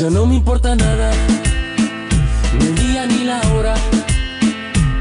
Ya 0.00 0.10
no 0.10 0.26
me 0.26 0.36
importa 0.36 0.74
nada, 0.74 1.12
ni 2.58 2.66
el 2.66 2.74
día 2.74 3.06
ni 3.06 3.24
la 3.24 3.40
hora. 3.52 3.74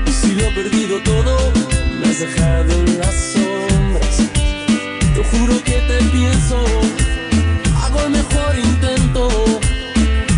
Si 0.05 0.35
lo 0.35 0.43
he 0.43 0.51
perdido 0.51 0.99
todo, 1.01 1.37
me 1.99 2.07
has 2.07 2.19
dejado 2.19 2.71
en 2.71 2.99
las 2.99 3.15
sombras. 3.15 4.17
Te 5.15 5.23
juro 5.23 5.63
que 5.63 5.79
te 5.87 5.97
pienso, 6.11 6.57
hago 7.81 8.01
el 8.01 8.09
mejor 8.11 8.59
intento. 8.59 9.29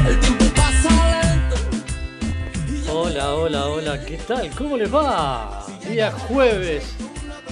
El 0.07 0.19
tiempo 0.19 0.45
pasa 0.55 1.23
lento. 1.23 2.91
Hola, 2.93 3.33
hola, 3.33 3.65
hola, 3.65 4.05
¿qué 4.05 4.17
tal? 4.17 4.49
¿Cómo 4.51 4.77
les 4.77 4.93
va? 4.93 5.65
Día 5.89 6.11
jueves, 6.11 6.95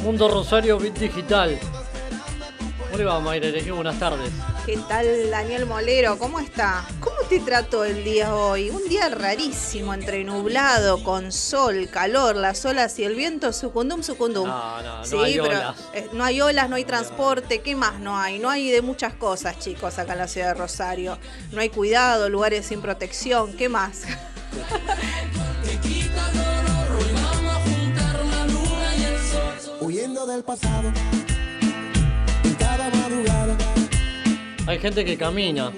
Mundo 0.03 0.29
Rosario 0.29 0.77
Bit 0.79 0.97
Digital. 0.99 1.59
¿Cómo 2.77 2.97
le 2.97 3.03
va, 3.03 3.19
Mayra? 3.19 3.49
Buenas 3.73 3.99
tardes. 3.99 4.31
¿Qué 4.65 4.77
tal, 4.87 5.29
Daniel 5.31 5.65
Molero? 5.65 6.19
¿Cómo 6.19 6.39
está? 6.39 6.85
¿Cómo 6.99 7.15
te 7.27 7.39
trató 7.39 7.83
el 7.83 8.03
día 8.03 8.35
hoy? 8.35 8.69
Un 8.69 8.87
día 8.87 9.09
rarísimo, 9.09 9.91
entre 9.93 10.23
nublado, 10.23 11.03
con 11.03 11.31
sol, 11.31 11.89
calor, 11.91 12.35
las 12.35 12.63
olas 12.65 12.97
y 12.99 13.03
el 13.03 13.15
viento, 13.15 13.51
sucundum, 13.53 14.03
sucundum. 14.03 14.47
No, 14.47 14.81
no, 14.83 14.97
no 14.99 15.05
sí, 15.05 15.17
hay 15.17 15.33
pero 15.33 15.45
olas. 15.57 15.77
eh, 15.93 16.07
no 16.13 16.23
hay 16.23 16.41
olas, 16.41 16.69
no 16.69 16.75
hay 16.75 16.85
transporte, 16.85 17.61
¿qué 17.61 17.75
más 17.75 17.99
no 17.99 18.15
hay? 18.17 18.37
No 18.37 18.49
hay 18.51 18.69
de 18.69 18.83
muchas 18.83 19.15
cosas, 19.15 19.57
chicos, 19.57 19.97
acá 19.97 20.13
en 20.13 20.19
la 20.19 20.27
ciudad 20.27 20.49
de 20.49 20.53
Rosario. 20.53 21.17
No 21.51 21.61
hay 21.61 21.69
cuidado, 21.69 22.29
lugares 22.29 22.67
sin 22.67 22.81
protección, 22.81 23.53
¿qué 23.53 23.67
más? 23.67 24.03
huyendo 29.81 30.27
del 30.27 30.43
pasado. 30.43 30.91
Hay 34.67 34.79
gente 34.79 35.03
que 35.03 35.17
camina. 35.17 35.71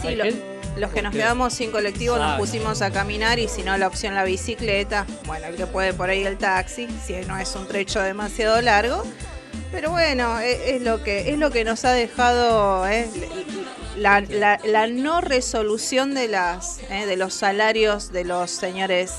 Sí, 0.00 0.08
Hay 0.08 0.16
lo- 0.16 0.24
gente- 0.24 0.44
los 0.76 0.90
que 0.92 1.02
nos 1.02 1.12
quedamos 1.12 1.52
sin 1.52 1.70
colectivo 1.72 2.16
nos 2.16 2.38
pusimos 2.38 2.80
a 2.80 2.90
caminar 2.90 3.38
y 3.38 3.48
si 3.48 3.62
no 3.62 3.76
la 3.76 3.86
opción 3.86 4.14
la 4.14 4.24
bicicleta, 4.24 5.04
bueno, 5.26 5.46
el 5.48 5.56
que 5.56 5.66
puede 5.66 5.92
por 5.92 6.08
ahí 6.08 6.22
el 6.24 6.38
taxi, 6.38 6.88
si 7.04 7.12
no 7.26 7.36
es 7.38 7.54
un 7.56 7.66
trecho 7.66 8.00
demasiado 8.00 8.60
largo. 8.62 9.02
Pero 9.72 9.90
bueno, 9.90 10.40
e- 10.40 10.76
es, 10.76 10.82
lo 10.82 11.02
que 11.02 11.30
es 11.30 11.38
lo 11.38 11.50
que 11.50 11.64
nos 11.64 11.84
ha 11.84 11.92
dejado 11.92 12.86
eh, 12.88 13.08
la, 13.96 14.20
la- 14.22 14.60
la 14.64 14.86
no 14.86 15.20
resolución 15.20 16.14
de 16.14 16.28
las 16.28 16.78
eh, 16.90 17.04
de 17.06 17.16
los 17.16 17.34
salarios 17.34 18.10
de 18.12 18.24
los 18.24 18.50
señores 18.50 19.12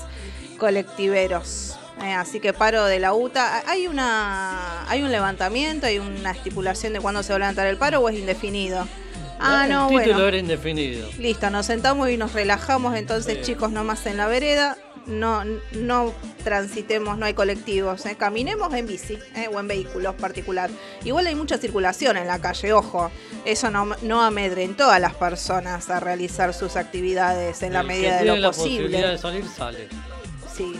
colectiveros. 0.58 1.76
Eh, 2.02 2.12
así 2.12 2.40
que 2.40 2.52
paro 2.52 2.84
de 2.84 2.98
la 2.98 3.14
UTA. 3.14 3.62
¿Hay 3.66 3.86
una 3.86 4.88
hay 4.90 5.02
un 5.02 5.12
levantamiento, 5.12 5.86
hay 5.86 5.98
una 5.98 6.32
estipulación 6.32 6.92
de 6.92 7.00
cuándo 7.00 7.22
se 7.22 7.32
va 7.32 7.36
a 7.36 7.38
levantar 7.40 7.66
el 7.66 7.76
paro 7.76 8.00
o 8.00 8.08
es 8.08 8.18
indefinido? 8.18 8.86
Ah, 9.38 9.64
el 9.64 9.72
no, 9.72 9.88
título 9.88 10.04
bueno. 10.14 10.28
era 10.28 10.36
indefinido. 10.38 11.08
Listo, 11.18 11.50
nos 11.50 11.66
sentamos 11.66 12.08
y 12.10 12.16
nos 12.16 12.32
relajamos 12.32 12.94
entonces, 12.96 13.34
Bien. 13.34 13.44
chicos, 13.44 13.72
nomás 13.72 14.06
en 14.06 14.16
la 14.16 14.26
vereda. 14.26 14.76
No, 15.06 15.42
no 15.72 16.14
transitemos, 16.44 17.18
no 17.18 17.26
hay 17.26 17.34
colectivos, 17.34 18.06
¿eh? 18.06 18.14
caminemos 18.16 18.72
en 18.72 18.86
bici 18.86 19.18
¿eh? 19.34 19.48
o 19.52 19.58
en 19.58 19.66
vehículos 19.66 20.14
particular. 20.14 20.70
Igual 21.02 21.26
hay 21.26 21.34
mucha 21.34 21.58
circulación 21.58 22.16
en 22.16 22.28
la 22.28 22.38
calle, 22.38 22.72
ojo, 22.72 23.10
eso 23.44 23.68
no, 23.72 23.96
no 24.02 24.22
amedrentó 24.22 24.88
a 24.88 25.00
las 25.00 25.14
personas 25.14 25.90
a 25.90 25.98
realizar 25.98 26.54
sus 26.54 26.76
actividades 26.76 27.64
en 27.64 27.72
la 27.72 27.80
El 27.80 27.86
que 27.88 27.92
medida 27.94 28.18
de 28.18 28.24
lo 28.26 28.36
la 28.36 28.48
posibilidad 28.52 28.80
posible. 28.86 29.08
de 29.08 29.18
salir, 29.18 29.44
sale. 29.48 29.88
Sí. 30.56 30.78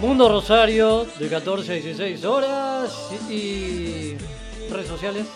Mundo 0.00 0.28
Rosario, 0.28 1.06
de 1.18 1.28
14 1.28 1.72
a 1.72 1.74
16 1.76 2.24
horas. 2.24 2.92
Y. 3.30 4.14
redes 4.70 4.86
sociales. 4.86 5.26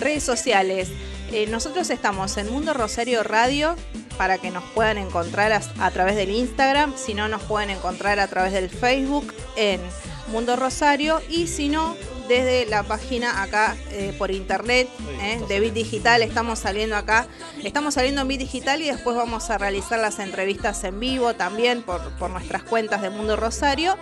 Redes 0.00 0.24
sociales. 0.24 0.88
Eh, 1.30 1.46
nosotros 1.46 1.88
estamos 1.88 2.36
en 2.36 2.50
Mundo 2.50 2.74
Rosario 2.74 3.22
Radio 3.22 3.76
para 4.18 4.38
que 4.38 4.50
nos 4.50 4.64
puedan 4.74 4.98
encontrar 4.98 5.52
a, 5.52 5.62
a 5.78 5.90
través 5.92 6.16
del 6.16 6.30
Instagram, 6.30 6.94
si 6.96 7.14
no 7.14 7.28
nos 7.28 7.42
pueden 7.42 7.70
encontrar 7.70 8.18
a 8.18 8.26
través 8.26 8.52
del 8.52 8.68
Facebook 8.68 9.32
en 9.56 9.80
Mundo 10.28 10.56
Rosario 10.56 11.20
y 11.30 11.46
si 11.46 11.68
no 11.68 11.96
desde 12.32 12.66
la 12.66 12.82
página 12.82 13.42
acá 13.42 13.76
eh, 13.90 14.14
por 14.16 14.30
internet 14.30 14.88
eh, 15.20 15.38
de 15.48 15.60
Bit 15.60 15.74
Digital 15.74 16.22
estamos 16.22 16.60
saliendo 16.60 16.96
acá, 16.96 17.26
estamos 17.62 17.92
saliendo 17.92 18.22
en 18.22 18.28
Bit 18.28 18.40
Digital 18.40 18.80
y 18.80 18.86
después 18.86 19.14
vamos 19.14 19.50
a 19.50 19.58
realizar 19.58 19.98
las 19.98 20.18
entrevistas 20.18 20.82
en 20.84 20.98
vivo 20.98 21.34
también 21.34 21.82
por, 21.82 22.00
por 22.18 22.30
nuestras 22.30 22.62
cuentas 22.62 23.02
de 23.02 23.10
Mundo 23.10 23.36
Rosario. 23.36 23.98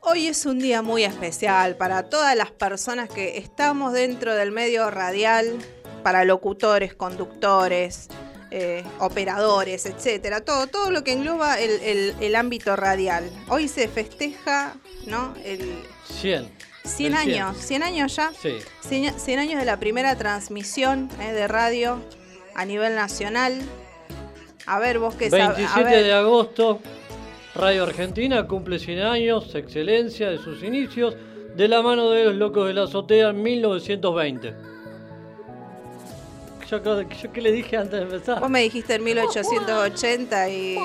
Hoy 0.00 0.26
es 0.26 0.44
un 0.44 0.58
día 0.58 0.82
muy 0.82 1.04
especial 1.04 1.76
para 1.76 2.10
todas 2.10 2.36
las 2.36 2.50
personas 2.50 3.08
que 3.08 3.38
estamos 3.38 3.92
dentro 3.92 4.34
del 4.34 4.50
medio 4.50 4.90
radial, 4.90 5.56
para 6.04 6.24
locutores, 6.24 6.94
conductores, 6.94 8.08
eh, 8.52 8.84
operadores, 9.00 9.84
etcétera, 9.86 10.42
todo, 10.42 10.68
todo 10.68 10.92
lo 10.92 11.02
que 11.02 11.12
engloba 11.12 11.58
el, 11.58 11.70
el- 11.82 12.14
el 12.20 12.36
ámbito 12.36 12.76
radial. 12.76 13.28
Hoy 13.48 13.66
se 13.66 13.88
festeja, 13.88 14.74
¿no? 15.06 15.34
El 15.44 15.60
100. 16.08 16.48
100 16.84 17.12
El 17.14 17.18
años, 17.18 17.56
100 17.56 17.82
años 17.82 18.14
ya. 18.14 18.30
Sí. 18.40 18.58
100, 18.86 19.18
100 19.18 19.38
años 19.40 19.58
de 19.58 19.64
la 19.64 19.80
primera 19.80 20.14
transmisión 20.16 21.08
eh, 21.20 21.32
de 21.32 21.48
radio 21.48 21.98
a 22.54 22.64
nivel 22.64 22.94
nacional. 22.94 23.60
A 24.66 24.78
ver, 24.78 24.98
vos 24.98 25.14
qué 25.14 25.30
sabés. 25.30 25.56
27 25.56 26.02
de 26.04 26.12
agosto, 26.12 26.80
Radio 27.54 27.84
Argentina 27.84 28.46
cumple 28.46 28.78
100 28.78 28.98
años, 29.00 29.54
excelencia 29.54 30.28
de 30.30 30.38
sus 30.38 30.62
inicios, 30.62 31.16
de 31.56 31.68
la 31.68 31.82
mano 31.82 32.10
de 32.10 32.24
los 32.24 32.34
locos 32.34 32.66
de 32.66 32.74
la 32.74 32.84
azotea 32.84 33.30
en 33.30 33.42
1920. 33.42 34.54
Yo, 36.82 37.32
qué 37.32 37.40
le 37.40 37.52
dije 37.52 37.76
antes 37.76 37.92
de 37.92 38.02
empezar. 38.02 38.40
Vos 38.40 38.50
me 38.50 38.60
dijiste 38.62 38.94
en 38.94 39.04
1880 39.04 40.48
y 40.50 40.78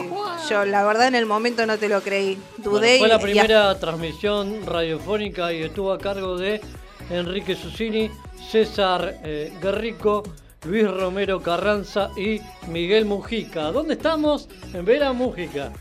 yo 0.50 0.66
la 0.66 0.84
verdad 0.84 1.08
en 1.08 1.16
el 1.16 1.26
momento 1.26 1.66
no 1.66 1.78
te 1.78 1.90
lo 1.90 2.02
creí. 2.02 2.36
Bueno, 2.58 2.72
Dudé 2.80 2.98
fue 3.00 3.08
y- 3.08 3.12
la 3.12 3.18
y- 3.18 3.22
primera 3.22 3.80
transmisión 3.80 4.66
radiofónica 4.66 5.52
y 5.54 5.64
estuvo 5.64 5.92
a 5.92 5.98
cargo 5.98 6.38
de 6.38 6.62
Enrique 7.10 7.56
Susini, 7.56 8.10
César 8.50 9.20
eh, 9.24 9.52
Guerrico, 9.62 10.24
Luis 10.66 10.90
Romero 10.90 11.42
Carranza 11.42 12.10
y 12.18 12.42
Miguel 12.68 13.06
Mujica. 13.06 13.72
¿Dónde 13.72 13.94
estamos? 13.94 14.50
En 14.74 14.84
Vera 14.86 15.14
Mujica. 15.14 15.72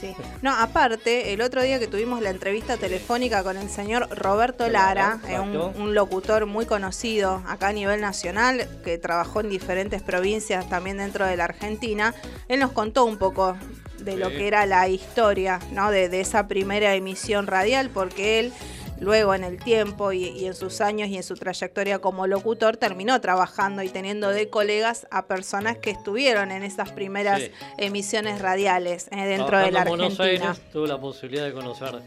Sí. 0.00 0.14
No, 0.40 0.52
aparte, 0.56 1.34
el 1.34 1.42
otro 1.42 1.62
día 1.62 1.78
que 1.78 1.86
tuvimos 1.86 2.22
la 2.22 2.30
entrevista 2.30 2.78
telefónica 2.78 3.42
con 3.42 3.58
el 3.58 3.68
señor 3.68 4.08
Roberto 4.16 4.66
Lara, 4.68 5.20
eh, 5.28 5.38
un, 5.38 5.94
locutor 5.94 6.46
muy 6.46 6.64
conocido 6.64 7.42
acá 7.46 7.68
a 7.68 7.72
nivel 7.72 8.00
nacional, 8.00 8.66
que 8.82 8.96
trabajó 8.96 9.40
en 9.40 9.50
diferentes 9.50 10.00
provincias 10.00 10.68
también 10.70 10.96
dentro 10.96 11.26
de 11.26 11.36
la 11.36 11.44
Argentina, 11.44 12.14
él 12.48 12.60
nos 12.60 12.72
contó 12.72 13.04
un 13.04 13.18
poco 13.18 13.56
de 13.98 14.16
lo 14.16 14.30
que 14.30 14.46
era 14.48 14.64
la 14.64 14.88
historia, 14.88 15.60
¿no? 15.72 15.90
De, 15.90 16.08
de 16.08 16.20
esa 16.20 16.48
primera 16.48 16.94
emisión 16.94 17.46
radial, 17.46 17.90
porque 17.90 18.40
él 18.40 18.52
luego 19.00 19.34
en 19.34 19.44
el 19.44 19.58
tiempo 19.58 20.12
y, 20.12 20.24
y 20.28 20.46
en 20.46 20.54
sus 20.54 20.80
años 20.80 21.08
y 21.08 21.16
en 21.16 21.22
su 21.22 21.34
trayectoria 21.34 21.98
como 21.98 22.26
locutor 22.26 22.76
terminó 22.76 23.20
trabajando 23.20 23.82
y 23.82 23.88
teniendo 23.88 24.28
de 24.28 24.48
colegas 24.50 25.06
a 25.10 25.26
personas 25.26 25.78
que 25.78 25.90
estuvieron 25.90 26.50
en 26.50 26.62
esas 26.62 26.92
primeras 26.92 27.40
Sí. 27.42 27.50
emisiones 27.78 28.40
radiales 28.40 29.08
eh, 29.10 29.24
dentro 29.26 29.58
de 29.58 29.70
la 29.72 29.82
Trabajando 29.84 29.90
en 29.92 29.98
Buenos 29.98 30.20
Argentina. 30.20 30.50
Aires 30.50 30.70
tuve 30.72 30.88
la 30.88 31.00
posibilidad 31.00 31.44
de 31.46 31.52
conocer 31.52 32.00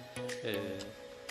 eh, 0.44 0.80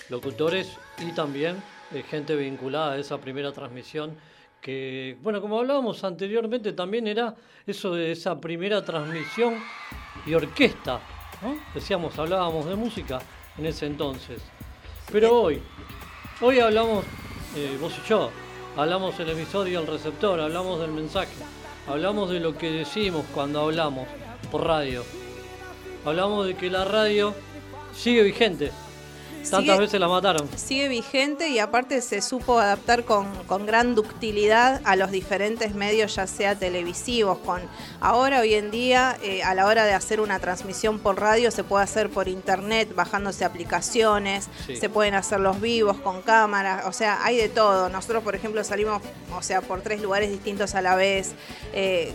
locutores 0.09 0.69
y 0.99 1.13
también 1.13 1.63
eh, 1.95 2.03
gente 2.03 2.35
vinculada 2.37 2.93
a 2.93 2.99
esa 2.99 3.19
primera 3.19 3.53
transmisión 3.53 4.17
que, 4.61 5.17
bueno, 5.23 5.41
como 5.41 5.59
hablábamos 5.59 6.05
anteriormente, 6.05 6.73
también 6.73 7.07
era 7.07 7.35
eso 7.67 7.95
de 7.95 8.13
esa 8.13 8.41
primera 8.41 8.85
transmisión 8.85 9.55
y 10.25 10.35
orquesta, 10.35 11.01
¿no? 11.43 11.57
Decíamos, 11.75 12.17
hablábamos 12.19 12.67
de 12.67 12.77
música 12.77 13.21
en 13.59 13.67
ese 13.67 13.87
entonces. 13.87 14.41
Pero 15.11 15.43
hoy, 15.43 15.63
hoy 16.41 16.61
hablamos, 16.61 17.05
eh, 17.57 17.77
vos 17.81 17.93
y 18.03 18.09
yo, 18.09 18.31
hablamos 18.77 19.19
el 19.21 19.31
emisor 19.31 19.69
y 19.69 19.75
el 19.75 19.87
receptor, 19.87 20.41
hablamos 20.41 20.81
del 20.81 20.93
mensaje, 20.93 21.33
hablamos 21.87 22.31
de 22.31 22.41
lo 22.41 22.57
que 22.57 22.71
decimos 22.71 23.25
cuando 23.35 23.61
hablamos 23.61 24.07
por 24.51 24.67
radio. 24.67 25.05
Hablamos 26.05 26.47
de 26.47 26.55
que 26.55 26.71
la 26.71 26.85
radio 26.85 27.35
sigue 27.95 28.23
vigente. 28.23 28.73
Tantas 29.51 29.75
Sigue- 29.75 29.79
veces 29.79 30.01
la 30.01 30.09
mataron. 30.09 30.49
sigue 30.57 30.89
vigente 30.89 31.49
y 31.49 31.59
aparte 31.59 32.01
se 32.01 32.23
supo 32.23 32.59
adaptar 32.59 33.05
con, 33.05 33.27
con 33.47 33.67
gran 33.67 33.95
ductilidad 33.95 34.81
a 34.85 34.97
los 34.97 35.11
diferentes 35.11 35.75
medios, 35.75 36.15
ya 36.15 36.27
sea 36.27 36.55
televisivos. 36.59 37.39
Con 37.39 37.61
ahora 38.01 38.41
hoy 38.41 38.55
en 38.55 38.71
día, 38.71 39.17
eh, 39.23 39.43
a 39.43 39.55
la 39.55 39.67
hora 39.67 39.85
de 39.85 39.93
hacer 39.93 40.21
una 40.21 40.39
transmisión 40.39 40.99
por 41.01 41.21
radio, 41.21 41.51
se 41.51 41.65
puede 41.65 41.85
hacer 41.85 42.09
por 42.09 42.29
internet, 42.29 42.95
bajándose 42.95 43.45
aplicaciones, 43.45 44.49
Sí. 44.67 44.77
se 44.77 44.89
pueden 44.89 45.15
hacer 45.15 45.41
los 45.41 45.61
vivos 45.61 45.99
con 45.99 46.23
cámaras, 46.23 46.87
o 46.87 46.93
sea, 46.93 47.25
hay 47.25 47.37
de 47.37 47.49
todo. 47.49 47.89
Nosotros, 47.89 48.23
por 48.23 48.35
ejemplo, 48.35 48.63
salimos, 48.65 49.03
o 49.37 49.43
sea, 49.43 49.61
por 49.61 49.81
tres 49.83 50.01
lugares 50.01 50.31
distintos 50.31 50.75
a 50.75 50.83
la 50.83 50.95
vez. 50.95 51.33
Eh, 51.73 52.13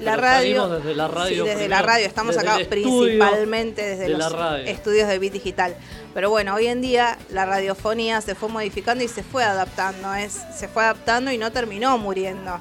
la 0.00 0.12
Pero 0.12 0.16
radio. 0.22 0.68
desde 0.68 0.94
la 0.94 1.08
radio 1.08 1.28
Sí, 1.28 1.48
desde 1.48 1.52
primero, 1.54 1.68
la 1.70 1.82
radio. 1.82 2.06
Estamos 2.06 2.36
desde 2.36 2.48
acá 2.48 2.58
principalmente 2.68 3.82
desde 3.82 4.02
de 4.04 4.08
los 4.10 4.32
estudios 4.66 5.08
de 5.08 5.18
Bit 5.18 5.32
Digital. 5.34 5.76
Pero 6.14 6.30
bueno, 6.30 6.54
hoy 6.54 6.66
en 6.66 6.80
día 6.80 7.18
la 7.30 7.46
radiofonía 7.46 8.20
se 8.20 8.34
fue 8.34 8.48
modificando 8.48 9.04
y 9.04 9.08
se 9.08 9.22
fue 9.22 9.44
adaptando. 9.44 10.14
Es, 10.14 10.38
se 10.56 10.68
fue 10.68 10.82
adaptando 10.84 11.30
y 11.30 11.38
no 11.38 11.52
terminó 11.52 11.96
muriendo. 11.98 12.58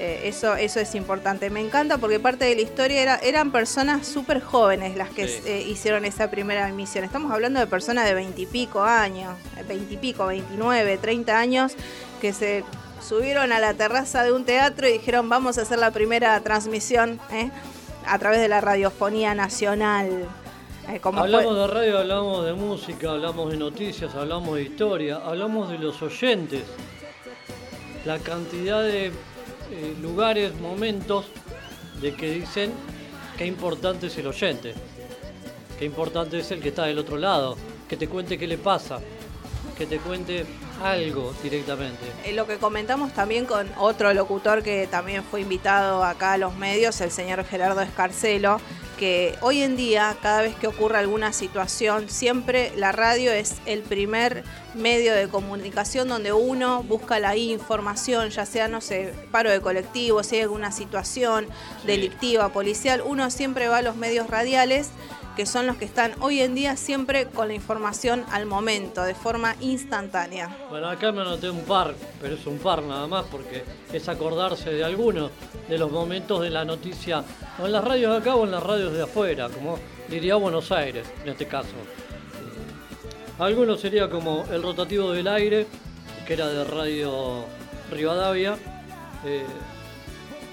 Eh, 0.00 0.22
eso, 0.24 0.56
eso 0.56 0.80
es 0.80 0.94
importante. 0.96 1.50
Me 1.50 1.60
encanta 1.60 1.98
porque 1.98 2.18
parte 2.18 2.44
de 2.46 2.56
la 2.56 2.62
historia 2.62 3.00
era, 3.00 3.16
eran 3.22 3.52
personas 3.52 4.06
súper 4.06 4.42
jóvenes 4.42 4.96
las 4.96 5.08
que 5.10 5.28
Sí. 5.28 5.40
eh, 5.46 5.62
hicieron 5.68 6.04
esa 6.04 6.30
primera 6.32 6.68
emisión. 6.68 7.04
Estamos 7.04 7.30
hablando 7.32 7.60
de 7.60 7.68
personas 7.68 8.04
de 8.04 8.12
veintipico 8.14 8.82
años, 8.82 9.34
veintipico, 9.68 10.26
29, 10.26 10.98
30 10.98 11.38
años, 11.38 11.72
que 12.20 12.32
se 12.32 12.64
subieron 13.06 13.52
a 13.52 13.60
la 13.60 13.74
terraza 13.74 14.22
de 14.22 14.32
un 14.32 14.44
teatro 14.44 14.88
y 14.88 14.92
dijeron 14.92 15.28
vamos 15.28 15.58
a 15.58 15.62
hacer 15.62 15.78
la 15.78 15.90
primera 15.90 16.40
transmisión 16.40 17.20
¿eh? 17.30 17.50
a 18.06 18.18
través 18.18 18.40
de 18.40 18.48
la 18.48 18.60
radiofonía 18.60 19.34
nacional. 19.34 20.26
Eh, 20.88 21.00
Hablamos 21.02 21.56
de 21.56 21.66
radio, 21.66 21.98
hablamos 21.98 22.44
de 22.44 22.52
música, 22.54 23.12
hablamos 23.12 23.50
de 23.50 23.56
noticias, 23.56 24.14
hablamos 24.14 24.56
de 24.56 24.62
historia, 24.62 25.16
hablamos 25.24 25.70
de 25.70 25.78
los 25.78 26.00
oyentes. 26.02 26.62
La 28.04 28.18
cantidad 28.18 28.82
de 28.82 29.06
eh, 29.06 29.12
lugares, 30.02 30.54
momentos 30.60 31.26
de 32.00 32.14
que 32.14 32.30
dicen 32.30 32.72
qué 33.38 33.46
importante 33.46 34.08
es 34.08 34.18
el 34.18 34.26
oyente, 34.26 34.74
qué 35.78 35.86
importante 35.86 36.38
es 36.38 36.50
el 36.50 36.60
que 36.60 36.68
está 36.68 36.84
del 36.84 36.98
otro 36.98 37.16
lado, 37.16 37.56
que 37.88 37.96
te 37.96 38.08
cuente 38.08 38.38
qué 38.38 38.46
le 38.46 38.58
pasa, 38.58 38.98
que 39.76 39.86
te 39.86 39.98
cuente 39.98 40.44
algo 40.82 41.34
directamente. 41.42 42.04
Eh, 42.24 42.32
Lo 42.32 42.46
que 42.46 42.58
comentamos 42.58 43.12
también 43.12 43.46
con 43.46 43.68
otro 43.78 44.12
locutor 44.14 44.62
que 44.62 44.86
también 44.86 45.22
fue 45.24 45.40
invitado 45.40 46.04
acá 46.04 46.32
a 46.32 46.38
los 46.38 46.54
medios, 46.56 47.00
el 47.00 47.10
señor 47.10 47.44
Gerardo 47.44 47.80
Escarcelo, 47.80 48.60
que 48.98 49.36
hoy 49.40 49.62
en 49.62 49.76
día, 49.76 50.16
cada 50.22 50.42
vez 50.42 50.54
que 50.54 50.66
ocurre 50.66 50.98
alguna 50.98 51.32
situación, 51.32 52.08
siempre 52.08 52.72
la 52.76 52.92
radio 52.92 53.32
es 53.32 53.56
el 53.66 53.82
primer 53.82 54.44
medio 54.74 55.14
de 55.14 55.28
comunicación 55.28 56.08
donde 56.08 56.32
uno 56.32 56.82
busca 56.84 57.18
la 57.18 57.36
información, 57.36 58.30
ya 58.30 58.46
sea, 58.46 58.68
no 58.68 58.80
sé, 58.80 59.12
paro 59.30 59.50
de 59.50 59.60
colectivo, 59.60 60.22
si 60.22 60.36
hay 60.36 60.42
alguna 60.42 60.70
situación 60.70 61.48
delictiva, 61.84 62.50
policial, 62.50 63.02
uno 63.04 63.30
siempre 63.30 63.68
va 63.68 63.78
a 63.78 63.82
los 63.82 63.96
medios 63.96 64.28
radiales 64.28 64.90
que 65.36 65.46
son 65.46 65.66
los 65.66 65.76
que 65.76 65.84
están 65.84 66.12
hoy 66.20 66.40
en 66.40 66.54
día 66.54 66.76
siempre 66.76 67.26
con 67.26 67.48
la 67.48 67.54
información 67.54 68.24
al 68.30 68.46
momento, 68.46 69.02
de 69.02 69.14
forma 69.14 69.56
instantánea. 69.60 70.56
Bueno, 70.70 70.88
acá 70.88 71.12
me 71.12 71.22
anoté 71.22 71.50
un 71.50 71.62
par, 71.62 71.94
pero 72.20 72.34
es 72.34 72.46
un 72.46 72.58
par 72.58 72.82
nada 72.82 73.06
más 73.06 73.24
porque 73.30 73.64
es 73.92 74.08
acordarse 74.08 74.70
de 74.70 74.84
algunos 74.84 75.30
de 75.68 75.78
los 75.78 75.90
momentos 75.90 76.40
de 76.40 76.50
la 76.50 76.64
noticia, 76.64 77.24
o 77.60 77.66
en 77.66 77.72
las 77.72 77.84
radios 77.84 78.12
de 78.12 78.18
acá 78.18 78.36
o 78.36 78.44
en 78.44 78.50
las 78.50 78.62
radios 78.62 78.92
de 78.92 79.02
afuera, 79.02 79.48
como 79.48 79.78
diría 80.08 80.36
Buenos 80.36 80.70
Aires 80.70 81.06
en 81.22 81.30
este 81.30 81.46
caso. 81.46 81.74
Algunos 83.38 83.80
sería 83.80 84.08
como 84.08 84.44
el 84.52 84.62
rotativo 84.62 85.10
del 85.12 85.26
aire, 85.26 85.66
que 86.26 86.34
era 86.34 86.48
de 86.48 86.64
Radio 86.64 87.44
Rivadavia. 87.90 88.56
eh, 89.24 89.44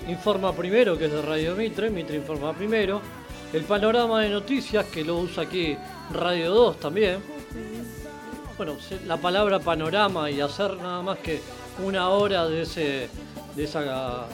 informa 0.08 0.54
primero, 0.54 0.98
que 0.98 1.06
es 1.06 1.12
de 1.12 1.22
Radio 1.22 1.56
Mitre, 1.56 1.92
Mitre 1.92 2.18
informa 2.18 2.54
primero. 2.54 3.02
El 3.54 3.64
panorama 3.64 4.22
de 4.22 4.30
noticias, 4.30 4.86
que 4.86 5.04
lo 5.04 5.18
usa 5.18 5.44
aquí 5.44 5.78
Radio 6.12 6.52
2 6.52 6.80
también. 6.80 7.22
Bueno, 8.56 8.78
la 9.06 9.18
palabra 9.18 9.60
panorama 9.60 10.32
y 10.32 10.40
hacer 10.40 10.78
nada 10.78 11.02
más 11.02 11.20
que 11.20 11.42
una 11.84 12.10
hora 12.10 12.48
de, 12.48 12.62
ese, 12.62 13.10
de 13.56 13.64
esa 13.64 14.26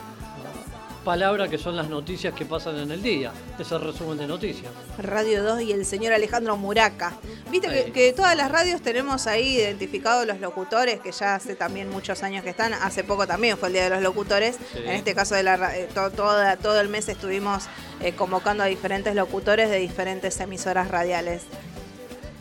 ah, 1.08 1.14
palabra 1.14 1.48
que 1.48 1.58
son 1.58 1.76
las 1.76 1.90
noticias 1.90 2.34
que 2.34 2.46
pasan 2.46 2.78
en 2.78 2.92
el 2.92 3.02
día, 3.02 3.32
ese 3.58 3.78
resumen 3.78 4.18
de 4.18 4.28
noticias. 4.28 4.72
Radio 4.98 5.42
2 5.44 5.62
y 5.62 5.72
el 5.72 5.86
señor 5.86 6.14
Alejandro 6.14 6.58
Muraca. 6.58 7.14
Viste 7.50 7.92
que, 7.94 8.14
todas 8.14 8.36
las 8.36 8.52
radios 8.52 8.82
tenemos 8.82 9.26
ahí 9.26 9.56
identificados 9.56 10.28
los 10.28 10.40
locutores, 10.40 11.00
que 11.00 11.12
ya 11.12 11.36
hace 11.36 11.56
también 11.56 11.90
muchos 11.90 12.24
años 12.24 12.44
que 12.44 12.50
están. 12.50 12.74
Hace 12.74 13.04
poco 13.04 13.26
también 13.26 13.58
fue 13.58 13.70
el 13.70 13.74
Día 13.74 13.84
de 13.86 13.90
los 13.92 14.02
Locutores. 14.02 14.58
Sí. 14.74 14.80
En 14.80 14.92
este 14.92 15.16
caso, 15.16 15.36
de 15.36 15.44
la, 15.44 15.78
eh, 15.78 15.88
todo 15.94 16.80
el 16.80 16.90
mes 16.90 17.08
estuvimos 17.08 17.66
eh, 18.02 18.14
convocando 18.14 18.64
a 18.64 18.68
diferentes 18.68 19.16
locutores 19.16 19.70
de 19.70 19.78
diferentes 19.78 20.40
emisoras 20.40 20.90
radiales. 20.90 21.44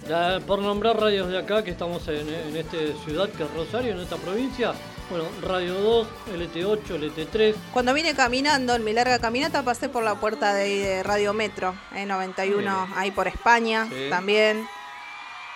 Ya, 0.09 0.41
por 0.47 0.61
nombrar 0.61 1.01
radios 1.01 1.29
de 1.29 1.39
acá, 1.39 1.63
que 1.65 1.71
estamos 1.71 2.07
en, 2.09 2.29
en 2.29 2.57
esta 2.57 2.77
ciudad 3.05 3.29
que 3.29 3.43
es 3.43 3.55
Rosario, 3.55 3.93
en 3.93 4.01
esta 4.01 4.17
provincia, 4.17 4.75
bueno, 5.11 5.25
Radio 5.43 5.75
2, 5.75 6.09
LT8, 6.35 6.99
LT3, 6.99 7.55
Cuando 7.73 7.95
vine 7.95 8.15
caminando 8.15 8.75
en 8.75 8.85
mi 8.85 8.93
larga 8.93 9.19
caminata 9.19 9.63
pasé 9.63 9.89
por 9.89 10.03
la 10.03 10.17
puerta 10.17 10.53
de, 10.55 11.03
Radio 11.03 11.33
Metro, 11.33 11.75
en 11.95 12.09
91, 12.09 12.59
Bien. 12.87 12.99
ahí 12.99 13.11
por 13.13 13.29
España 13.29 13.87
Sí. 13.89 14.07
también. 14.11 14.67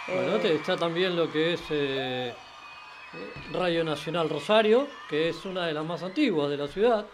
Bueno, 0.06 0.36
Eh, 0.36 0.38
te- 0.40 0.54
está 0.54 0.76
también 0.76 1.16
lo 1.16 1.30
que 1.30 1.54
es 1.54 1.60
eh, 1.70 2.28
eh, 2.30 2.34
Radio 3.52 3.82
Nacional 3.84 4.28
Rosario, 4.28 4.86
que 5.08 5.28
es 5.28 5.44
una 5.44 5.66
de 5.66 5.72
las 5.72 5.84
más 5.84 6.02
antiguas 6.02 6.50
de 6.50 6.56
la 6.56 6.68
ciudad. 6.68 7.06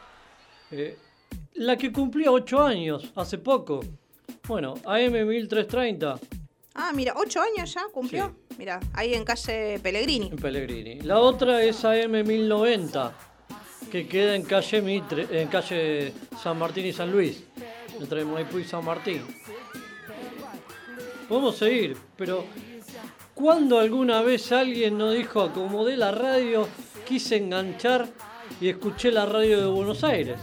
eh, 0.73 0.99
la 1.55 1.77
que 1.77 1.93
cumplía 1.93 2.31
8 2.31 2.61
años 2.63 3.05
hace 3.15 3.39
poco. 3.39 3.81
Bueno, 4.49 4.75
AM 4.85 5.25
1330 5.25 6.19
Ah, 6.79 6.93
mira, 6.95 7.15
ocho 7.17 7.41
años 7.41 7.73
ya 7.73 7.85
cumplió. 7.93 8.37
Mira, 8.59 8.81
ahí 8.93 9.15
en 9.15 9.25
calle 9.25 9.79
Pellegrini. 9.83 10.29
en 10.29 10.37
Pellegrini. 10.37 11.01
La 11.01 11.21
otra 11.21 11.63
es 11.63 11.83
AM 11.85 12.23
1090, 12.23 13.13
que 13.91 14.07
queda 14.07 14.35
en 14.35 14.43
calle 14.43 14.83
Mitre, 14.83 15.27
en 15.31 15.49
calle 15.49 16.13
San 16.43 16.59
Martín 16.59 16.85
y 16.85 16.93
San 16.93 17.11
Luis, 17.11 17.45
entre 17.99 18.25
Maipú 18.27 18.59
y 18.59 18.65
San 18.65 18.85
Martín. 18.85 19.23
Podemos 21.29 21.57
seguir, 21.57 21.97
pero 22.17 22.45
¿cuándo 23.35 23.79
alguna 23.79 24.21
vez 24.23 24.53
alguien 24.53 24.99
nos 24.99 25.15
dijo 25.15 25.41
acomodé 25.41 25.97
la 25.97 26.13
radio, 26.13 26.69
quise 27.07 27.37
enganchar 27.37 28.07
y 28.61 28.69
escuché 28.69 29.11
la 29.11 29.25
radio 29.27 29.61
de 29.61 29.67
Buenos 29.67 30.05
Aires? 30.05 30.39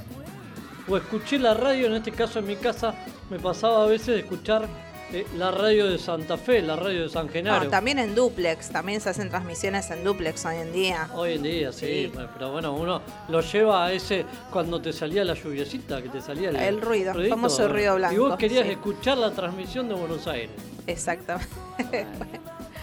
O 0.88 0.98
escuché 0.98 1.38
la 1.40 1.54
radio, 1.54 1.88
en 1.88 1.94
este 1.94 2.12
caso 2.12 2.40
en 2.40 2.48
mi 2.48 2.56
casa, 2.58 2.94
me 3.30 3.40
pasaba 3.40 3.84
a 3.84 3.88
veces 3.88 4.08
de 4.08 4.20
escuchar 4.20 4.68
eh, 5.14 5.26
la 5.38 5.52
radio 5.52 5.88
de 5.90 5.98
Santa 5.98 6.38
Fe, 6.38 6.62
la 6.62 6.76
radio 6.76 7.04
de 7.04 7.10
San 7.10 7.30
Genaro. 7.30 7.66
No, 7.66 7.70
también 7.70 8.00
en 8.00 8.16
duplex, 8.16 8.70
también 8.70 9.00
se 9.02 9.10
hacen 9.10 9.30
transmisiones 9.30 9.90
en 9.92 10.04
duplex 10.04 10.46
hoy 10.46 10.56
en 10.58 10.74
día. 10.74 11.10
Hoy 11.14 11.34
en 11.34 11.44
día, 11.44 11.72
sí, 11.72 11.86
Sí. 11.86 12.12
pero 12.34 12.52
bueno, 12.52 12.74
uno 12.74 13.02
lo 13.30 13.42
lleva 13.42 13.86
a 13.86 13.92
ese 13.94 14.26
cuando 14.52 14.82
te 14.82 14.92
salía 14.92 15.24
la 15.24 15.34
lluviecita, 15.36 16.02
que 16.02 16.10
te 16.10 16.22
salía 16.22 16.50
el, 16.50 16.56
El 16.56 16.82
ruido, 16.82 17.14
ruidito, 17.14 17.36
famoso 17.36 17.68
ruido 17.68 17.96
blanco, 17.96 18.16
Y 18.16 18.18
vos 18.18 18.38
querías 18.38 18.66
sí. 18.66 18.72
escuchar 18.72 19.18
la 19.18 19.32
transmisión 19.32 19.88
de 19.88 19.94
Buenos 19.96 20.26
Aires. 20.28 20.50
Exactamente. 20.88 21.48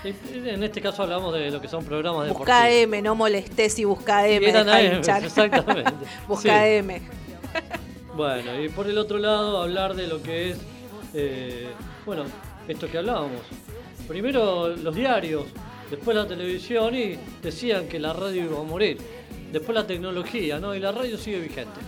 Y 0.04 0.48
En 0.48 0.62
este 0.62 0.80
caso 0.80 1.02
hablamos 1.02 1.34
de 1.34 1.50
lo 1.50 1.60
que 1.60 1.68
son 1.68 1.84
programas 1.84 2.26
deportivos. 2.26 2.46
Busca 2.46 2.70
M, 2.70 3.02
no 3.02 3.14
molestes 3.14 3.78
y 3.78 3.84
busca 3.84 4.26
Y 4.28 4.34
M. 4.36 4.48
eran 4.48 4.66
dejá 4.66 4.78
AM, 4.78 5.24
exactamente. 5.26 5.92
busca 6.28 6.42
Sí. 6.64 6.68
M. 6.76 7.02
Bueno, 8.16 8.60
y 8.62 8.68
por 8.70 8.86
el 8.88 8.96
otro 8.98 9.18
lado 9.18 9.60
hablar 9.60 9.94
de 9.94 10.06
lo 10.06 10.22
que 10.22 10.50
es 10.50 10.58
eh, 11.14 11.68
bueno, 12.06 12.24
esto 12.68 12.90
que 12.90 12.98
hablábamos. 12.98 13.42
Primero 14.08 14.68
los 14.68 14.94
diarios, 14.94 15.44
después 15.90 16.16
la 16.16 16.26
televisión 16.26 16.94
y 16.94 17.18
decían 17.42 17.88
que 17.88 17.98
la 17.98 18.12
radio 18.12 18.44
iba 18.44 18.60
a 18.60 18.62
morir. 18.62 18.98
Después 19.52 19.74
la 19.74 19.86
tecnología, 19.86 20.58
¿no? 20.58 20.74
Y 20.74 20.80
la 20.80 20.92
radio 20.92 21.18
sigue 21.18 21.40
vigente. 21.40 21.80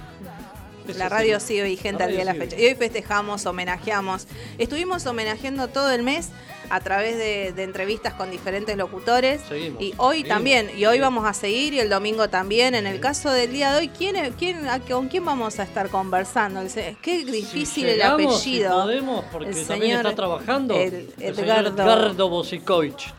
La 0.97 1.09
radio 1.09 1.39
sigue 1.39 1.63
vigente 1.63 2.03
al 2.03 2.11
día 2.11 2.21
de 2.21 2.25
la 2.25 2.35
fecha. 2.35 2.59
Y 2.59 2.65
hoy 2.65 2.75
festejamos, 2.75 3.47
homenajeamos. 3.47 4.27
Estuvimos 4.59 5.07
homenajeando 5.07 5.69
todo 5.69 5.93
el 5.93 6.03
mes 6.03 6.31
a 6.75 6.81
través 6.81 7.19
de, 7.19 7.53
de 7.53 7.65
entrevistas 7.65 8.15
con 8.15 8.31
diferentes 8.31 8.75
locutores. 8.79 9.43
Seguimos, 9.47 9.83
y 9.83 9.93
hoy 9.99 10.17
seguimos, 10.19 10.29
también, 10.37 10.71
y 10.75 10.87
hoy 10.87 11.01
vamos 11.01 11.27
a 11.27 11.35
seguir, 11.35 11.75
y 11.75 11.81
el 11.81 11.91
domingo 11.91 12.29
también. 12.31 12.75
En 12.75 12.87
el 12.87 12.99
caso 12.99 13.31
del 13.31 13.53
día 13.53 13.73
de 13.73 13.79
hoy, 13.81 13.89
¿quién, 13.89 14.33
quién, 14.39 14.67
a- 14.67 14.81
¿con 14.81 15.09
quién 15.09 15.23
vamos 15.25 15.59
a 15.61 15.65
estar 15.65 15.91
conversando? 15.91 16.61
El 16.63 16.97
Qué 17.03 17.25
difícil 17.27 17.67
Si 17.67 17.81
el 17.85 17.97
llegamos, 17.97 18.41
si 18.41 18.51
apellido. 18.65 18.83
podemos, 18.85 19.25
porque 19.31 19.49
El 19.51 19.67
también 19.67 19.81
señor 19.99 20.07
está 20.07 20.15
trabajando 20.17 20.75
el- 20.77 21.13
el 21.21 21.35
señor 21.37 21.65
Edgardo- 21.67 22.29
Bosikovich, 22.31 23.13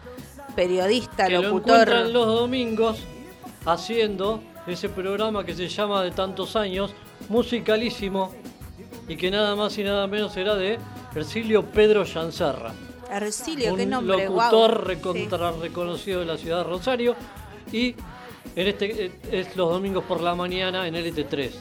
Periodista, 0.55 1.27
que 1.27 1.33
lo 1.33 1.41
locutor. 1.43 1.71
encuentran 1.81 2.11
los 2.13 2.25
domingos 2.25 2.97
haciendo 3.65 4.41
ese 4.65 4.89
programa 4.89 5.45
que 5.45 5.53
se 5.53 5.67
llama 5.69 6.03
de 6.03 6.09
tantos 6.11 6.55
años, 6.55 6.93
musicalísimo, 7.29 8.33
y 9.07 9.15
que 9.15 9.29
nada 9.29 9.55
más 9.55 9.77
y 9.77 9.83
nada 9.83 10.07
menos 10.07 10.33
será 10.33 10.55
de 10.55 10.79
Ercilio 11.13 11.63
Pedro 11.65 12.03
Yancerra. 12.03 12.73
Ercilio, 13.17 13.75
qué 13.75 13.83
un 13.83 13.89
nombre, 13.89 14.25
locutor 14.25 14.71
guau. 14.75 14.85
recontra 14.85 15.51
reconocido 15.51 16.19
de 16.21 16.25
la 16.25 16.37
ciudad 16.37 16.57
de 16.59 16.63
Rosario 16.65 17.15
y 17.71 17.95
en 18.55 18.67
este 18.67 19.05
eh, 19.05 19.11
es 19.31 19.55
los 19.55 19.69
domingos 19.69 20.03
por 20.05 20.21
la 20.21 20.35
mañana 20.35 20.87
en 20.87 20.95
LT3. 20.95 21.51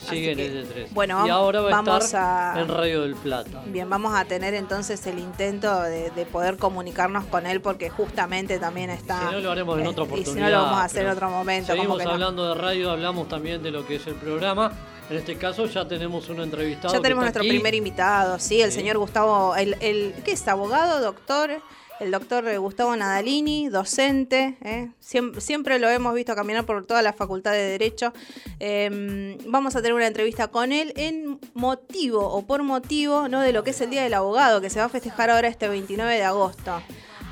Sigue 0.00 0.32
en 0.32 0.38
que, 0.38 0.62
LT3. 0.64 0.86
bueno, 0.92 1.26
y 1.26 1.30
ahora 1.30 1.60
va 1.60 1.68
a 1.68 1.72
vamos 1.72 2.06
estar 2.06 2.56
a- 2.56 2.60
en 2.62 2.68
Radio 2.68 3.02
del 3.02 3.14
Plata. 3.16 3.62
Bien, 3.66 3.88
vamos 3.90 4.14
a 4.14 4.24
tener 4.24 4.54
entonces 4.54 5.06
el 5.06 5.18
intento 5.18 5.82
de, 5.82 6.10
de 6.10 6.24
poder 6.24 6.56
comunicarnos 6.56 7.26
con 7.26 7.46
él 7.46 7.60
porque 7.60 7.90
justamente 7.90 8.58
también 8.58 8.88
está... 8.88 9.28
Si 9.28 9.34
no 9.34 9.40
lo 9.40 9.50
haremos 9.52 9.78
en 9.78 9.84
eh, 9.84 9.88
otra 9.88 10.04
Y 10.04 10.06
oportunidad. 10.06 10.34
si 10.34 10.40
no 10.40 10.48
lo 10.48 10.62
vamos 10.62 10.78
a 10.80 10.84
hacer 10.84 11.04
en 11.04 11.10
otro 11.12 11.28
momento. 11.30 11.66
como 11.68 11.82
Seguimos 11.82 12.02
no. 12.04 12.10
hablando 12.12 12.48
de 12.48 12.54
radio, 12.54 12.90
hablamos 12.92 13.28
también 13.28 13.62
de 13.62 13.70
lo 13.70 13.86
que 13.86 13.96
es 13.96 14.06
el 14.06 14.14
programa. 14.14 14.72
En 15.10 15.16
este 15.16 15.36
caso 15.36 15.66
ya 15.66 15.86
tenemos 15.88 16.28
un 16.28 16.40
entrevistado. 16.40 16.94
Ya 16.94 17.00
tenemos 17.02 17.24
nuestro 17.24 17.42
aquí. 17.42 17.48
primer 17.50 17.74
invitado, 17.74 18.38
sí, 18.38 18.60
el 18.62 18.70
Sí. 18.70 18.78
señor 18.78 18.96
Gustavo, 18.98 19.56
el, 19.56 19.76
el, 19.80 20.14
¿qué 20.24 20.32
es? 20.32 20.46
¿Abogado, 20.48 21.00
doctor? 21.00 21.50
El 21.98 22.12
doctor 22.12 22.58
Gustavo 22.58 22.96
Nadalini, 22.96 23.68
docente, 23.68 24.56
¿eh? 24.62 24.88
Siem- 25.02 25.38
siempre, 25.38 25.78
lo 25.78 25.88
hemos 25.90 26.14
visto 26.14 26.34
caminar 26.34 26.64
por 26.64 26.86
toda 26.86 27.02
la 27.02 27.12
facultad 27.12 27.52
de 27.52 27.58
Derecho. 27.58 28.14
Eh, 28.58 29.36
vamos 29.46 29.76
a 29.76 29.80
tener 29.82 29.92
una 29.92 30.06
entrevista 30.06 30.48
con 30.48 30.72
él 30.72 30.94
en 30.96 31.38
motivo 31.52 32.20
o 32.26 32.46
por 32.46 32.62
motivo 32.62 33.28
¿no? 33.28 33.40
de 33.42 33.52
lo 33.52 33.64
que 33.64 33.70
es 33.70 33.80
el 33.82 33.90
Día 33.90 34.02
del 34.02 34.14
Abogado, 34.14 34.62
que 34.62 34.70
se 34.70 34.78
va 34.78 34.86
a 34.86 34.88
festejar 34.88 35.28
ahora 35.28 35.48
este 35.48 35.68
29 35.68 36.14
de 36.14 36.22
agosto. 36.24 36.80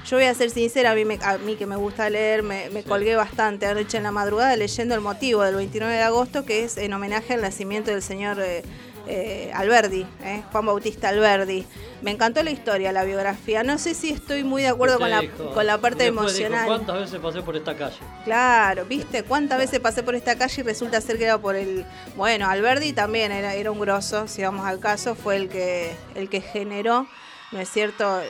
Yo 0.08 0.16
voy 0.16 0.24
a 0.26 0.34
ser 0.34 0.50
sincera, 0.50 0.92
a 0.92 0.94
mí, 0.94 1.04
me- 1.04 1.18
a 1.22 1.36
mí 1.38 1.56
que 1.56 1.66
me 1.66 1.76
gusta 1.76 2.08
leer, 2.08 2.42
me, 2.42 2.70
me 2.70 2.82
Sí. 2.82 2.88
colgué 2.88 3.14
bastante 3.16 3.66
anoche 3.66 3.98
en 3.98 4.04
la 4.04 4.10
madrugada 4.10 4.56
leyendo 4.56 4.94
el 4.94 5.00
motivo 5.00 5.42
del 5.42 5.54
29 5.56 5.94
de 5.96 6.02
agosto, 6.02 6.44
que 6.46 6.64
es 6.64 6.76
en 6.78 6.92
homenaje 6.94 7.34
al 7.34 7.42
nacimiento 7.42 7.90
del 7.90 8.00
señor 8.02 8.40
eh, 8.40 8.62
eh, 9.06 9.50
Alberdi, 9.54 10.06
eh, 10.22 10.42
Juan 10.52 10.66
Bautista 10.66 11.08
Alberdi. 11.10 11.66
Me 12.02 12.10
encantó 12.10 12.42
la 12.42 12.50
historia, 12.50 12.92
la 12.92 13.04
biografía. 13.04 13.62
No 13.62 13.76
sé 13.78 13.94
si 13.94 14.10
estoy 14.10 14.44
muy 14.44 14.62
de 14.62 14.68
acuerdo 14.68 14.98
con 14.98 15.10
la, 15.10 15.20
dijo- 15.20 15.52
con 15.52 15.66
la 15.66 15.78
parte 15.78 16.04
dijo, 16.04 16.20
emocional. 16.20 16.66
¿Cuántas 16.66 17.00
veces 17.00 17.18
pasé 17.20 17.42
por 17.42 17.56
esta 17.56 17.74
calle? 17.76 17.96
Claro, 18.24 18.84
¿viste? 18.86 19.24
¿Cuántas 19.24 19.58
veces 19.58 19.80
pasé 19.80 20.02
por 20.02 20.14
esta 20.14 20.36
calle 20.38 20.60
y 20.62 20.64
resulta 20.64 21.00
ser 21.00 21.18
que 21.18 21.24
era 21.24 21.38
por 21.38 21.54
el... 21.56 21.84
Bueno, 22.16 22.48
Alberdi 22.48 22.92
también 22.92 23.32
era, 23.32 23.54
era 23.54 23.70
un 23.70 23.80
grosso, 23.80 24.26
si 24.28 24.42
vamos 24.42 24.64
al 24.66 24.78
caso, 24.78 25.14
fue 25.14 25.36
el 25.36 25.48
que, 25.48 25.90
el 26.14 26.28
que 26.30 26.40
generó, 26.40 27.06
¿no 27.52 27.60
es 27.60 27.68
cierto?, 27.70 28.20
Eh, 28.22 28.28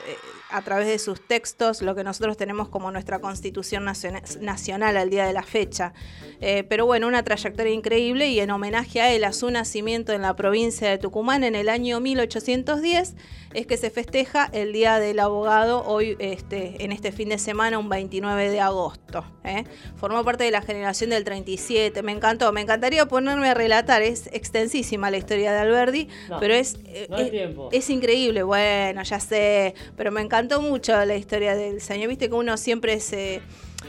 a 0.51 0.63
través 0.63 0.87
de 0.87 0.99
sus 0.99 1.21
textos 1.21 1.83
lo 1.83 1.95
que 1.95 2.05
nosotros 2.05 2.37
tenemos 2.37 2.69
como 2.69 2.91
nuestra 2.91 3.19
constitución 3.21 3.85
naciona- 3.85 4.23
nacional 4.41 4.97
al 4.97 5.11
día 5.11 5.27
de 5.27 5.33
la 5.33 5.43
fecha. 5.43 5.93
Eh, 6.41 6.65
pero 6.69 6.87
bueno, 6.87 7.07
una 7.07 7.23
trayectoria 7.23 7.73
increíble 7.73 8.29
y 8.29 8.41
en 8.41 8.51
homenaje 8.51 9.01
a 9.01 9.13
él, 9.13 9.25
a 9.25 9.33
su 9.33 9.51
nacimiento 9.51 10.13
en 10.13 10.23
la 10.23 10.35
provincia 10.37 10.89
de 10.89 10.99
Tucumán 10.99 11.45
en 11.45 11.55
el 11.55 11.69
año 11.69 12.01
1810, 12.01 13.15
es 13.55 13.67
que 13.67 13.77
se 13.79 13.91
festeja 13.91 14.49
el 14.53 14.73
Día 14.73 14.99
del 15.01 15.19
Abogado 15.21 15.83
hoy, 15.87 16.17
este, 16.19 16.85
en 16.85 16.93
este 16.93 17.13
fin 17.13 17.31
de 17.31 17.39
semana, 17.39 17.79
un 17.79 17.89
29 17.89 18.51
de 18.51 18.61
agosto. 18.61 19.25
¿eh? 19.45 19.65
Formó 19.97 20.23
parte 20.25 20.45
de 20.45 20.51
la 20.51 20.61
generación 20.63 21.11
del 21.11 21.25
37, 21.25 22.03
me 22.03 22.13
encantó, 22.13 22.53
me 22.53 22.61
encantaría 22.61 23.07
ponerme 23.07 23.49
a 23.49 23.55
relatar, 23.55 24.03
es 24.03 24.29
extensísima 24.33 25.11
la 25.11 25.17
historia 25.17 25.53
de 25.53 25.59
Alberdi, 25.61 26.09
No, 26.29 26.39
pero 26.41 26.55
es, 26.55 26.77
eh, 26.85 27.07
no 27.11 27.17
es- 27.17 27.31
tiempo. 27.31 27.69
es 27.73 27.89
increíble, 27.91 28.43
bueno, 28.43 29.03
ya 29.03 29.19
sé, 29.19 29.75
pero 29.97 30.13
me 30.13 30.21
encantó 30.39 30.63
mucho 30.63 30.93
la 31.05 31.17
historia 31.17 31.57
del 31.57 31.81
señor, 31.81 32.09
viste 32.09 32.29
que 32.29 32.35
uno 32.35 32.57
siempre 32.57 33.01
se... 33.01 33.41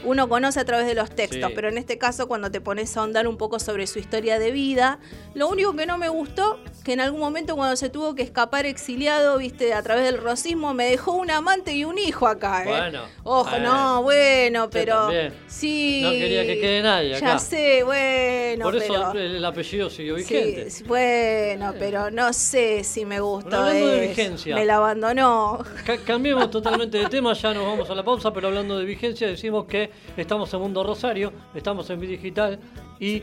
Uno 0.04 0.28
conoce 0.30 0.58
a 0.60 0.64
través 0.64 0.86
de 0.86 0.94
los 0.94 1.10
textos, 1.10 1.48
Sí. 1.50 1.52
pero 1.54 1.68
en 1.68 1.76
este 1.76 1.98
caso 1.98 2.26
cuando 2.26 2.50
te 2.50 2.60
pones 2.62 2.96
a 2.96 3.00
ahondar 3.00 3.26
un 3.28 3.36
poco 3.36 3.58
sobre 3.58 3.86
su 3.86 3.98
historia 3.98 4.38
de 4.38 4.50
vida, 4.50 4.98
lo 5.34 5.48
único 5.48 5.74
que 5.76 5.84
no 5.84 5.98
me 5.98 6.08
gustó, 6.08 6.58
que 6.84 6.94
en 6.94 7.00
algún 7.00 7.20
momento 7.20 7.54
cuando 7.54 7.76
se 7.76 7.90
tuvo 7.90 8.14
que 8.14 8.22
escapar 8.22 8.64
exiliado, 8.64 9.36
viste, 9.36 9.74
a 9.74 9.82
través 9.82 10.04
del 10.04 10.16
racismo, 10.22 10.72
me 10.72 10.86
dejó 10.86 11.12
un 11.12 11.30
amante 11.30 11.74
y 11.74 11.84
un 11.84 11.98
hijo 11.98 12.26
acá, 12.26 12.64
¿eh? 12.64 12.68
Bueno, 12.68 13.02
Ojo, 13.24 13.50
bueno. 13.50 13.72
no, 13.74 14.02
bueno, 14.02 14.70
pero... 14.70 15.10
Sí. 15.48 16.00
No 16.02 16.10
quería 16.12 16.46
que 16.46 16.60
quede 16.60 16.82
nadie 16.82 17.10
Ya 17.10 17.16
acá. 17.18 17.38
sé, 17.38 17.82
bueno, 17.84 18.64
Por 18.64 18.76
eso 18.76 19.10
pero... 19.12 19.20
el 19.20 19.44
apellido 19.44 19.90
siguió 19.90 20.14
vigente. 20.14 20.70
sí, 20.70 20.84
bueno, 20.84 21.74
pero 21.78 22.10
no 22.10 22.32
sé 22.32 22.84
si 22.84 23.04
me. 23.04 23.20
Bueno, 23.20 23.44
hablando 23.52 23.86
de 23.88 24.08
vigencia. 24.08 24.54
Me 24.54 24.64
la 24.64 24.76
abandonó. 24.76 25.62
Ca- 25.84 25.98
cambiemos 25.98 26.50
totalmente 26.50 26.98
de 26.98 27.06
tema, 27.08 27.32
ya 27.34 27.52
nos 27.52 27.66
vamos 27.66 27.90
a 27.90 27.94
la 27.94 28.02
pausa, 28.04 28.32
pero 28.32 28.48
hablando 28.48 28.78
de 28.78 28.84
vigencia 28.84 29.26
decimos 29.26 29.66
que 29.66 29.79
estamos 30.16 30.52
en 30.52 30.60
Mundo 30.60 30.82
Rosario, 30.82 31.32
estamos 31.54 31.88
en 31.90 32.00
Digital 32.00 32.58
y 32.98 33.22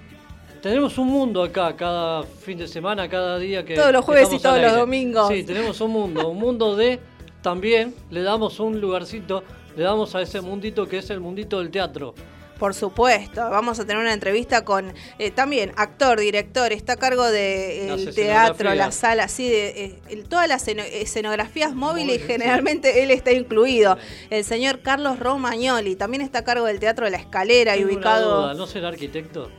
tenemos 0.61 0.97
un 0.97 1.07
mundo 1.07 1.43
acá 1.43 1.75
cada 1.75 2.23
fin 2.23 2.57
de 2.57 2.67
semana, 2.67 3.07
cada 3.07 3.37
día 3.37 3.63
que 3.63 3.75
Todos 3.75 3.91
los 3.91 4.05
jueves 4.05 4.31
y 4.33 4.39
todos 4.39 4.61
los 4.61 4.75
domingos. 4.75 5.27
Sí, 5.27 5.43
tenemos 5.43 5.79
un 5.81 5.91
mundo, 5.91 6.29
un 6.29 6.39
mundo 6.39 6.75
de 6.75 6.99
también 7.41 7.93
le 8.09 8.23
damos 8.23 8.59
un 8.59 8.81
lugarcito, 8.81 9.43
le 9.75 9.83
damos 9.83 10.15
a 10.15 10.21
ese 10.21 10.41
mundito 10.41 10.87
que 10.87 10.97
es 10.97 11.09
el 11.09 11.19
mundito 11.19 11.59
del 11.59 11.69
teatro. 11.69 12.13
Por 12.57 12.73
supuesto, 12.73 13.49
vamos 13.49 13.79
a 13.79 13.85
tener 13.85 14.01
una 14.01 14.13
entrevista 14.13 14.65
con 14.65 14.93
eh, 15.19 15.31
también 15.31 15.71
actor, 15.75 16.19
director, 16.19 16.73
está 16.73 16.93
a 16.93 16.97
cargo 16.97 17.23
del 17.25 18.05
Las 18.05 18.15
teatro, 18.15 18.73
la 18.73 18.91
sala, 18.91 19.25
así 19.25 19.47
de 19.47 19.99
eh, 20.09 20.23
todas 20.27 20.47
las 20.47 20.67
esceno- 20.67 20.83
escenografías 20.83 21.75
móviles, 21.75 21.87
Móviles, 22.19 22.27
generalmente 22.27 23.03
él 23.03 23.11
está 23.11 23.31
incluido. 23.31 23.97
El 24.29 24.43
señor 24.43 24.81
Carlos 24.81 25.19
Romagnoli 25.19 25.95
también 25.95 26.21
está 26.21 26.39
a 26.39 26.43
cargo 26.43 26.65
del 26.65 26.79
teatro 26.79 27.05
de 27.05 27.11
la 27.11 27.17
escalera 27.17 27.75
y 27.75 27.79
Tengo 27.81 27.93
ubicado. 27.93 28.41
duda, 28.41 28.53
¿No 28.55 28.65
será 28.67 28.87
arquitecto? 28.89 29.49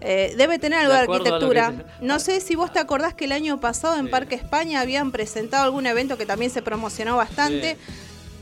Eh, 0.00 0.34
debe 0.36 0.58
tener 0.58 0.78
algo 0.80 0.92
De 0.92 0.98
de 0.98 1.04
arquitectura. 1.14 1.72
que 1.98 2.04
No 2.06 2.18
sé 2.20 2.40
si 2.40 2.54
vos 2.54 2.72
te 2.72 2.78
acordás 2.78 3.14
que 3.14 3.24
el 3.24 3.32
año 3.32 3.58
pasado 3.60 3.96
en 3.98 4.06
Sí. 4.06 4.10
Parque 4.10 4.34
España 4.36 4.80
habían 4.80 5.10
presentado 5.12 5.64
algún 5.64 5.86
evento 5.86 6.16
que 6.16 6.24
también 6.26 6.50
se 6.52 6.62
promocionó 6.62 7.16
bastante. 7.16 7.76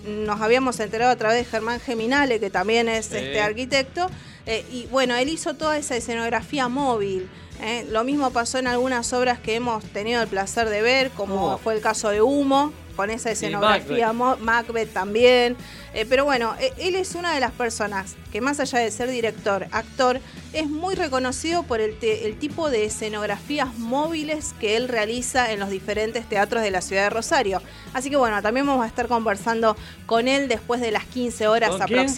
Nos 0.06 0.40
habíamos 0.40 0.78
enterado 0.80 1.10
a 1.10 1.16
través 1.16 1.38
de 1.38 1.44
Germán 1.44 1.80
Geminale, 1.80 2.40
que 2.40 2.50
también 2.50 2.88
es 2.88 3.12
este 3.12 3.40
arquitecto. 3.40 4.08
Eh, 4.46 4.64
y 4.70 4.86
bueno, 4.86 5.16
él 5.16 5.28
hizo 5.28 5.54
toda 5.54 5.76
esa 5.76 5.96
escenografía 5.96 6.68
móvil. 6.68 7.28
¿Eh? 7.60 7.86
Lo 7.90 8.04
mismo 8.04 8.30
pasó 8.30 8.58
en 8.58 8.66
algunas 8.66 9.12
obras 9.12 9.38
que 9.38 9.54
hemos 9.56 9.84
tenido 9.84 10.22
el 10.22 10.28
placer 10.28 10.68
de 10.68 10.82
ver, 10.82 11.10
como 11.10 11.58
fue 11.58 11.74
el 11.74 11.80
caso 11.80 12.08
de 12.10 12.22
Humo, 12.22 12.72
con 12.96 13.10
esa 13.10 13.30
escenografía 13.30 14.12
Macbeth 14.40 14.92
también. 14.92 15.54
Eh, 15.92 16.06
pero 16.08 16.24
bueno, 16.24 16.54
eh, 16.58 16.72
él 16.78 16.94
es 16.94 17.14
una 17.14 17.34
de 17.34 17.40
las 17.40 17.52
personas 17.52 18.16
que 18.32 18.40
más 18.40 18.58
allá 18.58 18.78
de 18.78 18.90
ser 18.90 19.10
director, 19.10 19.66
actor, 19.70 20.18
es 20.54 20.66
muy 20.68 20.94
reconocido 20.94 21.62
por 21.62 21.80
el, 21.82 21.98
te- 21.98 22.26
el 22.26 22.38
tipo 22.38 22.70
de 22.70 22.86
escenografías 22.86 23.76
móviles 23.78 24.54
que 24.60 24.76
él 24.76 24.88
realiza 24.88 25.52
en 25.52 25.60
los 25.60 25.68
diferentes 25.68 26.26
teatros 26.26 26.62
de 26.62 26.70
la 26.70 26.80
ciudad 26.80 27.04
de 27.04 27.10
Rosario. 27.10 27.60
Así 27.92 28.08
que 28.08 28.16
bueno, 28.16 28.40
también 28.40 28.66
vamos 28.66 28.84
a 28.84 28.88
estar 28.88 29.08
conversando 29.08 29.76
con 30.06 30.26
él 30.28 30.48
después 30.48 30.80
de 30.80 30.90
las 30.90 31.04
15 31.04 31.48
horas 31.48 31.70
¿Con 31.70 31.78
quién? 31.86 32.08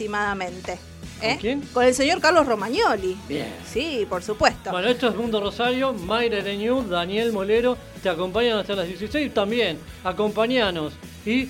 Aproximadamente. 1.19 1.21
¿Con 1.21 1.31
¿Eh? 1.31 1.39
quién? 1.41 1.61
Con 1.73 1.85
el 1.85 1.95
señor 1.95 2.21
Carlos 2.21 2.47
Romagnoli. 2.47 3.17
Bien. 3.29 3.53
Sí, 3.71 4.07
por 4.09 4.23
supuesto. 4.23 4.71
Bueno, 4.71 4.89
esto 4.89 5.09
es 5.09 5.17
Mundo 5.17 5.41
Rosario, 5.41 5.93
Mayra 5.93 6.39
Ereñú, 6.39 6.83
Daniel 6.89 7.33
Molero, 7.33 7.77
te 8.03 8.09
acompañan 8.09 8.59
hasta 8.59 8.75
las 8.75 8.87
16 8.87 9.33
también, 9.35 9.79
acompañanos 10.05 10.93
y 11.27 11.49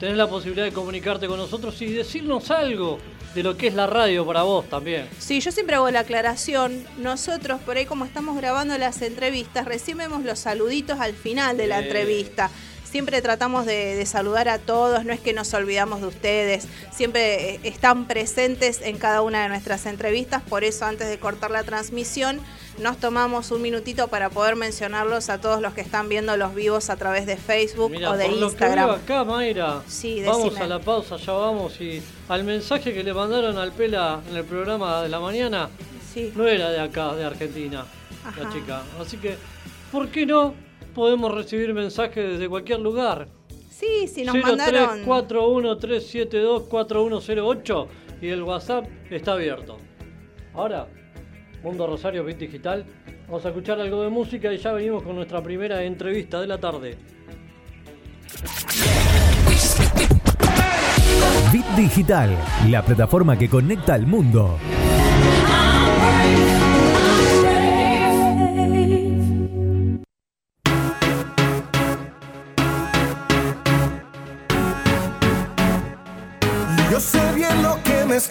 tenés 0.00 0.16
la 0.16 0.28
posibilidad 0.28 0.64
de 0.66 0.72
comunicarte 0.72 1.26
con 1.26 1.38
nosotros 1.38 1.80
y 1.82 1.86
decirnos 1.86 2.50
algo 2.50 2.98
de 3.34 3.42
lo 3.42 3.56
que 3.56 3.66
es 3.66 3.74
la 3.74 3.86
radio 3.88 4.24
para 4.24 4.42
vos 4.42 4.68
también. 4.68 5.08
Sí, 5.18 5.40
yo 5.40 5.50
siempre 5.50 5.74
hago 5.74 5.90
la 5.90 6.00
aclaración. 6.00 6.84
Nosotros, 6.98 7.60
por 7.62 7.76
ahí, 7.76 7.84
como 7.84 8.04
estamos 8.04 8.36
grabando 8.36 8.78
las 8.78 9.02
entrevistas, 9.02 9.64
recién 9.64 9.98
vemos 9.98 10.22
los 10.24 10.38
saluditos 10.38 11.00
al 11.00 11.14
final 11.14 11.56
de 11.56 11.66
la 11.66 11.78
Bien. 11.80 11.88
entrevista. 11.88 12.50
Siempre 12.94 13.20
tratamos 13.22 13.66
de, 13.66 13.96
de 13.96 14.06
saludar 14.06 14.48
a 14.48 14.60
todos, 14.60 15.04
no 15.04 15.12
es 15.12 15.18
que 15.18 15.32
nos 15.32 15.52
olvidamos 15.52 16.00
de 16.00 16.06
ustedes, 16.06 16.68
siempre 16.92 17.54
eh, 17.56 17.60
están 17.64 18.04
presentes 18.06 18.80
en 18.82 18.98
cada 18.98 19.20
una 19.22 19.42
de 19.42 19.48
nuestras 19.48 19.86
entrevistas, 19.86 20.42
por 20.48 20.62
eso 20.62 20.84
antes 20.84 21.08
de 21.08 21.18
cortar 21.18 21.50
la 21.50 21.64
transmisión 21.64 22.38
nos 22.78 22.98
tomamos 22.98 23.50
un 23.50 23.62
minutito 23.62 24.06
para 24.06 24.30
poder 24.30 24.54
mencionarlos 24.54 25.28
a 25.28 25.40
todos 25.40 25.60
los 25.60 25.74
que 25.74 25.80
están 25.80 26.08
viendo 26.08 26.36
los 26.36 26.54
vivos 26.54 26.88
a 26.88 26.94
través 26.94 27.26
de 27.26 27.36
Facebook 27.36 27.92
o 28.06 28.16
de 28.16 28.26
por 28.26 28.32
lo 28.34 28.38
que 28.38 28.44
Instagram. 28.52 28.86
veo 28.86 28.94
acá, 28.94 29.24
Mayra, 29.24 29.82
Sí, 29.88 30.22
vamos 30.24 30.44
decime. 30.44 30.64
a 30.64 30.68
la 30.68 30.78
pausa, 30.78 31.16
ya 31.16 31.32
vamos. 31.32 31.80
Y 31.80 32.00
al 32.28 32.44
mensaje 32.44 32.94
que 32.94 33.02
le 33.02 33.12
mandaron 33.12 33.58
al 33.58 33.72
Pela 33.72 34.20
en 34.30 34.36
el 34.36 34.44
programa 34.44 35.02
de 35.02 35.08
la 35.08 35.18
mañana, 35.18 35.68
Sí. 36.12 36.32
no 36.36 36.46
era 36.46 36.70
de 36.70 36.78
acá, 36.78 37.12
de 37.16 37.24
Argentina, 37.24 37.84
Ajá. 38.24 38.40
la 38.44 38.52
chica. 38.52 38.82
Así 39.00 39.16
que, 39.16 39.36
¿por 39.90 40.10
qué 40.10 40.26
no 40.26 40.54
podemos 40.94 41.34
recibir 41.34 41.74
mensajes 41.74 42.32
desde 42.32 42.48
cualquier 42.48 42.80
lugar? 42.80 43.28
Sí, 43.70 44.06
sí, 44.06 44.24
nos 44.24 44.36
mandaron. 44.36 45.04
0341-372-4108 45.04 47.86
y 48.22 48.28
el 48.28 48.42
WhatsApp 48.42 48.86
está 49.10 49.32
abierto. 49.32 49.76
Ahora, 50.54 50.86
Mundo 51.62 51.86
Rosario 51.86 52.24
Bit 52.24 52.38
Digital, 52.38 52.86
vamos 53.26 53.44
a 53.44 53.48
escuchar 53.48 53.80
algo 53.80 54.02
de 54.02 54.10
música 54.10 54.52
y 54.52 54.58
ya 54.58 54.72
venimos 54.72 55.02
con 55.02 55.16
nuestra 55.16 55.42
primera 55.42 55.82
entrevista 55.82 56.40
de 56.40 56.46
la 56.46 56.58
tarde. 56.58 56.96
Bit 61.52 61.66
Digital, 61.76 62.36
la 62.68 62.82
plataforma 62.82 63.38
que 63.38 63.48
conecta 63.48 63.94
al 63.94 64.06
mundo. 64.06 64.58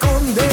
Lo 0.02 0.53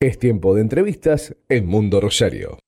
Es 0.00 0.18
tiempo 0.18 0.54
de 0.54 0.60
entrevistas 0.62 1.34
en 1.48 1.66
Mundo 1.66 2.00
Rosario. 2.00 2.58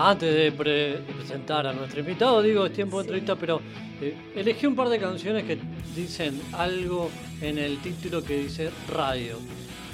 Antes 0.00 0.32
de 0.32 0.52
pre- 0.52 0.98
presentar 1.16 1.66
a 1.66 1.72
nuestro 1.72 2.00
invitado, 2.00 2.40
digo, 2.40 2.66
es 2.66 2.72
tiempo 2.72 2.98
de 2.98 3.02
entrevista, 3.02 3.34
pero 3.34 3.60
eh, 4.00 4.14
elegí 4.36 4.64
un 4.66 4.76
par 4.76 4.88
de 4.88 5.00
canciones 5.00 5.42
que 5.44 5.58
dicen 5.96 6.40
algo 6.52 7.10
en 7.40 7.58
el 7.58 7.78
título 7.78 8.22
que 8.22 8.36
dice 8.38 8.70
radio. 8.88 9.38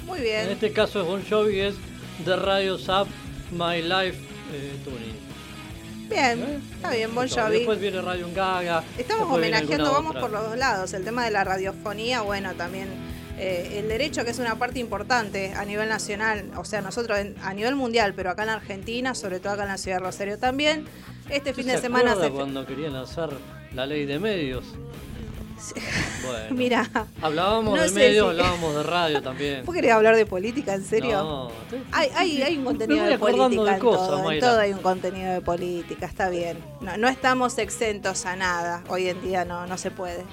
Muy 0.05 0.19
En 0.19 0.23
bien. 0.23 0.49
este 0.49 0.71
caso 0.71 1.01
es 1.01 1.07
Bon 1.07 1.23
Jovi, 1.27 1.59
es 1.59 1.75
The 2.23 2.35
Radio 2.35 2.75
Up 2.75 3.07
My 3.51 3.81
Life 3.81 4.19
eh, 4.53 4.75
Tuning. 4.83 6.09
Bien, 6.09 6.61
está 6.75 6.91
bien, 6.91 7.13
Bon 7.15 7.27
Jovi. 7.27 7.57
Después 7.57 7.79
viene 7.79 8.01
Radio 8.01 8.27
Gaga. 8.35 8.83
Estamos 8.97 9.31
homenajeando, 9.33 9.91
vamos 9.91 10.11
otra. 10.11 10.21
por 10.21 10.31
los 10.31 10.43
dos 10.49 10.57
lados. 10.57 10.93
El 10.93 11.03
tema 11.03 11.25
de 11.25 11.31
la 11.31 11.43
radiofonía, 11.43 12.21
bueno, 12.21 12.53
también 12.53 12.89
eh, 13.37 13.79
el 13.79 13.87
derecho 13.89 14.23
que 14.23 14.31
es 14.31 14.39
una 14.39 14.55
parte 14.59 14.79
importante 14.79 15.53
a 15.53 15.65
nivel 15.65 15.89
nacional, 15.89 16.51
o 16.55 16.63
sea, 16.63 16.81
nosotros 16.81 17.17
en- 17.19 17.35
a 17.43 17.53
nivel 17.53 17.75
mundial, 17.75 18.13
pero 18.15 18.29
acá 18.29 18.43
en 18.43 18.49
Argentina, 18.49 19.15
sobre 19.15 19.39
todo 19.39 19.53
acá 19.53 19.63
en 19.63 19.69
la 19.69 19.77
ciudad 19.77 19.97
de 19.97 20.03
Rosario 20.03 20.37
también. 20.37 20.85
Este 21.29 21.53
fin 21.53 21.65
¿Se 21.65 21.71
de 21.71 21.77
semana 21.79 22.15
se... 22.15 22.29
cuando 22.29 22.65
querían 22.67 22.95
hacer 22.95 23.29
la 23.73 23.85
ley 23.87 24.05
de 24.05 24.19
medios? 24.19 24.63
Bueno. 26.25 26.55
Mira, 26.55 26.89
Hablábamos 27.21 27.75
no 27.75 27.81
de 27.83 27.89
sé 27.89 27.95
medios, 27.95 28.25
si- 28.25 28.29
hablábamos 28.31 28.75
de 28.75 28.83
radio 28.83 29.21
también. 29.21 29.65
¿vos 29.65 29.73
querés 29.75 29.91
hablar 29.91 30.15
de 30.15 30.25
política, 30.25 30.73
en 30.73 30.83
serio? 30.83 31.17
No, 31.23 31.51
Hay, 31.91 32.09
hay, 32.15 32.41
hay 32.41 32.57
un 32.57 32.65
contenido 32.65 33.05
de 33.05 33.17
política 33.17 33.63
de 33.63 33.71
en 33.73 33.79
cosas, 33.79 34.07
todo, 34.07 34.31
en 34.31 34.39
todo 34.39 34.59
hay 34.59 34.71
un 34.73 34.79
contenido 34.79 35.33
de 35.33 35.41
política, 35.41 36.05
está 36.05 36.29
bien. 36.29 36.57
No, 36.81 36.97
no 36.97 37.07
estamos 37.07 37.57
exentos 37.57 38.25
a 38.25 38.35
nada, 38.35 38.83
hoy 38.89 39.07
en 39.09 39.21
día 39.21 39.45
no, 39.45 39.65
no 39.67 39.77
se 39.77 39.91
puede. 39.91 40.23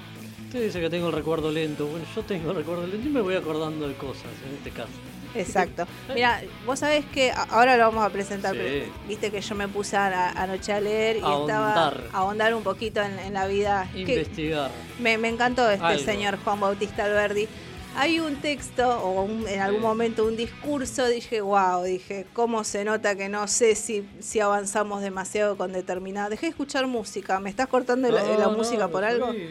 Usted 0.47 0.65
dice 0.67 0.81
que 0.81 0.91
tengo 0.91 1.07
el 1.09 1.15
recuerdo 1.15 1.51
lento. 1.51 1.87
Bueno, 1.87 2.05
yo 2.15 2.23
tengo 2.23 2.51
el 2.51 2.57
recuerdo 2.59 2.87
lento 2.87 3.09
y 3.09 3.11
me 3.11 3.21
voy 3.23 3.35
acordando 3.37 3.89
de 3.89 3.95
cosas 3.95 4.27
en 4.47 4.55
este 4.57 4.71
caso. 4.71 4.91
Exacto. 5.35 5.87
Mira, 6.15 6.43
vos 6.67 6.79
sabés 6.79 7.05
que 7.07 7.33
ahora 7.51 7.77
lo 7.77 7.85
vamos 7.85 8.05
a 8.05 8.11
presentar, 8.11 8.53
Sí. 8.55 8.59
pero 8.63 8.93
viste 9.09 9.31
que 9.31 9.41
yo 9.41 9.55
me 9.55 9.69
puse 9.69 9.97
a- 9.97 10.31
anoche 10.31 10.73
a 10.73 10.81
leer 10.81 11.17
y 11.17 11.19
estaba 11.21 11.35
Ahondar. 11.75 12.05
a 12.13 12.19
ahondar 12.19 12.55
un 12.55 12.63
poquito 12.63 13.01
en, 13.03 13.19
en 13.19 13.35
la 13.35 13.47
vida. 13.47 13.89
Investigar. 13.95 14.71
me, 15.01 15.19
me 15.19 15.29
encantó 15.29 15.69
este 15.71 15.85
Algo. 15.85 16.05
señor 16.05 16.39
Juan 16.45 16.61
Bautista 16.61 17.05
Alberdi. 17.05 17.49
Hay 17.95 18.21
un 18.21 18.37
texto 18.37 18.89
o 19.03 19.23
un- 19.25 19.47
en 19.47 19.61
algún 19.61 19.81
Sí. 19.83 19.87
momento 19.87 20.25
un 20.25 20.35
discurso, 20.35 21.07
dije, 21.09 21.43
wow, 21.43 21.83
dije, 21.83 22.25
cómo 22.33 22.65
se 22.65 22.85
nota 22.85 23.17
que 23.17 23.29
no 23.29 23.47
sé 23.49 23.75
si, 23.75 24.09
si 24.19 24.41
avanzamos 24.41 25.03
demasiado 25.03 25.59
con 25.59 25.73
determinada. 25.75 26.31
Dejé 26.31 26.47
de 26.47 26.51
escuchar 26.51 26.87
música, 26.87 27.39
¿me 27.39 27.51
estás 27.51 27.67
cortando 27.69 28.11
la, 28.11 28.23
No, 28.23 28.39
la 28.39 28.47
no, 28.47 28.53
música 28.53 28.89
por 28.89 29.05
algo? 29.05 29.31
sí. 29.33 29.47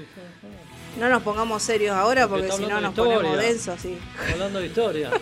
No 0.97 1.09
nos 1.09 1.23
pongamos 1.23 1.63
serios 1.63 1.95
ahora 1.95 2.27
Porque 2.27 2.51
si 2.51 2.65
no 2.65 2.81
nos 2.81 2.95
de 2.95 3.01
ponemos 3.01 3.37
densos, 3.37 3.79
sí. 3.81 3.97
Hablando 4.31 4.59
de 4.59 4.67
historia. 4.67 5.11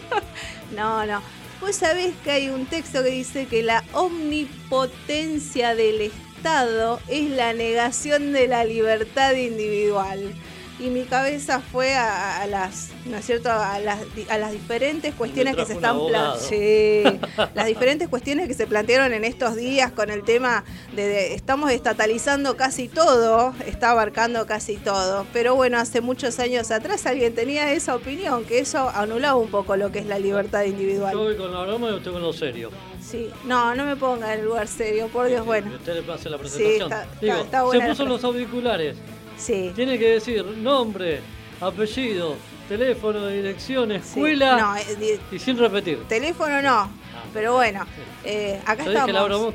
No, 0.75 1.03
no. 1.03 1.19
Vos 1.62 1.75
sabés 1.75 2.13
que 2.23 2.29
hay 2.29 2.49
un 2.49 2.67
texto 2.67 3.03
que 3.03 3.10
dice 3.10 3.47
que 3.47 3.63
la 3.63 3.84
omnipotencia 3.93 5.73
del 5.73 6.01
Estado 6.01 6.99
es 7.08 7.32
la 7.32 7.53
negación 7.53 8.32
de 8.34 8.47
la 8.47 8.63
libertad 8.65 9.34
individual. 9.34 10.36
Y 10.80 10.89
mi 10.89 11.04
cabeza 11.04 11.60
fue 11.60 11.94
a, 11.96 12.42
a 12.42 12.48
las, 12.48 12.92
¿no 13.06 13.18
es 13.18 13.26
cierto? 13.26 13.52
A 13.52 13.80
las, 13.80 14.00
a 14.30 14.38
las 14.38 14.52
diferentes 14.54 15.13
cuestiones 15.13 15.56
que 15.58 15.65
se 15.65 15.74
están 15.74 15.98
sí, 16.39 17.04
las 17.54 17.65
diferentes 17.65 18.08
cuestiones 18.08 18.48
que 18.48 18.54
se 18.54 18.65
plantearon 18.65 19.12
en 19.12 19.26
estos 19.26 19.58
días 19.58 19.92
con 19.92 20.10
el 20.10 20.24
tema 20.24 20.63
de, 20.96 21.06
de- 21.08 21.34
estamos 21.34 21.72
estatalizando 21.72 22.56
casi 22.56 22.88
todo, 22.88 23.54
está 23.68 23.92
abarcando 23.92 24.46
casi 24.46 24.78
todo. 24.78 25.26
Pero 25.34 25.54
bueno, 25.56 25.78
hace 25.80 26.00
muchos 26.00 26.39
años 26.39 26.72
atrás 26.72 27.06
alguien 27.06 27.36
tenía 27.36 27.74
esa 27.74 27.94
opinión, 27.96 28.46
que 28.46 28.60
eso 28.60 28.89
anulaba 28.89 29.36
un 29.36 29.50
poco 29.52 29.76
lo 29.76 29.92
que 29.92 30.00
es 30.00 30.06
la 30.06 30.18
libertad 30.18 30.63
individual. 30.63 31.12
Yo 31.12 31.20
voy 31.24 31.36
con 31.36 31.54
la 31.54 31.63
broma 31.63 31.89
y 31.89 31.94
usted 31.96 32.12
con 32.13 32.22
lo 32.22 32.32
serio. 32.32 32.70
Sí, 33.02 33.30
no, 33.46 33.76
no 33.76 33.86
me 33.86 33.96
ponga 33.98 34.34
en 34.34 34.39
el 34.42 34.46
lugar 34.46 34.68
serio, 34.68 35.08
por 35.08 35.28
Dios, 35.28 35.46
bueno. 35.46 35.72
usted 35.76 36.06
le 36.06 36.13
hace 36.13 36.30
la 36.30 36.38
presentación. 36.38 36.84
está- 36.84 37.04
está- 37.04 37.20
Digo, 37.20 37.38
está 37.38 37.63
buena 37.63 37.84
se 37.86 37.89
puso 37.92 38.06
los 38.06 38.24
auriculares. 38.24 38.96
Sí. 39.39 39.71
Tiene 39.73 39.97
que 39.97 40.10
decir 40.10 40.45
nombre, 40.45 41.21
apellido, 41.62 42.36
teléfono, 42.67 43.28
dirección, 43.28 43.91
escuela 43.91 44.58
No, 44.58 44.78
eh, 44.78 45.19
y 45.32 45.39
sin 45.39 45.58
repetir. 45.58 46.04
teléfono 46.08 46.62
no, 46.62 46.89
pero 47.34 47.54
bueno, 47.54 47.86
eh, 48.23 48.60
acá 48.65 48.84
Yo 48.84 48.91
estamos. 48.91 49.54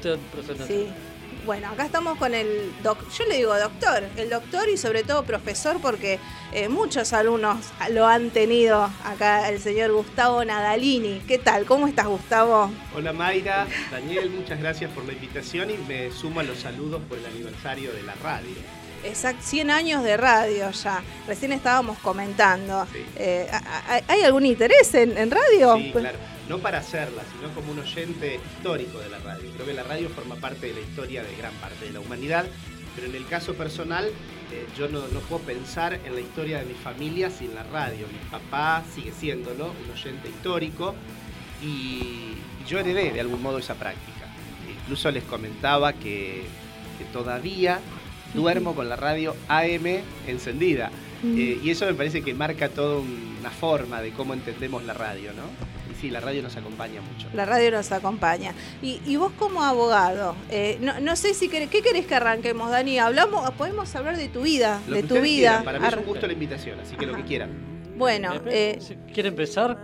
Sí. 0.67 0.89
Bueno, 1.47 1.69
acá 1.69 1.85
estamos 1.85 2.17
con 2.17 2.33
el 2.33 2.73
doc, 2.83 2.99
yo 3.11 3.27
le 3.27 3.37
digo 3.37 3.55
doctor, 3.59 4.03
el 4.17 4.31
doctor 4.31 4.67
y 4.71 4.79
sobre 4.79 5.03
todo 5.03 5.25
profesor 5.25 5.77
porque 5.83 6.19
eh, 6.55 6.71
muchos 6.71 7.13
alumnos 7.13 7.59
lo 7.91 8.07
han 8.07 8.31
tenido 8.31 8.89
acá 9.05 9.51
el 9.51 9.61
señor 9.61 9.93
Gustavo 9.93 10.43
Nadalini. 10.43 11.21
¿Qué 11.29 11.37
tal? 11.37 11.67
¿Cómo 11.67 11.87
estás 11.87 12.07
Gustavo? 12.07 12.71
Hola 12.97 13.13
Mayra, 13.13 13.67
Daniel, 13.91 14.31
muchas 14.31 14.59
gracias 14.59 14.91
por 14.93 15.05
la 15.05 15.13
invitación 15.13 15.71
y 15.71 15.77
me 15.87 16.11
sumo 16.11 16.41
a 16.41 16.45
los 16.45 16.61
saludos 16.61 17.03
por 17.07 17.19
el 17.19 17.27
aniversario 17.27 17.93
de 17.93 18.03
la 18.05 18.15
radio. 18.15 18.55
Exacto, 19.05 19.43
100 19.45 19.71
años 19.71 20.03
de 20.03 20.17
radio 20.17 20.71
ya. 20.71 21.03
Recién 21.27 21.53
estábamos 21.53 21.99
comentando. 21.99 22.87
Sí. 22.93 23.05
Eh, 23.17 23.49
¿ha- 23.53 23.97
ha- 23.97 24.01
¿Hay 24.09 24.23
algún 24.23 24.47
interés 24.47 24.95
en, 24.95 25.17
en 25.19 25.31
radio? 25.31 25.77
Sí, 25.77 25.93
claro. 25.93 26.19
No 26.49 26.59
para 26.59 26.79
hacerla, 26.79 27.23
sino 27.37 27.55
como 27.55 27.73
un 27.73 27.79
oyente 27.79 28.41
histórico 28.57 28.99
de 28.99 29.09
la 29.09 29.19
radio. 29.19 29.51
Creo 29.55 29.67
que 29.67 29.73
la 29.75 29.83
radio 29.83 30.09
forma 30.11 30.37
parte 30.37 30.67
de 30.67 30.75
la 30.75 30.81
historia 30.81 31.23
de 31.23 31.35
gran 31.37 31.53
parte 31.55 31.85
de 31.87 31.93
la 31.93 32.01
humanidad, 32.01 32.45
pero 32.95 33.07
en 33.07 33.15
el 33.15 33.27
caso 33.27 33.55
personal, 33.55 34.07
eh, 34.53 34.67
yo 34.77 34.89
no, 34.89 35.01
no 35.09 35.21
puedo 35.21 35.43
pensar 35.43 35.95
en 36.05 36.15
la 36.15 36.21
historia 36.21 36.59
de 36.59 36.67
mi 36.67 36.75
familia 36.75 37.31
sin 37.31 37.55
la 37.55 37.63
radio. 37.65 38.07
Mi 38.09 38.19
papá 38.31 38.83
sigue 38.95 39.13
siéndolo, 39.13 39.73
un 39.85 39.91
oyente 39.91 40.29
histórico, 40.29 40.95
y 41.63 42.35
yo 42.69 42.79
heredé 42.79 43.11
de 43.13 43.21
algún 43.21 43.43
modo 43.43 43.59
esa 43.59 43.75
práctica. 43.75 44.27
Incluso 44.83 45.11
les 45.11 45.25
comentaba 45.25 45.95
que, 45.95 46.45
que 46.99 47.05
todavía 47.13 47.81
duermo 48.35 48.75
con 48.75 48.89
la 48.89 48.97
radio 48.97 49.35
AM 49.49 49.87
encendida. 50.27 50.91
Eh, 51.25 51.59
y 51.63 51.71
eso 51.71 51.87
me 51.87 51.95
parece 51.95 52.21
que 52.23 52.35
marca 52.35 52.69
toda 52.69 53.01
una 53.01 53.51
forma 53.51 54.03
de 54.03 54.11
cómo 54.13 54.35
entendemos 54.35 54.85
la 54.85 54.93
radio, 54.93 55.33
¿no? 55.33 55.43
Y 55.91 55.99
sí, 55.99 56.11
la 56.11 56.21
radio 56.21 56.43
nos 56.43 56.55
acompaña 56.57 57.01
mucho. 57.01 57.29
La 57.33 57.47
radio 57.47 57.71
nos 57.71 57.91
acompaña. 57.93 58.53
Y, 58.83 59.01
y 59.07 59.17
vos 59.17 59.33
como 59.39 59.63
abogado, 59.63 60.37
eh, 60.51 60.77
no, 60.83 61.01
no 61.01 61.17
sé 61.17 61.33
si 61.33 61.49
querés, 61.49 61.71
¿qué 61.71 61.81
querés 61.81 62.05
que 62.07 62.15
arranquemos, 62.15 62.71
Dani? 62.71 62.99
Hablamos, 62.99 63.51
podemos 63.53 63.95
hablar 63.97 64.19
de 64.19 64.29
tu 64.29 64.43
vida, 64.43 64.81
Lo 64.87 64.97
de 64.97 65.03
que 65.03 65.09
tu 65.09 65.15
vida. 65.15 65.23
quieran, 65.63 65.65
Para 65.65 65.79
mí 65.79 65.87
es 65.87 65.95
un 65.97 66.05
gusto 66.05 66.27
la 66.27 66.33
invitación, 66.35 66.81
así 66.81 66.95
que 66.95 67.07
lo 67.07 67.17
que 67.17 67.23
quieran. 67.25 67.73
Bueno, 67.97 68.33
eh, 68.47 68.79
¿Quiere 69.15 69.29
empezar? 69.29 69.79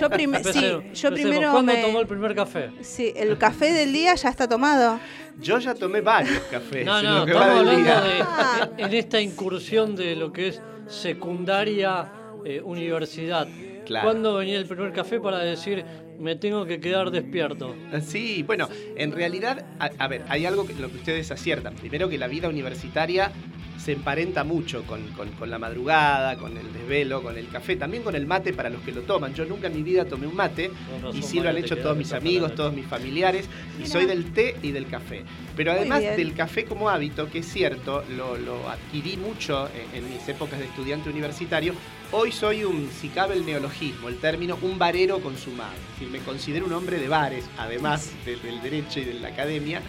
yo, 0.00 0.08
prim- 0.08 0.32
sí, 0.52 0.72
yo 0.94 1.10
primero 1.12 1.50
¿Cuándo 1.50 1.72
me- 1.72 1.82
tomó 1.82 2.00
el 2.00 2.06
primer 2.06 2.34
café? 2.34 2.70
Sí, 2.80 3.12
el 3.16 3.36
café 3.36 3.72
del 3.72 3.92
día 3.92 4.14
ya 4.14 4.28
está 4.30 4.48
tomado. 4.48 4.98
Yo 5.38 5.58
ya 5.58 5.74
tomé 5.74 6.00
varios 6.00 6.38
cafés 6.50 6.84
No, 6.86 7.02
no, 7.02 7.26
estamos 7.26 7.58
hablando 7.58 8.00
de 8.02 8.84
en 8.84 8.94
esta 8.94 9.20
incursión 9.20 9.94
de 9.94 10.16
lo 10.16 10.32
que 10.32 10.48
es 10.48 10.62
secundaria 10.88 12.10
eh, 12.44 12.60
universidad. 12.62 13.48
Claro. 13.84 14.08
¿Cuándo 14.08 14.34
venía 14.34 14.58
el 14.58 14.66
primer 14.66 14.92
café 14.92 15.20
para 15.20 15.38
decir 15.38 15.84
me 16.18 16.36
tengo 16.36 16.64
que 16.64 16.80
quedar 16.80 17.10
despierto? 17.10 17.74
Sí, 18.02 18.42
bueno, 18.42 18.68
en 18.96 19.12
realidad, 19.12 19.64
a, 19.78 19.90
a 19.98 20.08
ver, 20.08 20.24
hay 20.28 20.46
algo 20.46 20.66
que 20.66 20.74
lo 20.74 20.88
que 20.88 20.96
ustedes 20.96 21.30
aciertan. 21.30 21.74
Primero 21.74 22.08
que 22.08 22.18
la 22.18 22.26
vida 22.26 22.48
universitaria 22.48 23.30
se 23.78 23.92
emparenta 23.92 24.42
mucho 24.44 24.82
con, 24.84 25.02
con- 25.08 25.30
con 25.32 25.50
la 25.50 25.58
madrugada, 25.58 26.36
con 26.36 26.56
el 26.56 26.72
desvelo, 26.72 27.22
con 27.22 27.36
el 27.36 27.48
café, 27.48 27.76
también 27.76 28.02
con 28.02 28.14
el 28.16 28.26
mate 28.26 28.52
para 28.52 28.68
los 28.70 28.80
que 28.82 28.92
lo 28.92 29.02
toman. 29.02 29.34
Yo 29.34 29.44
nunca 29.44 29.66
en 29.68 29.74
mi 29.76 29.82
vida 29.82 30.04
tomé 30.06 30.26
un 30.26 30.34
mate 30.34 30.70
razón, 31.02 31.16
y 31.16 31.22
sí 31.22 31.40
lo 31.40 31.48
han 31.50 31.56
hecho 31.56 31.76
todos 31.76 31.96
mis 31.96 32.12
amigos, 32.12 32.54
todos 32.54 32.72
mis 32.74 32.86
familiares 32.86 33.46
y 33.76 33.82
Mira. 33.82 33.90
soy 33.90 34.06
del 34.06 34.32
té 34.32 34.56
y 34.62 34.72
del 34.72 34.86
café. 34.86 35.24
Pero 35.56 35.72
además 35.72 36.00
del 36.00 36.34
café 36.34 36.64
como 36.64 36.88
hábito, 36.90 37.30
que 37.30 37.38
es 37.40 37.46
cierto, 37.52 38.02
lo, 38.16 38.36
lo 38.36 38.68
adquirí 38.68 39.16
mucho 39.16 39.68
en, 39.94 40.04
en 40.04 40.10
mis 40.12 40.26
épocas 40.28 40.58
de 40.58 40.64
estudiante 40.66 41.08
universitario, 41.10 41.74
hoy 42.12 42.32
soy 42.32 42.64
un, 42.64 42.88
si 42.90 43.08
cabe 43.08 43.34
el 43.34 43.46
neologismo, 43.46 44.08
el 44.08 44.16
término, 44.18 44.58
un 44.62 44.78
barero 44.78 45.20
consumado. 45.20 45.72
Es 45.74 46.00
decir, 46.00 46.08
me 46.10 46.18
considero 46.24 46.66
un 46.66 46.72
hombre 46.72 46.98
de 46.98 47.08
bares, 47.08 47.44
además 47.58 48.10
de- 48.24 48.36
del 48.36 48.60
derecho 48.62 49.00
y 49.00 49.04
de 49.04 49.14
la 49.14 49.28
academia, 49.28 49.80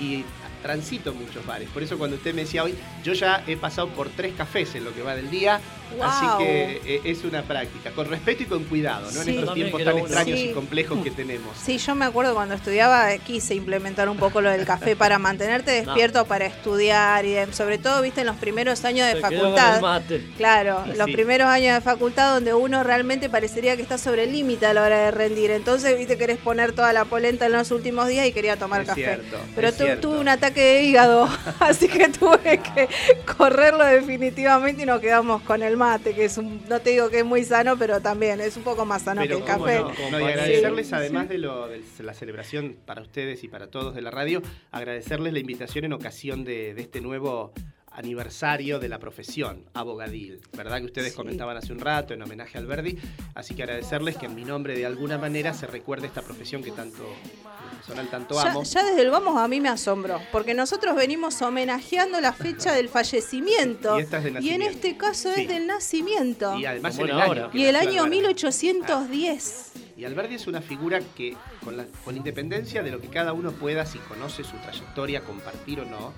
y 0.00 0.24
transito 0.62 1.12
muchos 1.12 1.44
bares. 1.44 1.68
Por 1.68 1.82
eso 1.82 1.98
cuando 1.98 2.16
usted 2.16 2.34
me 2.34 2.42
decía 2.42 2.62
hoy, 2.62 2.74
yo 3.02 3.12
ya 3.12 3.44
he 3.46 3.56
pasado 3.56 3.88
por 3.88 4.08
tres 4.08 4.32
cafés 4.34 4.74
en 4.74 4.84
lo 4.84 4.94
que 4.94 5.02
va 5.02 5.14
del 5.14 5.30
día, 5.30 5.60
así 6.02 6.26
que 6.38 6.80
eh, 6.84 7.00
es 7.04 7.24
una 7.24 7.42
práctica, 7.42 7.90
con 7.90 8.08
respeto 8.08 8.42
y 8.44 8.46
con 8.46 8.64
cuidado, 8.64 9.06
¿no? 9.06 9.10
Sí. 9.10 9.18
En 9.22 9.28
estos 9.30 9.46
También 9.46 9.66
tiempos 9.70 9.84
tan 9.84 9.98
extraños 9.98 10.38
Sí. 10.38 10.48
y 10.50 10.52
complejos 10.52 11.02
que 11.02 11.10
tenemos. 11.10 11.56
Sí, 11.62 11.78
yo 11.78 11.94
me 11.94 12.04
acuerdo 12.04 12.34
cuando 12.34 12.54
estudiaba, 12.54 13.12
eh, 13.12 13.18
quise 13.18 13.54
implementar 13.54 14.08
un 14.08 14.16
poco 14.16 14.40
lo 14.40 14.50
del 14.50 14.64
café 14.64 14.96
para 14.96 15.18
mantenerte 15.18 15.70
despierto, 15.84 16.24
para 16.26 16.46
estudiar 16.46 17.24
y 17.24 17.36
sobre 17.52 17.78
todo, 17.78 18.00
viste, 18.02 18.20
en 18.20 18.26
los 18.28 18.36
primeros 18.36 18.84
años 18.84 19.06
de 19.08 19.14
Se 19.14 19.20
facultad. 19.20 19.80
mate. 19.80 20.22
Claro, 20.36 20.84
los 20.96 21.10
primeros 21.10 21.48
años 21.48 21.74
de 21.74 21.80
facultad 21.80 22.34
donde 22.34 22.54
uno 22.54 22.82
realmente 22.82 23.28
parecería 23.28 23.76
que 23.76 23.82
está 23.82 23.98
sobre 23.98 24.24
el 24.24 24.32
límite 24.32 24.66
a 24.66 24.74
la 24.74 24.82
hora 24.84 24.98
de 25.04 25.10
rendir. 25.10 25.50
Entonces, 25.50 25.96
viste, 25.98 26.16
querés 26.18 26.38
poner 26.38 26.72
toda 26.72 26.92
la 26.92 27.04
polenta 27.04 27.46
en 27.46 27.52
los 27.52 27.70
últimos 27.70 28.08
días 28.08 28.26
y 28.26 28.32
quería 28.32 28.56
tomar 28.56 28.82
Es 28.82 28.88
café. 28.88 29.02
cierto, 29.02 29.38
Pero 29.54 29.72
tu- 29.72 30.00
tuve 30.00 30.18
un 30.18 30.28
ataque 30.28 30.60
de 30.60 30.82
hígado, 30.84 31.28
así 31.60 31.88
que 31.88 32.08
tuve 32.08 32.60
que 32.60 32.88
correrlo 33.36 33.84
definitivamente 33.84 34.82
y 34.82 34.86
nos 34.86 35.00
quedamos 35.00 35.42
con 35.42 35.62
el 35.62 35.76
mate, 35.82 36.14
que 36.14 36.24
es 36.26 36.38
un, 36.38 36.62
no 36.68 36.80
te 36.80 36.90
digo 36.90 37.10
que 37.10 37.18
es 37.18 37.24
muy 37.24 37.44
sano, 37.44 37.76
pero 37.76 38.00
también 38.00 38.40
es 38.40 38.56
un 38.56 38.62
poco 38.62 38.84
más 38.84 39.02
sano 39.02 39.22
Pero 39.22 39.36
que 39.36 39.42
el 39.42 39.46
café. 39.46 39.80
no, 39.80 39.94
Como 39.94 40.10
no, 40.12 40.20
y 40.20 40.24
agradecerles 40.24 40.86
Sí, 40.88 40.94
además 40.94 41.28
de, 41.28 41.38
lo, 41.38 41.66
de 41.68 41.82
la 42.00 42.14
celebración 42.14 42.76
para 42.86 43.02
ustedes 43.02 43.42
y 43.44 43.48
para 43.48 43.66
todos 43.68 43.94
de 43.94 44.02
la 44.02 44.10
radio, 44.10 44.42
agradecerles 44.70 45.32
la 45.32 45.40
invitación 45.40 45.84
en 45.84 45.92
ocasión 45.92 46.44
de, 46.44 46.74
de 46.74 46.82
este 46.82 47.00
nuevo 47.00 47.52
aniversario 47.94 48.78
de 48.78 48.88
la 48.88 48.98
profesión 48.98 49.64
abogadil, 49.74 50.40
¿verdad? 50.56 50.78
Que 50.78 50.86
ustedes 50.86 51.10
Sí. 51.12 51.16
comentaban 51.16 51.56
hace 51.56 51.72
un 51.72 51.80
rato 51.80 52.14
en 52.14 52.22
homenaje 52.22 52.58
al 52.58 52.66
Verdi, 52.66 52.98
así 53.34 53.54
que 53.54 53.62
agradecerles 53.62 54.16
que 54.16 54.26
en 54.26 54.34
mi 54.34 54.44
nombre 54.44 54.74
de 54.76 54.86
alguna 54.86 55.18
manera 55.18 55.52
se 55.54 55.66
recuerde 55.66 56.06
esta 56.06 56.22
profesión 56.22 56.62
que 56.62 56.70
tanto, 56.70 57.02
en 57.04 57.76
personal 57.78 58.08
tanto 58.08 58.38
amo. 58.40 58.62
ya 58.64 58.82
desde 58.84 59.02
el 59.02 59.10
vamos 59.10 59.36
a 59.36 59.46
mí 59.48 59.60
me 59.60 59.68
asombró, 59.68 60.20
porque 60.32 60.54
nosotros 60.54 60.94
venimos 60.96 61.40
homenajeando 61.42 62.20
la 62.20 62.32
fecha 62.32 62.72
del 62.72 62.88
fallecimiento. 62.88 63.98
Y 63.98 64.02
esta 64.02 64.18
es 64.18 64.22
de 64.24 64.28
en 64.28 64.34
nacimiento. 64.34 64.68
este 64.70 64.96
caso 64.96 65.32
Sí. 65.34 65.42
es 65.42 65.48
del 65.48 65.66
nacimiento. 65.66 66.58
Y 66.58 66.64
además 66.66 66.98
en 66.98 67.08
el 67.08 67.20
año. 67.20 67.50
Y 67.52 67.64
el 67.64 67.76
año 67.76 68.02
Alberti. 68.04 68.10
1810. 68.18 69.72
Y 69.96 70.04
Alberti 70.04 70.34
es 70.34 70.46
una 70.46 70.60
figura 70.62 71.00
que, 71.16 71.36
con, 71.64 71.76
la- 71.76 71.86
con 72.04 72.16
independencia 72.16 72.82
de 72.82 72.90
lo 72.90 73.00
que 73.00 73.08
cada 73.08 73.32
uno 73.32 73.52
pueda, 73.52 73.84
si 73.86 73.98
conoce 73.98 74.42
su 74.42 74.56
trayectoria, 74.56 75.22
compartir 75.22 75.80
o 75.80 75.84
no, 75.84 76.12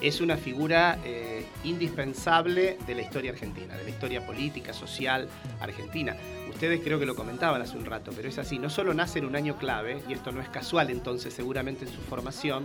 es 0.00 0.20
una 0.20 0.36
figura 0.36 0.98
eh, 1.04 1.44
indispensable 1.64 2.78
de 2.86 2.94
la 2.94 3.02
historia 3.02 3.32
argentina, 3.32 3.76
de 3.76 3.84
la 3.84 3.90
historia 3.90 4.24
política, 4.24 4.72
social 4.72 5.28
argentina. 5.60 6.16
Ustedes 6.48 6.80
creo 6.82 6.98
que 6.98 7.06
lo 7.06 7.14
comentaban 7.14 7.60
hace 7.60 7.76
un 7.76 7.84
rato, 7.84 8.12
pero 8.14 8.28
es 8.28 8.38
así, 8.38 8.58
no 8.58 8.70
solo 8.70 8.94
nace 8.94 9.18
en 9.18 9.24
un 9.24 9.36
año 9.36 9.56
clave, 9.58 10.00
y 10.08 10.12
esto 10.12 10.32
no 10.32 10.40
es 10.40 10.48
casual 10.48 10.90
entonces 10.90 11.34
seguramente 11.34 11.84
en 11.84 11.92
su 11.92 12.00
formación, 12.00 12.64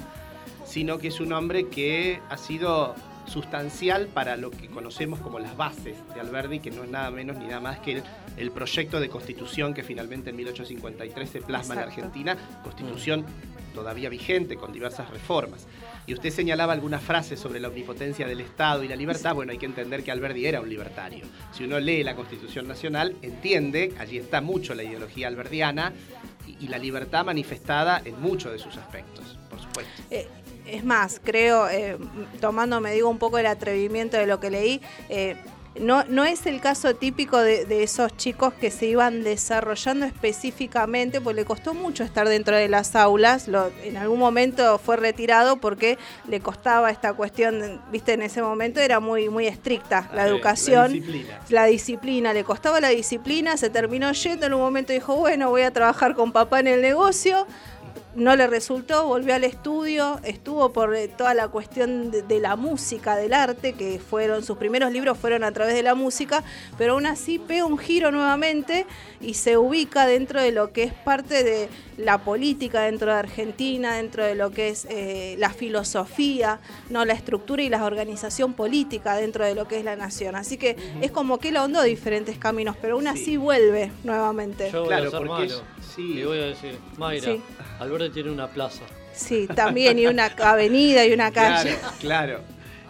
sino 0.66 0.98
que 0.98 1.10
es 1.10 1.20
un 1.20 1.34
hombre 1.34 1.68
que 1.70 2.20
ha 2.30 2.38
sido 2.38 2.96
sustancial 3.26 4.08
para 4.08 4.36
lo 4.36 4.52
que 4.52 4.68
conocemos 4.68 5.20
como 5.20 5.40
las 5.40 5.56
bases 5.56 5.96
de 6.14 6.20
Alberdi, 6.20 6.60
que 6.60 6.72
no 6.72 6.84
es 6.84 6.90
nada 6.90 7.10
menos 7.10 7.38
ni 7.38 7.46
nada 7.46 7.62
más 7.62 7.80
que 7.80 7.94
el, 7.94 8.04
el 8.38 8.52
proyecto 8.52 9.00
de 9.00 9.10
constitución 9.10 9.74
que 9.74 9.84
finalmente 9.84 10.32
en 10.32 10.36
1853 10.36 11.30
se 11.30 11.42
plasma 11.42 11.76
en. 11.76 11.80
Argentina, 11.82 12.38
constitución 12.64 13.26
todavía 13.74 14.10
vigente 14.10 14.56
con 14.56 14.72
diversas 14.72 15.10
reformas. 15.10 15.68
Y 16.06 16.14
usted 16.14 16.32
señalaba 16.32 16.74
algunas 16.74 17.02
frases 17.02 17.40
sobre 17.40 17.60
la 17.60 17.70
omnipotencia 17.70 18.28
del 18.28 18.42
Estado 18.42 18.84
y 18.84 18.88
la 18.88 18.96
libertad. 18.96 19.34
Bueno, 19.36 19.52
hay 19.52 19.58
que 19.58 19.66
entender 19.66 20.04
que 20.04 20.12
Alberdi 20.12 20.46
era 20.46 20.60
un 20.60 20.70
libertario. 20.70 21.26
Si 21.52 21.64
uno 21.64 21.80
lee 21.80 22.04
la 22.04 22.16
Constitución 22.16 22.68
Nacional, 22.68 23.16
entiende, 23.22 23.94
allí 24.00 24.18
está 24.18 24.42
mucho 24.42 24.76
la 24.76 24.84
ideología 24.84 25.28
alberdiana 25.28 25.94
y, 26.48 26.68
la 26.68 26.78
libertad 26.78 27.26
manifestada 27.26 28.02
en 28.04 28.20
muchos 28.20 28.52
de 28.52 28.60
sus 28.60 28.76
aspectos, 28.78 29.38
por 29.50 29.62
supuesto. 29.62 29.92
Eh, 30.10 30.28
es 30.66 30.84
más, 30.84 31.20
creo, 31.24 31.70
eh, 31.70 31.98
tomándome 32.40 32.92
digo 32.92 33.10
un 33.10 33.18
poco 33.18 33.38
el 33.38 33.46
atrevimiento 33.46 34.18
de 34.18 34.28
lo 34.28 34.40
que 34.40 34.50
leí, 34.50 34.82
eh, 35.10 35.36
no, 35.80 36.04
no 36.06 36.24
es 36.24 36.46
el 36.46 36.62
caso 36.62 36.96
típico 36.96 37.40
de, 37.40 37.66
de 37.66 37.84
esos 37.84 38.16
chicos 38.16 38.54
que 38.54 38.70
se 38.72 38.86
iban 38.86 39.24
desarrollando 39.24 40.06
específicamente, 40.06 41.20
pues 41.22 41.36
le 41.36 41.46
costó 41.46 41.74
mucho 41.74 42.04
estar 42.04 42.28
dentro 42.30 42.56
de 42.56 42.68
las 42.68 42.96
aulas, 42.96 43.48
lo- 43.48 43.72
en 43.84 43.98
algún 43.98 44.20
momento 44.20 44.78
fue 44.78 44.98
retirado 44.98 45.58
porque 45.58 45.98
le 46.28 46.40
costaba 46.42 46.92
esta 46.92 47.14
cuestión, 47.14 47.82
viste, 47.92 48.14
en 48.14 48.22
ese 48.22 48.42
momento 48.42 48.80
era 48.82 49.00
muy, 49.00 49.30
muy 49.30 49.48
estricta 49.48 50.10
la 50.14 50.24
Sí, 50.26 50.30
educación. 50.30 50.82
La 50.82 50.88
disciplina. 50.90 51.40
La 51.50 51.66
disciplina, 51.66 52.34
le 52.34 52.44
costaba 52.44 52.80
la 52.80 52.90
disciplina, 52.90 53.58
se 53.58 53.70
terminó 53.70 54.12
yendo, 54.12 54.46
en 54.46 54.54
un 54.54 54.62
momento 54.62 54.94
dijo, 54.94 55.16
bueno, 55.16 55.50
voy 55.50 55.64
a 55.64 55.72
trabajar 55.72 56.14
con 56.16 56.32
papá 56.32 56.60
en 56.60 56.68
el 56.68 56.82
negocio, 56.82 57.48
no 58.16 58.36
le 58.36 58.48
resultó, 58.48 59.06
volvió 59.08 59.34
al 59.34 59.44
estudio, 59.44 60.20
estuvo 60.24 60.72
por 60.72 60.96
eh, 60.96 61.08
toda 61.08 61.34
la 61.34 61.48
cuestión 61.48 62.12
de, 62.12 62.22
de 62.22 62.40
la 62.40 62.56
música, 62.56 63.16
del 63.16 63.34
arte, 63.34 63.74
que 63.74 64.00
fueron, 64.00 64.44
sus 64.44 64.58
primeros 64.58 64.92
libros 64.92 65.18
fueron 65.18 65.44
a 65.44 65.52
través 65.52 65.74
de 65.74 65.84
la 65.84 65.96
música, 65.96 66.44
pero 66.78 66.94
aún 66.94 67.06
así 67.08 67.40
pega 67.40 67.66
un 67.66 67.78
giro 67.78 68.12
nuevamente 68.12 68.86
y 69.20 69.34
se 69.34 69.58
ubica 69.58 70.06
dentro 70.06 70.42
de 70.42 70.52
lo 70.52 70.72
que 70.72 70.84
es 70.84 70.94
parte 70.94 71.44
de 71.44 71.70
la 71.98 72.20
política 72.20 72.82
dentro 72.82 73.12
de 73.12 73.18
Argentina, 73.18 73.96
dentro 73.96 74.24
de 74.24 74.36
lo 74.36 74.52
que 74.52 74.70
es 74.70 74.86
eh, 74.90 75.36
la 75.40 75.50
filosofía, 75.52 76.60
no 76.90 77.06
la 77.06 77.14
estructura 77.14 77.62
y 77.64 77.70
la 77.70 77.84
organización 77.86 78.54
política 78.54 79.16
dentro 79.16 79.46
de 79.46 79.56
lo 79.56 79.68
que 79.68 79.78
es 79.80 79.84
la 79.86 79.96
nación. 79.96 80.36
Así 80.36 80.58
que 80.58 80.76
es 81.02 81.12
como 81.12 81.40
que 81.40 81.50
él 81.50 81.58
ahondó 81.58 81.82
diferentes 81.84 82.38
caminos, 82.38 82.76
pero 82.82 82.96
aún 82.96 83.08
así 83.08 83.24
Sí. 83.26 83.38
vuelve 83.38 83.92
nuevamente. 84.04 84.70
Yo 84.72 84.86
Claro, 84.86 85.12
porque 85.12 85.50
sí. 85.96 86.20
Y 86.20 86.24
voy 86.24 86.40
a 86.40 86.46
decir, 86.48 86.78
Mayra, 86.98 87.34
Sí. 87.34 87.42
Alberto 87.80 88.12
tiene 88.12 88.32
una 88.32 88.48
plaza. 88.48 88.84
Sí, 89.14 89.48
también, 89.56 90.00
y 90.00 90.08
una 90.08 90.26
avenida 90.26 91.06
y 91.06 91.14
una 91.14 91.32
calle. 91.32 91.78
Claro, 91.78 91.98
claro. 92.00 92.40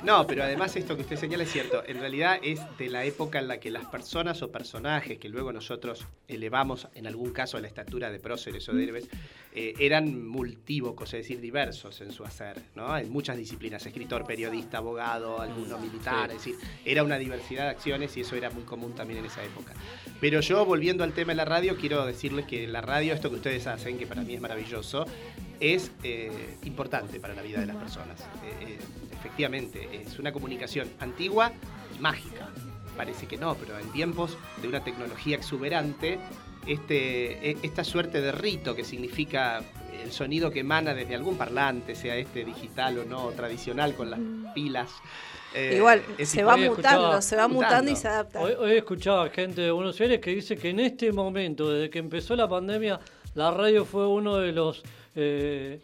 No, 0.03 0.27
pero 0.27 0.43
además 0.43 0.75
esto 0.75 0.97
que 0.97 1.03
usted 1.03 1.15
señala 1.15 1.43
es 1.43 1.51
cierto. 1.51 1.81
En 1.87 1.99
realidad 1.99 2.37
es 2.43 2.59
de 2.77 2.89
la 2.89 3.05
época 3.05 3.39
en 3.39 3.47
la 3.47 3.59
que 3.61 3.71
las 3.71 3.85
personas 3.85 4.41
o 4.41 4.51
personajes 4.51 5.17
que 5.17 5.29
luego 5.29 5.53
nosotros 5.53 6.05
elevamos, 6.27 6.89
en 6.93 7.07
algún 7.07 7.31
caso, 7.31 7.55
a 7.55 7.61
la 7.61 7.67
estatura 7.67 8.11
de 8.11 8.19
próceres 8.19 8.67
o 8.67 8.73
de 8.73 8.83
héroes, 8.83 9.07
eh, 9.55 9.73
eran 9.79 10.27
multívocos, 10.27 11.13
es 11.13 11.21
decir, 11.21 11.39
diversos 11.39 12.01
en 12.01 12.11
su 12.11 12.23
hacer, 12.23 12.61
¿no? 12.75 12.97
En 12.97 13.11
muchas 13.11 13.37
disciplinas, 13.37 13.85
escritor, 13.85 14.25
periodista, 14.25 14.79
abogado, 14.79 15.39
alguno 15.39 15.77
militar, 15.77 16.31
es 16.31 16.37
decir, 16.37 16.55
era 16.83 17.03
una 17.03 17.17
diversidad 17.17 17.65
de 17.65 17.69
acciones 17.69 18.15
y 18.17 18.21
eso 18.21 18.35
era 18.35 18.49
muy 18.49 18.63
común 18.63 18.93
también 18.93 19.19
en 19.19 19.25
esa 19.25 19.43
época. 19.43 19.73
Pero 20.19 20.39
yo, 20.39 20.65
volviendo 20.65 21.03
al 21.03 21.13
tema 21.13 21.33
de 21.33 21.37
la 21.37 21.45
radio, 21.45 21.75
quiero 21.75 22.05
decirles 22.05 22.45
que 22.45 22.67
la 22.67 22.81
radio, 22.81 23.13
esto 23.13 23.29
que 23.29 23.35
ustedes 23.35 23.67
hacen, 23.67 23.97
que 23.97 24.07
para 24.07 24.23
mí 24.23 24.33
es 24.33 24.41
maravilloso, 24.41 25.05
es 25.59 25.91
eh, 26.03 26.57
importante 26.63 27.19
para 27.19 27.33
la 27.33 27.41
vida 27.41 27.59
de 27.59 27.67
las 27.67 27.75
personas. 27.75 28.19
Eh, 28.21 28.53
eh, 28.61 28.77
efectivamente, 29.13 29.87
es 30.01 30.19
una 30.19 30.31
comunicación 30.31 30.89
antigua 30.99 31.53
y 31.95 32.01
mágica. 32.01 32.49
Parece 32.97 33.27
que 33.27 33.37
no, 33.37 33.55
pero 33.55 33.79
en 33.79 33.91
tiempos 33.91 34.37
de 34.61 34.67
una 34.67 34.83
tecnología 34.83 35.35
exuberante, 35.35 36.19
este, 36.67 37.52
e- 37.52 37.58
esta 37.63 37.84
suerte 37.84 38.21
de 38.21 38.32
rito 38.32 38.76
que 38.76 38.84
significa 38.84 39.62
el 40.04 40.12
sonido 40.12 40.52
que 40.52 40.60
emana 40.62 40.93
desde 40.93 41.15
algún 41.15 41.38
parlante, 41.38 41.95
sea 41.95 42.15
este 42.17 42.43
digital 42.43 42.99
o 42.99 43.06
no, 43.06 43.30
tradicional 43.32 43.95
con 43.95 44.12
las 44.12 44.19
pilas. 44.54 44.89
eh, 45.56 45.76
Igual, 45.78 46.02
se 46.23 46.43
va 46.43 46.58
mutando, 46.58 47.21
se 47.21 47.36
va 47.36 47.47
mutando 47.47 47.91
y 47.91 47.95
se 47.95 48.08
adapta. 48.08 48.41
Hoy, 48.41 48.54
hoy 48.60 48.71
escuchaba 48.73 49.30
gente 49.30 49.62
de 49.62 49.71
Buenos 49.71 49.99
Aires 50.02 50.19
que 50.19 50.32
dice 50.32 50.58
que 50.58 50.69
en 50.69 50.80
este 50.80 51.12
momento, 51.12 51.71
desde 51.71 51.89
que 51.89 51.99
empezó 51.99 52.36
la 52.36 52.47
pandemia, 52.49 52.99
la 53.36 53.52
radio 53.52 53.86
fue 53.86 54.08
uno 54.08 54.38
de 54.38 54.52
los 54.52 54.84
eh, 55.15 55.80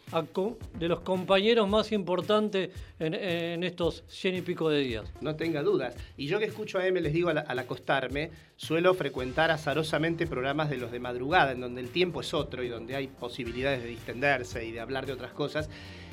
de 0.80 0.88
los 0.88 1.02
compañeros 1.02 1.70
más 1.70 1.92
importantes 1.92 2.70
en, 3.00 3.64
estos 3.64 4.04
cien 4.08 4.36
y 4.36 4.42
pico 4.42 4.70
de 4.70 4.80
días. 4.80 5.06
No 5.22 5.36
tenga 5.36 5.62
dudas. 5.62 5.96
Y 6.18 6.28
yo 6.28 6.40
que 6.40 6.46
escucho 6.46 6.80
a 6.80 6.88
M, 6.88 7.00
les 7.02 7.14
digo 7.14 7.30
al, 7.30 7.46
al 7.48 7.60
acostarme, 7.60 8.32
suelo 8.56 8.94
frecuentar 8.94 9.52
azarosamente 9.52 10.28
programas 10.28 10.70
de 10.70 10.78
los 10.78 10.92
de 10.92 11.00
madrugada, 11.00 11.52
en 11.52 11.62
donde 11.62 11.82
el 11.82 11.90
tiempo 11.90 12.22
es 12.22 12.34
otro 12.34 12.64
y 12.64 12.70
donde 12.70 12.96
hay 12.96 13.08
posibilidades 13.08 13.84
de 13.84 13.90
distenderse 13.90 14.66
y 14.66 14.72
de 14.72 14.80
hablar 14.80 15.06
de 15.06 15.14
otras 15.14 15.32
cosas. 15.32 15.70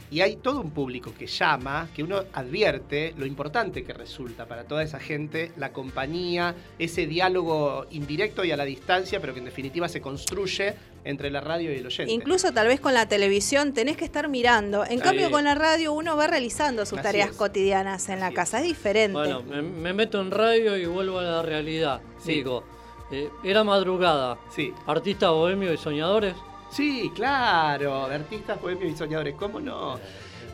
Y 0.09 0.21
hay 0.21 0.37
todo 0.37 0.61
un 0.61 0.71
público 0.71 1.13
que 1.19 1.27
llama, 1.27 1.89
que 1.93 2.05
uno 2.05 2.23
advierte 2.33 3.13
lo 3.19 3.27
importante 3.27 3.83
que 3.83 3.93
resulta 3.93 4.47
para 4.47 4.65
toda 4.65 4.85
esa 4.85 5.01
gente 5.01 5.51
la 5.57 5.73
compañía, 5.73 6.55
ese 6.79 7.09
diálogo 7.09 7.87
indirecto 7.91 8.45
y 8.45 8.53
a 8.53 8.57
la 8.57 8.65
distancia, 8.65 9.21
pero 9.21 9.33
que 9.33 9.41
en 9.41 9.47
definitiva 9.47 9.89
se 9.89 10.01
construye 10.01 10.75
entre 11.07 11.31
la 11.31 11.41
radio 11.41 11.73
y 11.73 11.77
el 11.79 11.87
oyente. 11.87 12.13
Incluso 12.13 12.53
tal 12.53 12.67
vez 12.69 12.81
con 12.81 12.93
la 12.95 13.07
televisión 13.09 13.73
tenés 13.73 13.97
que 13.97 14.05
estar 14.05 14.29
mirando. 14.29 14.85
En 14.85 15.01
cambio 15.01 15.31
con 15.31 15.45
la 15.45 15.55
radio 15.55 15.93
uno 15.93 16.17
va 16.17 16.27
realizando 16.27 16.85
sus 16.85 16.99
Así 16.99 17.05
tareas 17.07 17.31
es. 17.31 17.37
cotidianas 17.37 18.09
en 18.09 18.21
la 18.21 18.33
casa. 18.33 18.59
Es 18.59 18.65
diferente. 18.65 19.13
Bueno, 19.17 19.43
me, 19.43 19.63
me 19.63 19.93
meto 19.93 20.21
en 20.21 20.31
radio 20.31 20.77
y 20.77 20.87
vuelvo 20.87 21.19
a 21.19 21.23
la 21.23 21.43
realidad. 21.43 22.01
Sí. 22.23 22.35
Digo, 22.35 22.65
eh, 23.11 23.29
era 23.45 23.65
madrugada. 23.65 24.39
Sí. 24.55 24.73
Artistas 24.87 25.31
bohemios 25.31 25.75
y 25.75 25.77
soñadores. 25.77 26.35
Sí, 26.71 27.11
claro, 27.15 28.09
de 28.09 28.17
artistas, 28.17 28.61
bohemios 28.61 28.93
y 28.93 28.97
soñadores, 28.97 29.35
¿cómo 29.37 29.61
no? 29.61 29.99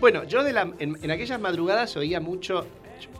Bueno, 0.00 0.24
yo 0.24 0.42
de 0.44 0.52
la- 0.52 0.70
en, 0.78 0.98
en 1.02 1.10
aquellas 1.10 1.40
madrugadas 1.40 1.96
oía 1.96 2.20
mucho. 2.20 2.66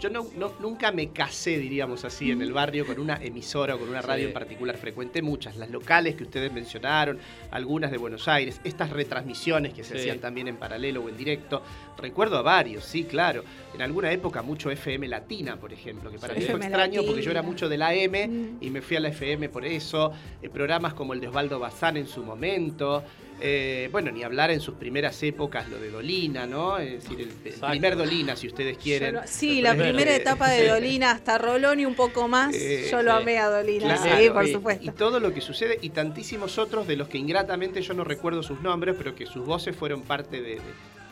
Yo- 0.01 0.11
no, 0.11 0.27
no- 0.37 0.53
nunca 0.61 0.93
me 0.93 1.09
casé, 1.11 1.59
diríamos 1.59 2.05
así, 2.05 2.31
en 2.31 2.43
el 2.43 2.53
barrio 2.53 2.87
con 2.87 2.99
una 3.01 3.17
emisora 3.23 3.75
o 3.75 3.79
con 3.79 3.89
una 3.89 4.03
radio 4.03 4.25
Sí. 4.25 4.29
en 4.29 4.33
particular. 4.35 4.77
Frecuenté 4.77 5.23
muchas, 5.23 5.57
las 5.57 5.71
locales 5.71 6.15
que 6.15 6.25
ustedes 6.25 6.53
mencionaron, 6.53 7.19
algunas 7.51 7.91
de 7.91 7.99
Buenos 7.99 8.29
Aires, 8.29 8.61
estas 8.65 8.91
retransmisiones 8.91 9.75
que 9.75 9.85
se 9.85 9.95
Sí. 9.95 10.01
hacían 10.01 10.19
también 10.19 10.49
en 10.49 10.57
paralelo 10.57 11.03
o 11.03 11.09
en 11.09 11.17
directo. 11.17 11.63
Recuerdo 11.99 12.37
a 12.39 12.43
varios, 12.43 12.85
sí, 12.85 13.05
claro. 13.05 13.45
En 13.75 13.83
alguna 13.83 14.11
época 14.13 14.43
mucho 14.43 14.71
FM 14.71 15.09
Latina, 15.09 15.57
por 15.57 15.73
ejemplo, 15.73 16.11
que 16.11 16.19
para 16.19 16.35
Sí. 16.35 16.41
mí 16.41 16.47
fue 16.47 16.55
FM 16.55 16.67
extraño 16.67 17.03
porque 17.07 17.23
yo 17.23 17.31
era 17.31 17.43
mucho 17.43 17.69
de 17.69 17.77
la 17.79 17.95
M 17.95 18.57
y 18.61 18.71
me 18.71 18.83
fui 18.83 18.97
a 18.97 19.01
la 19.01 19.09
FM 19.09 19.49
por 19.49 19.65
eso. 19.65 20.13
Eh, 20.43 20.49
programas 20.49 20.95
como 20.95 21.13
el 21.13 21.21
de 21.21 21.29
Osvaldo 21.29 21.59
Bazán 21.59 21.97
en 21.97 22.07
su 22.07 22.23
momento. 22.23 23.03
Eh, 23.45 23.89
bueno, 23.91 24.13
ni 24.13 24.23
hablar 24.23 24.53
en 24.53 24.61
sus 24.61 24.77
primeras 24.77 25.21
épocas 25.25 25.69
lo 25.69 25.77
de 25.81 25.91
Dolina, 25.91 26.47
¿no? 26.47 26.79
Es 26.79 27.03
decir, 27.03 27.21
el, 27.45 27.53
primer 27.53 27.97
Dolina, 27.97 28.37
si 28.37 28.47
ustedes 28.47 28.79
quieren. 28.79 29.15
Lo- 29.17 29.23
sí, 29.27 29.61
la 29.61 29.75
primera 29.75 30.15
etapa 30.15 30.49
de. 30.49 30.69
Dolina 30.69 31.11
hasta 31.11 31.39
Rolón 31.39 31.81
y 31.81 31.85
un 31.85 31.97
poco 31.97 32.29
más. 32.29 32.55
Eh, 32.55 32.87
yo 32.89 33.03
lo 33.03 33.13
amé 33.13 33.39
a 33.39 33.49
Dolina, 33.51 33.97
Claro, 33.97 34.17
sí, 34.23 34.31
por 34.31 34.47
y- 34.47 34.53
supuesto. 34.53 34.85
Y 34.85 34.91
todo 34.91 35.19
lo 35.19 35.35
que 35.35 35.41
sucede, 35.41 35.77
y 35.83 35.91
tantísimos 35.91 36.57
otros 36.59 36.87
de 36.87 36.95
los 36.95 37.09
que 37.09 37.19
ingratamente 37.19 37.83
yo 37.83 37.95
no 37.95 38.05
recuerdo 38.05 38.45
sus 38.45 38.61
nombres, 38.61 38.95
pero 38.97 39.17
que 39.17 39.27
sus 39.27 39.45
voces 39.45 39.75
fueron 39.75 40.03
parte 40.03 40.41
de, 40.41 40.51
de- 40.57 40.61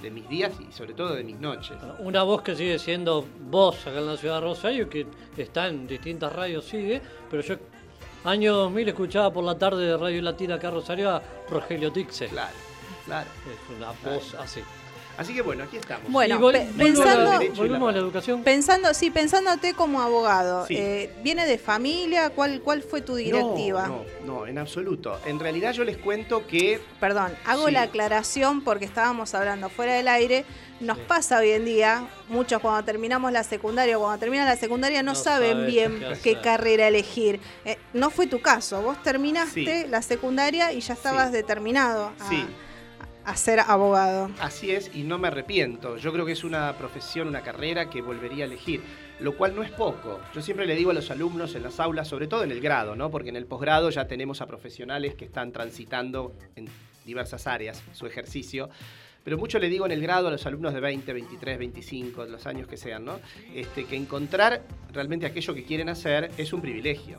de 0.01 0.11
mis 0.11 0.29
días 0.29 0.53
y 0.66 0.73
sobre 0.73 0.95
todo 0.95 1.14
de 1.16 1.25
mis 1.25 1.38
noches. 1.40 1.77
Una 1.99 2.23
voz 2.23 2.43
que 2.43 2.55
sigue 2.55 2.79
siendo 2.79 3.27
voz 3.51 3.87
acá 3.88 3.99
en 3.99 4.07
la 4.07 4.16
ciudad 4.16 4.37
de 4.37 4.40
Rosario, 4.43 4.88
que 4.88 5.05
está 5.37 5.66
en 5.69 5.87
distintas 5.88 6.33
radios, 6.33 6.64
sigue, 6.64 7.03
pero 7.29 7.43
yo 7.43 7.57
año 8.24 8.54
2000 8.54 8.88
escuchaba 8.88 9.33
por 9.33 9.44
la 9.44 9.56
tarde 9.59 9.87
de 9.87 9.96
Radio 9.96 10.22
Latina 10.22 10.56
acá 10.56 10.70
Rosario 10.70 11.11
a 11.11 11.22
Rogelio 11.48 11.92
Tixe. 11.92 12.28
Claro, 12.28 12.54
claro. 13.04 13.30
Es 13.46 13.76
una 13.76 13.92
voz 14.11 14.35
así. 14.35 14.62
Así 15.20 15.35
que 15.35 15.42
bueno, 15.42 15.64
aquí 15.64 15.76
estamos. 15.76 16.11
Bueno, 16.11 16.40
vol- 16.40 16.52
pe- 16.52 16.66
volvemos 16.76 17.00
a 17.00 17.14
la- 17.14 17.38
pensando- 17.38 17.56
volvemos 17.62 17.88
a 17.90 17.92
la 17.92 17.98
educación. 17.98 18.42
Pensando, 18.42 18.94
sí, 18.94 19.11
pensándote 19.11 19.74
como 19.74 20.00
abogado, 20.00 20.66
Sí. 20.66 20.76
eh, 20.78 21.12
¿viene 21.22 21.44
de 21.44 21.59
familia? 21.59 22.30
¿Cuál, 22.30 22.62
¿Cuál 22.62 22.83
fue 22.83 23.02
tu 23.02 23.16
directiva? 23.16 23.87
No, 23.87 24.04
no, 24.24 24.35
no, 24.40 24.46
en 24.46 24.56
absoluto. 24.56 25.20
En 25.26 25.38
realidad 25.38 25.72
yo 25.74 25.85
les 25.85 25.98
cuento 25.98 26.46
que 26.46 26.80
Perdón, 27.00 27.33
hago 27.44 27.66
Sí. 27.66 27.72
la 27.72 27.83
aclaración 27.83 28.62
porque 28.62 28.87
estábamos 28.87 29.35
hablando 29.35 29.68
fuera 29.68 29.92
del 29.92 30.09
aire. 30.09 30.46
Nos 30.80 30.96
pasa 30.96 31.40
hoy 31.40 31.50
en 31.50 31.66
día, 31.66 32.06
muchos 32.30 32.59
cuando 32.62 32.83
terminamos 32.83 33.30
la 33.30 33.44
secundaria 33.44 33.98
o 33.98 34.00
cuando 34.00 34.18
terminan 34.18 34.46
la 34.46 34.56
secundaria 34.56 35.02
no, 35.02 35.12
No 35.12 35.14
saben 35.18 35.52
sabes 35.59 35.66
bien 35.66 36.02
qué 36.22 36.40
carrera 36.40 36.88
elegir. 36.88 37.40
Eh, 37.66 37.76
no 37.92 38.09
fue 38.09 38.26
tu 38.26 38.40
caso, 38.40 38.80
vos 38.80 39.02
terminaste 39.02 39.83
Sí. 39.83 39.88
la 39.90 40.00
secundaria 40.00 40.72
y 40.72 40.80
ya 40.80 40.94
estabas 40.94 41.26
Sí. 41.26 41.33
determinado 41.35 42.12
a, 42.18 42.28
Sí. 42.30 42.46
A 43.24 43.37
ser 43.37 43.61
abogado. 43.61 44.30
Así 44.40 44.70
es, 44.70 44.90
y 44.94 45.02
no 45.02 45.18
me 45.18 45.28
arrepiento. 45.28 45.96
Yo 45.96 46.12
creo 46.12 46.26
que 46.26 46.33
es 46.33 46.44
una 46.44 46.76
profesión, 46.76 47.28
una 47.28 47.42
carrera 47.42 47.90
que 47.90 48.02
volvería 48.02 48.44
a 48.44 48.46
elegir, 48.46 48.83
lo 49.20 49.37
cual 49.37 49.54
no 49.54 49.62
es 49.62 49.70
poco. 49.70 50.20
Yo 50.35 50.42
siempre 50.42 50.66
le 50.66 50.74
digo 50.74 50.90
a 50.90 50.94
los 50.94 51.11
alumnos 51.11 51.54
en 51.54 51.62
las 51.62 51.80
aulas, 51.80 52.09
sobre 52.09 52.26
todo 52.26 52.42
en 52.42 52.50
el 52.50 52.61
grado, 52.61 52.96
¿no? 52.96 53.11
Porque 53.11 53.28
en 53.28 53.37
el 53.37 53.46
posgrado 53.46 53.90
ya 53.90 54.06
tenemos 54.06 54.40
a 54.40 54.46
profesionales 54.46 55.14
que 55.14 55.24
están 55.24 55.52
transitando 55.52 56.35
en 56.56 56.68
diversas 57.04 57.46
áreas 57.46 57.83
su 57.92 58.06
ejercicio. 58.06 58.70
Pero 59.22 59.37
mucho 59.37 59.59
le 59.59 59.68
digo 59.68 59.85
en 59.85 59.92
el 59.92 60.00
grado 60.00 60.28
a 60.28 60.30
los 60.30 60.46
alumnos 60.46 60.72
de 60.72 60.80
20, 60.80 61.12
23, 61.12 61.59
25, 61.59 62.24
los 62.24 62.46
años 62.46 62.66
que 62.66 62.76
sean, 62.76 63.04
¿no? 63.04 63.20
Este, 63.54 63.85
que 63.85 63.96
encontrar 63.96 64.62
realmente 64.92 65.26
aquello 65.26 65.54
que 65.54 65.64
quieren 65.64 65.90
hacer 65.90 66.30
es 66.38 66.52
un 66.52 66.62
privilegio. 66.62 67.18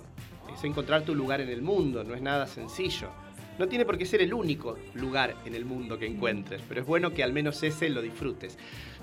Es 0.53 0.63
encontrar 0.63 1.03
tu 1.03 1.15
lugar 1.15 1.41
en 1.41 1.49
el 1.49 1.61
mundo, 1.61 2.03
no 2.03 2.15
es 2.15 2.21
nada 2.21 2.47
sencillo. 2.47 3.09
No 3.57 3.67
tiene 3.67 3.85
por 3.85 3.97
qué 3.97 4.05
ser 4.05 4.21
el 4.21 4.33
único 4.33 4.77
lugar 4.93 5.35
en 5.45 5.55
el 5.55 5.65
mundo 5.65 5.99
que 5.99 6.05
encuentres, 6.05 6.61
pero 6.67 6.81
es 6.81 6.87
bueno 6.87 7.13
que 7.13 7.23
al 7.23 7.33
menos 7.33 7.61
ese 7.63 7.89
lo 7.89 8.01
disfrutes. 8.01 8.57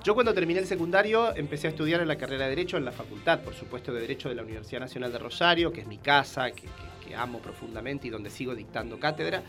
Yo 0.04 0.14
cuando 0.14 0.32
terminé 0.32 0.60
el 0.60 0.66
secundario 0.66 1.34
empecé 1.36 1.66
a 1.66 1.70
estudiar 1.70 2.00
en 2.00 2.08
la 2.08 2.16
carrera 2.16 2.44
de 2.44 2.50
Derecho 2.50 2.76
en 2.76 2.84
la 2.84 2.92
facultad, 2.92 3.40
por 3.40 3.54
supuesto, 3.54 3.92
de 3.92 4.00
Derecho 4.00 4.28
de 4.28 4.34
la 4.34 4.42
Universidad 4.42 4.80
Nacional 4.80 5.12
de 5.12 5.18
Rosario, 5.18 5.72
que 5.72 5.82
es 5.82 5.86
mi 5.86 5.98
casa, 5.98 6.50
que, 6.50 6.68
amo 7.16 7.38
profundamente 7.38 8.06
y 8.06 8.10
donde 8.10 8.28
sigo 8.28 8.54
dictando 8.54 9.00
cátedra 9.00 9.42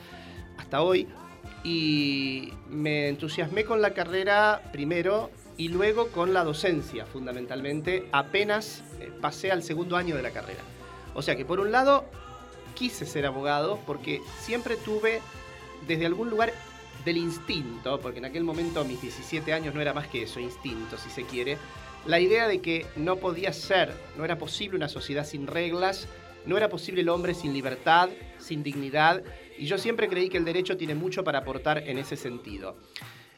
hasta 0.57 0.81
hoy. 0.81 1.07
Y 1.63 2.53
me 2.69 3.09
entusiasmé 3.09 3.65
con 3.65 3.81
la 3.81 3.93
carrera 3.93 4.61
primero 4.71 5.29
y 5.57 5.67
luego 5.67 6.07
con 6.07 6.33
la 6.33 6.45
docencia, 6.45 7.05
fundamentalmente, 7.05 8.07
apenas 8.13 8.81
eh, 9.01 9.11
pasé 9.19 9.51
al 9.51 9.61
segundo 9.61 9.97
año 9.97 10.15
de 10.15 10.23
la 10.23 10.31
carrera. 10.31 10.61
O 11.13 11.21
sea 11.21 11.35
que 11.35 11.43
por 11.43 11.59
un 11.59 11.71
lado 11.71 12.05
quise 12.75 13.05
ser 13.05 13.25
abogado 13.25 13.79
porque 13.85 14.21
siempre 14.39 14.75
tuve 14.77 15.21
desde 15.87 16.05
algún 16.05 16.29
lugar 16.29 16.53
del 17.05 17.17
instinto, 17.17 17.99
porque 17.99 18.19
en 18.19 18.25
aquel 18.25 18.43
momento 18.43 18.81
a 18.81 18.83
mis 18.83 19.01
17 19.01 19.53
años 19.53 19.73
no 19.73 19.81
era 19.81 19.93
más 19.93 20.07
que 20.07 20.23
eso, 20.23 20.39
instinto 20.39 20.97
si 20.97 21.09
se 21.09 21.23
quiere, 21.23 21.57
la 22.05 22.19
idea 22.19 22.47
de 22.47 22.61
que 22.61 22.85
no 22.95 23.17
podía 23.17 23.53
ser, 23.53 23.93
no 24.17 24.25
era 24.25 24.37
posible 24.37 24.77
una 24.77 24.89
sociedad 24.89 25.25
sin 25.25 25.47
reglas, 25.47 26.07
no 26.45 26.57
era 26.57 26.69
posible 26.69 27.01
el 27.01 27.09
hombre 27.09 27.33
sin 27.33 27.53
libertad, 27.53 28.09
sin 28.37 28.63
dignidad, 28.63 29.23
y 29.57 29.65
yo 29.65 29.77
siempre 29.77 30.07
creí 30.07 30.29
que 30.29 30.37
el 30.37 30.45
derecho 30.45 30.77
tiene 30.77 30.95
mucho 30.95 31.23
para 31.23 31.39
aportar 31.39 31.79
en 31.87 31.97
ese 31.97 32.15
sentido. 32.15 32.77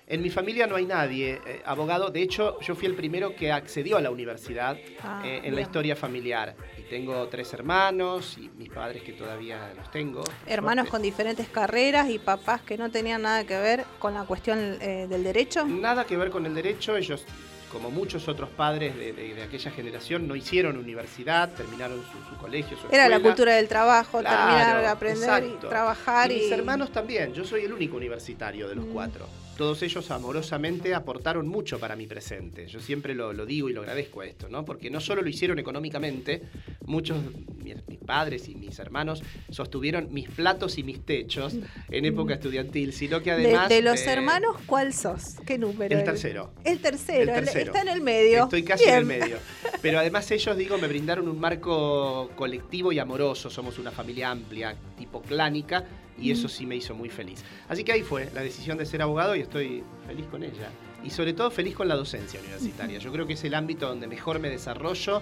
En 0.07 0.21
mi 0.21 0.29
familia 0.29 0.67
no 0.67 0.75
hay 0.75 0.85
nadie 0.85 1.39
eh, 1.45 1.61
abogado, 1.65 2.09
de 2.09 2.21
hecho 2.21 2.59
yo 2.59 2.75
fui 2.75 2.85
el 2.85 2.95
primero 2.95 3.35
que 3.35 3.51
accedió 3.51 3.97
a 3.97 4.01
la 4.01 4.11
universidad 4.11 4.77
Ah, 5.01 5.23
eh, 5.25 5.41
en 5.43 5.55
la 5.55 5.61
historia 5.61 5.95
familiar. 5.95 6.55
Tengo 6.91 7.25
tres 7.29 7.53
hermanos 7.53 8.37
y 8.37 8.49
mis 8.57 8.69
padres 8.69 9.01
que 9.01 9.13
todavía 9.13 9.71
los 9.77 9.89
tengo. 9.91 10.25
Hermanos 10.45 10.89
con 10.89 11.01
diferentes 11.01 11.47
carreras 11.47 12.09
y 12.09 12.19
papás 12.19 12.59
que 12.63 12.77
no 12.77 12.91
tenían 12.91 13.21
nada 13.21 13.45
que 13.45 13.57
ver 13.57 13.85
con 13.97 14.13
la 14.13 14.25
cuestión 14.25 14.59
eh, 14.81 15.07
del 15.09 15.23
derecho. 15.23 15.63
Nada 15.65 16.05
que 16.05 16.17
ver 16.17 16.29
con 16.31 16.45
el 16.45 16.53
derecho, 16.53 16.97
ellos, 16.97 17.23
como 17.71 17.91
muchos 17.91 18.27
otros 18.27 18.49
padres 18.49 18.93
de, 18.97 19.13
de- 19.13 19.35
de 19.35 19.41
aquella 19.41 19.71
generación, 19.71 20.27
no 20.27 20.35
hicieron 20.35 20.75
universidad, 20.75 21.53
terminaron 21.53 22.03
su, 22.11 22.29
su 22.29 22.35
colegio, 22.37 22.77
su 22.77 22.93
Era 22.93 23.07
la 23.07 23.21
cultura 23.21 23.55
del 23.55 23.69
trabajo, 23.69 24.19
Claro, 24.19 24.37
terminar 24.49 24.81
de 24.81 24.87
aprender 24.87 25.43
y 25.45 25.65
trabajar. 25.69 26.29
Y 26.29 26.35
Y, 26.35 26.41
mis 26.41 26.51
hermanos 26.51 26.91
también, 26.91 27.33
yo 27.33 27.45
soy 27.45 27.63
el 27.63 27.71
único 27.71 27.95
universitario 27.95 28.67
de 28.67 28.75
los 28.75 28.85
Mm. 28.85 28.91
cuatro. 28.91 29.29
Todos 29.61 29.83
ellos 29.83 30.09
amorosamente 30.09 30.95
aportaron 30.95 31.47
mucho 31.47 31.77
para 31.77 31.95
mi 31.95 32.07
presente. 32.07 32.65
Yo 32.65 32.79
siempre 32.79 33.13
lo, 33.13 33.31
lo 33.31 33.45
digo 33.45 33.69
y 33.69 33.73
lo 33.73 33.81
agradezco 33.81 34.21
a 34.21 34.25
esto, 34.25 34.49
¿no? 34.49 34.65
Porque 34.65 34.89
no 34.89 34.99
solo 34.99 35.21
lo 35.21 35.29
hicieron 35.29 35.59
económicamente, 35.59 36.41
muchos, 36.87 37.19
mis, 37.63 37.75
mis 37.87 37.99
padres 37.99 38.49
y 38.49 38.55
mis 38.55 38.79
hermanos 38.79 39.21
sostuvieron 39.51 40.11
mis 40.11 40.27
platos 40.29 40.79
y 40.79 40.83
mis 40.83 41.05
techos 41.05 41.57
en 41.91 42.05
época 42.05 42.33
estudiantil, 42.33 42.91
sino 42.91 43.21
que 43.21 43.35
De, 43.35 43.45
además... 43.49 43.69
de 43.69 43.83
los 43.83 43.99
eh, 44.01 44.09
hermanos, 44.09 44.57
¿cuál 44.65 44.95
sos? 44.95 45.35
¿Qué 45.45 45.59
número? 45.59 45.95
El 45.95 46.03
tercero. 46.05 46.55
El 46.63 46.79
tercero, 46.79 47.35
El 47.35 47.45
tercero. 47.45 47.65
está 47.71 47.83
en 47.83 47.89
el 47.89 48.01
medio. 48.01 48.45
Estoy 48.45 48.63
casi 48.63 48.85
en 48.85 48.95
el 48.95 49.05
medio. 49.05 49.37
Pero 49.83 49.99
además 49.99 50.31
ellos, 50.31 50.57
digo, 50.57 50.79
me 50.79 50.87
brindaron 50.87 51.27
un 51.27 51.39
marco 51.39 52.31
colectivo 52.35 52.91
y 52.91 52.97
amoroso. 52.97 53.51
Somos 53.51 53.77
una 53.77 53.91
familia 53.91 54.31
amplia, 54.31 54.75
tipo 54.97 55.21
clánica, 55.21 55.85
y 56.19 56.31
eso 56.31 56.47
sí 56.47 56.65
me 56.65 56.75
hizo 56.75 56.93
muy 56.95 57.09
feliz. 57.09 57.43
Así 57.69 57.83
que 57.83 57.91
ahí 57.93 58.03
fue 58.03 58.29
la 58.33 58.41
decisión 58.41 58.77
de 58.77 58.85
ser 58.85 59.01
abogado 59.01 59.35
y 59.35 59.41
estoy 59.41 59.83
feliz 60.07 60.25
con 60.27 60.43
ella. 60.43 60.69
Y 61.03 61.09
sobre 61.09 61.33
todo 61.33 61.49
feliz 61.49 61.75
con 61.75 61.87
la 61.87 61.95
docencia 61.95 62.39
universitaria. 62.39 62.99
Yo 62.99 63.11
creo 63.11 63.25
que 63.25 63.33
es 63.33 63.43
el 63.43 63.55
ámbito 63.55 63.87
donde 63.87 64.05
mejor 64.07 64.39
me 64.39 64.49
desarrollo, 64.49 65.21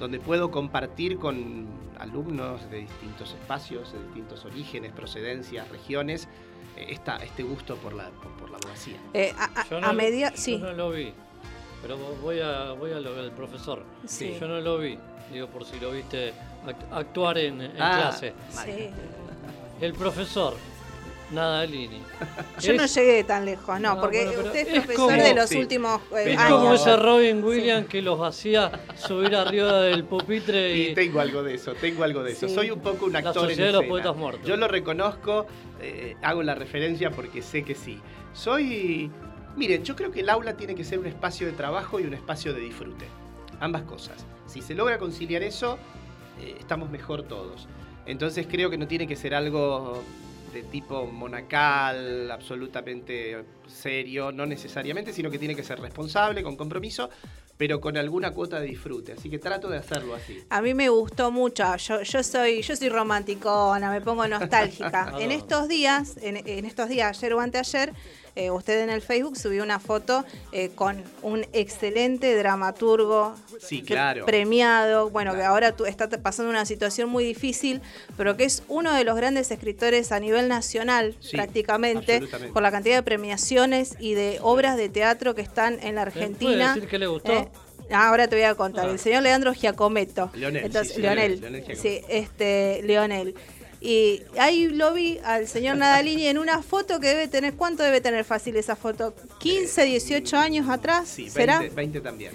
donde 0.00 0.18
puedo 0.18 0.50
compartir 0.50 1.18
con 1.18 1.66
alumnos 1.98 2.68
de 2.70 2.78
distintos 2.80 3.32
espacios, 3.34 3.92
de 3.92 4.02
distintos 4.04 4.44
orígenes, 4.44 4.92
procedencias, 4.92 5.68
regiones, 5.68 6.26
eh, 6.76 6.86
esta, 6.88 7.16
este 7.18 7.42
gusto 7.42 7.76
por 7.76 7.92
la, 7.92 8.08
por, 8.10 8.32
por 8.38 8.50
la 8.50 8.56
abogacía. 8.56 8.96
Eh, 9.14 9.32
a, 9.38 9.60
a- 9.60 9.68
Yo 9.68 9.76
a 9.76 9.80
no, 9.80 9.92
media, 9.92 10.30
yo 10.30 10.36
sí. 10.36 10.56
no 10.56 10.72
lo 10.72 10.90
vi. 10.90 11.12
Pero 11.82 11.96
voy 11.96 12.40
a, 12.40 12.72
voy 12.72 12.92
a 12.92 13.00
lo 13.00 13.14
del 13.14 13.30
profesor. 13.30 13.84
Sí. 14.06 14.36
Yo 14.40 14.48
no 14.48 14.60
lo 14.60 14.78
vi. 14.78 14.98
Digo, 15.32 15.46
por 15.46 15.64
si 15.64 15.78
lo 15.78 15.92
viste 15.92 16.32
act- 16.66 16.86
actuar 16.90 17.38
en, 17.38 17.60
en 17.60 17.72
Ah, 17.80 17.96
clase. 18.10 18.34
sí. 18.50 18.88
El 19.80 19.94
profesor, 19.94 20.54
Nadalini. 21.32 22.02
Yo 22.60 22.74
no 22.74 22.84
Es- 22.84 22.94
llegué 22.94 23.24
tan 23.24 23.44
lejos, 23.44 23.80
no, 23.80 23.94
No, 23.94 24.00
porque 24.00 24.24
bueno, 24.26 24.42
usted 24.42 24.56
es 24.60 24.66
es 24.68 24.72
profesor 24.84 25.06
como- 25.10 25.22
de 25.22 25.34
los 25.34 25.48
sí. 25.48 25.58
últimos 25.58 26.00
eh, 26.16 26.32
Es 26.32 26.38
años. 26.38 26.52
como 26.58 26.68
años. 26.70 26.80
ese 26.80 26.96
Robin 26.96 27.44
Williams 27.44 27.86
que 27.88 28.02
los 28.02 28.20
hacía 28.20 28.70
subir 28.96 29.34
arriba 29.36 29.80
del 29.82 30.04
pupitre 30.04 30.76
y, 30.76 30.82
Y 30.88 30.94
tengo 30.94 31.20
algo 31.20 31.42
de 31.42 31.54
eso, 31.54 31.72
tengo 31.74 32.04
algo 32.04 32.22
de 32.22 32.32
eso. 32.32 32.48
Sí. 32.48 32.54
Soy 32.54 32.70
un 32.70 32.80
poco 32.80 33.06
un 33.06 33.12
La 33.12 33.20
actor 33.20 33.44
en 33.44 33.50
Sociedad 33.50 33.68
de 33.68 33.72
los. 33.78 33.84
Poetas 33.86 34.16
Muertos. 34.16 34.46
Yo 34.46 34.56
lo 34.56 34.68
reconozco, 34.68 35.46
eh, 35.80 36.16
hago 36.22 36.42
la 36.42 36.54
referencia 36.54 37.10
porque 37.10 37.42
sé 37.42 37.62
que 37.64 37.74
sí. 37.74 38.00
Soy... 38.32 39.10
Miren, 39.56 39.82
yo 39.82 39.96
creo 39.96 40.12
que 40.12 40.20
el 40.20 40.28
aula 40.30 40.56
tiene 40.56 40.74
que 40.76 40.84
ser 40.84 40.98
un 41.00 41.06
espacio 41.06 41.46
de 41.46 41.52
trabajo 41.54 41.98
y 41.98 42.04
un 42.04 42.14
espacio 42.14 42.52
de 42.54 42.60
disfrute. 42.60 43.04
Ambas 43.58 43.82
cosas. 43.82 44.24
Si 44.46 44.62
se 44.62 44.74
logra 44.74 44.98
conciliar 44.98 45.42
eso, 45.42 45.76
eh, 46.40 46.54
estamos 46.58 46.88
mejor 46.90 47.24
todos. 47.24 47.66
Entonces 48.06 48.46
creo 48.50 48.70
que 48.70 48.78
no 48.78 48.86
tiene 48.88 49.06
que 49.06 49.16
ser 49.16 49.34
algo 49.34 50.02
de 50.52 50.62
tipo 50.64 51.06
monacal, 51.06 52.30
absolutamente 52.30 53.44
serio, 53.68 54.32
no 54.32 54.46
necesariamente, 54.46 55.12
sino 55.12 55.30
que 55.30 55.38
tiene 55.38 55.54
que 55.54 55.62
ser 55.62 55.78
responsable, 55.80 56.42
con 56.42 56.56
compromiso, 56.56 57.08
pero 57.56 57.80
con 57.80 57.96
alguna 57.96 58.32
cuota 58.32 58.58
de 58.58 58.66
disfrute. 58.66 59.12
Así 59.12 59.30
que 59.30 59.38
trato 59.38 59.68
de 59.68 59.78
hacerlo 59.78 60.14
así. 60.14 60.42
A 60.50 60.60
mí 60.60 60.74
me 60.74 60.88
gustó 60.88 61.30
mucho. 61.30 61.76
Yo, 61.76 62.02
yo 62.02 62.22
soy, 62.24 62.62
yo 62.62 62.74
soy 62.74 62.88
romanticona, 62.88 63.90
me 63.90 64.00
pongo 64.00 64.26
nostálgica. 64.26 65.12
en 65.20 65.30
Ah. 65.30 65.34
estos 65.34 65.68
días, 65.68 66.16
en, 66.20 66.36
en 66.38 66.64
estos 66.64 66.88
días, 66.88 67.16
ayer 67.18 67.34
o 67.34 67.40
anteayer, 67.40 67.92
eh, 68.36 68.50
usted 68.50 68.80
en 68.82 68.90
el 68.90 69.02
Facebook 69.02 69.36
subió 69.36 69.62
una 69.62 69.78
foto 69.80 70.24
eh, 70.52 70.70
con 70.74 71.02
un 71.22 71.46
excelente 71.52 72.34
dramaturgo 72.36 73.34
Sí, 73.60 73.80
que- 73.82 73.94
claro. 73.94 74.26
premiado, 74.26 75.10
bueno, 75.10 75.34
que 75.34 75.42
ahora 75.42 75.72
tú, 75.72 75.86
está 75.86 76.08
pasando 76.08 76.50
una 76.50 76.64
situación 76.64 77.08
muy 77.08 77.24
difícil, 77.24 77.80
pero 78.16 78.36
que 78.36 78.44
es 78.44 78.62
uno 78.68 78.92
de 78.94 79.04
los 79.04 79.16
grandes 79.16 79.50
escritores 79.50 80.12
a 80.12 80.20
nivel 80.20 80.48
nacional, 80.48 81.14
Sí, 81.20 81.36
prácticamente, 81.36 82.22
por 82.52 82.62
la 82.62 82.70
cantidad 82.70 82.96
de 82.96 83.02
premiaciones 83.02 83.96
y 83.98 84.14
de 84.14 84.38
obras 84.42 84.76
de 84.76 84.88
teatro 84.88 85.34
que 85.34 85.42
están 85.42 85.74
en 85.82 85.94
la 85.94 86.04
¿Me 86.04 86.10
puede 86.10 86.24
Argentina. 86.24 86.74
decir 86.74 86.88
qué 86.88 86.98
le 86.98 87.06
gustó? 87.06 87.32
Eh, 87.32 87.48
Ahora 87.92 88.28
te 88.28 88.36
voy 88.36 88.44
a 88.44 88.54
contar. 88.54 88.86
Ah. 88.88 88.92
El 88.92 89.00
señor 89.00 89.24
Leandro 89.24 89.52
Giacometto. 89.52 90.30
Leonel, 90.34 90.64
Entonces, 90.66 90.90
sí, 90.90 90.94
sí, 90.94 91.02
Leonel. 91.02 91.40
Leonel, 91.40 91.62
Leonel 91.64 91.76
sí, 91.76 92.00
este, 92.08 92.82
Leonel. 92.84 93.34
Y 93.80 94.22
ahí 94.38 94.68
lo 94.68 94.92
vi 94.92 95.18
al 95.24 95.48
señor 95.48 95.76
Nadalini 95.76 96.26
en 96.26 96.36
una 96.38 96.62
foto 96.62 97.00
que 97.00 97.08
debe 97.08 97.28
tener, 97.28 97.54
¿cuánto 97.54 97.82
debe 97.82 98.00
tener 98.02 98.24
fácil 98.24 98.56
esa 98.56 98.76
foto? 98.76 99.14
¿15, 99.40 99.84
18 99.86 100.36
años 100.36 100.68
atrás? 100.68 101.08
Sí, 101.08 101.22
20, 101.24 101.32
¿Será? 101.32 101.60
20 101.74 102.00
también. 102.02 102.32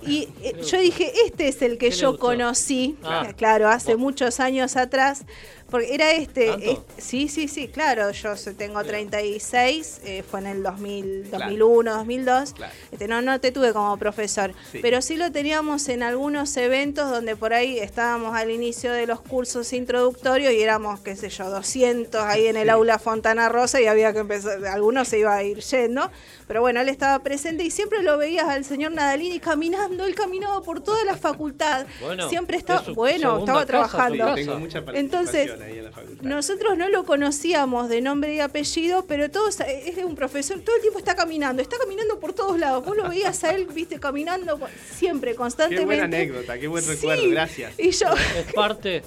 Y 0.00 0.28
eh, 0.42 0.54
yo 0.64 0.78
dije, 0.80 1.12
este 1.26 1.48
es 1.48 1.60
el 1.60 1.72
que 1.72 1.88
¿Qué 1.88 1.90
le 1.90 1.96
yo 1.96 2.18
conocí, 2.18 2.96
Ah. 3.02 3.32
claro, 3.36 3.68
hace 3.68 3.92
Vos. 3.94 4.00
muchos 4.00 4.40
años 4.40 4.76
atrás, 4.76 5.24
porque 5.70 5.94
era 5.94 6.12
este, 6.12 6.50
este- 6.50 6.78
sí, 7.02 7.28
sí, 7.28 7.48
sí, 7.48 7.68
claro, 7.68 8.10
yo 8.10 8.34
tengo 8.56 8.82
36, 8.84 10.00
eh, 10.04 10.22
fue 10.28 10.40
en 10.40 10.46
el 10.46 10.62
2000, 10.62 11.24
Claro. 11.28 11.44
2001, 11.44 11.94
2002, 11.96 12.52
Claro. 12.54 12.72
este, 12.90 13.08
no, 13.08 13.20
no 13.22 13.40
te 13.40 13.52
tuve 13.52 13.72
como 13.72 13.96
profesor, 13.98 14.52
Sí. 14.72 14.78
pero 14.80 15.02
sí 15.02 15.16
lo 15.16 15.30
teníamos 15.30 15.88
en 15.88 16.02
algunos 16.02 16.56
eventos 16.56 17.10
donde 17.10 17.36
por 17.36 17.52
ahí 17.52 17.78
estábamos 17.78 18.34
al 18.34 18.50
inicio 18.50 18.92
de 18.92 19.06
los 19.06 19.20
cursos 19.20 19.72
introductorios 19.72 20.52
y 20.52 20.62
éramos, 20.62 21.00
qué 21.00 21.16
sé 21.16 21.28
yo, 21.28 21.50
200 21.50 22.22
ahí 22.22 22.46
en 22.46 22.56
el 22.56 22.64
Sí. 22.64 22.70
aula 22.70 22.98
Fontana 22.98 23.48
Rosa 23.48 23.80
y 23.80 23.86
había 23.86 24.12
que 24.12 24.20
empezar, 24.20 24.64
algunos 24.66 25.08
se 25.08 25.18
iba 25.18 25.34
a 25.34 25.42
ir 25.42 25.58
yendo, 25.60 26.10
pero 26.46 26.60
bueno, 26.60 26.80
él 26.80 26.88
estaba 26.88 27.18
presente 27.22 27.64
y 27.64 27.70
siempre 27.70 28.02
lo 28.02 28.16
veías 28.16 28.46
al 28.48 28.64
señor 28.64 28.92
Nadalini 28.92 29.38
caminando, 29.40 30.04
él 30.04 30.14
caminaba 30.14 30.62
por 30.62 30.80
toda 30.82 31.04
la 31.04 31.16
facultad, 31.16 31.86
Bueno, 32.00 32.28
siempre 32.28 32.56
estaba, 32.56 32.82
bueno, 32.94 33.38
estaba 33.40 33.66
trabajando. 33.66 34.34
Tengo 34.34 34.58
mucha 34.58 34.84
participación 34.84 35.57
Ahí 35.62 35.78
en 35.78 35.84
la 35.84 35.92
facultad. 35.92 36.24
Nosotros 36.24 36.76
no 36.78 36.88
lo 36.88 37.04
conocíamos 37.04 37.88
de 37.88 38.00
nombre 38.00 38.34
y 38.34 38.40
apellido, 38.40 39.04
pero 39.06 39.30
todos 39.30 39.60
es 39.60 39.96
de 39.96 40.04
un 40.04 40.14
profesor, 40.14 40.60
todo 40.60 40.76
el 40.76 40.82
tiempo 40.82 40.98
está 40.98 41.14
caminando, 41.16 41.62
está 41.62 41.76
caminando 41.78 42.18
por 42.20 42.32
todos 42.32 42.58
lados. 42.58 42.84
Vos 42.84 42.96
lo 42.96 43.08
veías 43.08 43.42
a 43.44 43.50
él, 43.52 43.66
viste, 43.66 43.98
caminando 44.00 44.58
siempre, 44.94 45.32
Qué 45.32 45.36
constantemente. 45.36 45.84
buena 45.86 46.04
anécdota, 46.04 46.58
qué 46.58 46.68
buen 46.68 46.82
Sí. 46.84 46.90
recuerdo, 46.90 47.28
gracias. 47.30 47.72
Y 47.78 47.90
yo, 47.90 48.06
Es 48.36 48.52
parte 48.54 49.02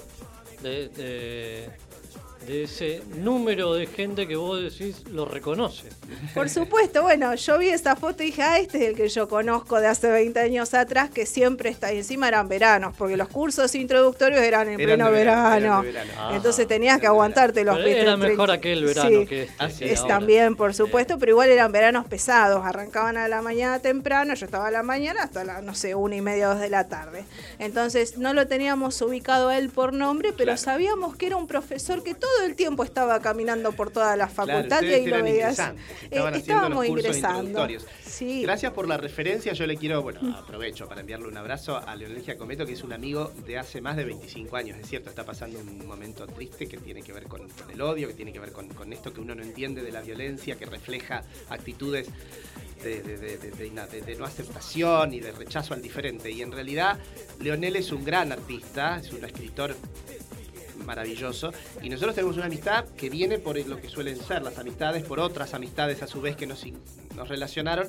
de, 0.62 0.88
de- 0.88 1.70
de 2.46 2.64
ese 2.64 3.02
número 3.18 3.74
de 3.74 3.86
gente 3.86 4.26
que 4.26 4.36
vos 4.36 4.60
decís 4.60 5.04
lo 5.08 5.24
reconoce. 5.24 5.88
por 6.34 6.48
supuesto, 6.50 7.02
bueno, 7.02 7.34
yo 7.34 7.58
vi 7.58 7.68
esa 7.68 7.94
foto 7.96 8.22
y 8.22 8.26
dije, 8.26 8.42
ah, 8.42 8.58
este 8.58 8.78
es 8.78 8.84
el 8.90 8.96
que 8.96 9.08
yo 9.08 9.28
conozco 9.28 9.80
de 9.80 9.86
hace 9.86 10.10
20 10.10 10.40
años 10.40 10.74
atrás, 10.74 11.10
que 11.10 11.24
siempre 11.26 11.70
está, 11.70 11.92
y 11.92 11.98
encima 11.98 12.28
eran 12.28 12.48
veranos, 12.48 12.94
porque 12.96 13.16
los 13.16 13.28
cursos 13.28 13.74
introductorios 13.74 14.40
eran 14.42 14.68
en 14.68 14.80
Eran 14.80 14.96
pleno 14.96 15.06
de 15.06 15.12
verano, 15.12 15.50
verano. 15.50 15.66
eran 15.66 15.82
de 15.84 15.92
verano. 15.92 16.12
Ah. 16.18 16.32
Entonces 16.34 16.66
tenías 16.66 16.98
que 17.00 17.06
aguantarte 17.06 17.64
los 17.64 17.76
Pero 17.76 17.84
20, 17.86 18.00
era 18.00 18.10
30. 18.16 18.28
mejor 18.28 18.50
aquel 18.50 18.84
verano 18.84 19.08
Sí. 19.20 19.26
que 19.26 19.42
este. 19.44 19.54
Así 19.64 19.78
que 19.84 19.92
Es 19.92 20.00
ahora. 20.00 20.14
también, 20.18 20.56
por 20.56 20.74
supuesto, 20.74 21.18
pero 21.18 21.30
igual 21.32 21.48
eran 21.50 21.70
veranos 21.70 22.06
pesados. 22.06 22.64
Arrancaban 22.64 23.16
a 23.16 23.28
la 23.28 23.40
mañana 23.42 23.78
temprano, 23.78 24.34
yo 24.34 24.44
estaba 24.46 24.66
a 24.66 24.70
la 24.70 24.82
mañana 24.82 25.22
hasta 25.22 25.44
la, 25.44 25.60
no 25.62 25.74
sé, 25.74 25.94
una 25.94 26.16
y 26.16 26.20
media, 26.20 26.48
dos 26.48 26.58
de 26.60 26.70
la 26.70 26.88
tarde. 26.88 27.24
Entonces 27.58 28.18
no 28.18 28.34
lo 28.34 28.46
teníamos 28.48 29.00
ubicado 29.02 29.48
a 29.48 29.58
él 29.58 29.70
por 29.70 29.92
nombre, 29.92 30.30
pero 30.32 30.46
Claro. 30.52 30.58
sabíamos 30.58 31.16
que 31.16 31.26
era 31.26 31.36
un 31.36 31.46
profesor 31.46 32.02
que 32.02 32.14
todo 32.14 32.31
el 32.44 32.54
tiempo 32.56 32.84
estaba 32.84 33.20
caminando 33.20 33.72
por 33.72 33.90
toda 33.90 34.16
la 34.16 34.26
Claro, 34.28 34.34
facultad 34.52 34.82
y 34.82 34.84
ustedes 34.86 35.00
ahí 35.00 35.06
lo 35.06 35.22
veías. 35.22 35.58
Eh, 36.10 36.30
estábamos 36.34 36.86
ingresando. 36.86 37.66
Sí. 38.04 38.42
Gracias 38.42 38.72
por 38.72 38.88
la 38.88 38.96
referencia. 38.96 39.52
Yo 39.52 39.66
le 39.66 39.76
quiero, 39.76 40.02
bueno, 40.02 40.36
aprovecho 40.36 40.86
para 40.88 41.00
enviarle 41.00 41.28
un 41.28 41.36
abrazo 41.36 41.76
a 41.76 41.94
Leonel 41.96 42.22
Giacometto, 42.22 42.66
que 42.66 42.72
es 42.72 42.82
un 42.84 42.92
amigo 42.92 43.32
de 43.46 43.58
hace 43.58 43.80
más 43.80 43.96
de 43.96 44.04
25 44.04 44.56
años. 44.56 44.78
Es 44.78 44.88
cierto, 44.88 45.10
está 45.10 45.24
pasando 45.24 45.58
un 45.58 45.86
momento 45.86 46.26
triste 46.26 46.66
que 46.66 46.78
tiene 46.78 47.02
que 47.02 47.12
ver 47.12 47.24
con, 47.24 47.48
con 47.48 47.70
el 47.70 47.80
odio, 47.80 48.08
que 48.08 48.14
tiene 48.14 48.32
que 48.32 48.38
ver 48.40 48.52
con, 48.52 48.68
con 48.68 48.92
esto 48.92 49.12
que 49.12 49.20
uno 49.20 49.34
no 49.34 49.42
entiende 49.42 49.82
de 49.82 49.92
la 49.92 50.00
violencia, 50.02 50.56
que 50.56 50.66
refleja 50.66 51.22
actitudes 51.48 52.08
de- 52.82 53.02
de 53.02 54.16
no 54.18 54.24
aceptación 54.24 55.14
y 55.14 55.20
de 55.20 55.30
rechazo 55.32 55.74
al 55.74 55.80
diferente. 55.82 56.30
Y 56.30 56.42
en 56.42 56.50
realidad, 56.52 56.98
Leonel 57.40 57.76
es 57.76 57.92
un 57.92 58.04
gran 58.04 58.32
artista, 58.32 58.98
es 58.98 59.12
un 59.12 59.24
escritor 59.24 59.76
maravilloso. 60.84 61.52
Y 61.82 61.88
nosotros 61.88 62.14
tenemos 62.14 62.36
una 62.36 62.46
amistad 62.46 62.84
que 62.96 63.10
viene 63.10 63.38
por 63.38 63.58
lo 63.66 63.80
que 63.80 63.88
suelen 63.88 64.16
ser 64.16 64.42
las 64.42 64.58
amistades, 64.58 65.04
por 65.04 65.20
otras 65.20 65.54
amistades 65.54 66.02
a 66.02 66.06
su 66.06 66.20
vez 66.20 66.36
que 66.36 66.46
nos, 66.46 66.64
nos 67.16 67.28
relacionaron. 67.28 67.88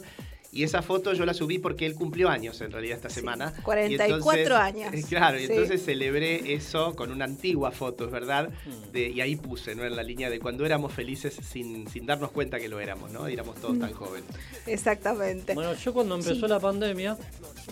Y 0.53 0.63
esa 0.63 0.83
foto 0.83 1.13
yo 1.13 1.25
la 1.25 1.33
subí 1.33 1.57
porque 1.57 1.85
él 1.87 1.95
cumplió 1.95 2.29
años 2.29 2.61
en 2.61 2.71
realidad 2.71 2.97
esta 2.97 3.09
semana. 3.09 3.53
Y 3.57 3.61
44 3.63 4.55
años. 4.55 4.93
eh, 4.93 5.03
Claro, 5.09 5.39
y 5.39 5.45
entonces 5.45 5.83
celebré 5.83 6.53
eso 6.53 6.95
con 6.95 7.11
una 7.11 7.25
antigua 7.25 7.71
foto, 7.71 8.05
es 8.05 8.11
verdad. 8.11 8.49
Mm. 8.65 8.91
De- 8.91 9.09
y 9.09 9.21
ahí 9.21 9.35
puse, 9.35 9.73
¿no? 9.73 9.83
En 9.83 9.95
la 9.95 10.03
línea 10.03 10.29
de 10.29 10.39
cuando 10.39 10.63
éramos 10.65 10.93
felices 10.93 11.35
sin, 11.43 11.87
sin 11.89 12.05
darnos 12.05 12.29
cuenta 12.31 12.59
que 12.59 12.69
lo 12.69 12.79
éramos, 12.79 13.09
¿no? 13.11 13.27
Y 13.27 13.33
éramos 13.33 13.55
todos 13.55 13.75
Mm. 13.75 13.79
tan 13.79 13.93
jóvenes. 13.93 14.29
Exactamente. 14.67 15.53
Bueno, 15.55 15.73
yo 15.73 15.93
cuando 15.93 16.15
empezó 16.15 16.35
Sí. 16.35 16.47
la 16.47 16.59
pandemia. 16.59 17.17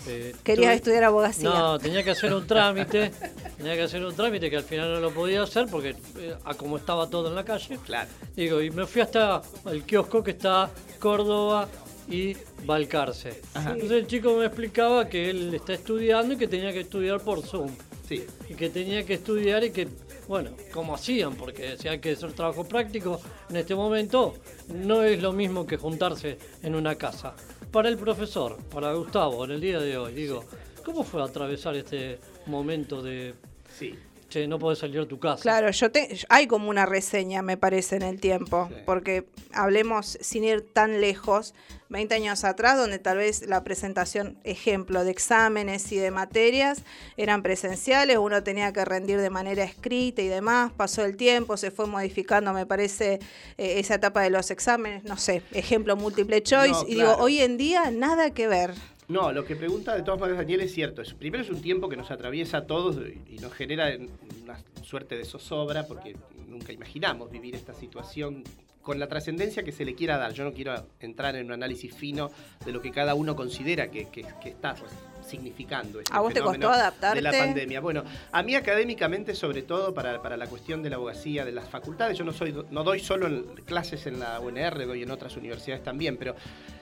eh, 0.08 0.34
Querías 0.42 0.70
tuve- 0.72 0.76
estudiar 0.76 1.04
abogacía. 1.04 1.48
No, 1.50 1.78
tenía 1.78 2.02
que 2.02 2.10
hacer 2.12 2.32
un 2.32 2.46
trámite. 2.46 3.10
tenía 3.58 3.74
que 3.74 3.82
hacer 3.82 4.02
un 4.04 4.14
trámite 4.16 4.48
que 4.50 4.56
al 4.56 4.64
final 4.64 4.90
no 4.94 5.00
lo 5.00 5.10
podía 5.12 5.42
hacer 5.42 5.66
porque, 5.70 5.90
eh, 6.18 6.34
a 6.44 6.54
como 6.54 6.78
estaba 6.78 7.08
todo 7.10 7.28
en 7.28 7.34
la 7.34 7.44
calle. 7.44 7.78
Claro. 7.84 8.08
Digo, 8.34 8.62
y 8.62 8.70
me 8.70 8.86
fui 8.86 9.02
hasta 9.02 9.42
el 9.70 9.84
kiosco 9.84 10.22
que 10.24 10.30
está 10.32 10.70
Córdoba 10.98 11.68
y 12.12 12.36
Balcarce. 12.64 13.40
Ajá. 13.54 13.72
Entonces 13.72 13.98
el 13.98 14.06
chico 14.06 14.36
me 14.36 14.46
explicaba 14.46 15.08
que 15.08 15.30
él 15.30 15.54
está 15.54 15.72
estudiando 15.72 16.34
y 16.34 16.36
que 16.36 16.46
tenía 16.46 16.72
que 16.72 16.80
estudiar 16.80 17.20
por 17.20 17.42
Zoom. 17.42 17.70
Sí. 18.06 18.26
Y 18.48 18.54
que 18.54 18.68
tenía 18.68 19.04
que 19.04 19.14
estudiar 19.14 19.64
y 19.64 19.70
que 19.70 19.88
bueno, 20.28 20.50
cómo 20.72 20.94
hacían, 20.94 21.34
porque 21.34 21.76
si 21.76 21.88
hay 21.88 21.98
que 21.98 22.12
hacer 22.12 22.32
trabajo 22.32 22.64
práctico, 22.64 23.20
en 23.50 23.56
este 23.56 23.74
momento 23.74 24.34
no 24.68 25.02
es 25.02 25.20
lo 25.20 25.32
mismo 25.32 25.66
que 25.66 25.76
juntarse 25.76 26.38
en 26.62 26.74
una 26.74 26.94
casa. 26.94 27.34
Para 27.70 27.88
el 27.88 27.98
profesor, 27.98 28.58
para 28.70 28.92
Gustavo, 28.92 29.44
en 29.44 29.50
el 29.52 29.60
día 29.60 29.80
de 29.80 29.96
hoy, 29.98 30.12
digo, 30.14 30.44
¿cómo 30.84 31.02
fue 31.02 31.22
atravesar 31.22 31.74
este 31.74 32.18
momento 32.46 33.02
de, 33.02 33.34
Sí. 33.78 33.94
Che, 34.32 34.46
no 34.48 34.58
podés 34.58 34.78
salir 34.78 35.00
de 35.00 35.06
tu 35.06 35.18
casa? 35.18 35.42
Claro, 35.42 35.70
yo 35.70 35.90
te, 35.90 36.18
hay 36.28 36.46
como 36.46 36.70
una 36.70 36.86
reseña, 36.86 37.42
me 37.42 37.56
parece, 37.56 37.96
en 37.96 38.02
el 38.02 38.18
tiempo, 38.20 38.68
Sí. 38.70 38.76
porque 38.86 39.28
hablemos 39.52 40.18
sin 40.20 40.44
ir 40.44 40.62
tan 40.72 41.00
lejos, 41.00 41.54
20 41.90 42.14
años 42.14 42.42
atrás, 42.44 42.78
donde 42.78 42.98
tal 42.98 43.18
vez 43.18 43.46
la 43.46 43.62
presentación, 43.64 44.38
ejemplo, 44.44 45.04
de 45.04 45.10
exámenes 45.10 45.92
y 45.92 45.96
de 45.98 46.10
materias 46.10 46.82
eran 47.18 47.42
presenciales, 47.42 48.16
uno 48.16 48.42
tenía 48.42 48.72
que 48.72 48.82
rendir 48.84 49.20
de 49.20 49.28
manera 49.28 49.62
escrita 49.64 50.22
y 50.22 50.28
demás, 50.28 50.72
pasó 50.74 51.04
el 51.04 51.18
tiempo, 51.18 51.58
se 51.58 51.70
fue 51.70 51.86
modificando, 51.86 52.54
me 52.54 52.64
parece, 52.64 53.20
eh, 53.58 53.78
esa 53.78 53.96
etapa 53.96 54.22
de 54.22 54.30
los 54.30 54.50
exámenes, 54.50 55.04
no 55.04 55.18
sé, 55.18 55.42
ejemplo, 55.52 55.94
múltiple 55.96 56.42
choice, 56.42 56.72
No, 56.72 56.88
y 56.88 56.94
digo, 56.94 57.14
hoy 57.18 57.40
en 57.40 57.58
día 57.58 57.90
nada 57.90 58.30
que 58.30 58.48
ver. 58.48 58.72
No, 59.12 59.30
lo 59.30 59.44
que 59.44 59.56
pregunta 59.56 59.94
de 59.94 60.02
todas 60.02 60.18
maneras 60.18 60.40
Daniel 60.40 60.62
es 60.62 60.72
cierto. 60.72 61.02
Primero 61.18 61.44
es 61.44 61.50
un 61.50 61.60
tiempo 61.60 61.90
que 61.90 61.98
nos 61.98 62.10
atraviesa 62.10 62.56
a 62.56 62.66
todos 62.66 62.96
y 63.28 63.36
nos 63.40 63.52
genera 63.52 63.94
una 64.42 64.58
suerte 64.82 65.18
de 65.18 65.26
zozobra 65.26 65.86
porque 65.86 66.16
nunca 66.48 66.72
imaginamos 66.72 67.30
vivir 67.30 67.54
esta 67.54 67.74
situación 67.74 68.42
con 68.80 68.98
la 68.98 69.08
trascendencia 69.08 69.64
que 69.64 69.70
se 69.70 69.84
le 69.84 69.94
quiera 69.94 70.16
dar. 70.16 70.32
Yo 70.32 70.44
no 70.44 70.54
quiero 70.54 70.86
entrar 70.98 71.36
en 71.36 71.44
un 71.44 71.52
análisis 71.52 71.94
fino 71.94 72.30
de 72.64 72.72
lo 72.72 72.80
que 72.80 72.90
cada 72.90 73.14
uno 73.14 73.36
considera 73.36 73.90
que 73.90 74.08
está 74.46 74.74
pues, 74.76 74.90
significando. 75.24 76.00
Este 76.00 76.14
¿A 76.14 76.20
vos 76.20 76.32
te 76.34 76.40
costó 76.40 76.70
adaptarte? 76.70 77.16
De 77.16 77.22
la 77.22 77.30
pandemia. 77.32 77.80
Bueno, 77.80 78.04
a 78.30 78.42
mí 78.42 78.54
académicamente, 78.54 79.34
sobre 79.34 79.62
todo 79.62 79.92
para, 79.94 80.20
para 80.22 80.36
la 80.36 80.46
cuestión 80.46 80.82
de 80.82 80.90
la 80.90 80.96
abogacía, 80.96 81.44
de 81.44 81.52
las 81.52 81.68
facultades, 81.68 82.18
yo 82.18 82.24
no 82.24 82.32
soy 82.32 82.54
no 82.70 82.84
doy 82.84 83.00
solo 83.00 83.26
en- 83.26 83.44
clases 83.64 84.06
en 84.06 84.20
la 84.20 84.40
UNR, 84.40 84.86
doy 84.86 85.02
en 85.02 85.10
otras 85.10 85.36
universidades 85.36 85.82
también, 85.82 86.16
pero 86.16 86.34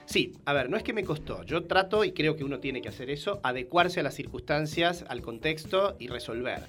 sí, 0.05 0.33
a 0.45 0.53
ver, 0.53 0.69
no 0.69 0.77
es 0.77 0.83
que 0.83 0.93
me 0.93 1.03
costó. 1.03 1.43
Yo 1.43 1.63
trato, 1.65 2.03
y 2.03 2.11
creo 2.11 2.35
que 2.35 2.43
uno 2.43 2.59
tiene 2.59 2.81
que 2.81 2.89
hacer 2.89 3.09
eso, 3.09 3.39
adecuarse 3.43 3.99
a 3.99 4.03
las 4.03 4.15
circunstancias, 4.15 5.05
al 5.07 5.21
contexto 5.21 5.95
y 5.99 6.07
resolver. 6.07 6.61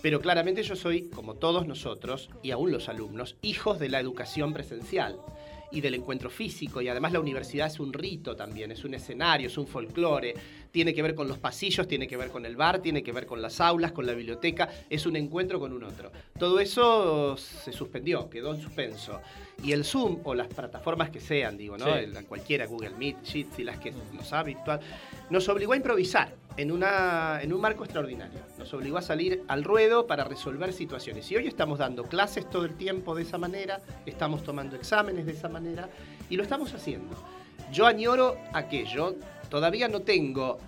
Pero 0.00 0.20
claramente 0.20 0.62
yo 0.64 0.74
soy, 0.74 1.02
como 1.10 1.34
todos 1.34 1.66
nosotros, 1.68 2.28
y 2.42 2.50
aún 2.50 2.72
los 2.72 2.88
alumnos, 2.88 3.36
hijos 3.42 3.78
de 3.78 3.88
la 3.88 4.00
educación 4.00 4.52
presencial 4.52 5.16
y 5.72 5.80
del 5.80 5.94
encuentro 5.94 6.30
físico. 6.30 6.80
Y 6.82 6.88
además 6.88 7.12
la 7.12 7.20
universidad 7.20 7.66
es 7.66 7.80
un 7.80 7.92
rito 7.92 8.36
también, 8.36 8.70
es 8.72 8.84
un 8.84 8.94
escenario, 8.94 9.46
es 9.48 9.58
un 9.58 9.66
folclore. 9.66 10.34
Tiene 10.70 10.94
que 10.94 11.02
ver 11.02 11.14
con 11.14 11.28
los 11.28 11.38
pasillos, 11.38 11.86
tiene 11.86 12.06
que 12.08 12.16
ver 12.16 12.30
con 12.30 12.46
el 12.46 12.56
bar, 12.56 12.80
tiene 12.80 13.02
que 13.02 13.12
ver 13.12 13.26
con 13.26 13.42
las 13.42 13.60
aulas, 13.60 13.92
con 13.92 14.06
la 14.06 14.12
biblioteca. 14.14 14.68
Es 14.88 15.04
un 15.06 15.16
encuentro 15.16 15.60
con 15.60 15.72
un 15.72 15.84
otro. 15.84 16.10
Todo 16.38 16.60
eso 16.60 17.36
se 17.36 17.72
suspendió, 17.72 18.28
quedó 18.30 18.54
en 18.54 18.60
suspenso. 18.62 19.20
Y 19.62 19.72
el 19.72 19.84
Zoom, 19.84 20.18
o 20.24 20.34
las 20.34 20.48
plataformas 20.48 21.10
que 21.10 21.20
sean, 21.20 21.56
digo, 21.56 21.76
¿no? 21.76 21.84
Sí. 21.84 21.90
El- 21.92 22.24
cualquiera, 22.26 22.66
Google 22.66 22.90
Meet, 22.98 23.16
y 23.58 23.62
las 23.62 23.78
que 23.78 23.92
nos 23.92 24.32
ha 24.32 24.42
virtual, 24.42 24.80
nos 25.30 25.48
obligó 25.48 25.72
a 25.72 25.76
improvisar 25.76 26.34
en, 26.56 26.70
una, 26.72 27.40
en 27.42 27.52
un 27.52 27.60
marco 27.60 27.84
extraordinario. 27.84 28.40
Nos 28.58 28.72
obligó 28.74 28.98
a 28.98 29.02
salir 29.02 29.42
al 29.48 29.64
ruedo 29.64 30.06
para 30.06 30.24
resolver 30.24 30.72
situaciones. 30.72 31.30
Y 31.30 31.36
hoy 31.36 31.46
estamos 31.46 31.78
dando 31.78 32.04
clases 32.04 32.48
todo 32.48 32.64
el 32.64 32.74
tiempo 32.74 33.14
de 33.14 33.22
esa 33.22 33.38
manera, 33.38 33.80
estamos 34.06 34.42
tomando 34.42 34.76
exámenes 34.76 35.26
de 35.26 35.32
esa 35.32 35.48
manera 35.48 35.88
y 36.28 36.36
lo 36.36 36.42
estamos 36.42 36.72
haciendo. 36.74 37.16
Yo 37.72 37.86
añoro 37.86 38.36
aquello, 38.52 39.16
todavía 39.48 39.88
no 39.88 40.00
tengo 40.00 40.58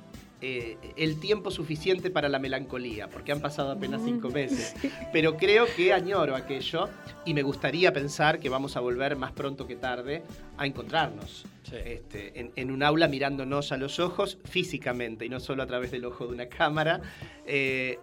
eh, 0.46 0.76
el 0.96 1.18
tiempo 1.20 1.50
suficiente 1.50 2.10
para 2.10 2.28
la 2.28 2.38
melancolía, 2.38 3.08
porque 3.08 3.32
han 3.32 3.40
pasado 3.40 3.70
apenas 3.70 4.02
cinco 4.04 4.28
meses, 4.28 4.74
pero 5.10 5.38
creo 5.38 5.64
que 5.74 5.94
añoro 5.94 6.36
aquello 6.36 6.90
y 7.24 7.32
me 7.32 7.42
gustaría 7.42 7.94
pensar 7.94 8.38
que 8.40 8.50
vamos 8.50 8.76
a 8.76 8.80
volver 8.80 9.16
más 9.16 9.32
pronto 9.32 9.66
que 9.66 9.76
tarde 9.76 10.22
a 10.58 10.66
encontrarnos. 10.66 11.46
Sí. 11.62 11.76
Este, 11.82 12.38
en, 12.38 12.52
en 12.56 12.70
un 12.70 12.82
aula 12.82 13.08
mirándonos 13.08 13.72
a 13.72 13.78
los 13.78 13.98
ojos 13.98 14.36
físicamente 14.44 15.24
y 15.24 15.30
no 15.30 15.40
solo 15.40 15.62
a 15.62 15.66
través 15.66 15.90
del 15.90 16.04
ojo 16.04 16.26
de 16.26 16.34
una 16.34 16.46
cámara, 16.46 17.00
eh, 17.46 17.98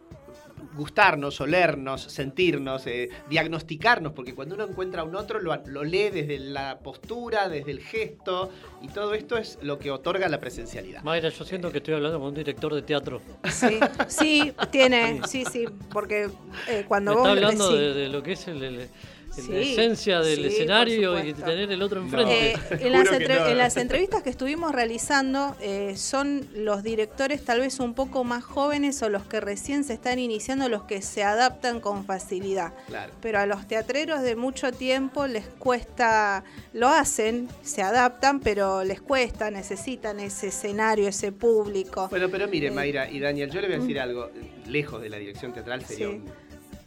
gustarnos, 0.76 1.42
olernos, 1.42 2.02
sentirnos, 2.04 2.86
eh, 2.88 3.10
diagnosticarnos, 3.30 4.14
porque 4.14 4.34
cuando 4.36 4.56
uno 4.56 4.66
encuentra 4.66 5.02
a 5.02 5.04
un 5.06 5.16
otro 5.16 5.40
lo, 5.40 5.56
lo 5.66 5.84
lee 5.84 6.10
desde 6.10 6.40
la 6.40 6.80
postura, 6.80 7.50
desde 7.50 7.72
el 7.72 7.82
gesto, 7.82 8.52
y 8.82 8.88
todo 8.88 9.14
esto 9.14 9.38
es 9.38 9.58
lo 9.62 9.80
que 9.80 9.92
otorga 9.92 10.28
la 10.30 10.40
presencialidad. 10.40 11.04
Mayra, 11.04 11.30
yo 11.30 11.44
siento 11.46 11.72
que 11.72 11.80
estoy 11.80 11.96
hablando 11.96 12.20
con 12.20 12.30
un 12.30 12.36
director 12.36 12.74
de 12.74 12.82
teatro. 12.82 13.22
Sí, 13.52 13.80
sí, 14.08 14.54
tiene, 14.72 15.22
sí, 15.28 15.44
sí, 15.52 15.66
porque 15.92 16.30
eh, 16.68 16.86
cuando 16.88 17.12
Me 17.12 17.18
vos... 17.18 17.28
está 17.28 17.32
hablando 17.46 17.72
sí. 17.72 17.78
de, 17.78 17.94
de 17.94 18.08
lo 18.10 18.24
que 18.24 18.34
es 18.34 18.48
el- 18.48 18.64
el- 18.64 18.90
la 19.38 19.44
Sí, 19.44 19.72
esencia 19.74 20.20
del 20.20 20.40
sí, 20.42 20.48
escenario 20.48 21.24
y 21.24 21.34
tener 21.34 21.72
el 21.72 21.82
otro 21.82 22.02
enfrente. 22.02 22.52
Eh, 22.54 22.58
en, 22.82 22.92
las 22.92 23.10
no. 23.10 23.18
en 23.48 23.58
las 23.58 23.78
entrevistas 23.78 24.24
que 24.24 24.30
estuvimos 24.30 24.74
realizando, 24.74 25.56
eh, 25.62 25.94
son 25.96 26.48
los 26.54 26.84
directores 26.84 27.44
tal 27.46 27.62
vez 27.62 27.80
un 27.80 27.94
poco 27.94 28.24
más 28.24 28.44
jóvenes 28.44 29.02
o 29.04 29.10
los 29.10 29.24
que 29.26 29.40
recién 29.40 29.84
se 29.84 29.94
están 29.94 30.20
iniciando 30.20 30.68
los 30.68 30.84
que 30.84 31.02
se 31.02 31.24
adaptan 31.24 31.80
con 31.80 32.04
facilidad. 32.06 32.74
Claro. 32.88 33.14
Pero 33.22 33.40
a 33.40 33.46
los 33.46 33.68
teatreros 33.68 34.22
de 34.22 34.36
mucho 34.36 34.72
tiempo 34.74 35.28
les 35.28 35.46
cuesta, 35.48 36.44
lo 36.74 36.90
hacen, 36.90 37.48
se 37.62 37.82
adaptan, 37.82 38.40
pero 38.42 38.84
les 38.84 39.02
cuesta, 39.02 39.50
necesitan 39.50 40.20
ese 40.20 40.48
escenario, 40.48 41.08
ese 41.08 41.32
público. 41.32 42.08
Bueno, 42.10 42.28
pero 42.30 42.48
mire, 42.48 42.68
Eh, 42.68 42.72
Mayra 42.72 43.10
y 43.10 43.20
Daniel, 43.20 43.50
yo 43.50 43.62
le 43.62 43.68
voy 43.68 43.78
a 43.78 43.80
decir 43.80 44.00
algo, 44.00 44.30
lejos 44.68 45.02
de 45.02 45.10
la 45.10 45.18
dirección 45.18 45.54
teatral 45.54 45.86
sería 45.86 46.08
Sí. 46.08 46.14
un 46.16 46.26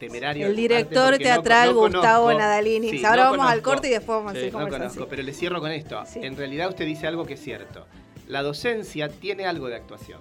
temerario. 0.07 0.46
El 0.46 0.57
director 0.57 1.12
no- 1.12 1.18
teatral 1.18 1.68
no 1.74 1.80
Gustavo 1.80 2.26
conozco- 2.26 2.38
Nadalini. 2.38 2.90
Sí, 2.90 3.05
Ahora 3.05 3.24
no 3.24 3.30
vamos 3.32 3.46
al 3.52 3.62
corte 3.62 3.88
y 3.88 3.90
después 3.90 4.18
vamos 4.24 4.34
a 4.36 4.59
No 4.64 4.68
conozco, 4.68 5.07
pero 5.09 5.22
le 5.22 5.32
cierro 5.32 5.61
con 5.61 5.70
esto. 5.70 6.02
Sí. 6.07 6.20
En 6.22 6.36
realidad 6.36 6.68
usted 6.68 6.86
dice 6.86 7.07
algo 7.07 7.24
que 7.24 7.34
es 7.34 7.40
cierto. 7.42 7.86
La 8.28 8.42
docencia 8.42 9.09
tiene 9.09 9.46
algo 9.46 9.68
de 9.68 9.76
actuación. 9.76 10.20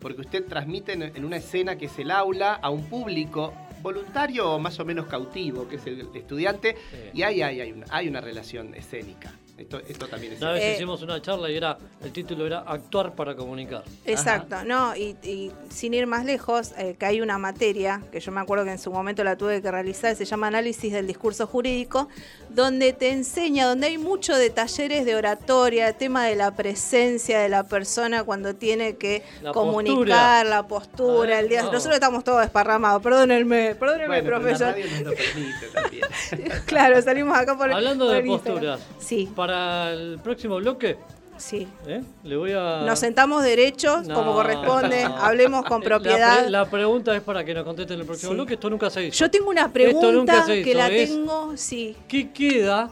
Porque 0.00 0.20
usted 0.22 0.44
transmite 0.44 0.92
en, 0.92 1.24
una 1.24 1.36
escena 1.36 1.76
que 1.78 1.86
es 1.86 1.98
el 1.98 2.10
aula 2.10 2.54
a 2.54 2.70
un 2.70 2.84
público 2.86 3.54
voluntario 3.82 4.50
o 4.52 4.58
más 4.58 4.78
o 4.80 4.84
menos 4.84 5.06
cautivo, 5.06 5.68
que 5.68 5.76
es 5.76 5.86
el 5.86 6.08
estudiante, 6.14 6.76
Sí. 6.90 6.96
y 7.14 7.22
ahí 7.22 7.42
hay, 7.42 7.60
hay 7.60 7.72
una, 7.72 7.86
hay 7.90 8.08
una 8.08 8.20
relación 8.20 8.74
escénica. 8.74 9.32
Esto, 9.58 9.80
esto 9.86 10.08
también 10.08 10.32
es 10.32 10.40
Una 10.40 10.52
vez 10.52 10.62
Eh, 10.62 10.74
hicimos 10.74 11.02
una 11.02 11.20
charla 11.20 11.50
y 11.50 11.56
era 11.56 11.76
el 12.02 12.10
título 12.10 12.46
era 12.46 12.60
Actuar 12.60 13.14
para 13.14 13.36
comunicar. 13.36 13.84
Exacto, 14.04 14.64
no, 14.64 14.96
y, 14.96 15.16
y 15.22 15.52
sin 15.68 15.92
ir 15.94 16.06
más 16.06 16.24
lejos, 16.24 16.72
eh, 16.78 16.96
que 16.98 17.06
hay 17.06 17.20
una 17.20 17.38
materia, 17.38 18.02
que 18.10 18.18
yo 18.18 18.32
me 18.32 18.40
acuerdo 18.40 18.64
que 18.64 18.72
en 18.72 18.78
su 18.78 18.90
momento 18.90 19.22
la 19.24 19.36
tuve 19.36 19.60
que 19.60 19.70
realizar, 19.70 20.16
se 20.16 20.24
llama 20.24 20.46
Análisis 20.46 20.92
del 20.92 21.06
Discurso 21.06 21.46
Jurídico, 21.46 22.08
donde 22.54 22.92
te 22.92 23.10
enseña, 23.10 23.66
donde 23.66 23.86
hay 23.88 23.98
mucho 23.98 24.36
de 24.36 24.50
talleres 24.50 25.04
de 25.04 25.14
oratoria, 25.16 25.92
tema 25.92 26.26
de 26.26 26.36
la 26.36 26.54
presencia 26.54 27.40
de 27.40 27.48
la 27.48 27.64
persona 27.64 28.24
cuando 28.24 28.54
tiene 28.54 28.96
que 28.96 29.22
La 29.42 29.52
comunicar, 29.52 30.46
la 30.46 30.66
postura, 30.66 31.40
el 31.40 31.48
día. 31.48 31.60
vamos. 31.60 31.72
Nosotros 31.74 31.94
estamos 31.94 32.24
todos 32.24 32.40
desparramados, 32.40 33.02
perdónenme, 33.02 33.74
perdónenme, 33.74 34.22
Bueno, 34.22 34.26
profesor. 34.28 34.74
claro, 36.66 37.00
salimos 37.02 37.36
acá 37.36 37.56
por 37.56 37.72
Hablando 37.72 38.06
por 38.06 38.14
de 38.14 38.22
posturas, 38.22 38.80
Sí, 38.98 39.30
para 39.34 39.92
el 39.92 40.18
próximo 40.22 40.56
bloque, 40.56 40.96
sí. 41.42 41.68
¿eh? 41.86 42.02
le 42.24 42.36
voy 42.36 42.52
a... 42.52 42.82
Nos 42.86 42.98
sentamos 42.98 43.42
derechos, 43.42 44.06
No, 44.06 44.14
como 44.14 44.32
corresponde, 44.34 45.04
no. 45.08 45.16
hablemos 45.16 45.64
con 45.64 45.80
La 45.80 45.84
propiedad. 45.86 46.40
pre- 46.42 46.50
La, 46.50 46.64
pregunta 46.70 47.14
es 47.16 47.22
para 47.22 47.44
que 47.44 47.52
nos 47.54 47.64
contesten 47.64 47.94
en 47.94 48.00
el 48.00 48.06
próximo 48.06 48.30
Sí. 48.32 48.34
bloque, 48.36 48.54
esto 48.54 48.70
nunca 48.70 48.88
se 48.90 49.06
hizo. 49.06 49.18
Yo 49.18 49.30
tengo 49.30 49.50
una 49.50 49.62
Esto 49.62 49.72
pregunta 49.72 50.12
nunca 50.12 50.46
se 50.46 50.62
que 50.62 50.74
la 50.74 50.88
es- 50.88 51.10
tengo, 51.10 51.52
sí. 51.56 51.96
¿Qué 52.08 52.30
queda 52.30 52.90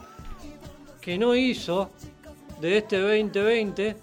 que 0.99 1.17
no 1.17 1.33
hizo 1.35 1.89
de 2.59 2.77
este 2.77 2.99
2020 2.99 3.95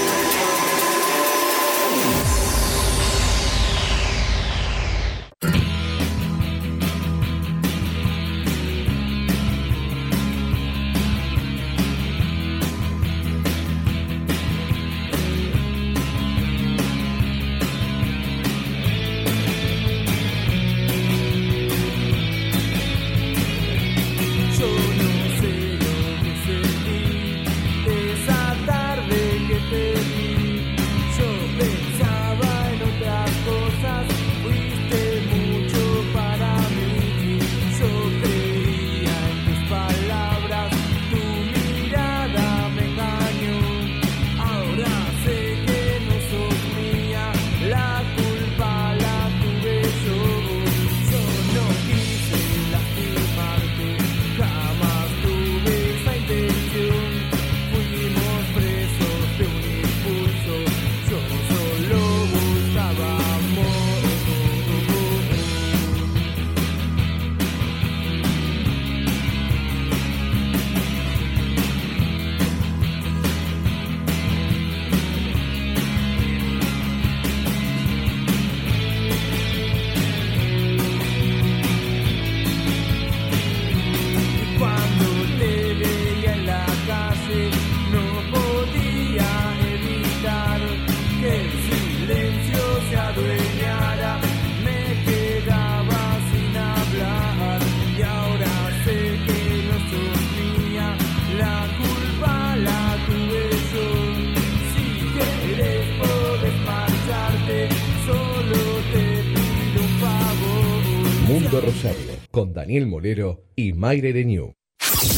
Daniel 112.71 112.87
Molero 112.87 113.43
y 113.53 113.73
Mayre 113.73 114.13
Renew. 114.13 114.53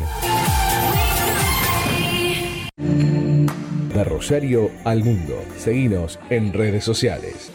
De 2.79 4.05
Rosario 4.05 4.71
al 4.87 5.05
mundo. 5.05 5.35
Seguinos 5.59 6.19
en 6.31 6.55
redes 6.55 6.83
sociales. 6.83 7.53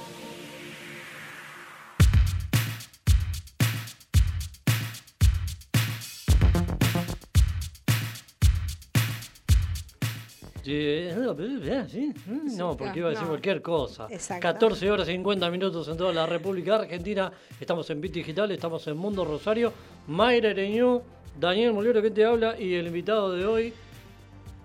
¿Sí? 11.90 12.14
No, 12.58 12.78
porque 12.78 13.00
iba 13.00 13.08
a 13.08 13.12
decir 13.12 13.24
No. 13.24 13.30
cualquier 13.32 13.62
cosa. 13.62 14.08
Exacto. 14.10 14.42
14 14.42 14.92
horas 14.92 15.08
y 15.10 15.12
50 15.14 15.50
minutos 15.52 15.88
en 15.88 15.98
toda 15.98 16.14
la 16.14 16.26
República 16.26 16.76
Argentina. 16.76 17.32
Estamos 17.60 17.90
en 17.90 18.00
Bit 18.02 18.14
Digital, 18.14 18.52
estamos 18.52 18.88
en 18.88 18.96
Mundo 18.98 19.26
Rosario. 19.26 19.74
Mayra 20.08 20.50
Ereñú, 20.52 21.02
Daniel 21.40 21.74
Molero 21.74 22.02
que 22.02 22.12
te 22.12 22.24
habla 22.26 22.60
y 22.60 22.74
el 22.76 22.88
invitado 22.88 23.32
de 23.34 23.46
hoy. 23.46 23.74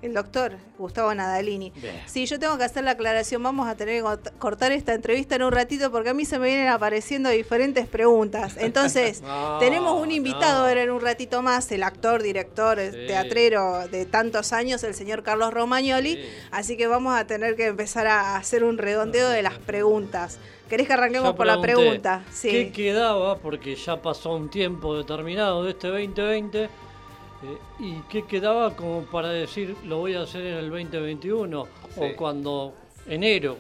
El 0.04 0.12
doctor 0.12 0.52
Gustavo 0.76 1.14
Nadalini. 1.14 1.72
Bien. 1.76 1.98
Sí, 2.04 2.26
yo 2.26 2.38
tengo 2.38 2.58
que 2.58 2.64
hacer 2.64 2.84
la 2.84 2.90
aclaración. 2.90 3.42
Vamos 3.42 3.66
a 3.68 3.74
tener 3.74 4.02
que 4.02 4.06
cort- 4.06 4.32
cortar 4.38 4.70
esta 4.72 4.92
entrevista 4.92 5.34
en 5.36 5.42
un 5.44 5.50
ratito 5.50 5.90
porque 5.90 6.10
a 6.10 6.14
mí 6.14 6.26
se 6.26 6.38
me 6.38 6.48
vienen 6.48 6.68
apareciendo 6.68 7.30
diferentes 7.30 7.86
preguntas. 7.88 8.56
Entonces, 8.60 9.22
No, 9.22 9.56
tenemos 9.60 9.98
un 9.98 10.10
invitado 10.10 10.60
no. 10.60 10.68
ahora 10.68 10.82
en 10.82 10.90
un 10.90 11.00
ratito 11.00 11.40
más, 11.40 11.72
el 11.72 11.82
actor, 11.82 12.22
director, 12.22 12.78
Sí. 12.78 13.06
teatrero 13.06 13.88
de 13.88 14.04
tantos 14.04 14.52
años, 14.52 14.84
el 14.84 14.92
señor 14.94 15.22
Carlos 15.22 15.54
Romagnoli. 15.54 16.16
Sí. 16.16 16.28
Así 16.50 16.76
que 16.76 16.86
vamos 16.86 17.18
a 17.18 17.26
tener 17.26 17.56
que 17.56 17.66
empezar 17.68 18.06
a 18.06 18.36
hacer 18.36 18.62
un 18.62 18.76
redondeo 18.76 19.30
de 19.30 19.40
las 19.40 19.54
preguntas. 19.58 20.38
¿Querés 20.68 20.86
que 20.86 20.92
arranquemos 20.92 21.34
por 21.34 21.46
la 21.46 21.60
pregunta? 21.62 22.24
Sí. 22.30 22.50
¿Qué 22.50 22.72
quedaba? 22.72 23.38
Porque 23.38 23.74
ya 23.74 24.02
pasó 24.02 24.34
un 24.34 24.50
tiempo 24.50 24.96
determinado 24.98 25.64
de 25.64 25.70
este 25.70 25.88
2020. 25.88 26.68
Eh, 27.44 27.58
¿Y 27.78 27.92
qué 28.08 28.24
quedaba 28.24 28.74
como 28.74 29.02
para 29.02 29.28
decir 29.28 29.76
lo 29.84 29.98
voy 29.98 30.14
a 30.14 30.22
hacer 30.22 30.46
en 30.46 30.54
el 30.54 30.70
2021? 30.70 31.64
Sí. 31.64 32.00
O 32.00 32.16
cuando 32.16 32.74
enero, 33.06 33.56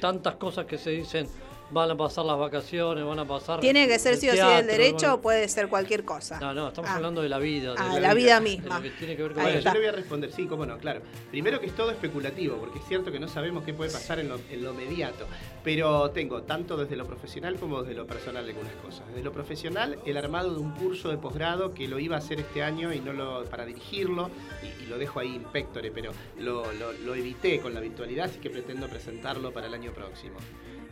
tantas 0.00 0.36
cosas 0.36 0.66
que 0.66 0.78
se 0.78 0.90
dicen 0.90 1.26
van 1.72 1.90
a 1.90 1.96
pasar 1.96 2.24
las 2.26 2.38
vacaciones, 2.38 3.04
van 3.04 3.18
a 3.18 3.26
pasar. 3.26 3.60
¿Tiene 3.60 3.88
que 3.88 3.98
ser 3.98 4.12
el 4.14 4.18
sí 4.20 4.28
o 4.28 4.32
sí 4.32 4.38
del 4.38 4.46
teatro, 4.46 4.66
derecho 4.72 5.06
van- 5.06 5.14
o 5.16 5.20
puede 5.22 5.48
ser 5.48 5.68
cualquier 5.68 6.04
cosa? 6.04 6.38
No, 6.38 6.52
no, 6.52 6.68
estamos 6.68 6.90
Ah. 6.90 6.96
hablando 6.96 7.22
de 7.22 7.28
la 7.30 7.38
vida. 7.38 7.74
Ah, 7.78 7.98
la 7.98 8.12
vida 8.14 8.40
misma. 8.40 8.78
De 8.78 8.88
lo 8.88 8.90
que 8.94 8.98
tiene 8.98 9.16
que 9.16 9.22
ver 9.22 9.32
con 9.32 9.44
Ahí 9.46 9.56
está. 9.56 9.70
yo 9.70 9.74
le 9.74 9.80
voy 9.80 9.88
a 9.88 9.92
responder, 9.92 10.32
sí, 10.32 10.46
cómo 10.46 10.66
no, 10.66 10.76
claro. 10.78 11.00
Primero 11.30 11.58
que 11.60 11.66
es 11.66 11.74
todo 11.74 11.90
especulativo, 11.90 12.56
porque 12.58 12.78
es 12.78 12.84
cierto 12.86 13.10
que 13.10 13.18
no 13.18 13.26
sabemos 13.26 13.64
qué 13.64 13.72
puede 13.72 13.90
pasar 13.90 14.18
en 14.18 14.28
lo, 14.28 14.38
en 14.50 14.62
lo 14.62 14.72
inmediato. 14.72 15.26
Pero 15.64 16.10
tengo 16.10 16.42
tanto 16.42 16.76
desde 16.76 16.96
lo 16.96 17.06
profesional 17.06 17.56
como 17.56 17.82
desde 17.82 17.94
lo 17.94 18.06
personal 18.06 18.44
algunas 18.44 18.74
cosas. 18.84 19.06
Desde 19.08 19.22
lo 19.22 19.32
profesional, 19.32 19.98
el 20.04 20.16
armado 20.16 20.52
de 20.54 20.60
un 20.60 20.72
curso 20.72 21.08
de 21.08 21.16
posgrado 21.16 21.72
que 21.72 21.88
lo 21.88 21.98
iba 21.98 22.16
a 22.16 22.18
hacer 22.18 22.40
este 22.40 22.62
año 22.62 22.92
y 22.92 23.00
no 23.00 23.12
lo 23.12 23.44
para 23.46 23.64
dirigirlo, 23.64 24.30
y, 24.62 24.82
y 24.84 24.86
lo 24.86 24.98
dejo 24.98 25.20
ahí 25.20 25.34
impectore, 25.34 25.90
pero 25.90 26.12
lo, 26.38 26.70
lo- 26.74 26.92
lo 26.92 27.14
evité 27.14 27.60
con 27.60 27.72
la 27.72 27.80
virtualidad, 27.80 28.26
así 28.26 28.38
que 28.40 28.50
pretendo 28.50 28.88
presentarlo 28.88 29.52
para 29.52 29.68
el 29.68 29.74
año 29.74 29.92
próximo. 29.92 30.36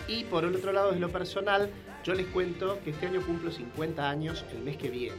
Y 0.09 0.24
por 0.24 0.44
el 0.44 0.55
otro 0.57 0.72
lado, 0.72 0.88
desde 0.88 1.01
lo 1.01 1.11
personal, 1.11 1.70
yo 2.03 2.14
les 2.14 2.26
cuento 2.26 2.78
que 2.82 2.90
este 2.90 3.07
año 3.07 3.20
cumplo 3.24 3.51
50 3.51 4.09
años 4.09 4.44
el 4.53 4.59
mes 4.62 4.76
que 4.76 4.88
viene. 4.88 5.16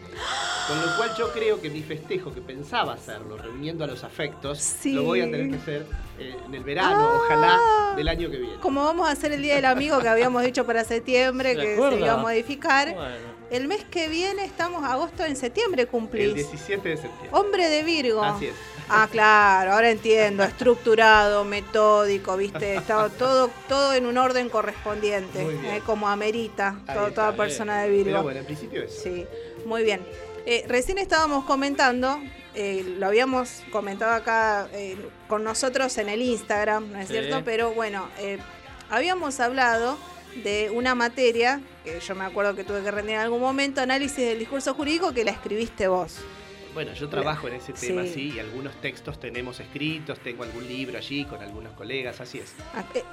Con 0.68 0.82
lo 0.82 0.98
cual 0.98 1.12
yo 1.18 1.32
creo 1.32 1.62
que 1.62 1.70
mi 1.70 1.82
festejo, 1.84 2.34
que 2.34 2.42
pensaba 2.42 2.94
hacerlo, 2.94 3.38
reuniendo 3.38 3.84
a 3.84 3.88
los 3.88 4.04
afectos, 4.04 4.58
Sí. 4.60 4.94
lo 4.94 5.04
voy 5.04 5.22
a 5.22 5.26
tener 5.26 5.50
que 5.50 5.56
hacer 5.58 5.86
eh, 6.20 6.36
en 6.46 6.54
el 6.56 6.64
verano, 6.64 7.08
Ah. 7.12 7.20
ojalá, 7.24 7.60
del 7.96 8.08
año 8.08 8.30
que 8.30 8.38
viene. 8.38 8.56
Como 8.60 8.84
vamos 8.84 9.08
a 9.08 9.12
hacer 9.12 9.32
el 9.32 9.42
Día 9.42 9.56
del 9.56 9.66
Amigo 9.66 10.00
que 10.00 10.08
habíamos 10.10 10.44
dicho 10.44 10.66
para 10.66 10.84
septiembre, 10.84 11.56
¿Se 11.56 11.62
que 11.62 11.76
se 11.78 11.96
iba 12.00 12.14
a 12.14 12.18
modificar. 12.18 12.94
Bueno, 12.94 13.32
El 13.52 13.68
mes 13.68 13.84
que 13.84 14.08
viene 14.08 14.46
estamos 14.46 14.82
agosto, 14.86 15.26
en 15.26 15.36
septiembre 15.36 15.82
El 15.82 15.88
cumplís. 15.90 16.34
17 16.36 16.88
de 16.88 16.96
septiembre. 16.96 17.30
Hombre 17.34 17.68
de 17.70 17.84
Virgo. 17.84 18.24
Así 18.24 18.46
es. 18.46 18.56
Ah, 18.94 19.08
claro, 19.10 19.72
ahora 19.74 19.90
entiendo, 19.90 20.44
estructurado, 20.44 21.46
metódico, 21.46 22.36
viste, 22.36 22.76
está 22.76 23.08
todo, 23.10 23.50
todo 23.70 23.94
en 23.94 24.06
un 24.06 24.18
orden 24.18 24.50
correspondiente, 24.50 25.42
eh, 25.42 25.82
como 25.86 26.10
amerita 26.10 26.76
todo- 26.86 27.08
está, 27.08 27.14
toda 27.16 27.36
persona 27.38 27.84
de 27.84 27.90
Virgo. 27.90 28.04
Pero 28.12 28.24
bueno, 28.24 28.40
en 28.42 28.46
principio 28.46 28.84
eso. 28.84 29.02
Sí, 29.02 29.26
muy 29.66 29.84
bien. 29.84 30.02
Eh, 30.46 30.66
recién 30.68 30.98
estábamos 30.98 31.46
comentando, 31.46 32.20
eh, 32.54 32.96
lo 33.00 33.08
habíamos 33.08 33.62
comentado 33.72 34.14
acá 34.14 34.68
eh, 34.74 34.98
con 35.30 35.44
nosotros 35.46 35.98
en 35.98 36.10
el 36.10 36.22
Instagram, 36.22 36.92
¿no 36.92 37.00
es 37.00 37.08
Sí. 37.08 37.14
cierto? 37.14 37.44
Pero 37.46 37.72
bueno, 37.74 38.10
eh, 38.20 38.40
habíamos 38.90 39.40
hablado 39.40 39.98
de 40.44 40.70
una 40.74 40.96
materia 40.96 41.62
que 41.86 42.00
yo 42.00 42.16
me 42.16 42.26
acuerdo 42.26 42.56
que 42.56 42.64
tuve 42.66 42.82
que 42.84 42.92
rendir 42.92 43.16
en 43.16 43.22
algún 43.22 43.40
momento, 43.40 43.80
análisis 43.80 44.18
del 44.18 44.40
discurso 44.40 44.74
jurídico, 44.74 45.14
que 45.14 45.24
la 45.24 45.32
escribiste 45.32 45.88
vos. 45.88 46.18
Bueno, 46.74 46.94
yo 46.94 47.10
trabajo 47.10 47.48
en 47.48 47.56
ese 47.56 47.74
tema, 47.74 48.04
Sí. 48.04 48.14
sí, 48.14 48.34
y 48.36 48.40
algunos 48.40 48.74
textos 48.82 49.20
tenemos 49.20 49.60
escritos, 49.60 50.20
tengo 50.20 50.44
algún 50.44 50.68
libro 50.68 50.98
allí 50.98 51.26
con 51.26 51.42
algunos 51.42 51.74
colegas, 51.74 52.22
así 52.22 52.40
es. 52.40 52.54
Ah, 52.74 52.84
eh, 52.96 53.04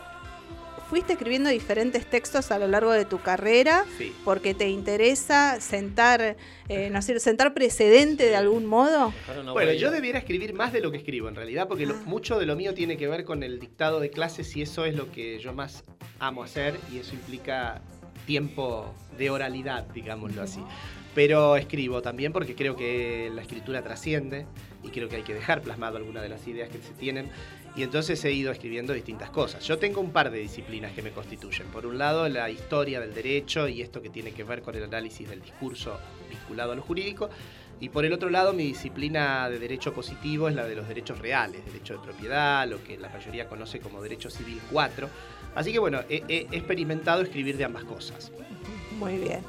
Fuiste 0.88 1.12
escribiendo 1.12 1.50
diferentes 1.50 2.06
textos 2.08 2.50
a 2.50 2.58
lo 2.58 2.66
largo 2.66 2.92
de 2.92 3.04
tu 3.04 3.20
carrera 3.20 3.84
Sí. 3.98 4.14
porque 4.24 4.54
te 4.54 4.70
interesa 4.70 5.60
sentar, 5.60 6.38
eh, 6.70 6.88
no 6.90 7.02
sé, 7.02 7.20
sentar 7.20 7.52
precedente 7.52 8.24
de 8.24 8.36
algún 8.36 8.64
modo. 8.64 9.12
Bueno, 9.52 9.72
yo 9.72 9.90
debiera 9.90 10.18
escribir 10.18 10.54
más 10.54 10.72
de 10.72 10.80
lo 10.80 10.90
que 10.90 10.96
escribo 10.96 11.28
en 11.28 11.34
realidad, 11.34 11.68
porque 11.68 11.84
lo- 11.84 11.92
Ah. 11.92 12.02
mucho 12.06 12.38
de 12.38 12.46
lo 12.46 12.56
mío 12.56 12.72
tiene 12.72 12.96
que 12.96 13.06
ver 13.06 13.24
con 13.26 13.42
el 13.42 13.60
dictado 13.60 14.00
de 14.00 14.08
clases 14.08 14.56
y 14.56 14.62
eso 14.62 14.86
es 14.86 14.94
lo 14.94 15.12
que 15.12 15.38
yo 15.40 15.52
más 15.52 15.84
amo 16.20 16.42
hacer 16.42 16.78
y 16.90 17.00
eso 17.00 17.12
implica 17.14 17.82
tiempo 18.26 18.94
de 19.18 19.28
oralidad, 19.28 19.84
digámoslo 19.92 20.40
así. 20.40 20.60
Pero 21.18 21.56
escribo 21.56 22.00
también 22.00 22.32
porque 22.32 22.54
creo 22.54 22.76
que 22.76 23.28
la 23.34 23.42
escritura 23.42 23.82
trasciende 23.82 24.46
y 24.84 24.90
creo 24.90 25.08
que 25.08 25.16
hay 25.16 25.24
que 25.24 25.34
dejar 25.34 25.62
plasmado 25.62 25.96
algunas 25.96 26.22
de 26.22 26.28
las 26.28 26.46
ideas 26.46 26.68
que 26.68 26.78
se 26.78 26.92
tienen 26.92 27.28
y 27.74 27.82
entonces 27.82 28.24
he 28.24 28.30
ido 28.30 28.52
escribiendo 28.52 28.92
distintas 28.92 29.28
cosas. 29.30 29.66
Yo 29.66 29.78
tengo 29.78 30.00
un 30.00 30.12
par 30.12 30.30
de 30.30 30.38
disciplinas 30.38 30.92
que 30.92 31.02
me 31.02 31.10
constituyen. 31.10 31.66
Por 31.72 31.86
un 31.86 31.98
lado, 31.98 32.28
la 32.28 32.48
historia 32.50 33.00
del 33.00 33.14
derecho 33.14 33.66
y 33.66 33.82
esto 33.82 34.00
que 34.00 34.10
tiene 34.10 34.30
que 34.30 34.44
ver 34.44 34.62
con 34.62 34.76
el 34.76 34.84
análisis 34.84 35.28
del 35.28 35.42
discurso 35.42 35.98
vinculado 36.30 36.70
a 36.70 36.76
lo 36.76 36.82
jurídico. 36.82 37.28
Y 37.80 37.88
por 37.88 38.04
el 38.04 38.12
otro 38.12 38.30
lado, 38.30 38.52
mi 38.52 38.62
disciplina 38.62 39.50
de 39.50 39.58
derecho 39.58 39.92
positivo 39.92 40.48
es 40.48 40.54
la 40.54 40.66
de 40.66 40.76
los 40.76 40.86
derechos 40.86 41.18
reales, 41.18 41.66
derecho 41.66 41.94
de 41.94 41.98
propiedad, 41.98 42.68
lo 42.68 42.84
que 42.84 42.96
la 42.96 43.08
mayoría 43.08 43.48
conoce 43.48 43.80
como 43.80 44.00
derecho 44.00 44.30
civil 44.30 44.60
4. 44.70 45.08
Así 45.56 45.72
que 45.72 45.80
bueno, 45.80 45.98
he, 46.08 46.22
he 46.28 46.56
experimentado 46.56 47.22
escribir 47.22 47.56
de 47.56 47.64
ambas 47.64 47.82
cosas. 47.82 48.30
Muy 49.00 49.16
bien. 49.16 49.42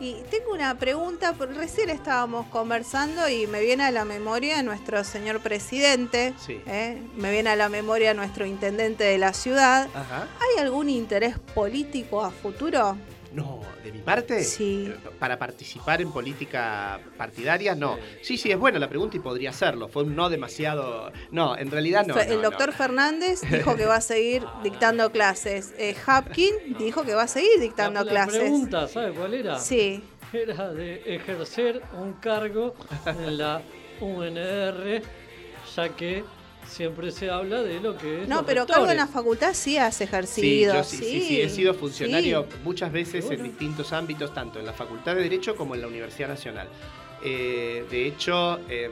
Y 0.00 0.14
tengo 0.30 0.52
una 0.54 0.78
pregunta, 0.78 1.34
recién 1.54 1.90
estábamos 1.90 2.46
conversando 2.46 3.28
y 3.28 3.46
me 3.46 3.60
viene 3.60 3.84
a 3.84 3.90
la 3.90 4.06
memoria 4.06 4.62
nuestro 4.62 5.04
señor 5.04 5.40
presidente, 5.40 6.32
Sí. 6.44 6.58
¿eh? 6.66 7.02
me 7.16 7.30
viene 7.30 7.50
a 7.50 7.56
la 7.56 7.68
memoria 7.68 8.14
nuestro 8.14 8.46
intendente 8.46 9.04
de 9.04 9.18
la 9.18 9.34
ciudad. 9.34 9.88
Ajá. 9.94 10.26
¿Hay 10.40 10.62
algún 10.62 10.88
interés 10.88 11.38
político 11.54 12.22
a 12.24 12.30
futuro? 12.30 12.96
No, 13.32 13.60
de 13.84 13.92
mi 13.92 14.00
parte, 14.00 14.42
Sí. 14.42 14.86
eh, 14.90 14.96
para 15.20 15.38
participar 15.38 16.00
en 16.02 16.10
política 16.10 16.98
partidaria, 17.16 17.74
no. 17.76 17.96
Sí, 18.22 18.36
sí, 18.36 18.50
es 18.50 18.58
buena 18.58 18.78
la 18.80 18.88
pregunta 18.88 19.16
y 19.16 19.20
podría 19.20 19.52
serlo. 19.52 19.86
Fue 19.88 20.02
un 20.02 20.16
no 20.16 20.28
demasiado... 20.28 21.12
No, 21.30 21.56
en 21.56 21.70
realidad 21.70 22.06
no. 22.06 22.18
El 22.18 22.42
doctor 22.42 22.70
no. 22.70 22.74
Fernández 22.76 23.40
dijo 23.48 23.76
que 23.76 23.86
va 23.86 23.96
a 23.96 24.00
seguir 24.00 24.44
dictando 24.64 25.10
clases. 25.12 25.74
Eh, 25.78 25.94
Hapkin 26.06 26.76
dijo 26.78 27.04
que 27.04 27.14
va 27.14 27.22
a 27.22 27.28
seguir 27.28 27.60
dictando 27.60 28.00
la, 28.00 28.04
la 28.04 28.10
clases. 28.10 28.40
pregunta, 28.40 28.88
¿sabe 28.88 29.12
cuál 29.12 29.34
era? 29.34 29.58
Sí. 29.58 30.02
Era 30.32 30.72
de 30.72 31.02
ejercer 31.14 31.82
un 31.98 32.14
cargo 32.14 32.74
en 33.06 33.38
la 33.38 33.62
UNR, 34.00 35.02
ya 35.76 35.88
que 35.90 36.24
siempre 36.70 37.10
se 37.10 37.28
habla 37.30 37.62
de 37.62 37.80
lo 37.80 37.96
que 37.96 38.22
es. 38.22 38.28
No, 38.28 38.36
los 38.36 38.44
pero 38.44 38.66
cargo 38.66 38.82
en 38.90 38.96
la 38.96 39.02
rectores. 39.04 39.14
facultad 39.14 39.54
sí 39.54 39.76
has 39.76 39.96
Sí, 39.96 40.04
ejercido. 40.04 40.74
yo 40.74 40.84
sí, 40.84 40.96
sí, 40.96 41.20
sí, 41.22 41.40
he 41.42 41.48
sido 41.48 41.74
funcionario 41.74 42.46
sí. 42.50 42.56
muchas 42.64 42.92
veces 42.92 43.24
Bueno. 43.26 43.44
en 43.44 43.50
distintos 43.50 43.92
ámbitos, 43.92 44.32
tanto 44.32 44.58
en 44.58 44.66
la 44.66 44.72
Facultad 44.72 45.14
de 45.14 45.22
Derecho 45.22 45.56
como 45.56 45.74
en 45.74 45.82
la 45.82 45.88
Universidad 45.88 46.28
Nacional. 46.28 46.68
Eh, 47.22 47.84
de 47.90 48.06
hecho, 48.06 48.60
eh, 48.68 48.90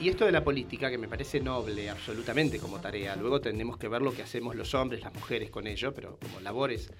y 0.00 0.08
esto 0.08 0.24
de 0.26 0.32
la 0.32 0.42
política, 0.42 0.90
que 0.90 0.98
me 0.98 1.08
parece 1.08 1.40
noble 1.40 1.88
absolutamente 1.88 2.58
como 2.58 2.80
tarea, 2.80 3.16
luego 3.16 3.40
tenemos 3.40 3.76
que 3.76 3.88
ver 3.88 4.02
lo 4.02 4.12
que 4.12 4.22
hacemos 4.22 4.54
los 4.54 4.74
hombres, 4.74 5.00
las 5.00 5.14
mujeres 5.14 5.50
con 5.50 5.66
ello, 5.66 5.92
pero 5.94 6.18
como 6.18 6.40
labor 6.40 6.72
es 6.72 6.90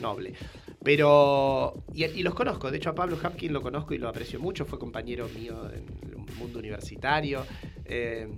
noble. 0.00 0.34
Pero, 0.82 1.84
y, 1.94 2.22
los 2.22 2.34
conozco, 2.34 2.70
de 2.70 2.78
hecho 2.78 2.90
a 2.90 2.94
Pablo 2.94 3.18
Hapkin 3.22 3.52
lo 3.52 3.62
conozco 3.62 3.94
y 3.94 3.98
lo 3.98 4.08
aprecio 4.08 4.40
mucho, 4.40 4.64
fue 4.64 4.78
compañero 4.78 5.28
mío 5.28 5.70
en 5.70 5.84
el 6.08 6.36
mundo 6.36 6.58
universitario, 6.58 7.44
eh, 7.84 8.28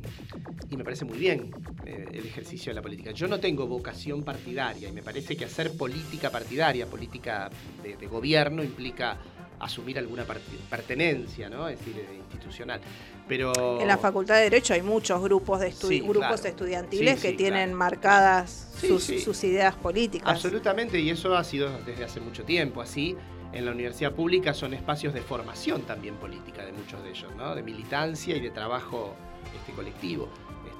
y 0.71 0.77
me 0.77 0.85
parece 0.85 1.05
muy 1.05 1.19
bien 1.19 1.51
eh, 1.87 2.07
el 2.13 2.27
ejercicio 2.27 2.71
de 2.71 2.75
la 2.75 2.83
política. 2.83 3.13
Yo 3.13 3.29
no 3.29 3.39
tengo 3.39 3.67
vocación 3.67 4.23
partidaria 4.23 4.89
y 4.89 4.93
me 4.93 5.03
parece 5.03 5.37
que 5.37 5.45
hacer 5.45 5.77
política 5.77 6.31
partidaria, 6.31 6.87
política 6.87 7.51
de 7.83 8.07
gobierno, 8.07 8.63
implica 8.63 9.19
asumir 9.63 9.99
alguna 9.99 10.25
pertenencia, 10.69 11.49
¿no? 11.49 11.69
Es 11.69 11.79
decir, 11.79 11.97
eh, 11.99 12.17
institucional. 12.17 12.81
Pero 13.29 13.81
En 13.81 13.87
la 13.87 13.97
Facultad 13.97 14.35
de 14.35 14.43
Derecho 14.43 14.75
hay 14.75 14.83
muchos 14.83 15.23
grupos 15.23 15.61
de 15.61 15.71
estu- 15.71 15.89
Sí, 15.89 16.01
grupos 16.01 16.41
claro. 16.41 16.49
estudiantiles 16.49 17.17
Sí, 17.17 17.23
que 17.23 17.31
sí, 17.31 17.37
tienen 17.37 17.67
claro. 17.71 17.79
marcadas 17.79 18.69
sus 18.81 19.45
ideas 19.45 19.75
políticas. 19.77 20.29
Absolutamente, 20.29 20.99
y 20.99 21.11
eso 21.11 21.37
ha 21.37 21.45
sido 21.45 21.71
desde 21.87 22.05
hace 22.05 22.21
mucho 22.21 22.45
tiempo 22.45 22.81
así. 22.83 23.17
En 23.53 23.65
la 23.67 23.71
universidad 23.71 24.13
pública 24.13 24.55
son 24.55 24.73
espacios 24.75 25.13
de 25.15 25.21
formación 25.21 25.83
también 25.83 26.17
política 26.17 26.65
de 26.65 26.73
muchos 26.73 27.03
de 27.05 27.11
ellos, 27.11 27.31
¿no? 27.37 27.55
De 27.55 27.63
militancia 27.63 28.35
y 28.37 28.41
de 28.41 28.51
trabajo 28.51 29.15
este, 29.57 29.73
colectivo. 29.73 30.29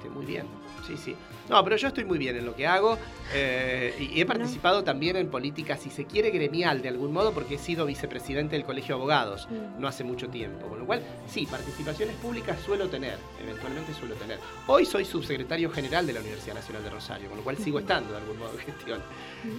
Este, 0.03 0.09
muy 0.09 0.25
bien, 0.25 0.45
sí, 0.85 0.97
sí. 0.97 1.15
No, 1.49 1.63
pero 1.63 1.75
yo 1.77 1.87
estoy 1.89 2.03
muy 2.05 2.17
bien 2.17 2.35
en 2.35 2.45
lo 2.45 2.55
que 2.55 2.67
hago 2.67 2.97
eh, 3.33 4.09
y 4.13 4.19
he 4.19 4.25
participado 4.25 4.83
también 4.83 5.15
en 5.15 5.29
política, 5.29 5.77
si 5.77 5.89
se 5.89 6.05
quiere, 6.05 6.29
gremial 6.29 6.81
de 6.81 6.89
algún 6.89 7.11
modo, 7.13 7.33
porque 7.33 7.55
he 7.55 7.57
sido 7.57 7.85
vicepresidente 7.85 8.55
del 8.55 8.65
Colegio 8.65 8.95
de 8.95 9.01
Abogados 9.01 9.47
Mm. 9.49 9.81
no 9.81 9.87
hace 9.87 10.03
mucho 10.03 10.29
tiempo. 10.29 10.67
Con 10.67 10.79
lo 10.79 10.85
cual, 10.85 11.01
sí, 11.27 11.45
participaciones 11.45 12.15
públicas 12.17 12.59
suelo 12.65 12.87
tener, 12.89 13.17
eventualmente 13.41 13.93
suelo 13.93 14.15
tener. 14.15 14.39
Hoy 14.67 14.85
soy 14.85 15.05
subsecretario 15.05 15.69
general 15.69 16.07
de 16.07 16.13
la 16.13 16.19
Universidad 16.21 16.55
Nacional 16.55 16.83
de 16.83 16.89
Rosario, 16.89 17.27
con 17.29 17.37
lo 17.37 17.43
cual 17.43 17.57
sigo 17.57 17.79
estando 17.79 18.11
de 18.11 18.17
algún 18.17 18.39
modo 18.39 18.51
en 18.53 18.59
gestión. 18.59 19.01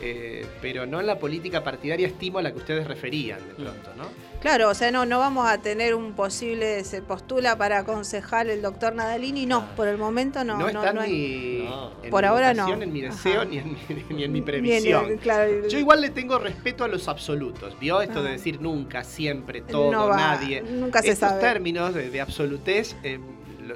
Eh, 0.01 0.47
pero 0.63 0.87
no 0.87 1.01
en 1.01 1.07
la 1.07 1.19
política 1.19 1.63
partidaria 1.63 2.07
estimo 2.07 2.39
a 2.39 2.43
la 2.43 2.53
que 2.53 2.59
ustedes 2.59 2.87
referían 2.87 3.39
de 3.47 3.55
pronto, 3.55 3.91
¿no? 3.97 4.05
Claro, 4.41 4.71
o 4.71 4.75
sea, 4.75 4.91
no, 4.91 5.05
no 5.07 5.19
vamos 5.19 5.47
a 5.47 5.59
tener 5.59 5.95
un 5.95 6.15
posible, 6.15 6.83
se 6.85 7.03
postula 7.03 7.57
para 7.57 7.79
aconsejar 7.81 8.49
el 8.49 8.63
doctor 8.63 8.95
Nadalini, 8.95 9.47
no, 9.47 9.67
por 9.77 9.89
el 9.89 9.99
momento 9.99 10.34
no. 10.43 10.59
No, 10.59 10.69
está 10.69 10.91
en 10.91 10.99
hay- 10.99 11.13
mi, 11.13 11.65
No. 11.69 11.93
en 12.03 12.11
Por 12.11 12.23
mi 12.23 12.29
ahora 12.29 12.51
vocación, 12.53 12.79
no. 12.79 12.85
en 12.85 12.93
mi 12.93 13.01
deseo, 13.03 13.45
ni 13.45 13.59
en, 13.59 13.69
mi- 13.73 13.79
ni 14.17 14.25
en 14.25 14.33
mi 14.33 14.39
Ni 14.39 14.39
en- 14.39 14.45
previsión. 14.45 15.17
claro, 15.19 15.69
Yo 15.69 15.79
igual 15.79 16.01
le 16.01 16.11
tengo 16.11 16.39
respeto 16.39 16.83
a 16.83 16.89
los 16.89 17.07
absolutos. 17.07 17.79
¿Vio 17.79 18.01
esto 18.01 18.23
de 18.23 18.31
Ah. 18.31 18.33
decir 18.33 18.61
nunca, 18.61 19.05
siempre, 19.05 19.61
todo, 19.61 19.93
No 19.93 20.09
va, 20.09 20.17
nadie? 20.17 20.63
nunca 20.63 21.03
se 21.03 21.11
Estos 21.11 21.29
sabe. 21.29 21.41
términos 21.43 21.95
de, 21.95 22.11
de 22.11 22.21
absolutez 22.21 22.97
eh, 23.05 23.21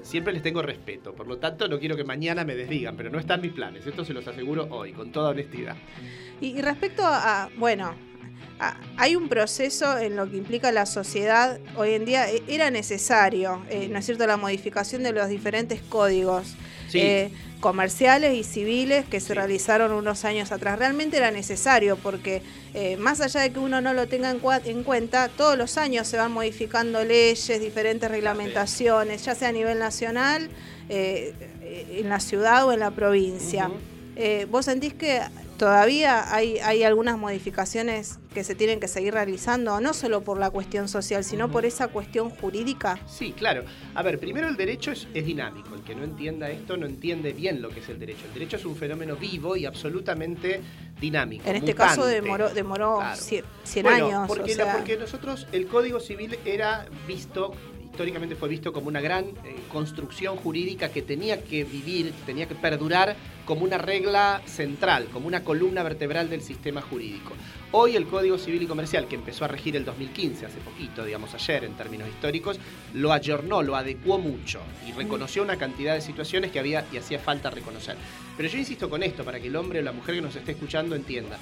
siempre 0.02 0.32
les 0.32 0.42
tengo 0.42 0.60
respeto. 0.62 1.14
Por 1.14 1.26
lo 1.26 1.38
tanto, 1.38 1.68
no 1.68 1.78
quiero 1.78 1.96
que 1.96 2.04
mañana 2.04 2.44
me 2.44 2.54
desdigan, 2.54 2.96
pero 2.96 3.10
no 3.10 3.18
están 3.18 3.40
mis 3.40 3.52
planes. 3.52 3.86
Esto 3.86 4.04
se 4.04 4.12
los 4.12 4.26
aseguro 4.26 4.66
hoy, 4.70 4.92
con 4.92 5.12
toda 5.12 5.30
honestidad. 5.30 5.76
Y, 6.40 6.48
y 6.58 6.62
respecto 6.62 7.02
a, 7.04 7.48
bueno, 7.56 7.94
hay 8.96 9.14
un 9.16 9.28
proceso 9.28 9.98
en 9.98 10.16
lo 10.16 10.30
que 10.30 10.36
implica 10.36 10.72
la 10.72 10.86
sociedad 10.86 11.58
hoy 11.76 11.94
en 11.94 12.04
día, 12.04 12.30
e- 12.30 12.42
era 12.48 12.70
necesario, 12.70 13.62
eh, 13.70 13.88
¿no 13.90 13.98
es 13.98 14.06
cierto?, 14.06 14.26
la 14.26 14.36
modificación 14.36 15.02
de 15.02 15.12
los 15.12 15.28
diferentes 15.28 15.80
códigos. 15.82 16.54
Sí. 16.90 17.00
eh, 17.00 17.30
comerciales 17.60 18.34
y 18.34 18.44
civiles 18.44 19.04
que 19.04 19.20
se 19.20 19.34
realizaron 19.34 19.92
unos 19.92 20.24
años 20.24 20.52
atrás. 20.52 20.78
Realmente 20.78 21.16
era 21.18 21.30
necesario 21.32 21.96
porque 21.96 22.40
eh, 22.72 22.96
más 22.96 23.20
allá 23.20 23.40
de 23.40 23.50
que 23.52 23.58
uno 23.58 23.80
no 23.82 23.92
lo 23.92 24.06
tenga 24.06 24.30
en, 24.30 24.40
cua- 24.40 24.62
en 24.64 24.84
cuenta, 24.84 25.28
todos 25.28 25.58
los 25.58 25.76
años 25.76 26.06
se 26.06 26.16
van 26.16 26.32
modificando 26.32 27.04
leyes, 27.04 27.60
diferentes 27.60 28.08
reglamentaciones, 28.10 29.24
ya 29.24 29.34
sea 29.34 29.48
a 29.48 29.52
nivel 29.52 29.78
nacional, 29.78 30.48
en 30.88 32.08
la 32.08 32.20
ciudad 32.20 32.64
o 32.66 32.72
en 32.72 32.80
la 32.80 32.90
provincia. 32.92 33.70
Eh, 34.20 34.48
¿Vos 34.50 34.64
sentís 34.64 34.94
que 34.94 35.20
todavía 35.58 36.34
hay, 36.34 36.58
hay 36.58 36.82
algunas 36.82 37.16
modificaciones 37.16 38.18
que 38.34 38.42
se 38.42 38.56
tienen 38.56 38.80
que 38.80 38.88
seguir 38.88 39.14
realizando, 39.14 39.80
no 39.80 39.94
solo 39.94 40.22
por 40.22 40.40
la 40.40 40.50
cuestión 40.50 40.88
social, 40.88 41.22
sino 41.22 41.52
por 41.52 41.64
esa 41.64 41.86
cuestión 41.86 42.28
jurídica? 42.30 42.98
Sí, 43.06 43.30
claro. 43.32 43.62
A 43.94 44.02
ver, 44.02 44.18
primero 44.18 44.48
el 44.48 44.56
derecho 44.56 44.90
es, 44.90 45.06
es 45.14 45.24
dinámico. 45.24 45.72
El 45.72 45.82
que 45.82 45.94
no 45.94 46.02
entienda 46.02 46.50
esto 46.50 46.76
no 46.76 46.86
entiende 46.86 47.32
bien 47.32 47.62
lo 47.62 47.68
que 47.68 47.78
es 47.78 47.88
el 47.90 48.00
derecho. 48.00 48.24
El 48.26 48.34
derecho 48.34 48.56
es 48.56 48.64
un 48.64 48.74
fenómeno 48.74 49.14
vivo 49.14 49.54
y 49.54 49.66
absolutamente 49.66 50.62
dinámico. 51.00 51.48
En 51.48 51.54
este 51.54 51.76
caso 51.76 52.04
demoró, 52.04 52.48
demoró 52.50 52.96
Claro. 52.98 53.20
cien, 53.20 53.44
cien 53.62 53.84
Bueno, 53.84 54.06
años. 54.06 54.30
o 54.30 54.34
la- 54.34 54.72
porque 54.76 54.96
nosotros, 54.96 55.46
el 55.52 55.68
Código 55.68 56.00
Civil 56.00 56.36
era 56.44 56.86
visto, 57.06 57.52
históricamente 57.84 58.34
fue 58.34 58.48
visto 58.48 58.72
como 58.72 58.88
una 58.88 59.00
gran 59.00 59.26
eh, 59.26 59.54
construcción 59.72 60.36
jurídica 60.36 60.88
que 60.88 61.02
tenía 61.02 61.44
que 61.44 61.62
vivir, 61.62 62.12
tenía 62.26 62.46
que 62.48 62.56
perdurar 62.56 63.14
como 63.48 63.64
una 63.64 63.78
regla 63.78 64.42
central, 64.44 65.06
como 65.10 65.26
una 65.26 65.42
columna 65.42 65.82
vertebral 65.82 66.28
del 66.28 66.42
sistema 66.42 66.82
jurídico. 66.82 67.32
Hoy 67.72 67.96
el 67.96 68.06
Código 68.06 68.36
Civil 68.36 68.64
y 68.64 68.66
Comercial, 68.66 69.08
que 69.08 69.14
empezó 69.14 69.46
a 69.46 69.48
regir 69.48 69.74
el 69.74 69.86
2015, 69.86 70.44
hace 70.44 70.58
poquito, 70.58 71.02
digamos 71.02 71.32
ayer 71.32 71.64
en 71.64 71.72
términos 71.72 72.10
históricos, 72.10 72.60
lo 72.92 73.10
ayornó, 73.10 73.62
lo 73.62 73.74
adecuó 73.74 74.18
mucho 74.18 74.60
y 74.86 74.92
reconoció 74.92 75.42
una 75.42 75.56
cantidad 75.56 75.94
de 75.94 76.02
situaciones 76.02 76.50
que 76.52 76.58
había 76.58 76.84
y 76.92 76.98
hacía 76.98 77.20
falta 77.20 77.48
reconocer. 77.48 77.96
Pero 78.36 78.50
yo 78.50 78.58
insisto 78.58 78.90
con 78.90 79.02
esto, 79.02 79.24
para 79.24 79.40
que 79.40 79.46
el 79.46 79.56
hombre 79.56 79.78
o 79.78 79.82
la 79.82 79.92
mujer 79.92 80.16
que 80.16 80.20
nos 80.20 80.36
esté 80.36 80.52
escuchando 80.52 80.94
entienda. 80.94 81.38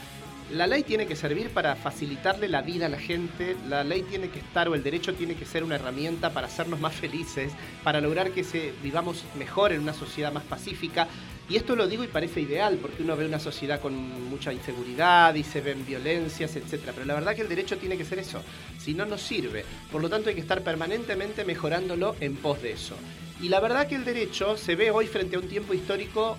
La 0.52 0.68
ley 0.68 0.84
tiene 0.84 1.08
que 1.08 1.16
servir 1.16 1.50
para 1.50 1.74
facilitarle 1.74 2.48
la 2.48 2.62
vida 2.62 2.86
a 2.86 2.88
la 2.88 3.00
gente, 3.00 3.56
la 3.68 3.82
ley 3.82 4.02
tiene 4.02 4.28
que 4.28 4.38
estar 4.38 4.68
o 4.68 4.76
el 4.76 4.84
derecho 4.84 5.12
tiene 5.12 5.34
que 5.34 5.44
ser 5.44 5.64
una 5.64 5.74
herramienta 5.74 6.30
para 6.30 6.46
hacernos 6.46 6.78
más 6.78 6.94
felices, 6.94 7.50
para 7.82 8.00
lograr 8.00 8.30
que 8.30 8.44
se, 8.44 8.72
vivamos 8.80 9.24
mejor 9.36 9.72
en 9.72 9.80
una 9.80 9.92
sociedad 9.92 10.32
más 10.32 10.44
pacífica. 10.44 11.08
Y 11.48 11.56
esto 11.56 11.76
lo 11.76 11.86
digo 11.86 12.02
y 12.02 12.08
parece 12.08 12.40
ideal, 12.40 12.76
porque 12.80 13.04
uno 13.04 13.16
ve 13.16 13.24
una 13.24 13.38
sociedad 13.38 13.80
con 13.80 13.94
mucha 14.28 14.52
inseguridad 14.52 15.32
y 15.36 15.44
se 15.44 15.60
ven 15.60 15.86
violencias, 15.86 16.56
etc. 16.56 16.80
Pero 16.86 17.04
la 17.04 17.14
verdad 17.14 17.36
que 17.36 17.42
el 17.42 17.48
derecho 17.48 17.78
tiene 17.78 17.96
que 17.96 18.04
ser 18.04 18.18
eso, 18.18 18.42
si 18.78 18.94
no 18.94 19.06
nos 19.06 19.22
sirve. 19.22 19.64
Por 19.92 20.02
lo 20.02 20.08
tanto 20.08 20.28
hay 20.28 20.34
que 20.34 20.40
estar 20.40 20.62
permanentemente 20.62 21.44
mejorándolo 21.44 22.16
en 22.20 22.34
pos 22.36 22.62
de 22.62 22.72
eso. 22.72 22.96
Y 23.40 23.48
la 23.48 23.60
verdad 23.60 23.86
que 23.86 23.94
el 23.94 24.04
derecho 24.04 24.56
se 24.56 24.74
ve 24.74 24.90
hoy 24.90 25.06
frente 25.06 25.36
a 25.36 25.38
un 25.38 25.48
tiempo 25.48 25.72
histórico 25.72 26.36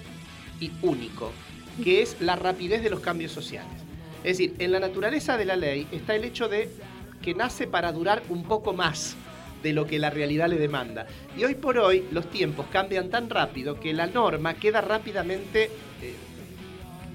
y 0.59 0.71
único, 0.81 1.31
que 1.81 2.01
es 2.01 2.17
la 2.19 2.35
rapidez 2.35 2.83
de 2.83 2.89
los 2.89 2.99
cambios 2.99 3.31
sociales. 3.31 3.71
Es 4.23 4.37
decir, 4.37 4.55
en 4.59 4.73
la 4.73 4.79
naturaleza 4.79 5.37
de 5.37 5.45
la 5.45 5.55
ley 5.55 5.87
está 5.91 6.15
el 6.15 6.25
hecho 6.25 6.49
de 6.49 6.69
que 7.21 7.33
nace 7.33 7.65
para 7.65 7.93
durar 7.93 8.23
un 8.27 8.43
poco 8.43 8.73
más 8.73 9.15
de 9.63 9.73
lo 9.73 9.85
que 9.87 9.99
la 9.99 10.09
realidad 10.09 10.47
le 10.49 10.57
demanda. 10.57 11.07
Y 11.37 11.43
hoy 11.43 11.55
por 11.55 11.77
hoy 11.77 12.05
los 12.11 12.29
tiempos 12.29 12.67
cambian 12.71 13.09
tan 13.09 13.29
rápido 13.29 13.79
que 13.79 13.93
la 13.93 14.07
norma 14.07 14.53
queda 14.55 14.81
rápidamente 14.81 15.65
eh, 16.01 16.13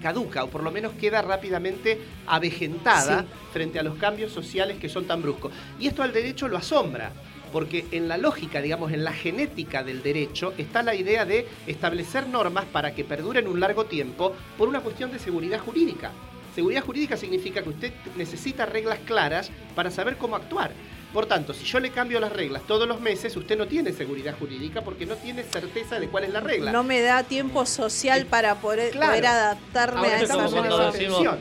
caduca 0.03 0.45
o 0.45 0.49
por 0.49 0.63
lo 0.63 0.71
menos 0.73 0.93
queda 0.95 1.23
rápidamente 1.23 1.99
avejentada 2.27 3.21
Sí. 3.23 3.27
frente 3.53 3.79
a 3.79 3.83
los 3.83 3.97
cambios 3.97 4.33
sociales 4.33 4.79
que 4.79 4.89
son 4.89 5.05
tan 5.07 5.23
bruscos. 5.23 5.53
Y 5.79 5.87
esto 5.87 6.03
al 6.03 6.13
derecho 6.13 6.49
lo 6.49 6.57
asombra, 6.57 7.13
porque 7.53 7.85
en 7.93 8.09
la 8.09 8.17
lógica, 8.19 8.61
digamos, 8.61 8.93
en 8.93 9.05
la 9.05 9.13
genética 9.13 9.85
del 9.85 10.03
derecho 10.03 10.55
está 10.59 10.83
la 10.83 10.95
idea 10.95 11.25
de 11.25 11.47
establecer 11.67 12.27
normas 12.27 12.65
para 12.65 12.95
que 12.95 13.05
perduren 13.05 13.47
un 13.47 13.61
largo 13.61 13.85
tiempo 13.85 14.35
por 14.59 14.69
una 14.69 14.81
cuestión 14.81 15.13
de 15.13 15.19
seguridad 15.19 15.61
jurídica. 15.61 16.11
Seguridad 16.55 16.83
jurídica 16.83 17.17
significa 17.17 17.63
que 17.63 17.69
usted 17.71 17.93
necesita 18.17 18.67
reglas 18.67 18.99
claras 19.07 19.51
para 19.75 19.91
saber 19.91 20.17
cómo 20.17 20.37
actuar. 20.37 20.73
Por 21.13 21.27
tanto, 21.27 21.53
si 21.53 21.65
yo 21.65 21.79
le 21.79 21.91
cambio 21.91 22.19
las 22.21 22.33
reglas 22.33 22.63
todos 22.67 22.89
los 22.89 23.01
meses, 23.01 23.37
usted 23.37 23.57
no 23.59 23.67
tiene 23.67 23.93
seguridad 23.93 24.35
jurídica 24.39 24.81
porque 24.81 25.05
no 25.05 25.15
tiene 25.17 25.43
certeza 25.43 26.01
de 26.01 26.09
cuál 26.09 26.25
es 26.25 26.31
la 26.33 26.41
regla. 26.41 26.73
no 26.73 26.83
me 26.85 27.01
da 27.03 27.23
tiempo 27.23 27.67
social 27.67 28.25
para 28.27 28.55
poder, 28.57 28.93
Claro. 28.93 29.11
poder 29.13 29.27
adaptarme 29.27 29.99
Ahora 30.01 30.17
a 30.17 30.23
esa 30.23 30.37
nueva. 30.37 31.39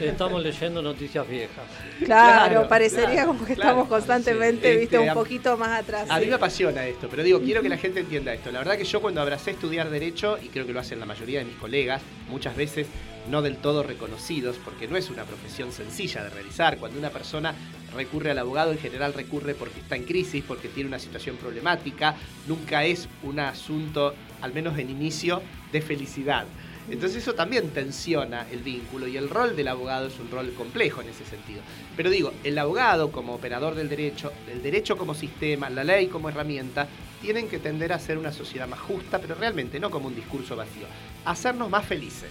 Estamos 0.00 0.42
leyendo 0.42 0.82
noticias 0.82 1.26
viejas. 1.28 1.64
Claro, 2.04 2.50
Claro, 2.52 2.68
parecería 2.68 3.10
claro, 3.10 3.28
como 3.28 3.40
que 3.46 3.54
claro. 3.54 3.70
estamos 3.70 3.88
constantemente, 3.88 4.72
Sí. 4.72 4.78
viste, 4.80 4.96
Este, 4.96 4.98
un 4.98 5.08
a- 5.10 5.14
poquito 5.14 5.56
más 5.56 5.80
atrás. 5.80 6.06
A 6.10 6.18
mí 6.20 6.26
me 6.26 6.34
apasiona 6.34 6.86
esto, 6.86 7.08
pero 7.10 7.22
digo, 7.22 7.40
quiero 7.40 7.62
que 7.62 7.68
la 7.68 7.76
gente 7.78 8.00
entienda 8.00 8.32
esto. 8.34 8.50
La 8.52 8.58
verdad 8.58 8.76
que 8.76 8.84
yo 8.84 9.00
cuando 9.00 9.20
abracé 9.20 9.52
estudiar 9.52 9.88
Derecho, 9.90 10.38
y 10.42 10.48
creo 10.48 10.66
que 10.66 10.72
lo 10.72 10.80
hacen 10.80 11.00
la 11.00 11.06
mayoría 11.06 11.38
de 11.40 11.46
mis 11.46 11.56
colegas, 11.56 12.02
muchas 12.28 12.56
veces 12.56 12.86
no 13.28 13.42
del 13.42 13.56
todo 13.56 13.82
reconocidos, 13.82 14.56
porque 14.64 14.88
no 14.88 14.96
es 14.96 15.10
una 15.10 15.24
profesión 15.24 15.72
sencilla 15.72 16.24
de 16.24 16.30
realizar. 16.30 16.78
Cuando 16.78 16.98
una 16.98 17.10
persona 17.10 17.54
recurre 17.94 18.30
al 18.30 18.38
abogado, 18.38 18.72
en 18.72 18.78
general 18.78 19.14
recurre 19.14 19.54
porque 19.54 19.80
está 19.80 19.96
en 19.96 20.04
crisis, 20.04 20.44
porque 20.46 20.68
tiene 20.68 20.88
una 20.88 20.98
situación 20.98 21.36
problemática, 21.36 22.16
nunca 22.46 22.84
es 22.84 23.08
un 23.22 23.40
asunto, 23.40 24.14
al 24.40 24.52
menos 24.52 24.78
en 24.78 24.90
inicio, 24.90 25.42
de 25.72 25.80
felicidad. 25.80 26.46
Entonces 26.90 27.22
eso 27.22 27.34
también 27.34 27.68
tensiona 27.70 28.46
el 28.50 28.60
vínculo 28.60 29.06
y 29.06 29.18
el 29.18 29.28
rol 29.28 29.54
del 29.54 29.68
abogado 29.68 30.06
es 30.06 30.18
un 30.18 30.30
rol 30.30 30.52
complejo 30.54 31.02
en 31.02 31.08
ese 31.08 31.24
sentido. 31.24 31.60
Pero 31.96 32.08
digo, 32.08 32.32
el 32.44 32.56
abogado 32.58 33.12
como 33.12 33.34
operador 33.34 33.74
del 33.74 33.90
derecho, 33.90 34.32
el 34.50 34.62
derecho 34.62 34.96
como 34.96 35.14
sistema, 35.14 35.68
la 35.68 35.84
ley 35.84 36.06
como 36.06 36.30
herramienta, 36.30 36.88
tienen 37.20 37.48
que 37.48 37.58
tender 37.58 37.92
a 37.92 37.98
ser 37.98 38.16
una 38.16 38.32
sociedad 38.32 38.66
más 38.66 38.80
justa, 38.80 39.18
pero 39.18 39.34
realmente 39.34 39.78
no 39.78 39.90
como 39.90 40.08
un 40.08 40.14
discurso 40.14 40.56
vacío. 40.56 40.86
Hacernos 41.26 41.68
más 41.68 41.84
felices. 41.84 42.30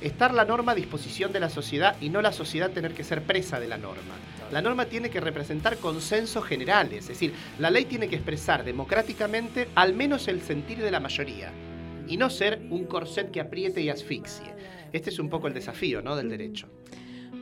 Estar 0.00 0.34
la 0.34 0.44
norma 0.44 0.72
a 0.72 0.74
disposición 0.74 1.32
de 1.32 1.40
la 1.40 1.48
sociedad 1.48 1.96
y 2.00 2.10
no 2.10 2.20
la 2.20 2.32
sociedad 2.32 2.70
tener 2.70 2.92
que 2.92 3.04
ser 3.04 3.22
presa 3.22 3.58
de 3.58 3.68
la 3.68 3.78
norma. 3.78 4.14
La 4.52 4.62
norma 4.62 4.86
tiene 4.86 5.10
que 5.10 5.20
representar 5.20 5.78
consensos 5.78 6.44
generales, 6.44 7.04
es 7.04 7.08
decir, 7.08 7.32
la 7.58 7.70
ley 7.70 7.86
tiene 7.86 8.08
que 8.08 8.16
expresar 8.16 8.64
democráticamente 8.64 9.68
al 9.74 9.94
menos 9.94 10.28
el 10.28 10.42
sentir 10.42 10.78
de 10.78 10.90
la 10.90 11.00
mayoría 11.00 11.50
y 12.06 12.16
no 12.16 12.30
ser 12.30 12.60
un 12.70 12.84
corset 12.84 13.30
que 13.30 13.40
apriete 13.40 13.80
y 13.80 13.88
asfixie. 13.88 14.54
Este 14.92 15.10
es 15.10 15.18
un 15.18 15.28
poco 15.28 15.48
el 15.48 15.54
desafío 15.54 16.00
¿no? 16.02 16.14
del 16.14 16.28
derecho. 16.28 16.68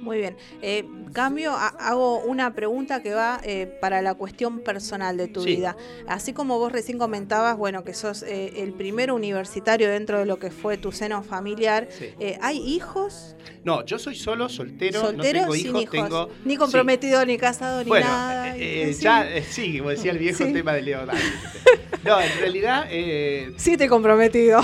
Muy 0.00 0.18
bien. 0.18 0.36
Eh, 0.60 0.84
cambio, 1.12 1.52
a- 1.52 1.68
hago 1.68 2.18
una 2.20 2.52
pregunta 2.54 3.02
que 3.02 3.14
va 3.14 3.40
eh, 3.42 3.66
para 3.80 4.02
la 4.02 4.14
cuestión 4.14 4.60
personal 4.60 5.16
de 5.16 5.28
tu 5.28 5.42
Sí. 5.42 5.56
vida. 5.56 5.76
Así 6.06 6.32
como 6.34 6.58
vos 6.58 6.70
recién 6.72 6.98
comentabas, 6.98 7.56
bueno, 7.56 7.84
que 7.84 7.94
sos 7.94 8.22
eh, 8.22 8.62
el 8.62 8.72
primer 8.74 9.12
universitario 9.12 9.88
dentro 9.90 10.18
de 10.18 10.26
lo 10.26 10.38
que 10.38 10.50
fue 10.50 10.76
tu 10.76 10.92
seno 10.92 11.22
familiar, 11.22 11.88
Sí. 11.90 12.10
eh, 12.20 12.38
¿hay 12.42 12.58
hijos? 12.58 13.34
No, 13.64 13.84
yo 13.86 13.98
soy 13.98 14.14
solo, 14.14 14.48
soltero, 14.50 15.00
¿Soltero? 15.00 15.16
no 15.16 15.22
tengo 15.46 15.54
sin 15.54 15.66
hijos, 15.68 15.82
hijos. 15.82 15.90
tengo... 15.90 16.28
Ni 16.44 16.52
sí. 16.52 16.58
comprometido, 16.58 17.24
ni 17.24 17.38
casado, 17.38 17.82
ni 17.82 17.88
Bueno, 17.88 18.06
nada. 18.06 18.54
eh, 18.58 18.92
Sí. 18.92 19.02
ya, 19.04 19.26
eh, 19.30 19.42
sí, 19.42 19.78
como 19.78 19.88
decía 19.90 20.12
el 20.12 20.18
viejo 20.18 20.44
Sí. 20.44 20.52
tema 20.52 20.72
de 20.74 20.82
Leonardo. 20.82 21.20
No, 22.04 22.20
en 22.20 22.38
realidad... 22.38 22.84
eh, 22.90 23.54
Sí, 23.56 23.78
te 23.78 23.88
comprometido. 23.88 24.60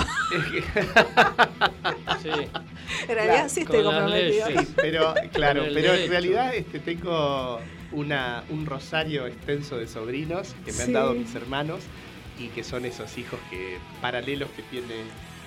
Sí. 2.21 2.29
En 3.07 3.15
realidad 3.15 3.49
sí 3.49 3.61
estoy 3.61 3.83
comprometido. 3.83 4.47
Sí, 4.47 4.67
pero 4.75 5.13
claro, 5.33 5.63
pero 5.73 5.93
en 5.93 6.09
realidad 6.09 6.55
este, 6.55 6.79
tengo 6.79 7.59
una, 7.91 8.43
un 8.49 8.65
rosario 8.65 9.27
extenso 9.27 9.77
de 9.77 9.87
sobrinos 9.87 10.55
que 10.65 10.71
me 10.71 10.77
Sí. 10.77 10.83
han 10.83 10.93
dado 10.93 11.13
mis 11.13 11.33
hermanos 11.35 11.81
y 12.39 12.47
que 12.47 12.63
son 12.63 12.85
esos 12.85 13.17
hijos 13.17 13.39
que 13.49 13.77
paralelos 14.01 14.49
que 14.51 14.63
tiene 14.63 14.95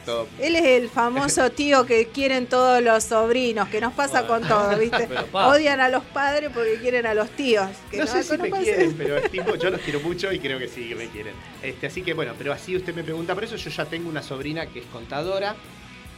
todo. 0.04 0.28
Él 0.38 0.54
es 0.54 0.64
el 0.64 0.90
famoso 0.90 1.50
tío 1.62 1.86
que 1.86 2.08
quieren 2.08 2.46
todos 2.46 2.82
los 2.82 3.04
sobrinos, 3.04 3.68
que 3.70 3.80
nos 3.80 3.94
pasa 3.94 4.26
con 4.26 4.42
todo, 4.46 4.76
¿viste? 4.78 5.08
Odian 5.32 5.80
a 5.80 5.88
los 5.88 6.04
padres 6.04 6.50
porque 6.52 6.74
quieren 6.74 7.06
a 7.06 7.14
los 7.14 7.30
tíos. 7.30 7.68
Que 7.90 7.96
No 7.98 8.06
sé 8.06 8.22
si 8.22 8.36
me 8.36 8.50
quieren, 8.50 8.94
pero 8.98 9.16
estimo, 9.16 9.56
yo 9.56 9.70
los 9.70 9.80
quiero 9.80 10.00
mucho 10.00 10.30
y 10.30 10.38
creo 10.38 10.58
que 10.58 10.68
sí 10.68 10.86
que 10.90 10.94
me 10.94 11.06
quieren. 11.08 11.32
Este, 11.62 11.86
así 11.86 12.02
que 12.02 12.12
bueno, 12.12 12.34
pero 12.36 12.52
así 12.52 12.76
usted 12.76 12.94
me 12.94 13.02
pregunta, 13.02 13.32
por 13.34 13.44
eso 13.44 13.56
yo 13.56 13.70
ya 13.70 13.86
tengo 13.86 14.10
una 14.10 14.22
sobrina 14.22 14.66
que 14.66 14.80
es 14.80 14.86
contadora 14.86 15.56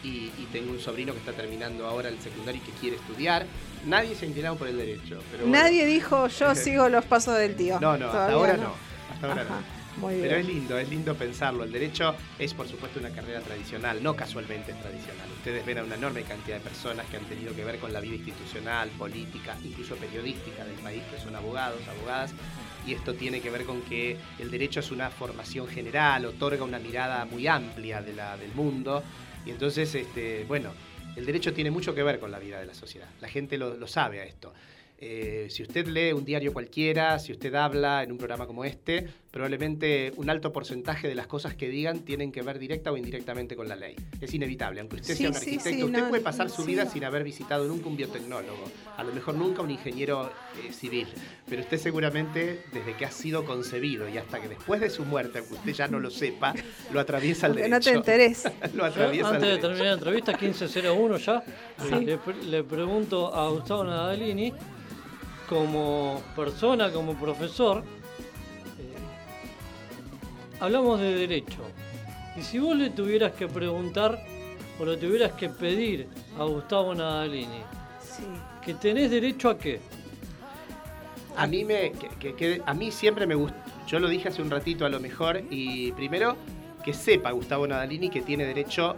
y, 0.07 0.33
y 0.39 0.49
tengo 0.53 0.71
un 0.71 0.79
sobrino 0.79 1.13
que 1.13 1.19
está 1.19 1.33
terminando 1.33 1.87
ahora 1.87 2.09
el 2.09 2.19
secundario 2.21 2.61
y 2.63 2.71
que 2.71 2.73
quiere 2.79 2.97
estudiar. 2.97 3.47
Nadie 3.85 4.15
se 4.15 4.25
ha 4.25 4.29
inclinado 4.29 4.57
por 4.57 4.69
el 4.69 4.77
derecho. 4.77 5.21
Pero 5.31 5.45
bueno. 5.45 5.59
Nadie 5.59 5.85
dijo 5.85 6.29
yo 6.29 6.55
sigo 6.55 6.89
los 6.89 7.05
pasos 7.05 7.37
del 7.39 7.57
tío. 7.57 7.79
No, 7.87 7.97
no, 7.97 8.07
hasta 8.07 8.33
ahora 8.33 8.57
no. 8.57 8.75
Hasta 9.13 9.29
ahora 9.29 9.43
Ajá, 9.43 9.55
no. 9.55 9.77
Muy 10.01 10.15
bien. 10.17 10.29
Pero 10.29 10.41
es 10.41 10.47
lindo, 10.47 10.79
es 10.79 10.89
lindo 10.91 11.15
pensarlo. 11.15 11.65
El 11.65 11.73
derecho 11.73 12.15
es, 12.39 12.53
por 12.53 12.69
supuesto, 12.69 13.01
una 13.01 13.11
carrera 13.11 13.41
tradicional, 13.41 14.03
no 14.03 14.15
casualmente 14.15 14.73
es 14.73 14.81
tradicional. 14.81 15.27
Ustedes 15.39 15.65
ven 15.65 15.79
a 15.79 15.85
una 15.85 15.95
enorme 15.95 16.23
cantidad 16.23 16.57
de 16.59 16.63
personas 16.63 17.07
que 17.07 17.17
han 17.17 17.25
tenido 17.25 17.55
que 17.55 17.65
ver 17.65 17.79
con 17.79 17.93
la 17.93 18.01
vida 18.01 18.17
institucional, 18.17 18.91
política, 18.91 19.57
incluso 19.65 19.97
periodística 19.97 20.65
del 20.65 20.75
país, 20.75 21.03
que 21.11 21.19
son 21.19 21.35
abogados, 21.35 21.81
abogadas, 21.89 22.33
y 22.87 22.93
esto 22.93 23.15
tiene 23.15 23.41
que 23.41 23.51
ver 23.51 23.65
con 23.65 23.81
que 23.83 24.19
el 24.39 24.51
derecho 24.51 24.81
es 24.81 24.91
una 24.91 25.09
formación 25.09 25.67
general, 25.67 26.27
otorga 26.27 26.65
una 26.65 26.79
mirada 26.79 27.25
muy 27.25 27.47
amplia 27.47 28.03
de 28.03 28.13
la, 28.13 28.37
del 28.37 28.53
mundo, 28.55 29.03
y 29.47 29.51
entonces, 29.51 29.95
este, 29.95 30.45
bueno, 30.45 30.73
el 31.15 31.25
derecho 31.25 31.55
tiene 31.55 31.71
mucho 31.71 31.95
que 31.95 32.03
ver 32.03 32.19
con 32.19 32.31
la 32.31 32.39
vida 32.39 32.59
de 32.59 32.67
la 32.67 32.75
sociedad. 32.75 33.09
La 33.21 33.29
gente 33.29 33.57
lo, 33.57 33.87
sabe 33.87 34.21
a 34.21 34.25
esto. 34.25 34.53
Eh, 34.99 35.47
si 35.51 35.63
usted 35.63 35.87
lee 35.87 36.13
un 36.13 36.25
diario 36.25 36.53
cualquiera, 36.53 37.19
si 37.19 37.33
usted 37.33 37.55
habla 37.55 38.03
en 38.03 38.11
un 38.13 38.19
programa 38.19 38.47
como 38.47 38.65
este, 38.65 39.07
probablemente 39.41 40.15
un 40.17 40.31
alto 40.31 40.51
porcentaje 40.51 41.09
de 41.09 41.15
las 41.15 41.27
cosas 41.27 41.55
que 41.55 41.69
digan 41.69 41.99
tienen 42.07 42.33
que 42.33 42.41
ver 42.41 42.59
directa 42.59 42.91
o 42.91 42.97
indirectamente 42.97 43.55
con 43.55 43.69
la 43.69 43.77
ley. 43.77 43.95
Es 44.19 44.33
inevitable, 44.33 44.81
aunque 44.81 44.97
usted 44.97 45.13
Sí, 45.13 45.19
sea 45.25 45.29
un 45.29 45.35
sí, 45.35 45.41
arquitecto, 45.41 45.69
sí, 45.79 45.85
usted 45.85 46.01
no, 46.05 46.09
puede 46.09 46.23
pasar 46.23 46.49
su 46.49 46.63
sí. 46.63 46.69
vida 46.69 46.87
sin 46.87 47.05
haber 47.05 47.23
visitado 47.23 47.67
nunca 47.69 47.87
un 47.87 47.99
biotecnólogo, 47.99 48.65
a 48.97 49.05
lo 49.05 49.13
mejor 49.13 49.35
nunca 49.35 49.61
un 49.61 49.71
ingeniero 49.71 50.31
eh, 50.67 50.73
civil, 50.73 51.07
pero 51.51 51.61
usted 51.61 51.77
seguramente 51.77 52.63
desde 52.73 52.95
que 52.97 53.05
ha 53.05 53.11
sido 53.11 53.45
concebido 53.45 54.09
y 54.09 54.17
hasta 54.17 54.41
que 54.41 54.49
después 54.49 54.81
de 54.81 54.89
su 54.89 55.05
muerte, 55.05 55.41
aunque 55.41 55.53
usted 55.53 55.73
ya 55.75 55.87
no 55.87 56.01
lo 56.01 56.09
sepa, 56.11 56.55
lo 56.91 56.99
atraviesa 56.99 57.47
el 57.49 57.57
derecho. 57.57 57.75
no 57.75 57.81
te 57.81 57.91
enteres. 57.91 58.45
lo 58.75 58.87
atraviesa 58.87 59.29
el 59.29 59.35
antes 59.35 59.51
de 59.51 59.59
terminar 59.59 59.85
la 59.87 59.93
entrevista, 59.93 60.33
1501 60.33 61.19
ya, 61.19 61.45
Sí. 61.87 62.05
le, 62.07 62.17
pre- 62.17 62.43
le 62.43 62.65
pregunto 62.65 63.35
a 63.35 63.51
Gustavo 63.51 63.85
Nadalini, 63.85 64.55
como 65.47 66.23
persona, 66.35 66.91
como 66.91 67.15
profesor, 67.15 67.85
hablamos 70.61 71.01
de 71.01 71.15
derecho. 71.15 71.59
Y 72.37 72.43
si 72.43 72.59
vos 72.59 72.77
le 72.77 72.91
tuvieras 72.91 73.33
que 73.33 73.49
preguntar 73.49 74.23
o 74.79 74.85
le 74.85 74.97
tuvieras 74.97 75.33
que 75.33 75.49
pedir 75.49 76.07
a 76.39 76.45
Gustavo 76.45 76.95
Nadalini, 76.95 77.63
Sí. 78.01 78.25
que 78.65 78.75
tenés 78.75 79.11
derecho 79.11 79.51
a 79.51 79.59
qué? 79.59 79.81
A 81.37 81.47
mí, 81.47 81.65
me, 81.65 81.93
que- 81.93 82.09
que- 82.19 82.35
que- 82.35 82.63
a 82.65 82.73
mí 82.75 82.91
siempre 82.91 83.27
me 83.27 83.35
gusta, 83.35 83.57
yo 83.87 83.99
lo 83.99 84.09
dije 84.09 84.29
hace 84.29 84.41
un 84.43 84.51
ratito 84.51 84.87
a 84.87 84.89
lo 84.89 85.01
mejor, 85.01 85.43
y 85.51 85.93
primero 85.93 86.37
que 86.85 86.93
sepa 86.95 87.31
Gustavo 87.33 87.67
Nadalini 87.67 88.09
que 88.11 88.23
tiene 88.23 88.45
derecho 88.45 88.95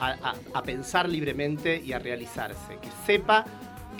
a, 0.00 0.08
a- 0.10 0.34
a 0.54 0.62
pensar 0.62 1.08
libremente 1.08 1.80
y 1.84 1.92
a 1.92 1.98
realizarse, 1.98 2.78
que 2.80 2.88
sepa 3.06 3.44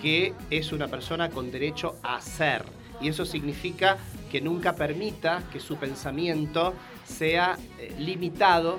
que 0.01 0.33
es 0.51 0.73
una 0.73 0.87
persona 0.89 1.29
con 1.31 1.51
derecho 1.51 1.97
a 2.03 2.17
hacer. 2.17 2.63
Y 3.01 3.09
eso 3.09 3.25
significa 3.25 3.99
que 4.31 4.41
nunca 4.41 4.75
permita 4.75 5.45
que 5.53 5.61
su 5.61 5.77
pensamiento 5.77 6.75
sea 7.05 7.57
eh, 7.79 7.95
limitado 7.99 8.79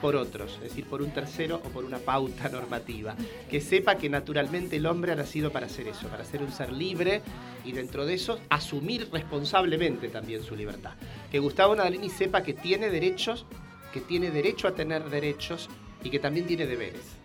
por 0.00 0.16
otros, 0.16 0.54
es 0.54 0.70
decir, 0.70 0.86
por 0.86 1.02
un 1.02 1.10
tercero 1.10 1.60
o 1.64 1.68
por 1.68 1.84
una 1.84 1.98
pauta 1.98 2.48
normativa. 2.52 3.14
Que 3.50 3.60
sepa 3.60 3.96
que 3.96 4.08
naturalmente 4.08 4.76
el 4.76 4.86
hombre 4.86 5.12
ha 5.12 5.16
nacido 5.16 5.50
para 5.52 5.66
hacer 5.66 5.88
eso, 5.88 6.08
para 6.08 6.24
ser 6.24 6.42
un 6.42 6.52
ser 6.52 6.72
libre 6.72 7.22
y 7.64 7.72
dentro 7.72 8.06
de 8.06 8.14
eso 8.14 8.40
asumir 8.48 9.08
responsablemente 9.12 10.08
también 10.08 10.42
su 10.42 10.56
libertad. 10.56 10.92
Que 11.30 11.38
Gustavo 11.38 11.76
Nadalini 11.76 12.08
sepa 12.08 12.42
que 12.42 12.54
tiene 12.54 12.88
derechos, 12.90 13.46
que 13.92 14.00
tiene 14.00 14.30
derecho 14.30 14.68
a 14.68 14.74
tener 14.74 15.08
derechos 15.10 15.68
y 16.02 16.10
que 16.10 16.18
también 16.18 16.46
tiene 16.46 16.66
deberes. 16.66 17.16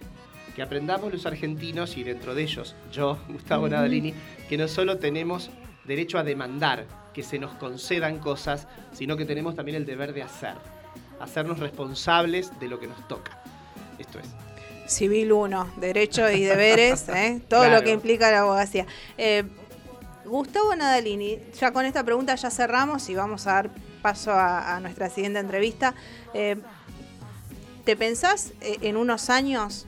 Que 0.55 0.61
aprendamos 0.61 1.11
los 1.11 1.25
argentinos 1.25 1.97
y 1.97 2.03
dentro 2.03 2.33
de 2.35 2.43
ellos, 2.43 2.75
yo, 2.91 3.17
Gustavo 3.29 3.67
Nadalini, 3.69 4.13
que 4.49 4.57
no 4.57 4.67
solo 4.67 4.97
tenemos 4.97 5.49
derecho 5.87 6.17
a 6.17 6.23
demandar 6.23 6.85
que 7.13 7.23
se 7.23 7.39
nos 7.39 7.53
concedan 7.53 8.19
cosas, 8.19 8.67
sino 8.93 9.15
que 9.17 9.25
tenemos 9.25 9.55
también 9.55 9.77
el 9.77 9.85
deber 9.85 10.13
de 10.13 10.23
hacer, 10.23 10.53
hacernos 11.19 11.59
responsables 11.59 12.57
de 12.59 12.67
lo 12.67 12.79
que 12.79 12.87
nos 12.87 13.07
toca. 13.07 13.41
Esto 13.97 14.19
es. 14.19 14.25
Civil 14.91 15.31
1, 15.31 15.73
derechos 15.77 16.31
y 16.33 16.43
deberes, 16.43 17.07
¿eh? 17.09 17.41
todo 17.47 17.61
Claro. 17.61 17.77
lo 17.77 17.83
que 17.83 17.91
implica 17.91 18.29
la 18.31 18.39
abogacía. 18.41 18.85
Eh, 19.17 19.43
Gustavo 20.25 20.75
Nadalini, 20.75 21.39
ya 21.59 21.71
con 21.71 21.85
esta 21.85 22.03
pregunta 22.03 22.35
ya 22.35 22.49
cerramos 22.49 23.07
y 23.09 23.15
vamos 23.15 23.47
a 23.47 23.53
dar 23.53 23.69
paso 24.01 24.31
a, 24.31 24.75
a 24.75 24.79
nuestra 24.79 25.09
siguiente 25.09 25.39
entrevista. 25.39 25.93
Eh, 26.33 26.57
¿Te 27.85 27.95
pensás 27.95 28.51
en 28.61 28.97
unos 28.97 29.29
años, 29.29 29.85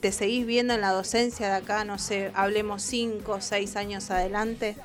te 0.00 0.12
seguís 0.12 0.46
viendo 0.46 0.72
en 0.72 0.80
la 0.80 0.92
docencia 0.92 1.48
de 1.48 1.54
acá, 1.56 1.84
no 1.84 1.98
sé, 1.98 2.30
hablemos 2.34 2.82
5 2.82 3.30
o 3.32 3.40
6 3.42 3.76
años 3.76 4.10
adelante? 4.10 4.76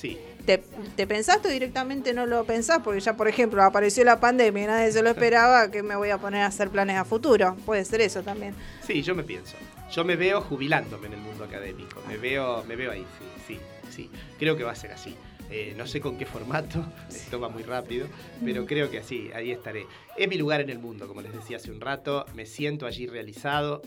Sí, 0.00 0.16
¿Te, 0.46 0.58
¿Te 0.96 1.06
pensaste 1.06 1.48
o 1.48 1.50
directamente 1.50 2.14
no 2.14 2.24
lo 2.24 2.44
pensás? 2.44 2.80
Porque 2.84 3.00
ya, 3.00 3.16
por 3.16 3.26
ejemplo, 3.28 3.62
apareció 3.62 4.04
la 4.04 4.20
pandemia 4.20 4.62
y 4.64 4.66
nadie 4.66 4.92
se 4.92 5.02
lo 5.02 5.10
esperaba, 5.10 5.70
que 5.70 5.82
me 5.82 5.96
voy 5.96 6.10
a 6.10 6.18
poner 6.18 6.42
a 6.42 6.46
hacer 6.46 6.70
planes 6.70 6.96
a 6.96 7.04
futuro. 7.04 7.56
Puede 7.66 7.84
ser 7.84 8.00
eso 8.00 8.22
también. 8.22 8.54
Sí, 8.86 9.02
yo 9.02 9.14
me 9.14 9.24
pienso. 9.24 9.56
Yo 9.90 10.04
me 10.04 10.16
veo 10.16 10.40
jubilándome 10.40 11.08
en 11.08 11.14
el 11.14 11.20
mundo 11.20 11.44
académico. 11.44 12.00
Me 12.06 12.16
veo, 12.16 12.62
me 12.64 12.76
veo 12.76 12.92
ahí, 12.92 13.04
sí, 13.18 13.26
sí, 13.46 13.60
sí. 13.94 14.10
Creo 14.38 14.56
que 14.56 14.62
va 14.64 14.72
a 14.72 14.76
ser 14.76 14.92
así. 14.92 15.16
Eh, 15.50 15.74
no 15.76 15.86
sé 15.86 16.00
con 16.00 16.16
qué 16.16 16.26
formato, 16.26 16.84
esto 17.10 17.40
va 17.40 17.48
muy 17.48 17.62
rápido, 17.62 18.06
pero 18.44 18.64
creo 18.66 18.90
que 18.90 18.98
así, 18.98 19.30
ahí 19.34 19.50
estaré. 19.50 19.86
Es 20.16 20.28
mi 20.28 20.36
lugar 20.36 20.60
en 20.60 20.70
el 20.70 20.78
mundo, 20.78 21.08
como 21.08 21.22
les 21.22 21.32
decía 21.32 21.56
hace 21.56 21.70
un 21.72 21.80
rato. 21.80 22.24
Me 22.34 22.46
siento 22.46 22.86
allí 22.86 23.06
realizado. 23.06 23.82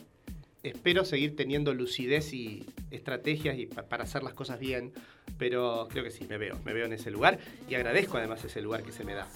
Espero 0.64 1.06
seguir 1.06 1.36
teniendo 1.36 1.74
lucidez 1.74 2.34
y 2.34 2.68
estrategias 2.92 3.58
y 3.58 3.66
pa- 3.66 3.84
para 3.84 4.04
hacer 4.04 4.22
las 4.22 4.34
cosas 4.36 4.60
bien, 4.60 4.92
pero 5.38 5.88
creo 5.90 6.04
que 6.04 6.12
sí, 6.12 6.26
me 6.28 6.38
veo, 6.38 6.60
me 6.64 6.74
veo 6.74 6.86
en 6.86 6.94
ese 6.94 7.10
lugar 7.10 7.40
y 7.68 7.76
agradezco 7.76 8.18
además 8.18 8.44
ese 8.44 8.62
lugar 8.62 8.84
que 8.84 8.92
se 8.92 9.04
me 9.04 9.14
da. 9.14 9.28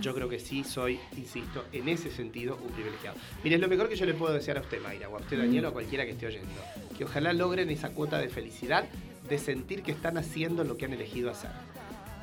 Yo 0.00 0.14
creo 0.14 0.28
que 0.28 0.38
sí 0.38 0.64
soy, 0.64 0.98
insisto, 1.16 1.64
en 1.72 1.88
ese 1.88 2.10
sentido 2.10 2.58
un 2.62 2.70
privilegiado. 2.70 3.16
Mire, 3.44 3.56
es 3.56 3.60
lo 3.60 3.68
mejor 3.68 3.88
que 3.88 3.96
yo 3.96 4.06
le 4.06 4.14
puedo 4.14 4.32
desear 4.32 4.56
a 4.56 4.60
usted, 4.62 4.80
Mayra, 4.80 5.08
o 5.08 5.16
a 5.16 5.20
usted, 5.20 5.38
Daniel, 5.38 5.66
o 5.66 5.68
a 5.68 5.72
cualquiera 5.72 6.04
que 6.04 6.12
esté 6.12 6.26
oyendo. 6.26 6.50
Que 6.96 7.04
ojalá 7.04 7.32
logren 7.32 7.68
esa 7.68 7.90
cuota 7.90 8.18
de 8.18 8.28
felicidad 8.28 8.84
de 9.28 9.38
sentir 9.38 9.82
que 9.82 9.92
están 9.92 10.16
haciendo 10.16 10.64
lo 10.64 10.76
que 10.76 10.86
han 10.86 10.94
elegido 10.94 11.30
hacer. 11.30 11.50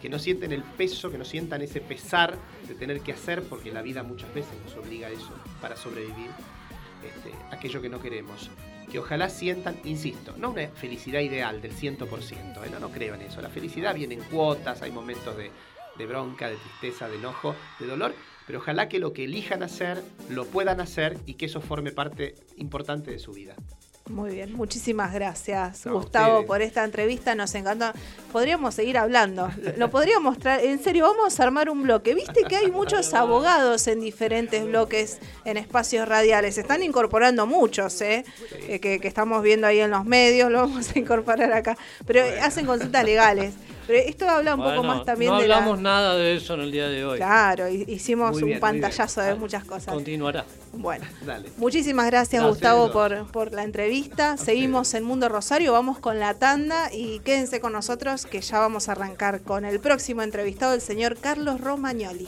Que 0.02 0.10
no 0.10 0.18
sienten 0.18 0.52
el 0.52 0.64
peso, 0.64 1.12
que 1.12 1.18
no 1.18 1.26
sientan 1.26 1.62
ese 1.62 1.80
pesar 1.82 2.38
de 2.68 2.74
tener 2.74 3.02
que 3.02 3.12
hacer, 3.12 3.44
porque 3.44 3.72
la 3.72 3.82
vida 3.82 4.02
muchas 4.02 4.34
veces 4.34 4.54
nos 4.66 4.76
obliga 4.76 5.08
a 5.08 5.12
eso 5.12 5.34
para 5.62 5.76
sobrevivir, 5.76 6.32
este, 7.04 7.32
aquello 7.52 7.82
que 7.82 7.90
no 7.90 8.00
queremos. 8.00 8.50
Que 8.92 9.00
ojalá 9.00 9.30
sientan, 9.30 9.80
insisto, 9.84 10.36
no 10.38 10.50
una 10.52 10.68
felicidad 10.70 11.20
ideal 11.20 11.62
del 11.62 11.74
100%, 11.74 12.66
¿eh? 12.66 12.70
no, 12.72 12.80
no 12.80 12.90
creo 12.90 13.16
en 13.16 13.22
eso. 13.22 13.42
La 13.42 13.50
felicidad 13.50 13.94
viene 13.94 14.16
en 14.16 14.22
cuotas, 14.22 14.82
hay 14.82 14.92
momentos 14.92 15.38
de, 15.38 15.52
de 15.98 16.06
bronca, 16.06 16.50
de 16.50 16.56
tristeza, 16.56 17.08
de 17.08 17.18
enojo, 17.18 17.56
de 17.80 17.86
dolor, 17.86 18.16
pero 18.48 18.60
ojalá 18.60 18.90
que 18.90 18.98
lo 18.98 19.14
que 19.14 19.26
elijan 19.26 19.62
hacer 19.62 20.02
lo 20.30 20.46
puedan 20.46 20.80
hacer 20.80 21.18
y 21.28 21.36
que 21.36 21.46
eso 21.46 21.62
forme 21.62 21.92
parte 21.92 22.34
importante 22.58 23.12
de 23.12 23.20
su 23.20 23.34
vida. 23.34 23.56
Muy 24.10 24.32
bien, 24.32 24.54
muchísimas 24.54 25.14
gracias, 25.14 25.86
No, 25.86 25.94
Gustavo, 25.94 26.30
ustedes. 26.40 26.48
por 26.48 26.62
esta 26.64 26.84
entrevista. 26.84 27.36
Nos 27.36 27.54
encantó. 27.54 27.92
Podríamos 28.32 28.74
seguir 28.74 28.98
hablando. 28.98 29.52
Lo 29.78 29.92
podríamos 29.92 30.40
traer. 30.40 30.66
En 30.66 30.84
serio, 30.84 31.06
vamos 31.06 31.40
a 31.40 31.44
armar 31.44 31.70
un 31.70 31.84
bloque. 31.84 32.16
Viste 32.16 32.44
que 32.44 32.56
hay 32.56 32.72
muchos 32.72 33.14
abogados 33.14 33.88
en 33.88 34.00
diferentes 34.02 34.66
bloques 34.66 35.20
en 35.46 35.58
espacios 35.58 36.08
radiales. 36.08 36.56
Se 36.56 36.62
están 36.62 36.82
incorporando 36.82 37.46
muchos, 37.46 38.02
¿eh? 38.02 38.26
Eh, 38.68 38.80
que, 38.80 39.00
que 39.00 39.08
estamos 39.08 39.44
viendo 39.44 39.68
ahí 39.68 39.80
en 39.80 39.92
los 39.92 40.06
medios. 40.06 40.52
Lo 40.52 40.62
vamos 40.62 40.90
a 40.96 40.98
incorporar 41.00 41.54
acá. 41.54 41.78
Pero 42.08 42.24
hacen 42.42 42.66
consultas 42.66 43.04
legales. 43.06 43.54
Pero 43.90 44.08
esto 44.08 44.30
habla 44.30 44.54
un 44.54 44.62
poco 44.62 44.84
más 44.84 45.04
también 45.04 45.32
no 45.32 45.40
de 45.42 45.48
la. 45.48 45.56
hablamos 45.58 45.80
nada 45.82 46.16
de 46.16 46.36
eso 46.36 46.54
en 46.54 46.62
el 46.62 46.72
día 46.72 46.88
de 46.88 47.04
hoy. 47.04 47.18
Claro, 47.18 47.68
hi- 47.68 47.86
hicimos 47.88 48.40
un 48.40 48.60
pantallazo 48.60 49.22
de 49.22 49.34
muchas 49.34 49.64
cosas. 49.64 49.94
Continuará. 49.94 50.46
Bueno. 50.74 51.06
Dale. 51.26 51.50
Muchísimas 51.58 52.06
gracias, 52.06 52.44
Gracias. 52.44 52.50
Gustavo, 52.62 52.92
por, 52.92 53.32
por 53.32 53.52
la 53.54 53.64
entrevista. 53.64 54.38
Seguimos 54.38 54.94
en 54.94 55.04
Mundo 55.04 55.28
Rosario, 55.28 55.74
vamos 55.74 55.98
con 55.98 56.20
la 56.20 56.36
tanda 56.36 56.94
y 56.94 57.20
quédense 57.22 57.60
con 57.60 57.74
nosotros 57.74 58.28
que 58.28 58.42
ya 58.42 58.60
vamos 58.60 58.90
a 58.90 58.92
arrancar 58.92 59.42
con 59.42 59.66
el 59.66 59.80
próximo 59.80 60.22
entrevistado, 60.22 60.76
el 60.76 60.82
señor 60.82 61.18
Carlos 61.18 61.60
Romagnoli. 61.60 62.28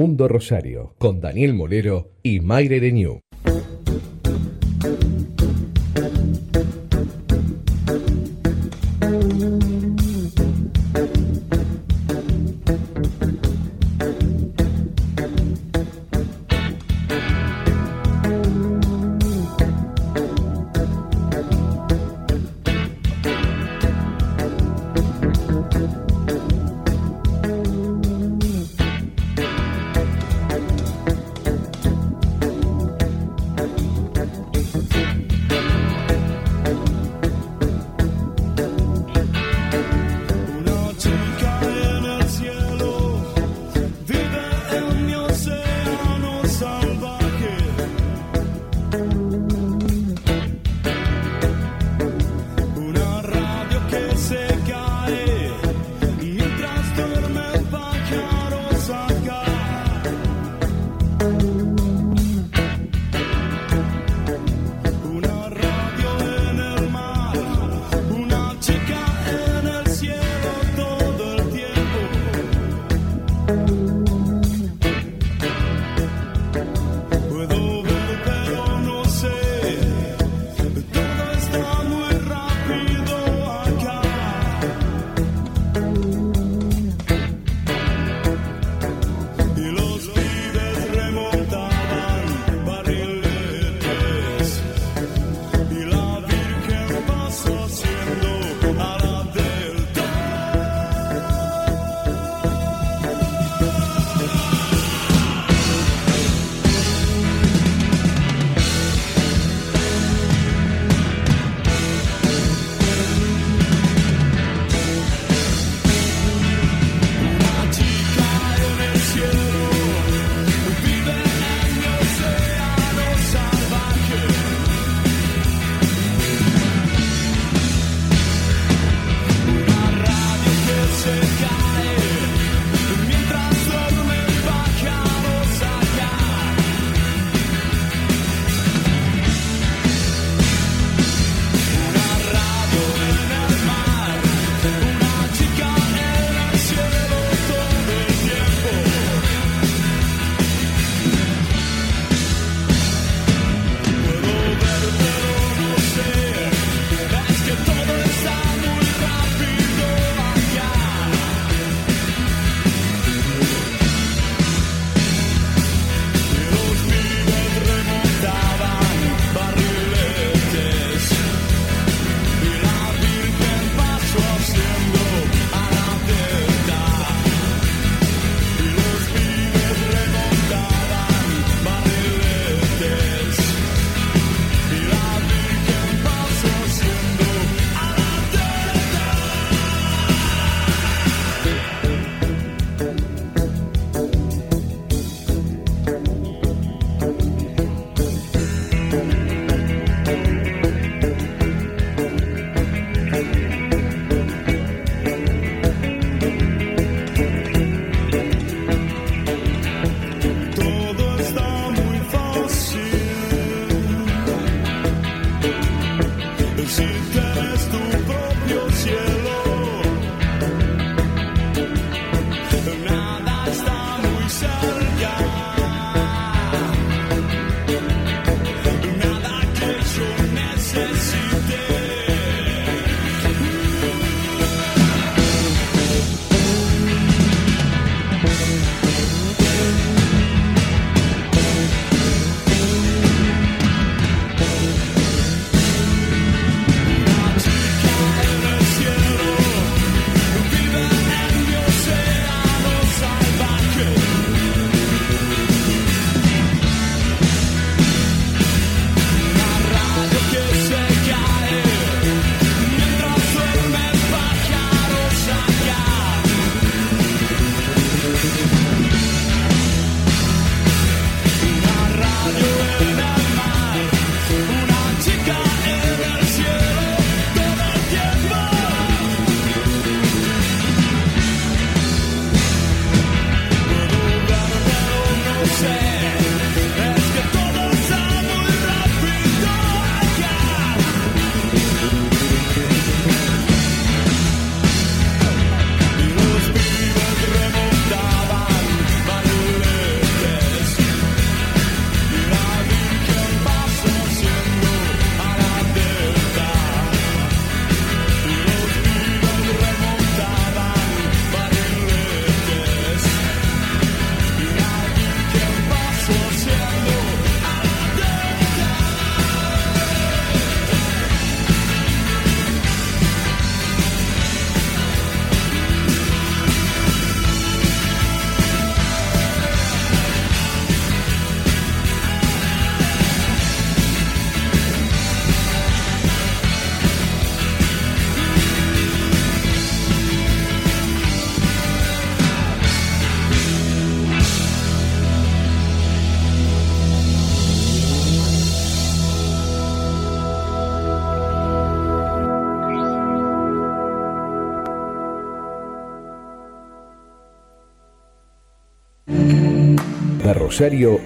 Mundo 0.00 0.28
Rosario, 0.28 0.94
con 0.96 1.20
Daniel 1.20 1.52
Molero 1.52 2.12
y 2.22 2.40
Mayre 2.40 2.80
Renew. 2.80 3.20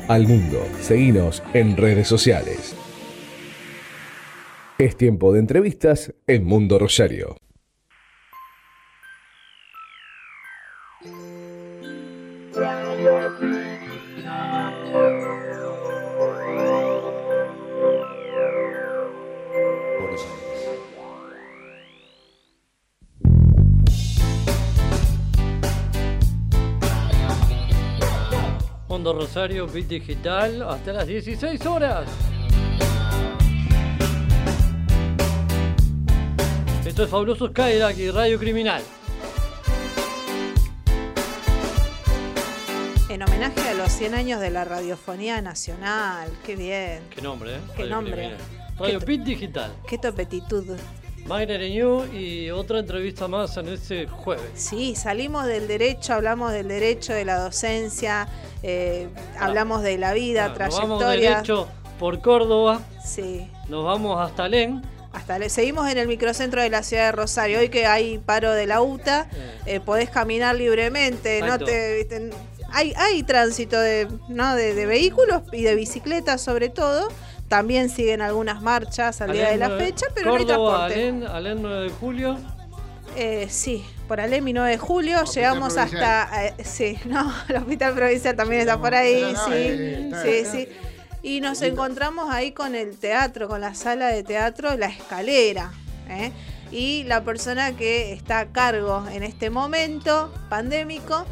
Al 0.08 0.26
mundo. 0.26 0.66
Seguinos 0.80 1.40
en 1.52 1.76
redes 1.76 2.08
sociales. 2.08 2.74
Es 4.78 4.96
tiempo 4.96 5.32
de 5.32 5.38
entrevistas 5.38 6.12
en 6.26 6.44
Mundo 6.44 6.76
Rosario. 6.76 7.36
Rosario, 29.12 29.66
Bit 29.66 29.88
Digital, 29.88 30.62
hasta 30.62 30.92
las 30.92 31.06
16 31.06 31.66
horas. 31.66 32.08
Esto 36.86 37.04
es 37.04 37.10
Fabuloso 37.10 37.48
Skyrock 37.48 37.96
y 37.98 38.10
Radio 38.10 38.38
Criminal. 38.38 38.82
En 43.08 43.22
homenaje 43.22 43.68
a 43.68 43.74
los 43.74 43.92
100 43.92 44.14
años 44.14 44.40
de 44.40 44.50
la 44.50 44.64
radiofonía 44.64 45.40
nacional. 45.40 46.30
Qué 46.44 46.56
bien. 46.56 47.02
Qué 47.10 47.20
nombre, 47.22 47.56
¿eh? 47.56 47.60
Qué 47.76 47.82
Radio 47.82 47.94
nombre. 47.96 48.12
Criminal. 48.12 48.38
Radio 48.78 49.00
Bit 49.00 49.22
Digital. 49.22 49.72
Qué 49.86 49.98
topetitud. 49.98 50.76
Magna 51.26 51.56
Renew 51.56 52.04
y 52.12 52.50
otra 52.50 52.80
entrevista 52.80 53.28
más 53.28 53.56
en 53.56 53.68
este 53.68 54.06
jueves. 54.06 54.44
Sí, 54.54 54.94
salimos 54.94 55.46
del 55.46 55.66
derecho, 55.66 56.12
hablamos 56.14 56.52
del 56.52 56.68
derecho 56.68 57.14
de 57.14 57.24
la 57.24 57.38
docencia, 57.38 58.28
eh, 58.62 59.08
hablamos 59.38 59.82
de 59.82 59.96
la 59.96 60.12
vida, 60.12 60.48
Nos 60.48 60.58
vamos 60.58 60.98
trayectoria. 61.00 61.30
derecho 61.30 61.68
por 61.98 62.20
Córdoba, 62.20 62.80
Sí. 63.02 63.50
nos 63.68 63.84
vamos 63.84 64.20
hasta 64.20 64.48
Len. 64.48 64.82
Hasta 65.14 65.38
le 65.38 65.48
seguimos 65.48 65.88
en 65.88 65.96
el 65.96 66.08
microcentro 66.08 66.60
de 66.60 66.68
la 66.70 66.82
ciudad 66.82 67.06
de 67.06 67.12
Rosario. 67.12 67.60
Hoy 67.60 67.68
que 67.68 67.86
hay 67.86 68.18
paro 68.18 68.52
de 68.52 68.66
la 68.66 68.82
UTA, 68.82 69.28
eh, 69.64 69.78
podés 69.80 70.10
caminar 70.10 70.56
libremente, 70.56 71.40
no 71.40 71.56
te, 71.58 71.96
viste, 71.98 72.30
hay, 72.72 72.92
hay 72.96 73.22
tránsito 73.22 73.80
de, 73.80 74.08
¿no? 74.28 74.56
de, 74.56 74.74
de 74.74 74.86
vehículos 74.86 75.42
y 75.52 75.62
de 75.62 75.74
bicicletas 75.76 76.42
sobre 76.42 76.68
todo. 76.68 77.08
También 77.48 77.88
siguen 77.90 78.20
algunas 78.22 78.62
marchas 78.62 79.20
al 79.20 79.32
día 79.32 79.50
de 79.50 79.56
la 79.58 79.70
fecha, 79.70 80.06
pero 80.14 80.30
no 80.30 80.36
hay 80.36 80.44
Córdoba, 80.46 80.86
transporte. 80.86 81.08
Alén, 81.08 81.26
Alén 81.26 81.62
9 81.62 81.82
de 81.84 81.90
julio. 81.90 82.38
Eh, 83.16 83.46
sí, 83.48 83.84
por 84.08 84.20
Alemi 84.20 84.52
9 84.52 84.70
de 84.70 84.78
julio 84.78 85.22
llegamos 85.24 85.76
hasta. 85.76 86.46
eh, 86.46 86.54
sí, 86.64 86.98
no, 87.04 87.32
el 87.48 87.56
hospital 87.56 87.94
provincial 87.94 88.34
también 88.34 88.62
está 88.62 88.78
por 88.78 88.92
ahí, 88.94 89.20
no, 89.22 89.32
no, 89.32 89.44
sí, 89.46 89.52
eh, 89.52 90.00
está 90.04 90.22
sí, 90.22 90.28
bien. 90.28 90.46
sí. 90.46 90.68
Y 91.22 91.40
nos 91.40 91.62
encontramos 91.62 92.28
ahí 92.34 92.52
con 92.52 92.74
el 92.74 92.98
teatro, 92.98 93.48
con 93.48 93.60
la 93.60 93.74
sala 93.74 94.08
de 94.08 94.22
teatro, 94.22 94.76
la 94.76 94.86
escalera. 94.86 95.72
¿eh? 96.08 96.32
Y 96.70 97.04
la 97.04 97.24
persona 97.24 97.74
que 97.76 98.12
está 98.12 98.40
a 98.40 98.46
cargo 98.46 99.04
en 99.10 99.22
este 99.22 99.48
momento 99.48 100.30
pandémico, 100.50 101.24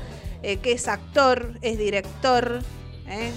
eh, 0.43 0.59
que 0.59 0.72
es 0.72 0.89
actor, 0.89 1.59
es 1.60 1.76
director, 1.78 2.60
¿eh? 3.06 3.32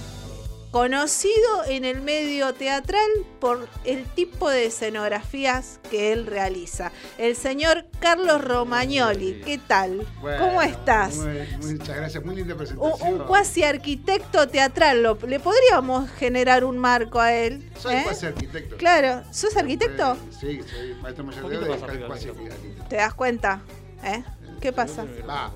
Conocido 0.70 1.64
en 1.68 1.84
el 1.84 2.00
medio 2.02 2.52
teatral 2.54 3.06
por 3.40 3.68
el 3.84 4.04
tipo 4.04 4.50
de 4.50 4.66
escenografías 4.66 5.80
que 5.90 6.12
él 6.12 6.26
realiza. 6.26 6.92
El 7.18 7.36
señor 7.36 7.86
Carlos 8.00 8.42
Romagnoli, 8.44 9.40
¿qué 9.44 9.58
tal? 9.58 10.06
Bueno, 10.20 10.44
¿Cómo 10.44 10.62
estás? 10.62 11.16
muy- 11.16 11.72
muchas 11.78 11.96
gracias, 11.96 12.24
muy 12.24 12.36
linda 12.36 12.54
presentación. 12.56 13.12
un 13.12 13.26
cuasi 13.26 13.62
arquitecto 13.62 14.48
teatral, 14.48 15.02
lo- 15.02 15.18
¿le 15.26 15.40
podríamos 15.40 16.10
generar 16.10 16.64
un 16.64 16.78
marco 16.78 17.20
a 17.20 17.32
él? 17.32 17.70
Soy 17.78 17.94
¿eh? 17.96 18.00
cuasi 18.04 18.26
arquitecto. 18.26 18.76
Claro, 18.76 19.22
¿sos 19.32 19.56
arquitecto? 19.56 20.12
Eh, 20.14 20.16
sí, 20.40 20.60
soy 20.68 20.94
maestro 21.00 21.24
mayor 21.24 21.48
de 21.48 22.06
cuasi 22.06 22.28
arquitecto. 22.28 22.84
¿Te 22.88 22.96
das 22.96 23.14
cuenta? 23.14 23.60
¿Eh? 24.04 24.22
¿Qué 24.60 24.72
pasa? 24.72 25.04
Va, 25.28 25.52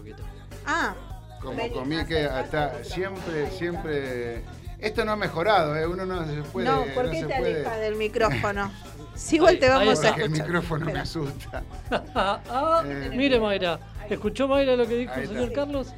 Ah, 0.66 0.94
como 1.42 1.68
comí 1.72 2.04
que 2.04 2.24
hasta 2.26 2.84
siempre, 2.84 3.50
siempre 3.50 4.42
Esto 4.80 5.04
no 5.04 5.12
ha 5.12 5.16
mejorado, 5.16 5.76
¿eh? 5.76 5.86
Uno 5.86 6.06
no 6.06 6.24
se 6.26 6.42
puede. 6.42 6.68
no, 6.68 6.84
¿por 6.94 7.10
qué 7.10 7.20
se 7.20 7.26
te 7.26 7.34
puede- 7.36 7.54
alejas 7.56 7.80
del 7.80 7.96
micrófono? 7.96 8.72
Si 9.14 9.36
igual 9.36 9.58
te 9.58 9.68
vamos 9.68 10.02
a 10.02 10.10
el 10.14 10.30
micrófono 10.30 10.86
me 10.86 10.98
asusta. 11.00 11.62
Ah, 12.14 12.82
Eh. 12.86 13.10
mire 13.12 13.38
Mayra, 13.38 13.78
¿escuchó 14.08 14.48
Mayra 14.48 14.76
lo 14.76 14.86
que 14.88 14.96
dijo 14.96 15.12
el 15.14 15.28
señor 15.28 15.52
Carlos? 15.52 15.88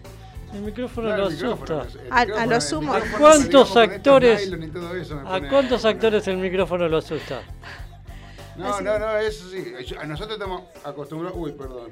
El 0.52 0.62
micrófono 0.62 1.08
No, 1.10 1.16
lo 1.16 1.28
el 1.28 1.34
micrófono, 1.34 1.80
asusta. 1.82 2.00
el 2.02 2.12
A- 2.12 2.42
a 2.42 2.46
lo 2.46 2.60
sumo. 2.60 2.92
¿A 2.94 3.00
cuántos 3.18 3.76
actores- 3.76 4.50
¿A 4.52 5.22
pone- 5.28 5.48
cuántos 5.48 5.84
actores 5.84 6.26
el 6.26 6.36
micrófono 6.38 6.88
lo 6.88 6.96
asusta? 6.98 7.42
No, 8.56 8.80
no, 8.80 8.98
no, 8.98 9.16
eso 9.18 9.48
sí. 9.50 9.72
A 10.00 10.04
nosotros 10.04 10.34
estamos 10.36 10.62
acostumbrados. 10.84 11.38
Uy, 11.38 11.52
perdón. 11.52 11.90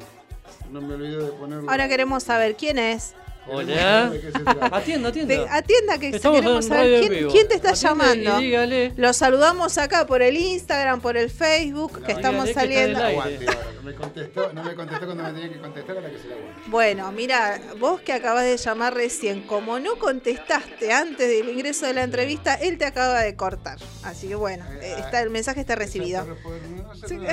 No 0.71 0.81
me 0.81 0.95
olvidé 0.95 1.17
de 1.25 1.31
ponerlo. 1.33 1.71
Ahora 1.71 1.89
queremos 1.89 2.23
saber 2.25 2.57
quién 2.57 2.79
es. 2.79 3.15
Hola. 3.49 4.13
Atienda, 4.73 5.11
Te- 5.13 5.21
atienda. 5.23 5.55
atienda 5.57 5.99
que 5.99 6.09
Estamos 6.11 6.41
queremos 6.41 6.67
saber 6.67 7.09
quién, 7.09 7.29
quién 7.31 7.49
te 7.49 7.55
está 7.55 7.71
Atienda 7.71 8.05
llamando. 8.05 8.39
Dígale. 8.39 8.93
Lo 8.97 9.13
saludamos 9.13 9.79
acá 9.79 10.07
por 10.07 10.23
el 10.23 10.37
Instagram, 10.37 11.01
por 11.01 11.17
el 11.17 11.31
Facebook, 11.31 12.03
que 12.05 12.13
No, 12.13 12.19
estamos 12.19 12.45
que 12.45 12.51
está 12.51 12.65
en 12.65 12.71
saliendo. 12.71 13.03
Aguante 13.05 13.47
ahora, 13.49 13.61
que 13.73 13.81
me 13.87 13.95
contestó, 13.95 14.53
no 14.53 14.63
me 14.63 14.75
contestó 14.75 15.07
cuando 15.07 15.25
me 15.25 15.33
tenía 15.33 15.49
que 15.53 15.59
contestar, 15.61 15.97
ahora 15.97 16.11
que 16.11 16.19
se 16.19 16.29
la 16.29 16.35
aguante. 16.35 16.61
Bueno, 16.69 17.13
mira, 17.13 17.61
vos 17.79 18.01
que 18.03 18.13
acabas 18.13 18.45
de 18.45 18.57
llamar 18.57 18.95
recién, 18.95 19.43
como 19.43 19.79
no 19.81 19.97
contestaste 19.99 20.93
antes 20.93 21.29
del 21.29 21.49
ingreso 21.49 21.87
de 21.87 21.95
la 21.95 22.03
entrevista, 22.05 22.55
él 22.55 22.79
te 22.79 22.85
acaba 22.85 23.21
de 23.23 23.35
cortar. 23.37 23.79
Así 24.05 24.29
que 24.29 24.35
bueno, 24.37 24.65
eh, 24.81 24.97
está, 24.99 25.23
el 25.23 25.31
mensaje 25.31 25.61
está 25.61 25.75
recibido. 25.75 26.25
No 26.25 26.35
no, 26.35 26.37
no, 26.85 27.29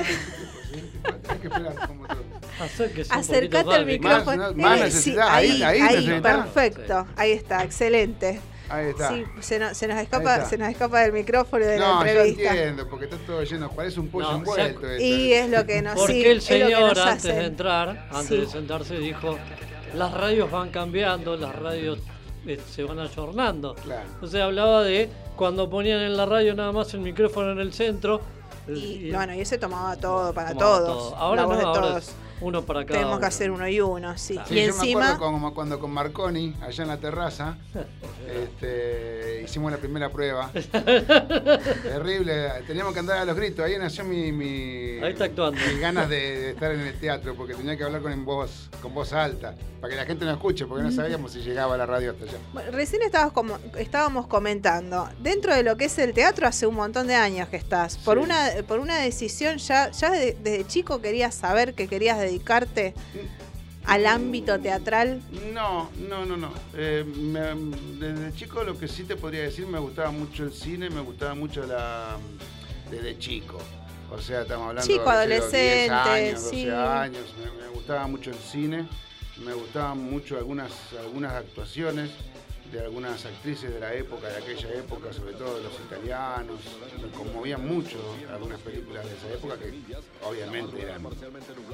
Hay 1.28 1.38
que 1.38 1.46
esperar 1.46 1.86
como 1.86 2.06
todo. 2.06 2.17
Poquito, 2.58 3.70
al 3.70 3.86
micrófono. 3.86 4.52
Más- 4.54 4.80
más 4.80 5.06
Eh, 5.06 5.16
ahí- 5.20 5.62
ahí 5.62 5.80
necesitamos. 5.82 6.46
perfecto. 6.48 7.06
Ahí 7.16 7.32
está, 7.32 7.64
excelente. 7.64 8.40
Ahí 8.70 8.88
está. 8.88 9.08
Sí, 9.08 9.24
se 9.40 9.58
nos, 9.58 9.76
se 9.76 9.88
nos 9.88 9.96
Ahí 9.96 10.04
escapa, 10.04 10.36
está. 10.36 10.48
se 10.50 10.58
nos 10.58 10.68
escapa 10.68 11.00
del 11.00 11.12
micrófono 11.12 11.64
y 11.64 11.68
de 11.68 11.78
la 11.78 11.88
No, 11.88 12.04
entrevista. 12.04 12.50
entiendo, 12.50 12.86
porque 12.88 13.06
está 13.06 13.16
todo 13.26 13.42
lleno, 13.42 13.70
parece 13.70 13.98
un 14.00 14.08
pollo 14.08 14.30
No, 14.30 14.36
envuelto. 14.38 14.86
esto. 14.86 15.02
Y 15.02 15.32
es 15.32 15.48
lo 15.48 15.64
que 15.64 15.80
nos 15.80 15.94
Porque 15.94 16.12
sí, 16.12 16.24
el 16.24 16.36
es 16.38 16.42
lo 16.50 16.56
que 16.56 16.64
señor 16.64 16.96
nos 16.96 17.06
antes 17.06 17.22
de 17.34 17.44
entrar, 17.46 18.08
antes 18.10 18.26
Sí. 18.28 18.36
de 18.36 18.46
sentarse, 18.46 18.98
dijo, 18.98 19.38
las 19.94 20.12
radios 20.12 20.50
van 20.50 20.68
cambiando, 20.70 21.36
las 21.36 21.54
radios 21.56 21.98
eh, 22.46 22.60
se 22.70 22.82
van 22.82 22.98
ayornando. 22.98 23.74
Claro. 23.74 24.02
Entonces 24.14 24.40
hablaba 24.40 24.82
de 24.82 25.08
cuando 25.36 25.68
ponían 25.70 26.00
en 26.00 26.16
la 26.16 26.24
radio 26.26 26.54
nada 26.54 26.72
más 26.72 26.92
el 26.94 27.00
micrófono 27.00 27.52
en 27.52 27.58
el 27.60 27.72
centro. 27.72 28.20
Y, 28.68 29.10
bueno, 29.12 29.34
y 29.34 29.40
ese 29.40 29.56
tomaba 29.56 29.96
todo 29.96 30.32
para 30.34 30.50
tomaba 30.52 30.78
todos. 30.78 31.10
todo. 31.10 31.16
Ahora 31.16 31.42
la 31.42 31.46
voz 31.46 31.54
no, 31.56 31.60
de 31.60 31.66
ahora 31.66 31.80
todos. 31.80 32.08
es 32.08 32.14
uno 32.40 32.62
para 32.64 32.84
cada 32.84 33.00
Tenemos 33.00 33.20
que 33.20 33.26
hacer 33.26 33.50
uno 33.50 33.68
y 33.68 33.80
uno, 33.80 34.16
sí. 34.18 34.38
Sí, 34.46 34.54
y 34.54 34.56
yo 34.56 34.62
encima, 34.62 35.00
me 35.00 35.06
acuerdo 35.12 35.32
como 35.32 35.54
cuando 35.54 35.78
con 35.78 35.90
Marconi, 35.90 36.54
allá 36.60 36.82
en 36.82 36.88
la 36.88 36.96
terraza, 36.98 37.56
este, 38.44 39.42
hicimos 39.44 39.70
la 39.72 39.78
primera 39.78 40.10
prueba. 40.10 40.50
Terrible, 41.82 42.48
teníamos 42.66 42.92
que 42.92 43.00
andar 43.00 43.18
a 43.18 43.24
los 43.24 43.36
gritos. 43.36 43.64
Ahí 43.64 43.76
nació 43.78 44.04
mi, 44.04 44.32
mi- 44.32 44.98
Ahí 45.02 45.12
está 45.12 45.24
actuando. 45.24 45.60
mis 45.60 45.80
ganas 45.80 46.08
de, 46.08 46.16
de 46.38 46.50
estar 46.50 46.72
en 46.72 46.80
el 46.80 46.98
teatro, 46.98 47.34
porque 47.34 47.54
tenía 47.54 47.76
que 47.76 47.84
hablar 47.84 48.02
con 48.02 48.24
voz, 48.24 48.70
con 48.82 48.94
voz 48.94 49.12
alta, 49.12 49.54
para 49.80 49.90
que 49.92 49.96
la 49.96 50.06
gente 50.06 50.24
no 50.24 50.32
escuche, 50.32 50.66
porque 50.66 50.82
no 50.84 50.90
sabíamos 50.92 51.32
si 51.32 51.40
llegaba 51.40 51.76
la 51.76 51.86
radio 51.86 52.12
hasta 52.12 52.24
allá. 52.24 52.38
Bueno, 52.52 52.70
recién 52.72 53.02
estabas 53.02 53.32
como, 53.32 53.58
estábamos 53.76 54.26
comentando, 54.26 55.08
dentro 55.20 55.54
de 55.54 55.62
lo 55.62 55.76
que 55.76 55.86
es 55.86 55.98
el 55.98 56.12
teatro 56.12 56.46
hace 56.46 56.66
un 56.66 56.74
montón 56.74 57.06
de 57.06 57.14
años 57.14 57.48
que 57.48 57.56
estás. 57.56 57.96
Por 57.98 58.18
Sí. 58.18 58.24
una 58.24 58.48
por 58.66 58.80
una 58.80 58.98
decisión 58.98 59.58
ya 59.58 59.90
ya 59.90 60.10
de- 60.10 60.36
desde 60.42 60.66
chico 60.66 61.00
querías 61.00 61.34
saber 61.34 61.74
que 61.74 61.86
querías 61.88 62.18
dedicarte 62.28 62.94
al 63.84 64.06
ámbito 64.06 64.58
teatral. 64.60 65.20
No, 65.52 65.90
no, 66.08 66.26
no, 66.26 66.36
no. 66.36 66.52
Eh, 66.74 67.04
me- 67.04 67.54
desde 67.98 68.34
chico 68.34 68.62
lo 68.64 68.78
que 68.78 68.86
sí 68.88 69.04
te 69.04 69.16
podría 69.16 69.42
decir, 69.42 69.66
me 69.66 69.78
gustaba 69.78 70.10
mucho 70.10 70.44
el 70.44 70.52
cine, 70.52 70.90
me 70.90 71.00
gustaba 71.00 71.34
mucho 71.34 71.66
la... 71.66 72.16
desde 72.90 73.18
chico. 73.18 73.58
O 74.10 74.18
sea, 74.20 74.42
estamos 74.42 74.68
hablando 74.68 74.90
Chico, 74.90 75.04
de 75.04 75.10
adolescente, 75.10 75.80
10 75.82 75.90
años, 75.90 76.42
12 76.44 76.50
sí. 76.56 76.68
años. 76.70 77.34
Me, 77.38 77.62
me 77.62 77.68
gustaba 77.68 78.06
mucho 78.06 78.30
el 78.30 78.38
cine, 78.38 78.86
me 79.44 79.52
gustaban 79.52 79.98
mucho 79.98 80.38
algunas, 80.38 80.72
algunas 80.98 81.32
actuaciones 81.34 82.10
de 82.72 82.80
algunas 82.80 83.24
actrices 83.24 83.72
de 83.72 83.80
la 83.80 83.94
época, 83.94 84.28
de 84.28 84.36
aquella 84.36 84.74
época, 84.74 85.12
sobre 85.12 85.32
todo 85.32 85.56
de 85.56 85.62
los 85.62 85.72
italianos. 85.80 86.60
Me 87.00 87.08
conmovían 87.10 87.66
mucho 87.66 87.98
algunas 88.32 88.60
películas 88.60 89.04
de 89.04 89.16
esa 89.16 89.28
época 89.34 89.56
que 89.58 89.72
obviamente 90.24 90.82
eran 90.82 91.02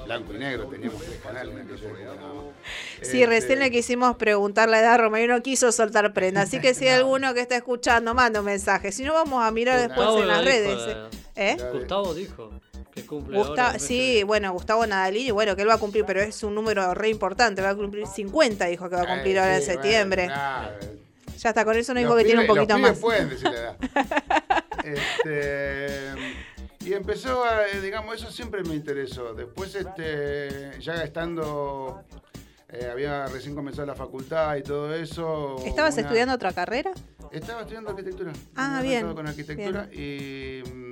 blanco 0.04 0.34
y 0.34 0.38
negro, 0.38 0.66
teníamos 0.66 1.02
tres 1.02 1.20
canales 1.20 1.54
en 1.54 1.60
aquella 1.62 1.88
época. 1.88 2.04
nada 2.04 2.34
más. 2.34 2.44
Sí, 3.02 3.22
Este, 3.22 3.26
recién 3.26 3.58
le 3.58 3.70
quisimos 3.70 4.16
preguntar 4.16 4.68
la 4.68 4.80
edad 4.80 4.94
a 4.94 4.98
Romeo 4.98 5.24
y 5.24 5.28
no 5.28 5.42
quiso 5.42 5.72
soltar 5.72 6.12
prenda. 6.12 6.42
Así 6.42 6.60
que 6.60 6.74
si 6.74 6.86
hay 6.88 7.00
alguno 7.00 7.34
que 7.34 7.40
está 7.40 7.56
escuchando, 7.56 8.14
manda 8.14 8.40
un 8.40 8.46
mensaje. 8.46 8.92
Si 8.92 9.02
no, 9.04 9.14
vamos 9.14 9.44
a 9.44 9.50
mirar 9.50 9.78
después 9.78 10.06
Gustavo 10.06 10.20
en 10.22 10.28
las 10.28 10.44
redes. 10.44 10.78
¿eh? 11.36 11.56
¿Eh? 11.58 11.70
Gustavo 11.72 12.14
dijo 12.14 12.52
que 12.94 13.04
cumple 13.06 13.36
Gusta- 13.38 13.66
ahora. 13.68 13.78
sí, 13.78 14.22
bueno, 14.22 14.52
Gustavo 14.52 14.86
Nadalini, 14.86 15.30
bueno, 15.32 15.56
que 15.56 15.62
él 15.62 15.68
va 15.68 15.74
a 15.74 15.78
cumplir, 15.78 16.04
pero 16.06 16.20
es 16.20 16.42
un 16.44 16.54
número 16.54 16.94
re 16.94 17.08
importante, 17.08 17.60
va 17.60 17.70
a 17.70 17.74
cumplir 17.74 18.06
50, 18.06 18.66
dijo 18.66 18.88
que 18.88 18.96
va 18.96 19.02
a 19.02 19.06
cumplir 19.08 19.36
Eh, 19.36 19.40
ahora 19.40 19.56
en 19.56 19.62
sí, 19.62 19.66
septiembre. 19.72 20.28
Ya 20.28 21.48
está, 21.50 21.64
con 21.64 21.76
eso 21.76 21.92
no 21.92 22.00
dijo 22.00 22.16
que 22.16 22.24
tiene 22.24 22.42
un 22.42 22.46
poquito 22.46 22.78
los 22.78 22.78
pibes 22.78 22.90
más. 22.92 22.98
pueden 23.00 23.28
decir 23.28 23.50
la 23.50 23.58
edad. 23.58 23.76
Este, 24.84 26.12
y 26.84 26.92
empezó, 26.92 27.42
a, 27.44 27.66
eh, 27.68 27.80
digamos, 27.80 28.16
eso 28.16 28.30
siempre 28.30 28.62
me 28.62 28.74
interesó. 28.74 29.32
Después, 29.34 29.74
este, 29.74 30.78
ya 30.80 31.02
estando, 31.02 32.02
eh, 32.68 32.88
había 32.92 33.26
recién 33.26 33.54
comenzado 33.54 33.86
la 33.86 33.94
facultad 33.94 34.56
y 34.56 34.62
todo 34.62 34.94
eso. 34.94 35.56
¿Estabas 35.64 35.94
una- 35.94 36.02
estudiando 36.02 36.34
otra 36.34 36.52
carrera? 36.52 36.92
Estaba 37.32 37.62
estudiando 37.62 37.90
arquitectura. 37.90 38.32
Ah, 38.56 38.80
bien, 38.82 39.12
con 39.14 39.26
arquitectura 39.26 39.88
y 39.92 40.62
mm, 40.72 40.83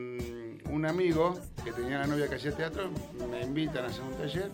un 0.73 0.87
amigo 0.87 1.39
que 1.65 1.73
tenía 1.73 1.99
la 1.99 2.07
novia 2.07 2.29
que 2.29 2.37
hacía 2.37 2.53
teatro 2.53 2.91
me 3.31 3.43
invitan 3.43 3.85
a 3.85 3.89
hacer 3.89 4.03
un 4.03 4.15
taller. 4.15 4.51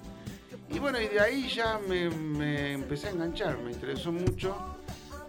Y 0.71 0.79
bueno, 0.79 1.01
y 1.01 1.09
de 1.09 1.21
ahí 1.21 1.49
ya 1.49 1.79
me, 1.89 2.11
me 2.11 2.73
empecé 2.73 3.07
a 3.09 3.11
enganchar, 3.11 3.59
me 3.59 3.71
interesó 3.73 4.13
mucho. 4.13 4.55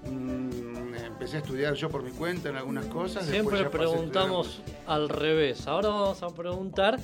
Mm, 0.06 0.95
empecé 0.95 1.38
a 1.38 1.40
estudiar 1.40 1.74
yo 1.76 1.90
por 1.90 2.03
mi 2.03 2.11
cuenta 2.11 2.49
en 2.49 2.56
algunas 2.57 2.86
cosas. 2.86 3.26
Siempre 3.26 3.66
preguntamos 3.70 4.61
al 4.88 5.10
revés. 5.10 5.68
Ahora 5.68 5.90
vamos 5.90 6.24
a 6.24 6.30
preguntar 6.30 6.99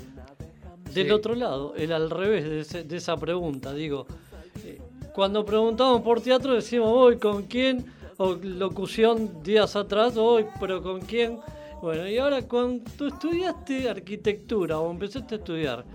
del 0.94 1.06
Sí. 1.08 1.12
otro 1.12 1.36
lado, 1.36 1.74
el 1.76 1.92
al 1.92 2.10
revés 2.10 2.44
de, 2.46 2.60
ese- 2.62 2.84
de 2.84 2.98
esa 2.98 3.18
pregunta. 3.18 3.74
Digo, 3.74 4.08
eh, 4.64 4.80
cuando 5.14 5.46
preguntamos 5.46 6.02
por 6.02 6.22
teatro 6.22 6.54
decimos 6.54 6.90
hoy 6.92 7.18
con 7.18 7.44
quién, 7.44 7.86
o 8.18 8.34
locución 8.36 9.44
días 9.44 9.76
atrás, 9.76 10.16
hoy, 10.18 10.46
pero 10.60 10.82
con 10.82 11.02
quién. 11.02 11.40
Bueno, 11.86 12.10
y 12.10 12.18
ahora 12.18 12.42
cuando 12.42 13.06
estudiaste 13.06 13.88
arquitectura 13.88 14.80
o 14.80 14.90
empezaste 14.90 15.36
a 15.36 15.38
estudiar, 15.38 15.86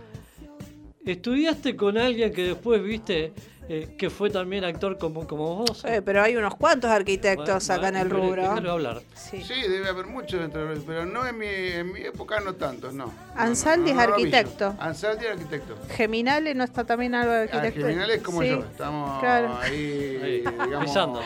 ¿estudiaste 1.05 1.75
con 1.75 1.99
alguien 1.99 2.33
que 2.33 2.45
después 2.45 2.81
viste 2.81 3.33
eh, 3.73 3.95
que 3.97 4.11
fue 4.11 4.31
también 4.31 4.65
actor 4.65 4.99
como, 4.99 5.29
como 5.29 5.55
vos? 5.65 5.85
Eh, 5.85 6.03
pero 6.05 6.23
hay 6.23 6.37
unos 6.37 6.57
cuantos 6.57 6.91
arquitectos 6.91 7.69
Bueno, 7.69 7.81
acá 7.81 7.89
en 7.89 7.97
el 7.97 8.11
rubro. 8.11 8.51
hablar. 8.51 9.01
Sí. 9.15 9.45
Sí, 9.45 9.63
debe 9.63 9.89
haber 9.89 10.07
muchos 10.07 10.41
dentro 10.41 10.67
de 10.67 10.81
pero 10.81 11.07
no 11.07 11.25
en 11.25 11.39
mi, 11.39 11.47
en 11.47 11.93
mi 11.93 12.01
época, 12.01 12.41
no 12.41 12.55
tantos, 12.55 12.93
no. 12.95 13.13
Ansaldi 13.37 13.91
No, 13.93 13.95
no, 13.97 14.03
es 14.03 14.09
no, 14.09 14.15
arquitecto. 14.15 14.75
Ansaldi 14.81 15.25
es 15.27 15.31
arquitecto. 15.31 15.77
Geminale 15.97 16.53
no 16.57 16.65
está 16.65 16.83
también 16.83 17.15
algo 17.15 17.33
de 17.33 17.39
Ah, 17.39 17.43
arquitecto. 17.45 17.87
Geminal 17.87 18.11
es 18.11 18.23
como 18.23 18.43
Sí, 18.43 18.49
yo, 18.49 18.59
estamos 18.59 19.21
claro. 19.21 19.57
ahí, 19.61 20.21
Ahí, 20.21 20.39
digamos, 20.65 20.85
pisando. 20.87 21.21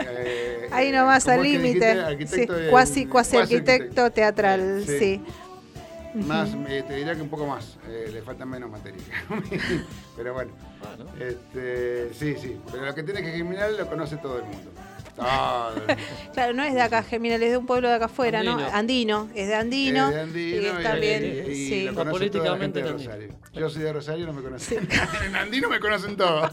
eh, 0.00 0.68
Ahí 0.72 0.90
nomás 0.90 1.24
¿cómo 1.24 1.36
al 1.36 1.42
límite. 1.44 1.92
Sí, 1.92 1.98
Arquitecto 2.00 2.54
cuasi, 2.70 3.06
cuasi 3.06 3.06
cuasi 3.06 3.36
arquitecto 3.36 4.10
teatral, 4.10 4.84
Sí. 4.84 5.22
Más, 6.14 6.50
eh, 6.68 6.84
te 6.86 6.94
diría 6.96 7.14
que 7.14 7.22
un 7.22 7.28
poco 7.30 7.46
más, 7.46 7.78
eh, 7.88 8.10
le 8.12 8.20
falta 8.22 8.44
menos 8.44 8.70
materia. 8.70 9.02
pero 10.16 10.34
bueno, 10.34 10.52
Bueno. 10.80 11.10
este, 11.18 12.12
sí, 12.12 12.34
sí, 12.40 12.58
pero 12.70 12.84
lo 12.84 12.94
que 12.94 13.02
tiene 13.02 13.22
que 13.22 13.32
Geminal 13.32 13.76
lo 13.76 13.86
conoce 13.88 14.16
todo 14.18 14.38
el 14.38 14.44
mundo. 14.44 14.70
Todo 15.16 15.70
el 15.74 15.78
mundo. 15.86 15.94
Claro, 16.34 16.52
no 16.54 16.64
es 16.64 16.74
de 16.74 16.82
acá, 16.82 17.02
Geminal, 17.02 17.42
es 17.42 17.50
de 17.52 17.56
un 17.56 17.66
pueblo 17.66 17.88
de 17.88 17.94
acá 17.94 18.06
afuera, 18.06 18.42
¿no? 18.42 18.58
Andino. 18.72 19.28
Es 19.34 19.48
de 19.48 19.54
Andino. 19.54 20.10
De 20.10 20.20
Andino 20.20 20.60
y 20.62 20.66
es 20.66 20.82
también, 20.82 21.24
y- 21.24 21.50
y 21.50 21.68
sí. 21.68 21.82
lo 21.84 21.94
conoce 21.94 21.94
toda 21.94 22.04
la 22.04 22.10
políticamente 22.58 22.80
gente 22.80 22.82
de 22.82 22.88
también. 22.88 23.30
Rosario. 23.30 23.60
Yo 23.60 23.70
soy 23.70 23.82
de 23.82 23.92
Rosario, 23.92 24.26
no 24.26 24.32
me 24.34 24.42
conocen. 24.42 24.88
en 25.26 25.36
Andino 25.36 25.68
me 25.70 25.80
conocen 25.80 26.16
todos. 26.16 26.50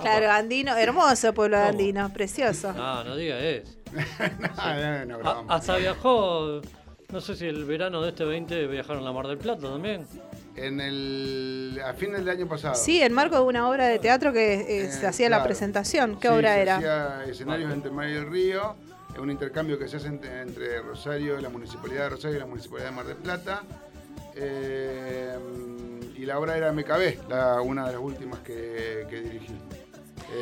Claro, 0.00 0.30
Andino, 0.30 0.76
hermoso 0.76 1.32
pueblo 1.34 1.56
de 1.58 1.62
¿Cómo? 1.64 1.78
Andino, 1.78 2.12
precioso. 2.12 2.72
No, 2.72 3.04
no 3.04 3.16
diga 3.16 3.38
eso. 3.38 3.72
no, 3.94 4.74
no, 4.74 5.04
no, 5.06 5.14
A- 5.14 5.18
grabamos. 5.18 5.54
hasta 5.54 5.76
viajó, 5.76 6.60
no 7.14 7.20
sé 7.20 7.36
si 7.36 7.46
el 7.46 7.64
verano 7.64 8.02
de 8.02 8.08
este 8.08 8.24
20 8.24 8.66
viajaron 8.66 9.02
a 9.02 9.06
la 9.06 9.12
Mar 9.12 9.28
del 9.28 9.38
Plata 9.38 9.62
también. 9.70 10.04
En 10.56 10.80
el, 10.80 11.80
a 11.84 11.92
fines 11.94 12.18
del 12.24 12.28
año 12.28 12.48
pasado. 12.48 12.74
Sí, 12.74 13.00
en 13.00 13.12
marco 13.12 13.36
de 13.36 13.42
una 13.42 13.68
obra 13.70 13.86
de 13.86 14.00
teatro 14.00 14.32
que 14.32 14.54
eh, 14.54 14.84
Eh, 14.86 14.90
se 14.90 15.06
hacía 15.06 15.28
la 15.30 15.44
presentación. 15.44 16.18
¿Qué 16.18 16.26
Sí, 16.26 16.34
obra 16.34 16.54
se 16.54 16.62
era? 16.62 16.76
hacía 16.76 17.24
escenarios 17.26 17.72
entre 17.72 17.92
Mar 17.92 18.08
y 18.08 18.14
el 18.14 18.28
Río, 18.28 18.74
es 19.12 19.18
un 19.20 19.30
intercambio 19.30 19.78
que 19.78 19.86
se 19.86 19.98
hace 19.98 20.08
entre, 20.08 20.40
entre 20.42 20.82
Rosario, 20.82 21.40
la 21.40 21.48
Municipalidad 21.50 22.02
de 22.04 22.08
Rosario 22.10 22.36
y 22.36 22.40
la 22.40 22.46
Municipalidad 22.46 22.88
de 22.90 22.96
Mar 22.96 23.06
del 23.06 23.16
Plata. 23.16 23.62
Eh, 24.34 25.38
y 26.16 26.26
la 26.26 26.38
obra 26.40 26.56
era 26.56 26.72
MKB, 26.72 27.28
la, 27.28 27.60
una 27.60 27.86
de 27.86 27.92
las 27.92 28.00
últimas 28.02 28.40
que, 28.40 29.06
que 29.08 29.20
dirigí. 29.20 29.54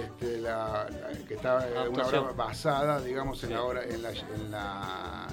este, 0.04 0.38
la- 0.40 0.86
la- 0.88 1.26
que 1.28 1.34
está 1.34 1.68
eh, 1.68 1.88
una 1.88 2.06
obra 2.06 2.20
basada, 2.34 2.98
digamos, 3.02 3.44
en 3.44 3.50
la 3.52 3.62
obra, 3.62 3.82
en 3.84 4.00
la, 4.02 4.10
en 4.10 4.50
la 4.50 5.28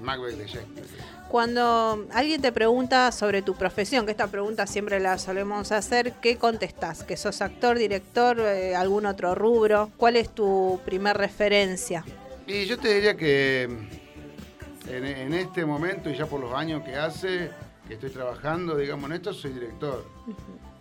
Macbeth 0.00 0.36
de 0.36 0.46
Shakespeare. 0.46 0.86
Cuando 1.28 2.06
alguien 2.12 2.40
te 2.40 2.52
pregunta 2.52 3.12
sobre 3.12 3.42
tu 3.42 3.54
profesión, 3.54 4.06
que 4.06 4.12
esta 4.12 4.28
pregunta 4.28 4.66
siempre 4.66 4.98
la 5.00 5.18
solemos 5.18 5.72
hacer, 5.72 6.14
¿qué 6.22 6.36
contestás? 6.38 7.04
¿Que 7.04 7.16
sos 7.16 7.42
actor, 7.42 7.76
director, 7.76 8.40
eh, 8.40 8.74
algún 8.74 9.04
otro 9.06 9.34
rubro? 9.34 9.90
¿Cuál 9.96 10.16
es 10.16 10.30
tu 10.30 10.80
primer 10.84 11.16
referencia? 11.16 12.04
Y 12.46 12.64
yo 12.64 12.78
te 12.78 12.94
diría 12.94 13.14
que 13.16 13.64
en, 13.64 15.04
en 15.04 15.34
este 15.34 15.66
momento 15.66 16.08
y 16.08 16.16
ya 16.16 16.26
por 16.26 16.40
los 16.40 16.54
años 16.54 16.82
que 16.82 16.96
hace, 16.96 17.50
que 17.86 17.94
estoy 17.94 18.10
trabajando, 18.10 18.76
digamos, 18.76 19.10
en 19.10 19.16
esto, 19.16 19.34
soy 19.34 19.52
director. 19.52 20.06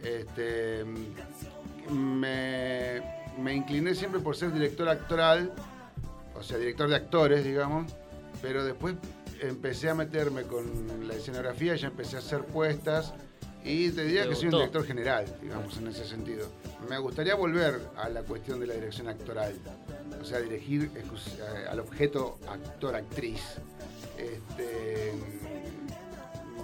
Este, 0.02 0.86
me, 1.90 3.02
me 3.38 3.54
incliné 3.54 3.96
siempre 3.96 4.22
por 4.22 4.36
ser 4.38 4.54
director 4.54 4.88
actoral, 4.88 5.52
o 6.36 6.44
sea, 6.44 6.58
director 6.58 6.88
de 6.88 6.96
actores, 6.96 7.44
digamos, 7.44 7.94
pero 8.42 8.64
después 8.64 8.96
empecé 9.42 9.90
a 9.90 9.96
meterme 9.96 10.44
con 10.44 11.08
la 11.08 11.14
escenografía, 11.14 11.76
ya 11.76 11.88
empecé 11.88 12.16
a 12.16 12.20
hacer 12.20 12.46
puestas 12.46 13.14
y 13.64 13.92
te 13.92 14.06
diría 14.06 14.24
Te 14.24 14.30
que 14.30 14.36
soy 14.36 14.46
un 14.46 14.52
director 14.52 14.86
general, 14.86 15.26
digamos, 15.42 15.78
en 15.78 15.88
ese 15.88 16.06
sentido. 16.06 16.48
Me 16.90 16.98
gustaría 17.00 17.36
volver 17.36 17.82
a 17.98 18.08
la 18.10 18.22
cuestión 18.24 18.60
de 18.60 18.68
la 18.68 18.76
dirección 18.76 19.10
actoral, 19.10 19.54
o 20.22 20.26
sea, 20.26 20.40
dirigir 20.40 20.90
eh, 20.96 21.66
al 21.70 21.80
objeto 21.80 22.40
actor-actriz. 22.48 23.42
Este, 24.18 25.12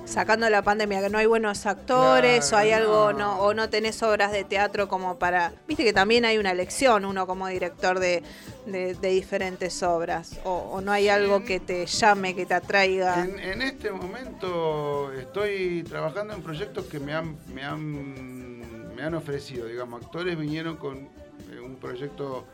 Sacando 0.05 0.49
la 0.49 0.61
pandemia, 0.61 1.01
que 1.01 1.09
no 1.09 1.17
hay 1.17 1.25
buenos 1.25 1.65
actores 1.65 2.51
o 2.51 2.57
hay 2.57 2.69
Claro, 2.69 2.83
algo, 2.85 3.13
no. 3.13 3.19
no, 3.35 3.39
o 3.41 3.53
no 3.53 3.69
tenés 3.69 4.03
obras 4.03 4.31
de 4.31 4.43
teatro 4.43 4.87
como 4.87 5.17
para... 5.17 5.53
Viste 5.67 5.83
que 5.83 5.93
también 5.93 6.25
hay 6.25 6.37
una 6.37 6.51
elección, 6.51 7.05
uno 7.05 7.25
como 7.25 7.47
director 7.47 7.99
de, 7.99 8.21
de- 8.65 8.93
de 8.95 9.07
diferentes 9.09 9.81
obras, 9.81 10.39
o, 10.43 10.51
o 10.73 10.81
no 10.81 10.91
hay 10.91 11.07
algo 11.07 11.43
que 11.43 11.59
te 11.59 11.85
llame, 11.85 12.35
que 12.35 12.45
te 12.45 12.53
atraiga. 12.53 13.23
En, 13.23 13.39
en 13.39 13.61
este 13.61 13.91
momento 13.91 15.11
estoy 15.13 15.83
trabajando 15.83 16.33
en 16.33 16.43
proyectos 16.43 16.85
que 16.85 16.99
me 16.99 17.13
han, 17.13 17.37
me 17.53 17.63
han, 17.63 18.93
me 18.95 19.01
han 19.03 19.15
ofrecido, 19.15 19.67
digamos, 19.67 20.03
actores 20.03 20.37
vinieron 20.37 20.75
con 20.77 20.97
eh, 20.97 21.59
un 21.63 21.77
proyecto 21.77 22.45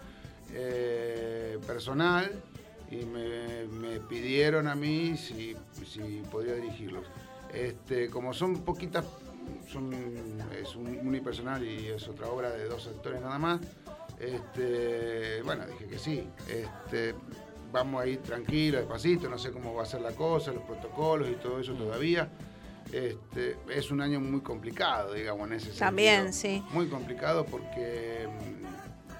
eh, 0.54 1.58
personal 1.66 2.32
y 2.92 2.98
me, 3.06 3.66
me 3.66 4.00
pidieron 4.00 4.68
a 4.68 4.76
mí 4.76 5.18
si, 5.18 5.56
si 5.86 6.24
podría 6.32 6.54
dirigirlos. 6.54 7.06
Este, 7.54 8.10
como 8.10 8.34
son 8.34 8.60
poquitas, 8.60 9.06
son, 9.68 9.94
es 10.62 10.76
un 10.76 10.88
unipersonal 11.06 11.64
y 11.66 11.88
es 11.88 12.08
otra 12.08 12.28
obra 12.28 12.52
de 12.52 12.66
dos 12.66 12.88
actores 12.88 13.22
nada 13.22 13.40
más, 13.40 13.60
este, 14.20 15.42
bueno, 15.44 15.66
dije 15.66 15.86
que 15.86 15.98
sí. 15.98 16.28
Este, 16.48 17.16
vamos 17.72 18.02
a 18.02 18.08
ir 18.08 18.20
tranquilo, 18.20 18.78
despacito, 18.80 19.30
no 19.30 19.38
sé 19.38 19.52
cómo 19.52 19.74
va 19.74 19.84
a 19.84 19.86
ser 19.86 20.02
la 20.02 20.12
cosa, 20.12 20.52
los 20.52 20.64
protocolos 20.64 21.30
y 21.30 21.36
todo 21.36 21.60
eso 21.60 21.74
todavía. 21.74 22.30
Este, 22.92 23.58
es 23.70 23.92
un 23.92 24.02
año 24.02 24.20
muy 24.20 24.42
complicado, 24.42 25.14
digamos, 25.14 25.48
en 25.48 25.54
ese 25.54 25.66
sentido. 25.68 25.86
También, 25.86 26.34
sí. 26.34 26.64
Muy 26.72 26.88
complicado 26.88 27.46
porque 27.46 28.28
mm, 28.28 28.59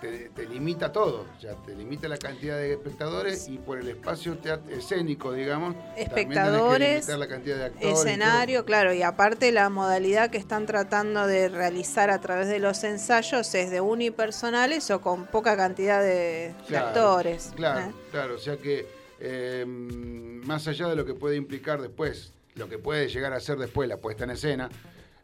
te, 0.02 0.30
te 0.30 0.48
limita 0.48 0.92
todo, 0.92 1.26
o 1.38 1.42
sea, 1.42 1.56
te 1.66 1.76
limita 1.76 2.08
la 2.08 2.18
cantidad 2.18 2.58
de 2.58 2.74
espectadores 2.74 3.48
y 3.48 3.58
por 3.58 3.80
el 3.80 3.90
espacio 3.90 4.38
escénico, 4.70 5.34
digamos, 5.34 5.76
que 5.96 6.04
Espectadores, 6.04 7.08
limitar 7.08 7.20
la 7.20 7.28
cantidad 7.28 7.58
de 7.58 7.66
actores. 7.66 7.88
y. 7.88 7.92
Escenario, 7.92 8.66
claro, 8.66 8.94
y 8.94 9.02
aparte 9.02 9.52
la 9.52 9.70
modalidad 9.70 10.30
que 10.30 10.38
están 10.38 10.66
tratando 10.66 11.28
de 11.28 11.50
realizar 11.50 12.10
a 12.10 12.22
través 12.22 12.48
de 12.48 12.60
los 12.60 12.84
ensayos 12.84 13.54
es 13.56 13.72
de 13.72 13.82
unipersonales 13.82 14.90
o 14.92 15.02
con 15.02 15.26
poca 15.26 15.58
cantidad 15.58 16.02
de, 16.02 16.54
actores. 16.76 17.52
Claro, 17.56 17.90
¿eh? 17.90 17.94
claro, 18.12 18.36
o 18.36 18.40
sea 18.40 18.58
que 18.58 18.88
eh, 19.20 19.66
más 19.68 20.68
allá 20.68 20.88
de 20.88 20.96
lo 20.96 21.06
que 21.06 21.14
puede 21.14 21.36
implicar 21.36 21.82
después, 21.82 22.32
lo 22.56 22.70
que 22.70 22.78
puede 22.78 23.10
llegar 23.10 23.34
a 23.34 23.40
ser 23.40 23.58
después 23.58 23.90
la 23.90 23.98
puesta 23.98 24.24
en 24.24 24.32
escena, 24.32 24.70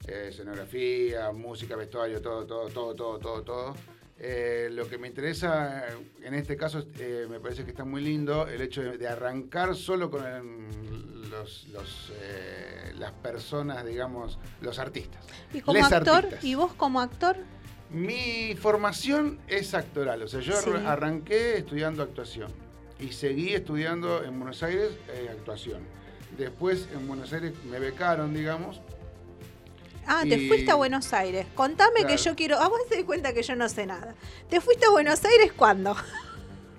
eh, 0.07 0.27
escenografía, 0.29 1.31
música, 1.31 1.75
vestuario, 1.75 2.21
todo, 2.21 2.45
todo, 2.45 2.67
todo, 2.67 2.93
todo, 2.93 3.19
todo, 3.19 3.41
todo. 3.41 3.75
Eh, 4.17 4.69
lo 4.71 4.87
que 4.87 4.97
me 4.97 5.07
interesa 5.07 5.87
eh, 5.89 5.93
en 6.23 6.33
este 6.35 6.55
caso 6.55 6.85
eh, 6.99 7.27
me 7.29 7.39
parece 7.39 7.63
que 7.65 7.71
está 7.71 7.83
muy 7.83 8.01
lindo 8.01 8.47
el 8.47 8.61
hecho 8.61 8.81
de, 8.81 8.97
de 8.97 9.07
arrancar 9.07 9.75
solo 9.75 10.09
con 10.09 10.25
el- 10.25 11.29
los, 11.29 11.67
los, 11.73 12.13
eh, 12.21 12.93
las 12.97 13.11
personas, 13.11 13.85
digamos, 13.85 14.39
los 14.61 14.79
artistas. 14.79 15.25
Y 15.53 15.59
como 15.61 15.77
Les 15.77 15.91
actor, 15.91 16.15
artistas. 16.17 16.43
¿y 16.45 16.55
vos 16.55 16.73
como 16.75 17.01
actor? 17.01 17.35
Mi 17.89 18.55
formación 18.55 19.39
es 19.47 19.73
actoral, 19.73 20.21
o 20.21 20.27
sea, 20.27 20.39
yo 20.39 20.53
Sí. 20.61 20.69
arranqué 20.85 21.57
estudiando 21.57 22.03
actuación 22.03 22.51
y 22.99 23.11
seguí 23.11 23.53
estudiando 23.53 24.23
en 24.23 24.37
Buenos 24.39 24.63
Aires 24.63 24.91
actuación. 25.29 25.81
Después 26.37 26.87
en 26.93 27.07
Buenos 27.07 27.33
Aires 27.33 27.53
me 27.69 27.79
becaron, 27.79 28.33
digamos. 28.33 28.81
Ah, 30.07 30.21
te 30.23 30.35
Y- 30.35 30.47
fuiste 30.47 30.71
a 30.71 30.75
Buenos 30.75 31.11
Aires. 31.13 31.47
Contame 31.55 32.05
que 32.05 32.17
yo 32.17 32.35
quiero. 32.35 32.59
A 32.59 32.67
vos 32.67 32.79
te 32.89 32.95
das 32.97 33.05
cuenta 33.05 33.33
que 33.33 33.43
yo 33.43 33.55
no 33.55 33.67
sé 33.69 33.85
nada. 33.85 34.15
¿Te 34.49 34.61
fuiste 34.61 34.85
a 34.85 34.89
Buenos 34.91 35.23
Aires 35.25 35.51
cuándo? 35.53 35.95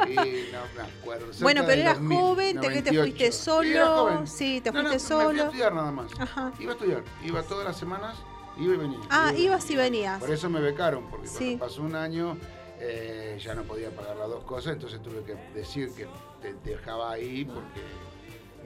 Y 0.07 0.15
no 0.15 0.61
me 0.77 0.83
acuerdo. 0.83 1.27
cerca 1.33 1.43
Bueno, 1.43 1.63
pero 1.67 1.81
eras 1.81 1.97
2000, 1.97 2.19
joven, 2.21 2.61
¿te, 2.61 2.69
que 2.69 2.83
te 2.83 2.93
98. 2.93 3.01
fuiste 3.03 3.33
solo? 3.33 4.27
Sí, 4.27 4.61
te 4.61 4.71
No, 4.71 4.83
no, 4.83 4.89
fuiste 4.91 5.05
Me 5.15 5.17
fui 5.17 5.25
a 5.25 5.29
solo. 5.29 5.43
estudiar 5.45 5.75
nada 5.75 5.91
más. 5.91 6.13
Ajá. 6.21 6.53
Iba 6.61 6.73
a 6.73 6.75
estudiar, 6.75 7.03
iba 7.25 7.43
todas 7.43 7.65
las 7.65 7.79
semanas, 7.79 8.17
iba 8.59 8.75
y 8.75 8.77
venía. 8.77 8.99
Ah, 9.09 9.31
iba 9.33 9.41
ibas 9.41 9.65
y 9.71 9.77
venía. 9.77 9.83
venías. 10.13 10.21
Por 10.21 10.31
eso 10.31 10.51
me 10.51 10.61
becaron, 10.61 11.09
porque 11.09 11.27
Sí. 11.29 11.57
cuando 11.57 11.67
pasó 11.67 11.83
un 11.83 11.95
año 11.97 12.37
eh, 12.79 13.39
ya 13.43 13.55
no 13.55 13.63
podía 13.63 13.89
pagar 13.91 14.17
las 14.17 14.29
dos 14.29 14.45
cosas, 14.45 14.75
entonces 14.75 15.01
tuve 15.03 15.23
que 15.25 15.35
decir 15.59 15.91
que 15.95 16.07
te 16.43 16.53
dejaba 16.71 17.11
ahí 17.13 17.47
porque 17.47 17.81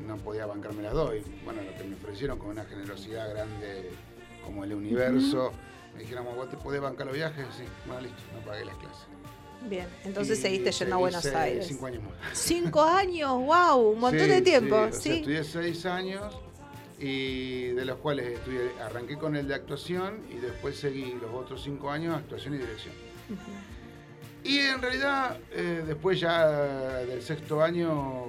no 0.05 0.17
podía 0.17 0.47
bancarme 0.47 0.83
las 0.83 0.95
dos. 0.95 1.15
Y 1.15 1.45
bueno, 1.45 1.63
lo 1.63 1.73
que 1.77 1.85
me 1.85 1.95
ofrecieron 1.95 2.37
con 2.41 2.49
una 2.49 2.65
generosidad 2.65 3.31
grande 3.31 3.93
como 4.51 4.65
el 4.65 4.75
universo, 4.75 5.53
me 5.95 6.01
dijeron, 6.01 6.27
vos 6.35 6.49
te 6.51 6.57
podés 6.57 6.81
bancar 6.81 7.07
los 7.07 7.15
viajes, 7.15 7.47
sí, 7.57 7.63
bueno, 7.87 8.03
listo, 8.03 8.21
no 8.35 8.41
pagué 8.45 8.65
las 8.65 8.77
clases. 8.79 9.07
Bien, 9.69 9.87
entonces 10.05 10.39
Y 10.39 10.43
seguiste 10.43 10.73
yendo 10.73 10.95
a 10.97 10.99
Buenos 10.99 11.23
seis- 11.23 11.35
Aires. 11.35 11.67
Cinco 11.69 11.87
años 11.87 12.03
más. 12.03 12.13
Cinco 12.39 12.83
años, 12.83 13.31
wow, 13.33 13.77
un 13.93 14.01
montón 14.01 14.21
Sí, 14.25 14.27
de 14.29 14.41
tiempo. 14.43 14.77
sí, 14.77 14.89
o 14.89 14.93
sea, 14.93 15.01
Sí, 15.03 15.13
estudié 15.19 15.45
seis 15.45 15.87
años 15.87 16.37
y 16.99 17.69
de 17.69 17.85
los 17.85 17.99
cuales 17.99 18.27
estudié, 18.39 18.73
arranqué 18.83 19.17
con 19.17 19.37
el 19.37 19.47
de 19.47 19.55
actuación 19.55 20.21
y 20.31 20.35
después 20.37 20.79
seguí 20.79 21.15
los 21.21 21.33
otros 21.33 21.63
cinco 21.63 21.91
años 21.91 22.17
actuación 22.17 22.55
y 22.55 22.59
dirección. 22.59 22.95
Y 24.43 24.59
en 24.59 24.81
realidad, 24.83 25.39
eh, 25.53 25.85
después 25.87 26.19
ya 26.19 26.49
del 26.49 27.23
sexto 27.23 27.63
año 27.63 28.27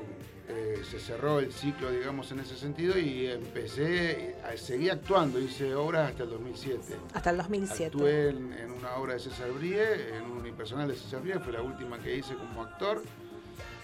se 0.83 0.99
cerró 0.99 1.39
el 1.39 1.51
ciclo, 1.51 1.91
digamos, 1.91 2.31
en 2.31 2.39
ese 2.39 2.55
sentido 2.55 2.97
y 2.97 3.27
empecé, 3.27 4.35
a 4.43 4.55
seguí 4.57 4.89
actuando, 4.89 5.39
hice 5.39 5.73
obras 5.75 6.11
hasta 6.11 6.23
el 6.23 6.29
2007. 6.29 6.97
Hasta 7.13 7.29
el 7.29 7.37
2007. 7.37 7.85
Actué 7.85 8.29
en, 8.29 8.53
en 8.53 8.71
una 8.71 8.95
obra 8.95 9.13
de 9.13 9.19
César 9.19 9.51
Brie, 9.51 10.17
en 10.17 10.23
un 10.23 10.37
unipersonal 10.39 10.87
de 10.87 10.95
César 10.95 11.21
Brie, 11.21 11.39
fue 11.39 11.53
la 11.53 11.61
última 11.61 11.99
que 11.99 12.15
hice 12.15 12.35
como 12.35 12.63
actor, 12.63 13.03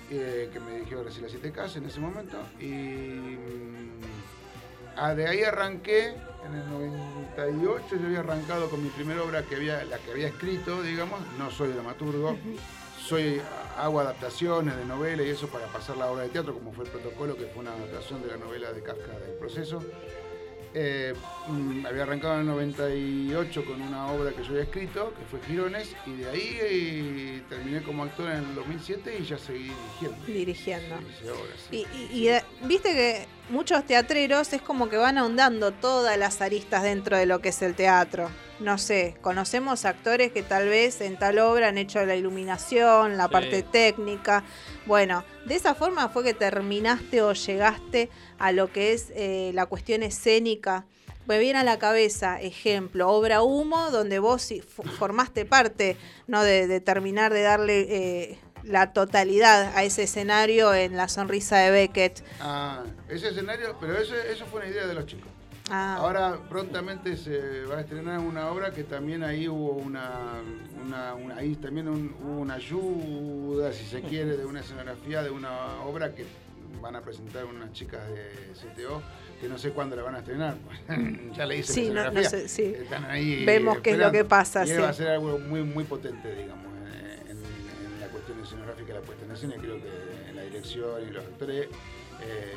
eh, 0.10 0.50
que 0.54 0.60
me 0.60 0.72
dirigió 0.72 1.02
Graciela 1.02 1.28
Siete 1.30 1.52
Casas 1.52 1.78
en 1.78 1.86
ese 1.86 2.00
momento. 2.00 2.38
Y 2.60 2.66
mm, 2.68 4.00
ah, 4.96 5.14
de 5.14 5.28
ahí 5.28 5.44
arranqué, 5.44 6.16
en 6.46 6.56
el 6.56 6.70
98 7.36 7.86
yo 7.92 8.06
había 8.06 8.20
arrancado 8.20 8.70
con 8.70 8.82
mi 8.82 8.90
primera 8.90 9.22
obra, 9.24 9.44
que 9.44 9.56
había, 9.56 9.84
la 9.84 9.98
que 9.98 10.12
había 10.12 10.28
escrito, 10.28 10.82
digamos, 10.82 11.20
no 11.38 11.52
soy 11.52 11.70
dramaturgo. 11.74 12.38
Soy, 13.08 13.42
hago 13.78 14.00
adaptaciones 14.02 14.76
de 14.76 14.84
novela 14.86 15.24
y 15.24 15.30
eso 15.30 15.48
para 15.48 15.68
pasar 15.68 15.96
la 15.98 16.08
obra 16.12 16.24
de 16.24 16.30
teatro, 16.30 16.54
como 16.54 16.74
fue 16.74 16.84
el 16.86 16.92
protocolo, 16.92 17.38
que 17.38 17.46
fue 17.46 17.62
una 17.62 17.74
adaptación 17.74 18.22
de 18.22 18.28
la 18.28 18.38
novela 18.38 18.74
de 18.74 18.82
Kafka 18.84 19.18
del 19.20 19.36
proceso. 19.40 19.82
Eh, 20.74 21.14
mm, 21.48 21.86
había 21.86 22.04
arrancado 22.04 22.34
en 22.36 22.40
el 22.42 22.46
98 22.48 23.64
con 23.66 23.82
una 23.82 24.12
obra 24.12 24.32
que 24.32 24.44
yo 24.44 24.50
había 24.50 24.64
escrito, 24.64 25.14
que 25.18 25.26
fue 25.26 25.40
Girones, 25.48 25.96
y 26.06 26.18
de 26.18 26.30
ahí 26.30 26.58
eh, 26.62 27.42
terminé 27.50 27.82
como 27.82 28.04
actor 28.04 28.30
en 28.30 28.38
el 28.44 28.56
2007 28.56 29.18
y 29.22 29.24
ya 29.24 29.38
seguí 29.38 29.72
dirigiendo. 29.72 30.26
Dirigiendo. 30.28 30.96
Hice 31.10 31.32
obras, 31.32 31.68
sí. 31.70 31.86
Y, 31.94 31.98
y- 31.98 32.20
y, 32.24 32.28
eh, 32.28 32.44
viste 32.64 32.90
que 32.94 33.26
muchos 33.50 33.86
teatreros 33.86 34.52
es 34.54 34.62
como 34.62 34.90
que 34.90 34.98
van 34.98 35.18
ahondando 35.18 35.72
todas 35.72 36.18
las 36.18 36.42
aristas 36.42 36.84
dentro 36.84 37.18
de 37.18 37.26
lo 37.26 37.40
que 37.40 37.50
es 37.50 37.62
el 37.62 37.76
teatro. 37.76 38.30
No 38.60 38.78
sé, 38.80 39.16
conocemos 39.22 39.86
actores 39.86 40.32
que 40.32 40.42
tal 40.42 40.68
vez 40.68 41.00
en 41.02 41.18
tal 41.18 41.38
obra 41.40 41.68
han 41.68 41.78
hecho 41.78 42.04
la 42.06 42.16
iluminación, 42.16 43.16
la 43.18 43.26
Sí. 43.26 43.32
parte 43.32 43.64
técnica. 43.64 44.44
Bueno, 44.88 45.24
de 45.46 45.56
esa 45.56 45.76
forma 45.76 46.10
fue 46.10 46.24
que 46.24 46.34
terminaste 46.34 47.22
o 47.22 47.34
llegaste 47.34 48.10
a 48.40 48.52
lo 48.52 48.72
que 48.72 48.94
es 48.94 49.12
eh, 49.16 49.52
la 49.54 49.68
cuestión 49.68 50.02
escénica. 50.04 50.86
Me 51.28 51.40
viene 51.40 51.60
a 51.60 51.64
la 51.64 51.78
cabeza, 51.78 52.42
ejemplo, 52.42 53.10
Obra 53.10 53.42
Humo, 53.44 53.92
donde 53.92 54.18
vos 54.18 54.48
formaste 54.98 55.44
parte 55.46 55.98
¿no? 56.26 56.42
de, 56.42 56.68
de 56.68 56.80
terminar 56.80 57.34
de 57.34 57.42
darle 57.42 57.82
eh, 57.90 58.40
la 58.68 58.92
totalidad 58.94 59.72
a 59.76 59.84
ese 59.84 60.04
escenario 60.04 60.74
en 60.74 60.96
La 60.98 61.08
Sonrisa 61.08 61.58
de 61.58 61.72
Beckett. 61.72 62.24
Ah, 62.40 62.84
ese 63.10 63.30
escenario, 63.30 63.76
pero 63.80 63.98
eso, 63.98 64.14
eso 64.16 64.46
fue 64.46 64.62
una 64.62 64.70
idea 64.70 64.86
de 64.88 64.94
los 64.94 65.06
chicos. 65.06 65.30
Ah. 65.70 65.96
Ahora 66.00 66.38
prontamente 66.50 67.18
se 67.18 67.64
va 67.66 67.78
a 67.78 67.82
estrenar 67.82 68.20
una 68.20 68.50
obra 68.52 68.72
que 68.72 68.84
también 68.84 69.24
ahí 69.24 69.50
hubo 69.50 69.72
una, 69.72 70.12
una, 70.86 71.14
una- 71.14 71.36
ahí 71.36 71.56
también 71.56 71.90
un- 71.90 72.16
hubo 72.24 72.40
una 72.40 72.54
ayuda, 72.54 73.74
si 73.74 73.84
se 73.86 74.02
quiere, 74.02 74.38
de 74.38 74.46
una 74.46 74.62
escenografía 74.62 75.22
de 75.24 75.30
una 75.30 75.82
obra 75.86 76.14
que 76.16 76.26
van 76.82 76.96
a 76.96 77.02
presentar 77.02 77.46
unas 77.46 77.72
chicas 77.74 78.02
de 78.10 78.30
CTO 78.54 79.02
que 79.42 79.48
no 79.50 79.58
sé 79.58 79.72
cuándo 79.72 79.96
la 79.98 80.04
van 80.04 80.16
a 80.16 80.20
estrenar. 80.20 80.56
ya 81.36 81.46
le 81.46 81.58
hice 81.58 81.74
Sí, 81.74 81.90
la 81.90 82.06
no- 82.06 82.12
no 82.12 82.20
escenografía. 82.22 82.30
sé, 82.30 82.48
sí. 82.48 82.76
Están 82.84 83.06
ahí 83.06 83.44
Vemos 83.46 83.80
qué 83.80 83.92
es 83.92 83.98
lo 83.98 84.12
que 84.12 84.24
pasa, 84.24 84.64
Y 84.66 84.70
sí. 84.70 84.74
va 84.78 84.90
a 84.90 84.94
ser 84.94 85.10
algo 85.10 85.38
muy 85.38 85.64
muy 85.64 85.84
potente, 85.84 86.34
digamos, 86.34 86.66
Creo 89.40 89.82
que 89.82 90.30
en 90.30 90.36
la 90.36 90.42
dirección 90.44 91.02
y 91.08 91.12
los 91.12 91.24
actores 91.26 91.68
eh, 92.22 92.54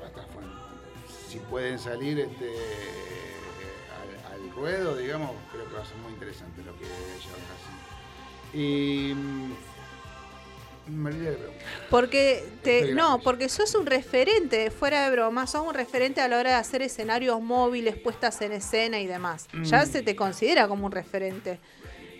va 0.00 0.06
a 0.06 0.08
estar 0.08 0.26
bueno. 0.34 0.52
Si 1.28 1.38
pueden 1.38 1.78
salir 1.78 2.18
este, 2.20 2.50
al, 3.94 4.32
al 4.42 4.50
ruedo, 4.54 4.96
digamos, 4.96 5.30
creo 5.52 5.66
que 5.68 5.74
va 5.74 5.82
a 5.82 5.86
ser 5.86 5.96
muy 5.98 6.12
interesante 6.12 6.62
lo 6.64 6.76
que 6.78 6.84
ellos 6.84 7.26
hacen. 7.54 8.60
Y 8.60 9.14
mm, 9.14 9.52
me 11.02 11.10
olvidé 11.10 11.30
de 11.30 11.36
preguntar. 11.36 11.66
Porque 11.90 12.44
te, 12.62 12.92
no, 12.94 13.18
porque 13.20 13.48
sos 13.48 13.74
un 13.74 13.86
referente, 13.86 14.70
fuera 14.70 15.04
de 15.04 15.10
broma, 15.16 15.46
sos 15.46 15.66
un 15.66 15.74
referente 15.74 16.20
a 16.20 16.28
la 16.28 16.38
hora 16.38 16.50
de 16.50 16.56
hacer 16.56 16.82
escenarios 16.82 17.40
móviles, 17.40 17.96
puestas 17.96 18.40
en 18.42 18.52
escena 18.52 19.00
y 19.00 19.06
demás. 19.06 19.48
Ya 19.62 19.82
Mm. 19.84 19.86
se 19.86 20.02
te 20.02 20.14
considera 20.14 20.68
como 20.68 20.86
un 20.86 20.92
referente 20.92 21.58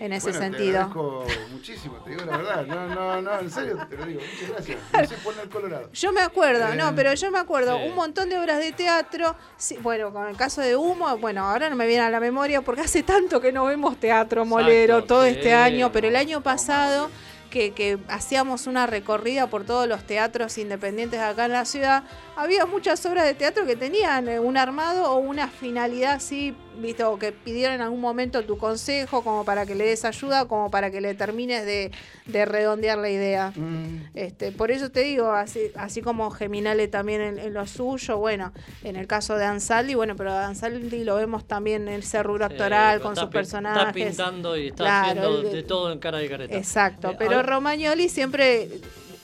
en 0.01 0.13
ese 0.13 0.31
Bueno, 0.31 0.39
Te 0.41 0.45
sentido. 0.59 0.79
agradezco 0.81 1.25
muchísimo, 1.53 1.95
te 2.05 2.11
digo 2.11 2.25
la 2.25 2.37
verdad. 2.37 2.67
No, 2.67 2.87
no, 2.89 3.23
no, 3.23 3.39
en 3.41 3.51
serio 3.51 3.79
te 3.89 3.97
lo 3.97 4.07
digo. 4.07 4.21
Muchas 4.21 4.51
gracias. 4.51 4.79
No 4.93 5.07
sé 5.07 5.15
poner 5.25 5.49
colorado. 5.49 5.91
Yo 5.93 6.13
me 6.13 6.21
acuerdo, 6.21 6.73
Eh, 6.73 6.77
no, 6.77 6.95
pero 6.95 7.15
yo 7.15 7.31
me 7.31 7.39
acuerdo, 7.39 7.77
un 7.79 7.95
montón 7.95 8.29
de 8.29 8.39
obras 8.39 8.59
de 8.59 8.73
teatro, 8.73 9.35
sí, 9.57 9.77
bueno, 9.83 10.13
con 10.13 10.27
el 10.29 10.37
caso 10.37 10.61
de 10.61 10.77
Humo, 10.77 11.17
bueno, 11.19 11.45
ahora 11.49 11.69
no 11.71 11.77
me 11.77 11.87
viene 11.87 12.03
a 12.05 12.11
la 12.11 12.21
memoria 12.21 12.61
porque 12.63 12.83
hace 12.83 13.03
tanto 13.03 13.41
que 13.41 13.53
no 13.53 13.65
vemos 13.67 13.97
teatro 13.99 14.45
molero 14.45 15.05
todo 15.05 15.23
sí. 15.25 15.31
este 15.31 15.53
año, 15.55 15.91
pero 15.93 16.09
el 16.09 16.17
año 16.17 16.41
pasado 16.43 17.11
que, 17.51 17.71
que 17.73 17.99
hacíamos 18.09 18.67
una 18.67 18.87
recorrida 18.87 19.47
por 19.47 19.65
todos 19.65 19.87
los 19.87 20.05
teatros 20.05 20.59
independientes 20.59 21.21
acá 21.21 21.45
en 21.45 21.53
la 21.53 21.65
ciudad, 21.65 22.03
había 22.35 22.67
muchas 22.67 23.07
obras 23.07 23.25
de 23.27 23.35
teatro 23.35 23.65
que 23.65 23.77
tenían 23.77 24.29
eh, 24.29 24.41
un 24.41 24.57
armado 24.57 25.13
o 25.13 25.19
una 25.19 25.47
finalidad 25.47 26.15
así, 26.15 26.53
visto, 26.81 27.11
o 27.11 27.19
que 27.19 27.33
pidieron 27.33 27.75
en 27.77 27.81
algún 27.81 28.01
momento 28.01 28.43
tu 28.45 28.59
consejo 28.59 29.23
como 29.23 29.45
para 29.45 29.67
que 29.67 29.75
le 29.75 29.85
des 29.87 30.05
ayuda, 30.05 30.47
como 30.47 30.71
para 30.71 30.91
que 30.91 31.01
le 31.01 31.15
termines 31.15 31.65
de, 31.65 31.91
de 32.27 32.45
redondear 32.45 32.99
la 32.99 33.11
idea. 33.11 33.53
Mm. 33.57 34.11
Este, 34.15 34.53
por 34.53 34.71
eso 34.71 34.91
te 34.91 35.01
digo, 35.01 35.31
así, 35.33 35.71
así 35.77 36.03
como 36.03 36.31
Geminale 36.31 36.89
también 36.89 37.21
en, 37.21 37.39
en 37.39 37.55
lo 37.55 37.67
suyo, 37.67 38.19
bueno, 38.19 38.53
en 38.83 38.97
el 38.97 39.07
caso 39.07 39.37
de 39.37 39.45
Ansaldi, 39.45 39.95
bueno, 39.95 40.17
pero 40.17 40.33
Ansaldi 40.37 41.05
lo 41.05 41.17
vemos 41.17 41.47
también 41.47 41.89
en 41.89 42.01
ese 42.01 42.23
rubro 42.23 42.47
actoral, 42.47 42.99
Eh, 42.99 43.01
con 43.03 43.13
está 43.13 43.23
sus 43.23 43.31
personajes. 43.31 43.87
Está 43.89 43.93
pintando 43.93 44.57
y 44.57 44.69
está 44.69 44.85
Claro, 44.85 45.21
haciendo 45.21 45.43
de- 45.43 45.57
de 45.57 45.63
todo 45.63 45.93
en 45.93 45.99
cara 45.99 46.23
y 46.23 46.29
careta. 46.29 46.57
Exacto, 46.57 47.11
Eh, 47.11 47.17
pero 47.19 47.43
Romagnoli 47.43 48.09
siempre 48.09 48.69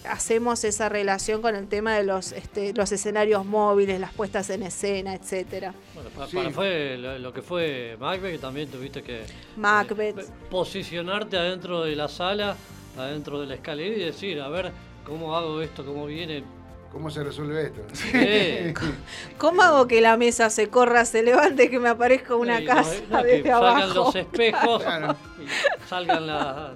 hacemos 0.08 0.64
esa 0.64 0.88
relación 0.88 1.42
con 1.42 1.54
el 1.54 1.68
tema 1.68 1.94
de 1.96 2.04
los, 2.04 2.32
este, 2.32 2.72
los 2.74 2.90
escenarios 2.92 3.44
móviles, 3.44 4.00
las 4.00 4.12
puestas 4.12 4.48
en 4.50 4.62
escena, 4.62 5.14
etcétera. 5.14 5.74
Bueno, 5.94 6.10
Sí. 6.28 6.36
para 6.36 6.50
fue 6.50 6.96
lo, 6.98 7.18
lo 7.18 7.32
que 7.32 7.42
fue 7.42 7.96
Macbeth, 8.00 8.32
que 8.32 8.38
también 8.38 8.68
tuviste 8.70 9.02
que 9.02 9.22
Macbeth. 9.56 10.18
eh, 10.18 10.24
posicionarte 10.50 11.36
adentro 11.38 11.82
de 11.82 11.96
la 11.96 12.08
sala, 12.08 12.56
adentro 12.98 13.40
de 13.40 13.46
la 13.46 13.54
escalera 13.54 13.94
y 13.96 14.00
decir, 14.00 14.40
a 14.40 14.48
ver, 14.48 14.72
¿cómo 15.04 15.36
hago 15.36 15.60
esto? 15.62 15.84
¿Cómo 15.84 16.06
viene? 16.06 16.44
¿Cómo 16.92 17.08
se 17.08 17.22
resuelve 17.22 17.66
esto? 17.66 17.82
Sí. 17.92 18.74
¿Cómo 19.38 19.62
hago 19.62 19.86
que 19.86 20.00
la 20.00 20.16
mesa 20.16 20.50
se 20.50 20.68
corra, 20.68 21.04
se 21.04 21.22
levante, 21.22 21.70
que 21.70 21.78
me 21.78 21.88
aparezca 21.88 22.34
una 22.34 22.58
no, 22.60 22.66
casa 22.66 22.94
no, 23.08 23.22
que 23.22 23.28
desde 23.28 23.48
salgan 23.50 23.64
abajo? 23.82 23.94
los 23.94 24.14
espejos 24.16 24.82
Claro. 24.82 25.16
y 25.40 25.88
salgan 25.88 26.26
las... 26.26 26.70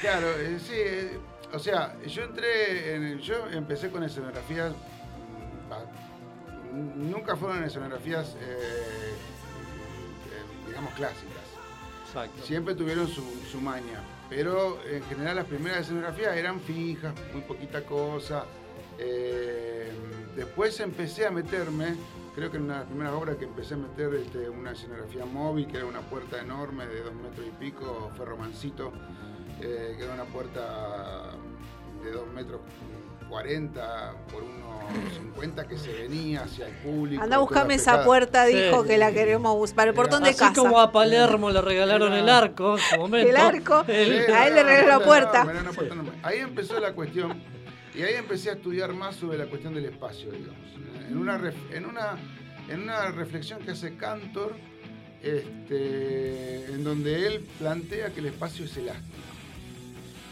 Claro, 0.00 0.28
eh, 0.38 0.58
sí, 0.64 0.74
eh, 0.76 1.18
o 1.52 1.58
sea, 1.58 1.96
yo 2.06 2.22
entré, 2.24 2.94
en 2.94 3.04
el- 3.04 3.20
yo 3.20 3.46
empecé 3.50 3.90
con 3.90 4.02
escenografías, 4.02 4.72
nunca 6.72 7.36
fueron 7.36 7.64
escenografías, 7.64 8.36
eh, 8.40 9.14
eh, 10.26 10.66
digamos, 10.68 10.92
clásicas. 10.94 11.44
Exacto. 12.06 12.42
Siempre 12.42 12.74
tuvieron 12.74 13.06
su, 13.08 13.22
su 13.50 13.60
maña, 13.60 14.00
pero 14.30 14.78
en 14.90 15.02
general 15.04 15.36
las 15.36 15.44
primeras 15.46 15.80
escenografías 15.80 16.36
eran 16.36 16.60
fijas, 16.60 17.12
muy 17.32 17.42
poquita 17.42 17.84
cosa. 17.84 18.44
Eh, 18.98 19.90
después 20.34 20.78
empecé 20.80 21.26
a 21.26 21.30
meterme, 21.30 21.94
creo 22.34 22.50
que 22.50 22.56
en 22.56 22.64
una 22.64 22.74
de 22.74 22.80
las 22.80 22.88
primeras 22.88 23.12
obras 23.14 23.36
que 23.36 23.44
empecé 23.44 23.74
a 23.74 23.76
meter 23.76 24.12
este, 24.14 24.48
una 24.48 24.72
escenografía 24.72 25.24
móvil, 25.24 25.66
que 25.68 25.76
era 25.76 25.86
una 25.86 26.00
puerta 26.00 26.40
enorme 26.40 26.86
de 26.86 27.02
dos 27.02 27.14
metros 27.14 27.46
y 27.46 27.50
pico, 27.50 28.10
fue 28.16 28.26
Romancito, 28.26 28.92
eh, 29.62 29.94
que 29.96 30.04
era 30.04 30.14
una 30.14 30.24
puerta 30.24 31.30
de 32.04 32.10
dos 32.12 32.26
metros 32.34 32.60
40 33.28 34.14
por 34.32 34.42
unos 34.42 35.12
50 35.14 35.68
que 35.68 35.76
se 35.76 35.92
venía 35.92 36.42
hacia 36.44 36.66
el 36.68 36.74
público. 36.76 37.22
Anda 37.22 37.38
buscarme 37.38 37.74
esa 37.74 38.02
puerta, 38.04 38.46
Sí. 38.46 38.54
dijo 38.54 38.84
que 38.84 38.96
la 38.96 39.12
queremos 39.12 39.54
buscar. 39.54 39.76
Para 39.76 39.90
el 39.90 39.94
portón 39.94 40.22
de 40.22 40.30
Así 40.30 40.38
casa. 40.38 40.54
como 40.54 40.80
a 40.80 40.90
Palermo 40.92 41.50
le 41.50 41.60
regalaron 41.60 42.12
el 42.14 42.28
arco 42.28 42.78
en 42.78 42.82
su 42.82 42.96
momento. 42.96 43.28
El 43.28 43.36
arco. 43.36 43.84
el- 43.88 44.24
Sí, 44.26 44.32
A 44.32 44.46
él 44.46 44.54
le 44.54 44.62
regaló 44.62 44.88
la 44.88 45.00
puerta. 45.04 45.44
no. 45.44 46.10
Ahí 46.22 46.38
empezó 46.38 46.80
la 46.80 46.92
cuestión 46.94 47.42
y 47.94 48.02
ahí 48.02 48.14
empecé 48.14 48.48
a 48.50 48.52
estudiar 48.54 48.94
más 48.94 49.16
sobre 49.16 49.36
la 49.36 49.46
cuestión 49.46 49.74
del 49.74 49.84
espacio, 49.84 50.30
digamos. 50.30 50.56
En 51.08 51.18
una, 51.18 51.38
ref- 51.38 51.70
en 51.74 51.84
una, 51.84 52.16
en 52.68 52.82
una 52.82 53.10
reflexión 53.10 53.60
que 53.60 53.72
hace 53.72 53.96
Cantor, 53.96 54.54
este, 55.22 56.66
en 56.66 56.84
donde 56.84 57.26
él 57.26 57.46
plantea 57.58 58.10
que 58.10 58.20
el 58.20 58.26
espacio 58.26 58.64
es 58.64 58.76
elástico. 58.76 59.18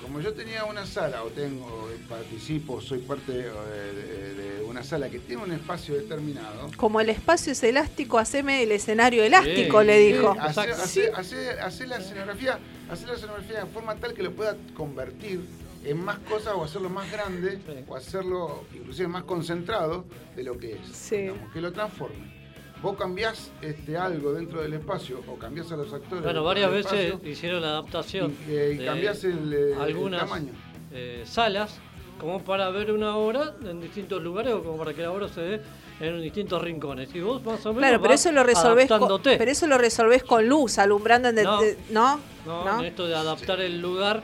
Como 0.07 0.21
yo 0.21 0.33
tenía 0.35 0.65
una 0.65 0.87
sala, 0.87 1.25
o 1.25 1.31
tengo, 1.31 1.89
participo, 2.09 2.81
soy 2.81 2.99
parte 3.01 3.33
eh, 3.33 3.45
de, 3.45 4.35
de 4.35 4.63
una 4.63 4.85
sala 4.85 5.11
que 5.11 5.19
tiene 5.19 5.43
un 5.43 5.51
espacio 5.51 5.97
determinado, 5.97 6.71
Como 6.77 7.01
el 7.01 7.11
espacio 7.11 7.51
es 7.53 7.63
elástico, 7.65 8.17
haceme 8.19 8.63
el 8.63 8.71
escenario 8.71 9.25
elástico, 9.25 9.81
Sí, 9.81 9.87
le 9.89 9.99
sí. 10.07 10.13
dijo. 10.13 10.37
Hace, 10.39 10.61
Exacto. 10.61 10.83
hace- 10.85 11.11
hace- 11.11 11.51
hace 11.61 11.87
la 11.89 11.97
escenografía, 11.97 12.59
hacer 12.89 13.09
la 13.09 13.15
escenografía 13.15 13.65
de 13.65 13.67
forma 13.67 13.97
tal 13.97 14.15
que 14.15 14.23
lo 14.23 14.31
pueda 14.33 14.57
convertir 14.75 15.41
en 15.85 15.99
más 16.05 16.21
cosas 16.21 16.55
o 16.55 16.63
hacerlo 16.63 16.89
más 16.89 17.11
grande 17.11 17.57
Sí. 17.67 17.85
o 17.89 17.97
hacerlo 17.97 18.65
inclusive 18.75 19.09
más 19.09 19.25
concentrado 19.25 20.05
de 20.37 20.45
lo 20.45 20.57
que 20.57 20.75
es. 20.75 20.79
Sí. 20.93 21.17
digamos, 21.17 21.53
que 21.53 21.61
lo 21.61 21.73
transforme. 21.73 22.36
Vos 22.83 22.97
cambiás 22.97 23.51
este, 23.63 23.97
algo 23.97 24.33
dentro 24.33 24.61
del 24.63 24.75
espacio 24.75 25.21
o 25.27 25.37
cambiás 25.37 25.73
a 25.73 25.77
los 25.77 25.93
actores. 25.93 26.23
Bueno, 26.23 26.45
varias 26.45 26.71
veces 26.71 26.93
espacio, 27.07 27.31
hicieron 27.31 27.63
la 27.63 27.69
adaptación 27.69 28.37
y, 28.49 28.53
eh, 28.53 28.79
y 28.81 28.85
cambiás 28.85 29.25
el, 29.25 29.53
eh, 29.53 29.73
el 29.73 29.81
algunas 29.81 30.21
tamaño. 30.21 30.53
eh, 30.93 31.23
salas 31.27 31.79
como 32.21 32.43
para 32.45 32.71
ver 32.71 32.93
una 32.93 33.17
obra 33.17 33.55
en 33.65 33.81
distintos 33.81 34.23
lugares 34.23 34.53
o 34.55 34.63
como 34.63 34.77
para 34.79 34.95
que 34.95 35.03
la 35.03 35.11
obra 35.11 35.29
se 35.29 35.41
dé 35.41 35.61
en 36.01 36.21
distintos 36.23 36.63
rincones. 36.63 37.09
Y 37.15 37.21
vos 37.21 37.43
más 37.45 37.65
o 37.65 37.71
menos 37.71 37.79
Claro, 37.81 37.99
pero 38.01 38.11
vas 38.13 38.21
eso 38.21 38.33
lo 38.33 38.43
resolvés 38.45 38.89
con, 38.89 39.21
pero 39.23 39.51
eso 39.51 39.67
lo 39.67 39.79
resolvés 39.79 40.23
con 40.23 40.47
luz, 40.47 40.79
alumbrando 40.79 41.29
en 41.29 41.35
de- 41.37 41.45
No. 41.45 41.61
de- 41.61 41.79
¿no? 41.91 42.21
No, 42.45 42.65
¿No? 42.65 42.81
en 42.81 42.85
esto 42.87 43.07
de 43.07 43.15
adaptar 43.17 43.61
el 43.61 43.81
lugar, 43.81 44.23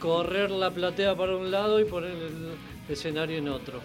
correr 0.00 0.50
la 0.50 0.70
platea 0.72 1.16
para 1.16 1.36
un 1.36 1.50
lado 1.50 1.80
y 1.80 1.84
poner 1.84 2.10
el 2.10 2.54
escenario 2.88 3.38
en 3.38 3.48
otro. 3.48 3.80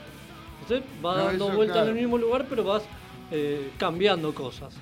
Entonces 0.61 0.83
vas 1.01 1.17
No, 1.17 1.23
dando 1.25 1.45
eso, 1.45 1.55
vuelta 1.55 1.73
en 1.75 1.79
claro. 1.85 1.89
el 1.89 1.95
mismo 1.95 2.17
lugar, 2.17 2.45
pero 2.49 2.63
vas 2.63 2.83
eh, 3.31 3.71
cambiando 3.77 4.33
cosas. 4.33 4.73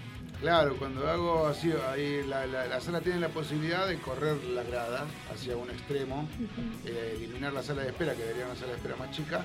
Claro, 0.42 0.76
cuando 0.78 1.10
hago 1.10 1.48
así, 1.48 1.72
ahí 1.92 2.22
la, 2.28 2.46
la- 2.46 2.68
la 2.68 2.80
sala 2.80 3.02
tiene 3.02 3.20
la 3.20 3.30
posibilidad 3.30 3.88
de 3.88 3.98
correr 3.98 4.38
la 4.54 4.62
grada 4.64 5.06
hacia 5.34 5.58
un 5.58 5.70
extremo, 5.72 6.28
eh, 6.86 7.16
eliminar 7.18 7.54
la 7.54 7.64
sala 7.64 7.82
de 7.82 7.88
espera, 7.90 8.14
que 8.14 8.22
debería 8.22 8.46
una 8.46 8.56
sala 8.56 8.68
de 8.74 8.76
espera 8.78 8.96
más 8.98 9.10
chica, 9.12 9.44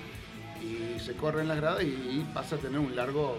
y 0.60 1.00
se 1.00 1.14
corre 1.14 1.40
en 1.42 1.48
la 1.48 1.54
grada 1.54 1.82
y, 1.82 1.86
y 1.86 2.26
pasa 2.34 2.56
a 2.56 2.58
tener 2.58 2.78
un 2.78 2.94
largo 2.94 3.38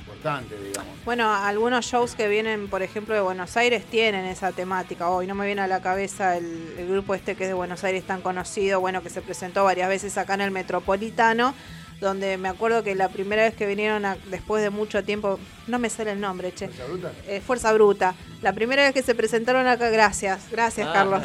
importante, 0.00 0.56
digamos. 0.60 0.92
Bueno, 1.04 1.32
algunos 1.32 1.86
shows 1.86 2.16
que 2.16 2.26
vienen, 2.26 2.66
por 2.68 2.82
ejemplo, 2.82 3.14
de 3.14 3.20
Buenos 3.20 3.56
Aires 3.56 3.84
tienen 3.84 4.24
esa 4.26 4.50
temática. 4.50 5.08
Hoy 5.10 5.28
no 5.28 5.36
me 5.36 5.46
viene 5.46 5.62
a 5.62 5.68
la 5.68 5.80
cabeza 5.80 6.36
el, 6.36 6.74
el 6.76 6.88
grupo 6.88 7.14
este 7.14 7.36
que 7.36 7.44
es 7.44 7.48
de 7.50 7.54
Buenos 7.54 7.84
Aires 7.84 8.04
tan 8.04 8.20
conocido, 8.20 8.80
bueno, 8.80 9.00
que 9.02 9.10
se 9.10 9.22
presentó 9.22 9.62
varias 9.62 9.88
veces 9.88 10.18
acá 10.18 10.34
en 10.34 10.40
el 10.40 10.50
Metropolitano, 10.50 11.54
donde 12.00 12.38
me 12.38 12.48
acuerdo 12.48 12.82
que 12.82 12.94
la 12.94 13.08
primera 13.10 13.42
vez 13.42 13.54
que 13.54 13.66
vinieron 13.66 14.04
a- 14.06 14.16
después 14.30 14.62
de 14.62 14.70
mucho 14.70 15.04
tiempo, 15.04 15.38
no 15.66 15.78
me 15.78 15.90
sale 15.90 16.12
el 16.12 16.20
nombre, 16.20 16.52
che. 16.54 16.68
¿Fuerza 16.68 16.86
bruta? 16.86 17.12
Eh, 17.28 17.40
Fuerza 17.46 17.72
Bruta. 17.72 18.14
La 18.42 18.52
primera 18.54 18.82
vez 18.84 18.94
que 18.94 19.02
se 19.02 19.14
presentaron 19.14 19.66
acá, 19.66 19.90
gracias, 19.90 20.50
gracias 20.50 20.88
Ah, 20.88 20.92
Carlos. 20.94 21.22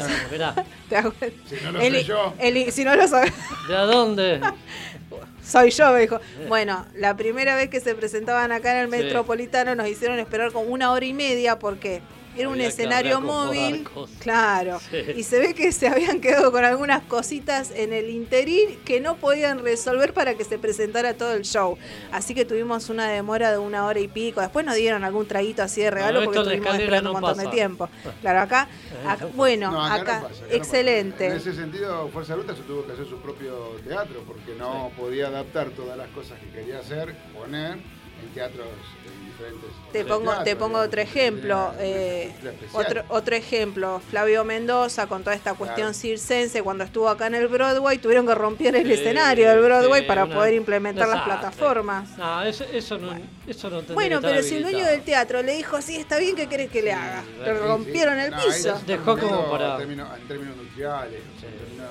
claro. 0.88 1.14
Si 1.48 1.56
no 1.64 1.72
lo 1.72 1.80
Eli- 1.80 1.98
sé 2.00 2.04
yo. 2.04 2.34
Eli- 2.38 2.70
si 2.70 2.84
no 2.84 2.94
lo 2.94 3.08
sabes. 3.08 3.32
¿de 3.68 3.74
dónde? 3.74 4.40
Soy 5.42 5.70
yo, 5.70 5.92
me 5.92 6.00
dijo. 6.00 6.20
Bueno, 6.48 6.84
la 6.94 7.16
primera 7.16 7.54
vez 7.54 7.70
que 7.70 7.80
se 7.80 7.94
presentaban 7.94 8.50
acá 8.52 8.72
en 8.72 8.78
el 8.78 8.90
Sí. 8.90 9.04
Metropolitano 9.04 9.74
nos 9.76 9.88
hicieron 9.88 10.18
esperar 10.18 10.52
como 10.52 10.66
una 10.70 10.90
hora 10.92 11.06
y 11.06 11.12
media 11.12 11.58
porque 11.58 12.02
Era 12.36 12.48
un 12.48 12.60
escenario 12.60 13.20
móvil, 13.20 13.86
claro. 14.20 14.78
Sí. 14.90 14.96
Y 15.16 15.22
se 15.22 15.38
ve 15.38 15.54
que 15.54 15.72
se 15.72 15.88
habían 15.88 16.20
quedado 16.20 16.52
con 16.52 16.64
algunas 16.64 17.02
cositas 17.04 17.70
en 17.74 17.92
el 17.92 18.10
interín 18.10 18.78
que 18.84 19.00
no 19.00 19.16
podían 19.16 19.60
resolver 19.62 20.12
para 20.12 20.34
que 20.34 20.44
se 20.44 20.58
presentara 20.58 21.14
todo 21.14 21.32
el 21.32 21.42
show. 21.42 21.78
Así 22.12 22.34
que 22.34 22.44
tuvimos 22.44 22.88
una 22.90 23.08
demora 23.08 23.50
de 23.52 23.58
una 23.58 23.86
hora 23.86 24.00
y 24.00 24.08
pico. 24.08 24.40
Después 24.40 24.64
nos 24.66 24.74
dieron 24.74 25.04
algún 25.04 25.26
traguito 25.26 25.62
así 25.62 25.80
de 25.82 25.90
regalo 25.90 26.24
porque 26.24 26.38
estuvimos 26.40 26.74
esperando 26.74 27.10
un 27.10 27.14
no 27.14 27.20
montón 27.20 27.44
de 27.44 27.50
tiempo. 27.50 27.88
Claro, 28.20 28.40
acá, 28.40 28.68
acá- 29.06 29.26
bueno, 29.34 29.70
No, 29.70 29.84
acá 29.84 29.96
no 29.96 30.02
acá, 30.02 30.12
pasa, 30.12 30.26
acá 30.26 30.34
no 30.42 30.44
pasa. 30.46 30.56
excelente. 30.56 31.26
En 31.26 31.32
ese 31.36 31.54
sentido, 31.54 32.08
Fuerza 32.08 32.34
Bruta 32.34 32.54
se 32.56 32.62
tuvo 32.62 32.84
que 32.86 32.92
hacer 32.92 33.06
su 33.06 33.18
propio 33.18 33.76
teatro 33.86 34.22
porque 34.26 34.54
no 34.58 34.90
podía 34.96 35.28
adaptar 35.28 35.70
todas 35.70 35.96
las 35.96 36.08
cosas 36.08 36.38
que 36.40 36.48
quería 36.50 36.78
hacer, 36.80 37.14
poner 37.34 37.72
en 37.72 38.28
teatros 38.34 38.66
en 39.06 39.15
diferentes. 39.36 39.70
Te 39.92 40.04
pongo, 40.04 40.42
te 40.42 40.56
pongo 40.56 40.78
otro 40.80 41.00
ejemplo. 41.00 41.72
eh, 41.78 42.32
otro, 42.72 43.02
otro 43.08 43.34
ejemplo, 43.34 44.00
Flavio 44.10 44.44
Mendoza 44.44 45.06
con 45.06 45.22
toda 45.22 45.34
esta 45.34 45.54
cuestión 45.54 45.88
Claro. 45.88 45.94
circense, 45.94 46.62
cuando 46.62 46.84
estuvo 46.84 47.08
acá 47.08 47.26
en 47.28 47.34
el 47.36 47.48
Broadway, 47.48 47.98
tuvieron 47.98 48.26
que 48.26 48.34
romper 48.34 48.76
el 48.76 48.86
Sí, 48.86 48.92
escenario 48.92 49.48
del 49.48 49.60
Broadway 49.60 50.02
sí, 50.02 50.06
para 50.06 50.24
una- 50.24 50.34
poder 50.34 50.54
implementar 50.54 51.08
las 51.08 51.22
plataformas. 51.22 52.16
No, 52.18 52.42
eso, 52.42 52.64
eso 52.72 52.98
no, 52.98 53.12
eso 53.46 53.70
no 53.70 53.82
Bueno, 53.94 54.20
pero 54.20 54.42
si 54.42 54.56
el 54.56 54.62
dueño 54.64 54.84
del 54.86 55.02
teatro 55.02 55.42
le 55.42 55.54
dijo, 55.56 55.80
sí, 55.80 55.96
está 55.96 56.18
bien, 56.18 56.36
¿qué 56.36 56.46
querés 56.48 56.70
que 56.70 56.82
le 56.82 56.92
haga? 56.92 57.22
Sí, 57.22 57.30
Le 57.40 57.44
sí, 57.54 57.60
rompieron 57.66 58.18
el 58.18 58.30
No, 58.30 58.36
piso. 58.44 58.80
Dejó 58.86 59.18
como 59.18 59.50
para- 59.50 59.72
En 59.72 59.78
términos, 59.78 60.08
en 60.20 60.28
términos 60.28 60.56
industriales, 60.56 61.20
o 61.36 61.40
sea, 61.40 61.48
en 61.48 61.58
términos 61.58 61.90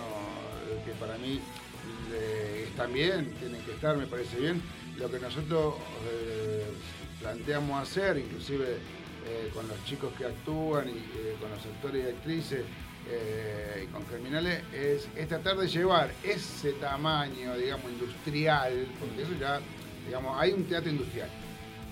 que 0.85 0.91
para 0.93 1.17
mí 1.17 1.41
eh, 2.13 2.65
están 2.69 2.93
bien, 2.93 3.33
tienen 3.39 3.61
que 3.63 3.71
estar, 3.71 3.95
me 3.97 4.05
parece 4.05 4.37
bien. 4.37 4.61
Lo 4.97 5.09
que 5.11 5.19
nosotros 5.19 5.73
eh, 6.07 6.64
planteamos 7.25 7.81
hacer, 7.81 8.19
inclusive 8.19 8.77
eh, 9.27 9.49
con 9.51 9.67
los 9.67 9.83
chicos 9.85 10.13
que 10.15 10.25
actúan 10.25 10.87
y 10.87 10.91
eh, 10.91 11.35
con 11.41 11.49
los 11.49 11.65
actores 11.65 12.05
y 12.05 12.09
actrices 12.09 12.61
eh, 13.09 13.83
y 13.83 13.87
con 13.87 14.03
criminales, 14.03 14.61
es, 14.71 15.07
es 15.15 15.27
tratar 15.27 15.57
de 15.57 15.67
llevar 15.67 16.11
ese 16.23 16.73
tamaño, 16.73 17.55
digamos, 17.57 17.91
industrial, 17.91 18.87
porque 18.99 19.23
eso 19.23 19.31
ya, 19.39 19.59
digamos, 20.05 20.39
hay 20.39 20.51
un 20.53 20.65
teatro 20.65 20.91
industrial. 20.91 21.29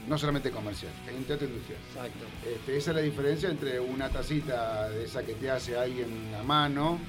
No 0.08 0.18
solamente 0.18 0.52
comercial, 0.52 0.92
hay 1.08 1.16
un 1.16 1.24
teatro 1.24 1.48
industrial. 1.48 1.80
Exacto. 1.88 2.26
Este, 2.48 2.78
esa 2.78 2.92
es 2.92 2.96
la 2.98 3.02
diferencia 3.02 3.50
entre 3.50 3.80
una 3.80 4.10
tacita 4.10 4.90
de 4.90 5.06
esa 5.06 5.24
que 5.24 5.34
te 5.34 5.50
hace 5.50 5.78
alguien 5.78 6.32
a 6.40 6.44
mano 6.44 7.00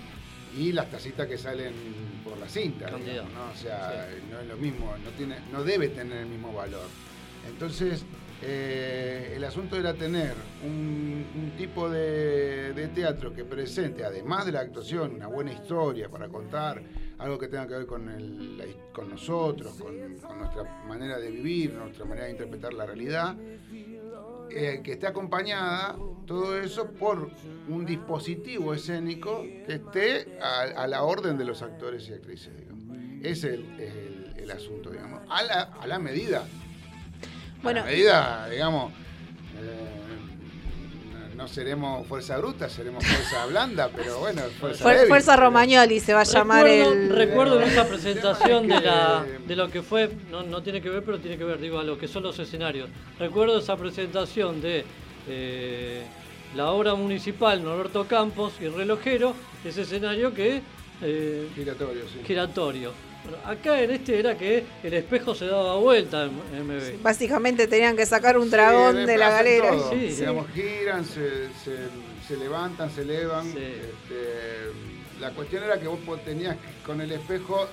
y 0.56 0.72
las 0.72 0.90
tacitas 0.90 1.26
que 1.26 1.36
salen 1.36 1.74
por 2.22 2.38
la 2.38 2.48
cinta. 2.48 2.86
Digamos, 2.86 3.32
¿no? 3.32 3.50
O 3.52 3.56
sea, 3.56 4.08
no 4.30 4.40
es 4.40 4.46
lo 4.46 4.56
mismo, 4.56 4.94
no, 5.04 5.10
tiene, 5.10 5.36
no 5.52 5.62
debe 5.64 5.88
tener 5.88 6.18
el 6.18 6.26
mismo 6.26 6.54
valor. 6.54 6.86
Entonces, 7.48 8.04
eh, 8.46 9.32
el 9.36 9.44
asunto 9.44 9.76
era 9.76 9.94
tener 9.94 10.34
un, 10.62 11.52
tipo 11.56 11.88
de, 11.88 12.90
teatro 12.94 13.32
que 13.32 13.44
presente, 13.44 14.04
además 14.04 14.44
de 14.44 14.52
la 14.52 14.60
actuación, 14.60 15.14
una 15.14 15.28
buena 15.28 15.52
historia 15.52 16.08
para 16.08 16.28
contar, 16.28 16.82
algo 17.18 17.38
que 17.38 17.48
tenga 17.48 17.66
que 17.66 17.74
ver 17.74 17.86
con, 17.86 19.08
nosotros, 19.08 19.74
con, 19.74 19.98
nuestra 20.38 20.84
manera 20.86 21.18
de 21.18 21.30
vivir, 21.30 21.72
nuestra 21.72 22.04
manera 22.04 22.26
de 22.26 22.32
interpretar 22.32 22.74
la 22.74 22.84
realidad, 22.86 23.36
eh, 24.50 24.80
que 24.84 24.92
esté 24.92 25.06
acompañada 25.06 25.96
todo 26.26 26.58
eso 26.58 26.90
por 26.90 27.30
un 27.68 27.86
dispositivo 27.86 28.74
escénico 28.74 29.42
que 29.42 29.74
esté 29.74 30.38
a, 30.40 30.86
la 30.86 31.02
orden 31.02 31.38
de 31.38 31.44
los 31.44 31.62
actores 31.62 32.08
y 32.08 32.12
actrices, 32.12 32.54
digamos. 32.56 32.84
Ese 33.22 33.54
es 33.78 34.36
el, 34.36 34.50
asunto, 34.50 34.90
digamos. 34.90 35.22
A 35.28 35.86
la 35.86 35.98
medida. 35.98 36.46
Bueno. 37.64 37.80
A 37.80 37.84
la 37.84 37.90
medida, 37.90 38.48
digamos. 38.50 38.92
eh, 38.92 39.90
no 41.36 41.48
seremos 41.48 42.06
fuerza 42.06 42.38
bruta, 42.38 42.68
seremos 42.68 43.04
fuerza 43.04 43.44
blanda, 43.50 43.90
pero 43.94 44.18
bueno, 44.20 44.42
fuerza 44.60 44.84
Fuer- 44.84 44.94
débil. 44.94 45.08
Fuerza 45.08 45.36
Romagnoli 45.36 45.98
se 45.98 46.14
va 46.14 46.20
a 46.20 46.24
llamar 46.24 46.64
Recuerdo, 46.64 46.92
el... 46.92 47.10
recuerdo 47.10 47.60
en 47.60 47.68
esa 47.68 47.82
El 47.82 47.88
presentación 47.88 48.68
de, 48.68 48.76
es 48.76 48.82
la, 48.84 49.24
de 49.46 49.56
lo 49.56 49.68
que 49.70 49.82
fue, 49.82 50.10
no, 50.30 50.42
no 50.44 50.62
tiene 50.62 50.80
que 50.80 50.88
ver, 50.90 51.02
pero 51.02 51.18
tiene 51.18 51.36
que 51.36 51.44
ver, 51.44 51.58
digo, 51.60 51.80
a 51.80 51.84
lo 51.84 51.98
que 51.98 52.06
son 52.06 52.22
los 52.22 52.38
escenarios. 52.38 52.88
Recuerdo 53.18 53.58
esa 53.58 53.76
presentación 53.76 54.60
de 54.60 54.84
eh, 55.28 56.02
la 56.54 56.70
obra 56.70 56.94
municipal 56.94 57.62
Norberto 57.64 58.06
Campos 58.06 58.52
y 58.60 58.68
Relojero, 58.68 59.34
ese 59.64 59.82
escenario 59.82 60.32
que 60.32 60.62
eh, 61.02 61.48
Giratorio, 61.56 62.02
sí. 62.12 62.20
giratorio. 62.24 62.92
Acá 63.44 63.80
en 63.80 63.90
este 63.90 64.18
era 64.18 64.36
que 64.36 64.64
el 64.82 64.94
espejo 64.94 65.34
se 65.34 65.46
daba 65.46 65.76
vuelta 65.76 66.24
en 66.24 66.66
MB. 66.66 67.02
Básicamente 67.02 67.66
tenían 67.66 67.96
que 67.96 68.06
sacar 68.06 68.36
un 68.38 68.44
Sí, 68.44 68.50
dragón 68.50 69.06
de 69.06 69.16
la 69.16 69.30
galera. 69.30 69.72
Sí, 69.90 70.10
sí. 70.10 70.20
Digamos, 70.20 70.46
giran, 70.54 71.04
se, 71.04 71.48
se- 71.64 71.88
se 72.28 72.36
levantan, 72.36 72.90
se 72.90 73.02
elevan. 73.02 73.44
Sí. 73.52 73.58
Este, 73.58 75.20
la 75.20 75.30
cuestión 75.30 75.62
era 75.64 75.78
que 75.78 75.86
vos 75.88 75.98
tenías 76.24 76.56
que, 76.56 76.86
con 76.86 77.00
el 77.00 77.12
espejo 77.12 77.66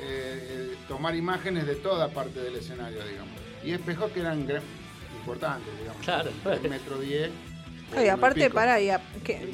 eh, 0.00 0.74
tomar 0.86 1.14
imágenes 1.16 1.66
de 1.66 1.74
toda 1.76 2.08
parte 2.08 2.40
del 2.40 2.56
escenario, 2.56 3.04
digamos. 3.06 3.34
Y 3.64 3.72
espejos 3.72 4.10
que 4.12 4.20
eran 4.20 4.46
importantes, 5.20 5.68
digamos. 5.80 6.02
Claro. 6.04 6.30
Un 6.62 6.70
metro 6.70 6.98
diez. 7.00 7.30
Ay, 7.92 7.96
uno 7.98 8.04
y 8.04 8.08
aparte, 8.08 8.40
pico. 8.44 8.54
para, 8.54 8.78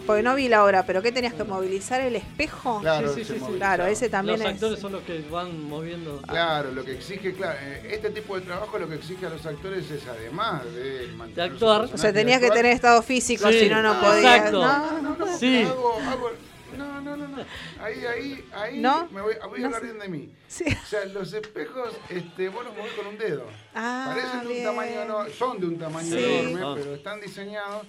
porque 0.07 0.23
no 0.23 0.35
vi 0.35 0.49
la 0.49 0.65
obra, 0.65 0.85
pero 0.87 1.03
¿qué 1.03 1.13
tenías 1.13 1.35
que 1.35 1.45
movilizar 1.45 2.01
el 2.01 2.17
espejo? 2.17 2.81
Claro, 2.81 3.15
Sí, 3.15 3.25
sí, 3.25 3.35
sí. 3.39 3.53
Claro, 3.57 3.87
ese 3.87 4.09
también 4.09 4.39
los 4.41 4.49
es. 4.49 4.55
actores 4.55 4.81
son 4.81 4.93
los 4.93 5.03
que 5.03 5.21
van 5.31 5.63
moviendo. 5.69 6.21
Claro, 6.23 6.73
lo 6.73 6.85
que 6.85 6.93
exige, 6.95 7.33
claro, 7.35 7.59
eh, 7.63 7.89
este 7.93 8.11
tipo 8.11 8.35
de 8.39 8.43
trabajo 8.47 8.79
lo 8.79 8.89
que 8.89 8.97
exige 8.97 9.27
a 9.27 9.31
los 9.31 9.45
actores 9.47 9.89
es 9.91 10.07
además 10.09 10.65
de 10.75 11.09
mantener 11.17 11.51
sus 11.51 11.63
actuar. 11.63 11.89
O 11.95 11.99
sea, 11.99 12.13
tenías 12.13 12.41
que 12.41 12.51
tener 12.51 12.73
estado 12.73 13.03
físico, 13.03 13.49
Sí, 13.51 13.61
si 13.61 13.69
no, 13.69 13.83
no 13.83 13.93
Ah, 13.93 14.01
podías. 14.01 14.37
exacto. 14.37 14.63
No, 14.63 15.01
No, 15.03 15.17
no, 15.17 15.39
Sí. 15.39 15.63
hago- 15.63 15.99
hago- 16.01 16.31
no, 16.77 17.01
no, 17.03 17.17
no, 17.17 17.29
no. 17.29 17.45
Ahí, 17.81 18.05
ahí, 18.05 18.45
ahí 18.53 18.81
¿No? 18.81 19.07
me 19.13 19.21
voy, 19.23 19.35
voy 19.49 19.59
a 19.59 19.61
No 19.61 19.67
hablar 19.67 19.83
bien 19.83 19.99
de 20.01 20.09
mí. 20.09 20.29
Sí. 20.49 20.65
O 20.69 20.87
sea, 20.87 21.05
los 21.07 21.33
espejos, 21.33 21.91
este, 22.09 22.49
vos 22.49 22.65
los 22.65 22.77
movés 22.77 22.93
con 22.95 23.07
un 23.07 23.17
dedo. 23.19 23.47
Ah, 23.77 24.07
Parecen 24.09 24.49
de 24.49 24.59
un 24.59 24.65
tamaño 24.65 25.01
enorme, 25.03 25.31
son 25.33 25.61
de 25.61 25.67
un 25.67 25.79
tamaño 25.79 26.17
Sí. 26.17 26.25
enorme, 26.25 26.61
Son. 26.61 26.79
pero 26.79 26.95
están 26.97 27.21
diseñados 27.21 27.87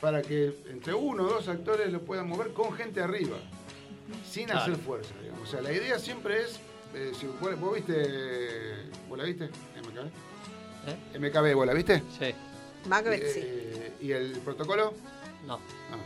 para 0.00 0.22
que 0.22 0.54
entre 0.70 0.94
uno 0.94 1.24
o 1.24 1.26
dos 1.26 1.48
actores 1.48 1.92
lo 1.92 2.00
puedan 2.00 2.28
mover 2.28 2.52
con 2.52 2.72
gente 2.72 3.00
arriba, 3.02 3.36
sin 4.28 4.46
Claro. 4.46 4.60
hacer 4.60 4.76
fuerza, 4.76 5.14
digamos. 5.22 5.48
O 5.48 5.50
sea, 5.50 5.60
la 5.62 5.72
idea 5.72 5.98
siempre 5.98 6.42
es, 6.42 6.60
eh, 6.94 7.12
si 7.18 7.26
vos, 7.26 7.58
vos 7.60 7.74
viste, 7.74 8.88
¿vos 9.08 9.18
la 9.18 9.24
viste? 9.24 9.46
MKB. 9.46 10.06
¿Eh? 10.88 11.18
MKB, 11.18 11.54
¿vos 11.54 11.66
la 11.66 11.74
viste? 11.74 12.02
Sí, 12.18 12.34
Macbeth, 12.88 13.26
sí. 13.26 13.40
Eh, 13.42 13.92
¿Y 14.00 14.12
el 14.12 14.32
protocolo? 14.40 14.92
no. 15.46 15.54
Ah. 15.54 15.96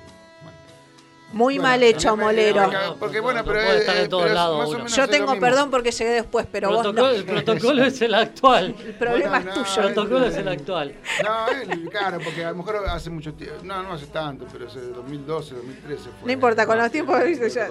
Muy 1.32 1.58
Bueno, 1.58 1.68
mal 1.70 1.82
hecho, 1.84 2.16
Molero. 2.16 2.68
Porque 2.98 3.18
No, 3.18 3.22
bueno, 3.22 3.40
no 3.40 3.44
pero 3.46 3.60
puede 3.60 3.74
es- 3.76 3.80
estar 3.82 3.96
en 3.96 4.04
eh, 4.04 4.08
todos 4.08 4.22
pero 4.24 4.32
es 4.32 4.34
lados 4.34 4.58
más 4.58 4.66
o 4.66 4.70
uno. 4.70 4.78
menos 4.78 4.96
Yo 4.96 5.08
tengo 5.08 5.38
perdón 5.38 5.70
porque 5.70 5.92
llegué 5.92 6.10
después, 6.10 6.46
pero 6.50 6.70
vos 6.70 6.92
no. 6.94 7.08
El 7.08 7.24
protocolo 7.24 7.84
es 7.84 8.02
el 8.02 8.14
actual. 8.14 8.74
El 8.84 8.94
problema 8.94 9.30
Bueno, 9.38 9.50
es 9.50 9.56
no, 9.56 9.62
tuyo. 9.64 9.88
El 9.88 9.94
protocolo 9.94 10.26
es 10.26 10.36
el 10.36 10.48
actual. 10.48 10.94
No, 11.22 11.48
él, 11.72 11.88
claro, 11.90 12.18
porque 12.24 12.44
a 12.44 12.50
lo 12.50 12.56
mejor 12.56 12.76
hace 12.88 13.10
mucho 13.10 13.32
tiempo, 13.34 13.56
no, 13.62 13.82
no 13.82 13.92
hace 13.92 14.06
tanto, 14.06 14.46
pero 14.52 14.66
hace 14.66 14.80
2012, 14.80 15.54
2013 15.54 16.02
fue. 16.02 16.26
No 16.26 16.32
importa, 16.32 16.66
con 16.66 16.76
los 16.78 16.90
tiempos, 16.90 17.22
viste, 17.24 17.48
ya- 17.48 17.68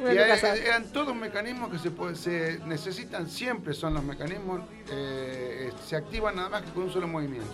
Y 0.00 0.16
eran 0.16 0.84
todos 0.92 1.14
mecanismos 1.14 1.70
que 1.70 1.78
se, 1.78 1.90
se 2.16 2.58
necesitan, 2.66 3.28
siempre 3.28 3.74
son 3.74 3.94
los 3.94 4.02
mecanismos, 4.04 4.60
eh, 4.92 5.70
se 5.86 5.96
activan 5.96 6.36
nada 6.36 6.48
más 6.48 6.62
que 6.62 6.70
con 6.70 6.84
un 6.84 6.92
solo 6.92 7.06
movimiento. 7.08 7.50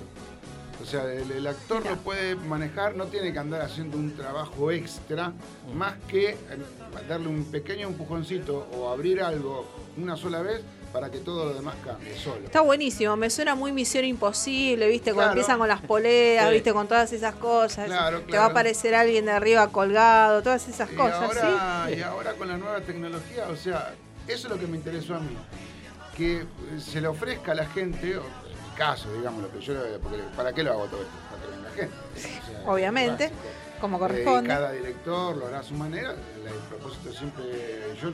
O 0.82 0.86
sea, 0.86 1.04
el, 1.12 1.30
el 1.30 1.46
actor 1.46 1.84
lo 1.86 1.96
puede 1.96 2.34
manejar, 2.36 2.96
no 2.96 3.06
tiene 3.06 3.32
que 3.32 3.38
andar 3.38 3.62
haciendo 3.62 3.96
un 3.96 4.14
trabajo 4.16 4.70
extra, 4.70 5.32
más 5.74 5.94
que 6.08 6.30
eh, 6.30 6.36
darle 7.08 7.28
un 7.28 7.44
pequeño 7.44 7.86
empujoncito 7.88 8.68
o 8.76 8.90
abrir 8.90 9.22
algo 9.22 9.66
una 9.96 10.16
sola 10.16 10.42
vez 10.42 10.60
para 10.92 11.10
que 11.10 11.18
todo 11.18 11.46
lo 11.46 11.54
demás 11.54 11.74
cambie 11.84 12.16
solo. 12.16 12.44
Está 12.44 12.60
buenísimo, 12.60 13.16
me 13.16 13.28
suena 13.30 13.54
muy 13.54 13.72
Misión 13.72 14.04
Imposible, 14.04 14.88
¿viste? 14.88 15.12
Cuando 15.12 15.32
Claro. 15.32 15.32
empiezan 15.40 15.58
con 15.58 15.68
las 15.68 15.80
poleas, 15.80 16.46
Sí. 16.48 16.54
¿viste? 16.54 16.72
Con 16.72 16.86
todas 16.86 17.12
esas 17.12 17.34
cosas. 17.34 17.86
Claro, 17.86 18.18
Te 18.18 18.22
va 18.24 18.26
a 18.26 18.30
claro. 18.30 18.50
aparecer 18.50 18.94
alguien 18.94 19.24
de 19.24 19.32
arriba 19.32 19.68
colgado, 19.70 20.42
todas 20.42 20.68
esas 20.68 20.92
Y 20.92 20.94
cosas, 20.94 21.20
ahora, 21.22 21.86
¿sí? 21.88 21.94
y 21.98 22.02
ahora 22.02 22.34
con 22.34 22.46
la 22.48 22.56
nueva 22.58 22.80
tecnología, 22.80 23.48
o 23.48 23.56
sea, 23.56 23.94
eso 24.28 24.46
es 24.46 24.52
lo 24.52 24.58
que 24.58 24.66
me 24.66 24.76
interesó 24.76 25.16
a 25.16 25.20
mí. 25.20 25.36
Que 26.16 26.44
se 26.78 27.00
le 27.00 27.08
ofrezca 27.08 27.52
a 27.52 27.54
la 27.56 27.66
gente, 27.66 28.20
caso, 28.74 29.12
digamos, 29.14 29.42
lo 29.42 29.50
que 29.52 29.60
yo, 29.60 29.74
porque 30.02 30.18
¿para 30.36 30.52
qué 30.52 30.62
lo 30.62 30.72
hago 30.72 30.84
todo 30.86 31.02
esto? 31.02 31.12
Para 31.30 31.42
que 31.42 31.48
venga 31.56 31.70
gente. 31.70 31.94
digamos, 32.28 32.48
o 32.48 32.52
sea, 32.62 32.72
Obviamente, 32.72 33.30
como 33.80 33.96
Eh, 33.96 34.00
corresponde. 34.00 34.44
y 34.44 34.48
cada 34.48 34.72
director 34.72 35.36
lo 35.36 35.46
hará 35.46 35.60
a 35.60 35.62
su 35.62 35.74
manera. 35.74 36.10
El 36.12 36.54
propósito 36.68 37.12
siempre, 37.12 37.44
yo, 38.00 38.10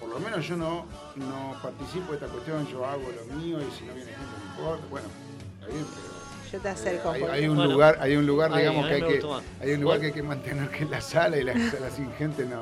por 0.00 0.08
lo 0.10 0.18
menos 0.20 0.46
yo 0.46 0.56
no, 0.56 0.86
no 1.16 1.56
participo 1.62 2.12
de 2.12 2.18
esta 2.18 2.26
cuestión, 2.28 2.66
yo 2.68 2.84
hago 2.84 3.02
lo 3.02 3.34
mío 3.36 3.58
y 3.60 3.70
si 3.78 3.84
no 3.84 3.94
viene 3.94 4.10
gente 4.10 4.26
no 4.38 4.62
importa. 4.62 4.84
Bueno, 4.90 5.08
está 5.60 5.66
bien, 5.72 5.86
pero 5.86 6.12
Yo 6.52 6.58
te 6.60 6.68
acerco. 6.68 7.10
hay, 7.10 7.20
porque- 7.20 7.34
hay 7.36 7.48
un 7.48 7.56
Bueno. 7.56 7.72
lugar, 7.72 7.98
hay 8.00 8.16
un 8.16 8.26
lugar, 8.26 8.52
Ahí, 8.52 8.58
digamos, 8.60 8.84
a 8.84 8.88
que 8.88 8.94
hay 8.94 9.00
que, 9.02 9.22
hay 9.60 9.72
un 9.74 9.80
lugar 9.80 10.00
que 10.00 10.06
hay 10.06 10.12
que 10.12 10.22
mantener 10.22 10.68
que 10.70 10.84
la 10.84 11.00
sala 11.00 11.36
y 11.38 11.44
la 11.44 11.52
sala 11.70 11.90
sin 11.90 12.12
gente 12.14 12.44
no, 12.44 12.60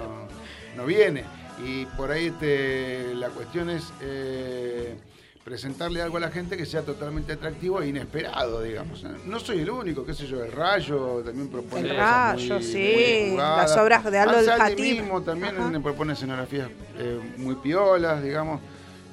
no 0.77 0.87
viene. 0.87 1.25
Y 1.65 1.85
por 1.87 2.11
ahí 2.11 2.27
este, 2.29 3.15
la 3.17 3.29
cuestión 3.29 3.69
es, 3.69 3.93
eh, 4.01 4.97
presentarle 5.45 6.03
algo 6.03 6.19
a 6.19 6.21
la 6.21 6.31
gente 6.31 6.57
que 6.57 6.67
sea 6.67 6.83
totalmente 6.83 7.33
atractivo 7.33 7.81
e 7.81 7.89
inesperado, 7.89 8.63
digamos. 8.63 9.05
No 9.27 9.41
soy 9.41 9.61
el 9.61 9.71
único, 9.71 10.05
qué 10.05 10.13
sé 10.15 10.27
yo, 10.27 10.45
el 10.45 10.53
Rayo 10.53 11.23
también 11.25 11.49
propone 11.49 11.83
El 11.89 11.97
cosas 11.97 12.33
Rayo, 12.33 12.55
muy- 12.57 12.63
sí, 12.65 13.27
muy 13.31 13.37
las 13.37 13.77
obras 13.77 14.05
de 14.05 14.19
Aldo 14.19 14.43
del 14.43 14.77
mismo 14.77 15.23
también 15.23 15.57
Ajá. 15.57 15.65
propone 15.81 16.13
escenografías 16.13 16.69
eh, 16.99 17.21
muy 17.39 17.55
piolas, 17.57 18.23
digamos. 18.23 18.61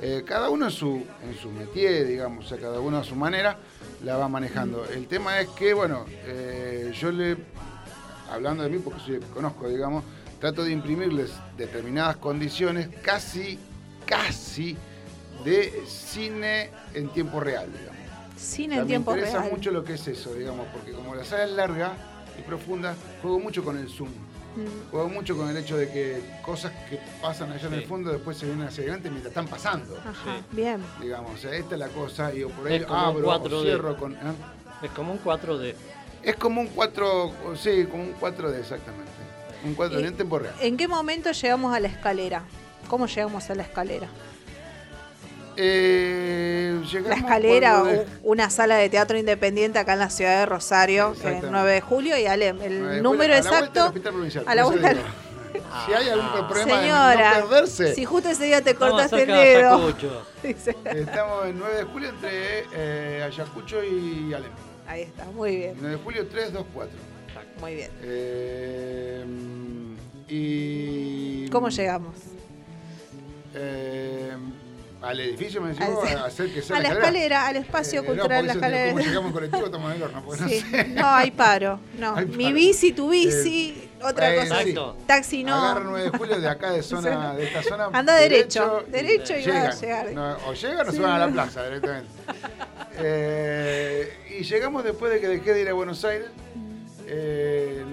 Eh, 0.01 0.23
cada 0.27 0.49
uno 0.51 0.65
en 0.65 0.71
su, 0.71 1.03
en 1.27 1.35
su 1.41 1.49
métier, 1.49 2.05
digamos, 2.05 2.45
o 2.45 2.49
sea, 2.49 2.57
cada 2.59 2.79
uno 2.79 2.97
a 2.97 3.03
su 3.03 3.15
manera 3.15 3.57
la 4.03 4.17
va 4.17 4.27
manejando. 4.27 4.85
El 4.93 5.07
tema 5.07 5.39
es 5.39 5.47
que, 5.49 5.73
bueno, 5.73 6.05
eh, 6.25 6.91
yo 6.99 7.11
le, 7.11 7.35
hablando 8.31 8.61
de 8.63 8.69
mí, 8.69 8.77
porque 8.83 8.99
soy 8.99 9.19
conozco, 9.33 9.67
digamos, 9.67 10.03
trato 10.39 10.63
de 10.63 10.71
imprimirles 10.71 11.31
determinadas 11.57 12.17
condiciones 12.17 12.89
casi, 13.01 13.57
casi 14.05 14.77
de 15.47 15.83
cine 15.87 16.69
en 16.93 17.09
tiempo 17.09 17.39
real, 17.39 17.67
digamos. 17.71 17.97
Cine 18.37 18.73
O 18.73 18.75
sea, 18.75 18.81
en 18.81 18.87
tiempo 18.87 19.11
me 19.11 19.17
interesa 19.19 19.39
real. 19.39 19.51
mucho 19.51 19.71
lo 19.71 19.83
que 19.83 19.93
es 19.93 20.07
eso, 20.07 20.33
digamos, 20.33 20.67
porque 20.73 20.91
como 20.91 21.15
la 21.15 21.23
sala 21.25 21.45
es 21.45 21.51
larga 21.51 21.93
y 22.37 22.41
profunda, 22.43 22.95
juego 23.21 23.39
mucho 23.39 23.63
con 23.63 23.77
el 23.77 23.89
zoom. 23.89 24.09
Mm. 24.09 24.89
Juego 24.91 25.09
mucho 25.09 25.37
con 25.37 25.49
el 25.49 25.57
hecho 25.57 25.77
de 25.77 25.89
que 25.91 26.19
cosas 26.43 26.71
que 26.89 26.99
pasan 27.21 27.51
allá 27.51 27.67
en 27.67 27.73
el 27.75 27.85
fondo 27.85 28.11
después 28.11 28.37
se 28.37 28.45
vienen 28.47 28.67
hacia 28.67 28.83
adelante 28.83 29.09
mientras 29.09 29.31
están 29.31 29.47
pasando. 29.47 29.95
Ajá, 29.99 30.41
bien. 30.51 30.81
Digamos, 31.01 31.31
o 31.33 31.37
sea, 31.37 31.53
esta 31.55 31.75
es 31.75 31.79
la 31.79 31.87
cosa, 31.89 32.33
y 32.33 32.39
yo 32.39 32.49
por 32.49 32.67
ahí 32.67 32.83
abro, 32.87 33.29
o 33.29 33.43
4D. 33.43 33.61
cierro 33.63 33.97
con. 33.97 34.13
¿eh? 34.13 34.17
Es 34.83 34.91
como 34.91 35.13
un 35.13 35.19
4D. 35.23 35.75
Es 36.23 36.35
como 36.35 36.61
un 36.61 36.67
4, 36.67 37.33
sí, 37.55 37.85
como 37.89 38.03
un 38.03 38.15
4D 38.19 38.59
exactamente. 38.59 39.11
Un 39.63 39.75
4D 39.75 40.01
Y- 40.01 40.07
en 40.07 40.15
tiempo 40.15 40.39
real. 40.39 40.55
¿En 40.59 40.75
qué 40.77 40.87
momento 40.87 41.31
llegamos 41.31 41.73
a 41.75 41.79
la 41.79 41.87
escalera? 41.87 42.43
¿Cómo 42.87 43.05
llegamos 43.07 43.49
a 43.49 43.55
la 43.55 43.63
escalera? 43.63 44.07
Eh, 45.57 46.81
La 47.07 47.15
escalera, 47.15 47.83
de- 47.83 48.05
una 48.23 48.49
sala 48.49 48.75
de 48.75 48.89
teatro 48.89 49.17
independiente 49.17 49.79
acá 49.79 49.93
en 49.93 49.99
la 49.99 50.09
ciudad 50.09 50.39
de 50.39 50.45
Rosario, 50.45 51.07
que 51.13 51.17
es 51.17 51.17
Exactamente. 51.25 51.51
9 51.51 51.71
de 51.73 51.81
julio, 51.81 52.17
y 52.17 52.25
Ale, 52.27 52.49
el 52.49 53.01
número 53.01 53.33
a 53.33 53.37
exacto. 53.37 53.91
a 54.45 54.55
la 54.55 54.65
vuelta. 54.65 54.93
Si 55.85 55.93
hay 55.93 56.09
algún 56.09 56.47
problema 56.47 56.79
Señora, 56.81 57.33
de 57.33 57.41
no 57.41 57.47
perderse, 57.49 57.95
si 57.95 58.05
justo 58.05 58.29
ese 58.29 58.45
día 58.45 58.61
te 58.61 58.75
cortaste 58.75 59.23
el 59.23 59.27
dedo. 59.27 59.89
Estamos 60.43 61.47
el 61.47 61.57
9 61.57 61.75
de 61.77 61.83
julio 61.83 62.09
entre 62.09 62.65
eh, 62.73 63.23
Ayacucho 63.23 63.83
y 63.83 64.33
Alem. 64.33 64.51
Ahí 64.87 65.01
está, 65.01 65.25
muy 65.25 65.55
bien, 65.57 65.75
9 65.79 65.97
de 65.97 66.03
julio 66.03 66.27
324. 66.27 66.97
muy 67.59 67.73
bien. 67.75 67.91
Eh, 68.03 69.25
y. 70.29 71.49
¿Cómo 71.49 71.69
llegamos? 71.69 72.15
Eh, 73.55 74.33
al 75.01 75.19
edificio 75.19 75.61
me 75.61 75.71
Al- 75.77 75.91
vos, 75.93 76.11
a 76.11 76.25
hacer 76.25 76.51
que 76.53 76.61
sea 76.61 76.77
A 76.77 76.79
la 76.81 76.89
escalera, 76.89 77.47
al 77.47 77.55
espacio 77.57 77.99
Eh, 77.99 78.03
no, 78.03 78.07
cultural, 78.07 78.39
por 78.39 78.47
la 78.47 78.53
escalera. 78.53 78.91
¿Cómo 78.91 79.03
llegamos 79.03 79.27
en 79.27 79.33
colectivo? 79.33 79.65
Estamos 79.65 79.91
en 79.91 79.97
el 79.97 80.03
horno. 80.03 80.23
no 80.25 80.47
Sí, 80.47 80.59
sé. 80.61 80.87
no 80.89 81.07
hay 81.09 81.31
paro. 81.31 81.79
No, 81.99 82.15
Hay 82.15 82.25
mi 82.25 82.43
paro. 82.45 82.55
bici, 82.55 82.91
tu 82.93 83.09
bici, 83.09 83.89
otra 84.01 84.33
Eh, 84.33 84.39
cosa. 84.39 84.63
sí. 84.63 84.75
Taxi 85.05 85.43
no. 85.43 85.55
Agarra 85.55 85.81
9 85.85 86.09
de 86.11 86.17
julio 86.17 86.39
de 86.41 86.49
acá, 86.49 86.71
de, 86.71 86.81
zona, 86.83 87.33
de 87.35 87.43
esta 87.47 87.63
zona. 87.63 87.89
Anda 87.93 88.15
derecho, 88.15 88.83
derecho 88.87 89.33
y 89.37 89.45
vas 89.47 89.77
a 89.77 89.81
llegar. 89.81 90.11
No, 90.13 90.37
o 90.47 90.53
llegan 90.53 90.87
o 90.87 90.91
Sí. 90.91 90.97
se 90.97 91.03
van 91.03 91.11
a 91.11 91.19
la 91.27 91.31
plaza 91.31 91.63
directamente. 91.65 92.09
Eh, 92.99 94.13
y 94.39 94.43
llegamos 94.43 94.83
después 94.83 95.11
de 95.11 95.19
que 95.19 95.27
dejé 95.27 95.53
de 95.53 95.61
ir 95.61 95.69
a 95.69 95.73
Buenos 95.73 96.03
Aires, 96.05 96.27
eh, 97.07 97.83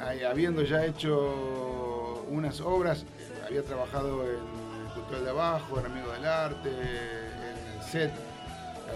ahí, 0.00 0.22
habiendo 0.22 0.62
ya 0.62 0.84
hecho 0.86 2.24
unas 2.30 2.60
obras, 2.60 3.04
había 3.46 3.62
trabajado 3.62 4.22
en 4.22 4.63
Cultural 5.04 5.24
de 5.24 5.30
Abajo, 5.30 5.78
en 5.80 5.86
Amigos 5.86 6.12
del 6.16 6.24
Arte, 6.26 6.68
en 6.70 7.76
el 7.78 7.82
set. 7.90 8.10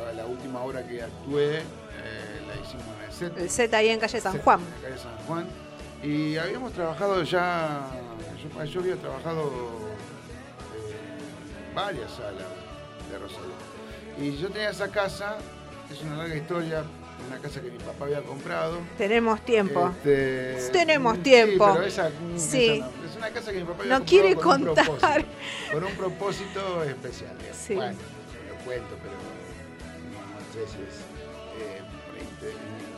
La, 0.06 0.12
la 0.12 0.26
última 0.26 0.60
obra 0.62 0.82
que 0.86 1.02
actué 1.02 1.58
eh, 1.58 1.62
la 2.46 2.54
hicimos 2.54 2.84
en 2.98 3.04
el 3.06 3.12
set. 3.12 3.38
El 3.38 3.50
Z 3.50 3.76
ahí 3.76 3.88
en 3.88 4.00
calle 4.00 4.20
San 4.20 4.32
Set, 4.32 4.42
Juan. 4.44 4.60
en 4.60 4.82
la 4.82 4.88
calle 4.88 5.02
San 5.02 5.16
Juan. 5.26 5.46
Y 6.02 6.36
habíamos 6.36 6.72
trabajado 6.72 7.22
ya, 7.24 7.80
yo, 8.54 8.64
yo 8.64 8.80
había 8.80 8.96
trabajado 8.96 9.50
en 11.68 11.74
varias 11.74 12.10
salas 12.12 12.46
de 13.10 13.18
Rosario. 13.18 13.52
Y 14.20 14.36
yo 14.36 14.48
tenía 14.48 14.70
esa 14.70 14.88
casa, 14.88 15.38
es 15.90 16.02
una 16.02 16.16
larga 16.16 16.36
historia, 16.36 16.84
una 17.28 17.38
casa 17.38 17.60
que 17.60 17.70
mi 17.70 17.78
papá 17.78 18.04
había 18.04 18.22
comprado. 18.22 18.78
Tenemos 18.96 19.40
tiempo. 19.44 19.88
Este, 20.04 20.70
Tenemos 20.72 21.16
sí, 21.16 21.22
tiempo. 21.22 21.70
pero 21.72 21.84
esa- 21.84 22.08
mm, 22.10 22.38
Sí. 22.38 22.84
esa 23.04 23.07
una 23.28 23.38
casa 23.40 23.52
que 23.52 23.58
mi 23.58 23.64
papá 23.64 23.84
No 23.84 24.04
quiere 24.04 24.34
con 24.34 24.60
un 24.62 24.66
contar. 24.74 24.84
propósito, 24.86 25.26
Con 25.72 25.84
un 25.84 25.92
propósito 25.92 26.82
especial. 26.84 27.36
digamos. 27.38 27.58
Sí. 27.58 27.74
Bueno, 27.74 27.98
lo 28.48 28.64
cuento, 28.64 28.96
pero 29.02 29.14
no, 29.14 30.20
no 30.34 30.40
sé 30.52 30.66
si 30.72 30.82
es. 30.82 30.96
eh, 31.62 31.82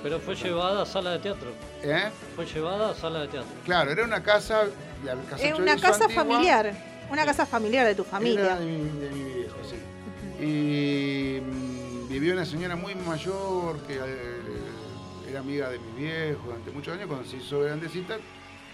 Pero 0.03 0.21
fue 0.21 0.35
llevada 0.35 0.83
a 0.83 0.87
sala 0.87 1.11
de 1.13 1.19
teatro. 1.19 1.51
¿Eh? 1.83 2.11
Fue 2.37 2.47
llevada 2.47 2.91
a 2.91 2.95
sala 2.95 3.21
de 3.23 3.29
teatro. 3.29 3.51
Claro, 3.65 3.91
era 3.91 4.05
una 4.05 4.23
casa, 4.23 4.65
la 5.05 5.15
casa 5.29 5.43
Es 5.45 5.59
una 5.59 5.77
casa 5.77 6.05
antigua, 6.05 6.25
familiar. 6.25 6.73
Una 7.11 7.25
casa 7.25 7.45
familiar 7.47 7.87
de 7.87 7.95
tu 7.95 8.03
Era 8.03 8.11
familia. 8.11 8.57
de 8.57 8.65
mi, 8.67 9.01
de 9.01 9.11
mi 9.11 9.25
viejo, 9.35 9.57
sí. 9.69 9.77
Y 10.45 11.41
mm, 11.41 12.09
vivió 12.09 12.33
una 12.35 12.47
señora 12.47 12.77
muy 12.77 12.95
mayor 12.95 13.79
que 13.81 13.95
eh, 13.97 14.41
era 15.29 15.41
amiga 15.41 15.69
de 15.71 15.79
mi 15.81 16.03
viejo 16.03 16.43
durante 16.47 16.71
muchos 16.71 16.95
años, 16.95 17.09
cuando 17.09 17.29
se 17.29 17.37
hizo 17.37 17.61
grandecita. 17.61 18.17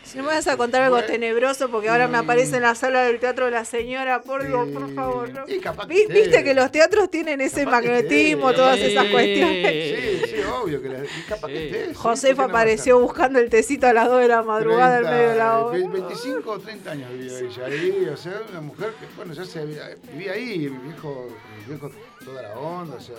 Si 0.06 0.16
no 0.18 0.22
me 0.24 0.30
vas 0.30 0.46
a 0.46 0.56
contar 0.56 0.82
algo 0.82 1.02
tenebroso, 1.02 1.68
porque 1.68 1.88
ahora 1.88 2.06
me 2.06 2.16
aparece 2.18 2.56
en 2.56 2.62
la 2.62 2.74
sala 2.76 3.02
del 3.02 3.18
teatro 3.18 3.50
la 3.50 3.64
señora, 3.64 4.22
por 4.22 4.46
Dios, 4.46 4.68
por 4.68 4.94
favor. 4.94 5.30
no. 5.32 5.44
capaz 5.62 5.88
que 5.88 6.02
esté. 6.02 6.12
Viste 6.12 6.44
que 6.44 6.54
los 6.54 6.70
teatros 6.70 7.10
tienen 7.10 7.40
ese 7.40 7.66
magnetismo, 7.66 8.50
esté. 8.50 8.62
todas 8.62 8.78
esas 8.78 9.04
Sí. 9.06 9.10
cuestiones. 9.12 9.98
Sí, 9.98 10.26
sí, 10.28 10.36
obvio 10.62 10.80
que 10.80 10.88
la, 10.88 10.98
capaz 11.28 11.48
que 11.48 11.56
Sí. 11.58 11.64
esté, 11.76 11.88
sí, 11.88 11.94
Josefa 11.94 12.34
¿por 12.34 12.34
qué 12.34 12.34
no 12.34 12.36
va 12.36 12.44
a 12.44 12.62
apareció 12.62 13.00
buscando 13.00 13.38
el 13.40 13.50
tecito 13.50 13.86
a 13.88 13.92
las 13.92 14.08
2 14.08 14.20
de 14.20 14.28
la 14.28 14.42
madrugada 14.42 14.96
en 14.98 15.02
30, 15.02 15.16
medio 15.16 15.28
de 15.30 15.36
la 15.36 15.58
obra. 15.58 15.78
ve- 15.78 15.88
25 15.88 16.50
o 16.52 16.58
30 16.60 16.90
años 16.92 17.10
vivió 17.12 17.38
ella 17.38 17.66
ahí, 17.66 18.08
o 18.12 18.16
sea, 18.16 18.40
una 18.50 18.60
mujer 18.60 18.90
que, 19.00 19.06
bueno, 19.16 19.34
ya 19.34 19.44
se 19.44 19.58
había- 19.60 19.88
vivía 20.12 20.32
ahí, 20.32 20.68
mi 20.70 20.78
viejo, 20.88 21.28
mi 21.58 21.64
viejo 21.72 21.90
toda 22.24 22.42
la 22.42 22.54
onda, 22.56 22.96
o 22.96 23.00
sea, 23.00 23.16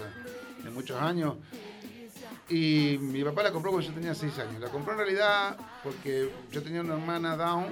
de 0.64 0.70
muchos 0.70 1.02
años. 1.02 1.36
Y 2.50 2.98
mi 3.02 3.24
papá 3.24 3.44
la 3.44 3.52
compró 3.52 3.72
cuando 3.72 3.88
yo 3.90 3.94
tenía 3.94 4.16
6 4.16 4.38
años. 4.40 4.60
La 4.62 4.70
compró 4.70 4.94
en 4.94 5.00
realidad 5.00 5.58
porque 5.84 6.30
yo 6.52 6.64
tenía 6.64 6.82
una 6.82 6.94
hermana 6.94 7.36
Down 7.36 7.66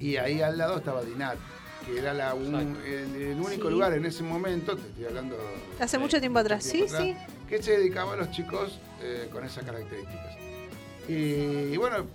y 0.00 0.16
ahí 0.16 0.40
al 0.42 0.58
lado 0.58 0.78
estaba 0.78 1.02
Dinat, 1.04 1.36
que 1.86 1.98
era 1.98 2.12
la 2.12 2.34
un- 2.34 2.76
el, 2.84 3.14
el 3.14 3.40
único 3.40 3.68
Sí. 3.68 3.72
lugar 3.74 3.92
en 3.92 4.04
ese 4.06 4.24
momento, 4.24 4.76
te 4.76 4.88
estoy 4.88 5.04
hablando 5.04 5.36
Hace 5.78 5.98
mucho 5.98 6.18
tiempo 6.18 6.40
atrás, 6.40 6.64
sí, 6.64 6.72
tiempo 6.84 6.96
sí. 6.96 7.10
atrás, 7.12 7.28
que 7.48 7.62
se 7.62 7.72
dedicaba 7.78 8.14
a 8.14 8.16
los 8.16 8.30
chicos 8.32 8.80
eh, 9.00 9.28
con 9.32 9.44
esas 9.44 9.64
características. 9.64 10.36
Y, 11.08 11.12
y 11.72 11.76
bueno, 11.76 12.06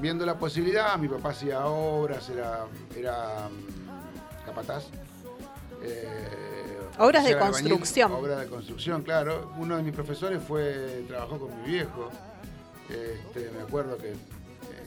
viendo 0.00 0.24
la 0.24 0.38
posibilidad, 0.38 0.96
mi 0.98 1.08
papá 1.08 1.30
hacía 1.30 1.66
obras, 1.66 2.28
era, 2.30 2.64
era 2.96 3.48
mm, 3.50 4.46
capataz. 4.46 4.84
eh, 5.82 6.75
Obras 6.98 7.24
de 7.24 7.38
construcción. 7.38 8.12
Obras 8.12 8.40
de 8.40 8.46
construcción, 8.46 9.02
claro. 9.02 9.52
Uno 9.58 9.76
de 9.76 9.82
mis 9.82 9.92
profesores 9.94 10.42
fue 10.42 11.04
trabajó 11.08 11.38
con 11.38 11.62
mi 11.62 11.68
viejo. 11.70 12.10
Este, 12.88 13.50
me 13.50 13.62
acuerdo 13.62 13.98
que 13.98 14.10
eh, 14.12 14.16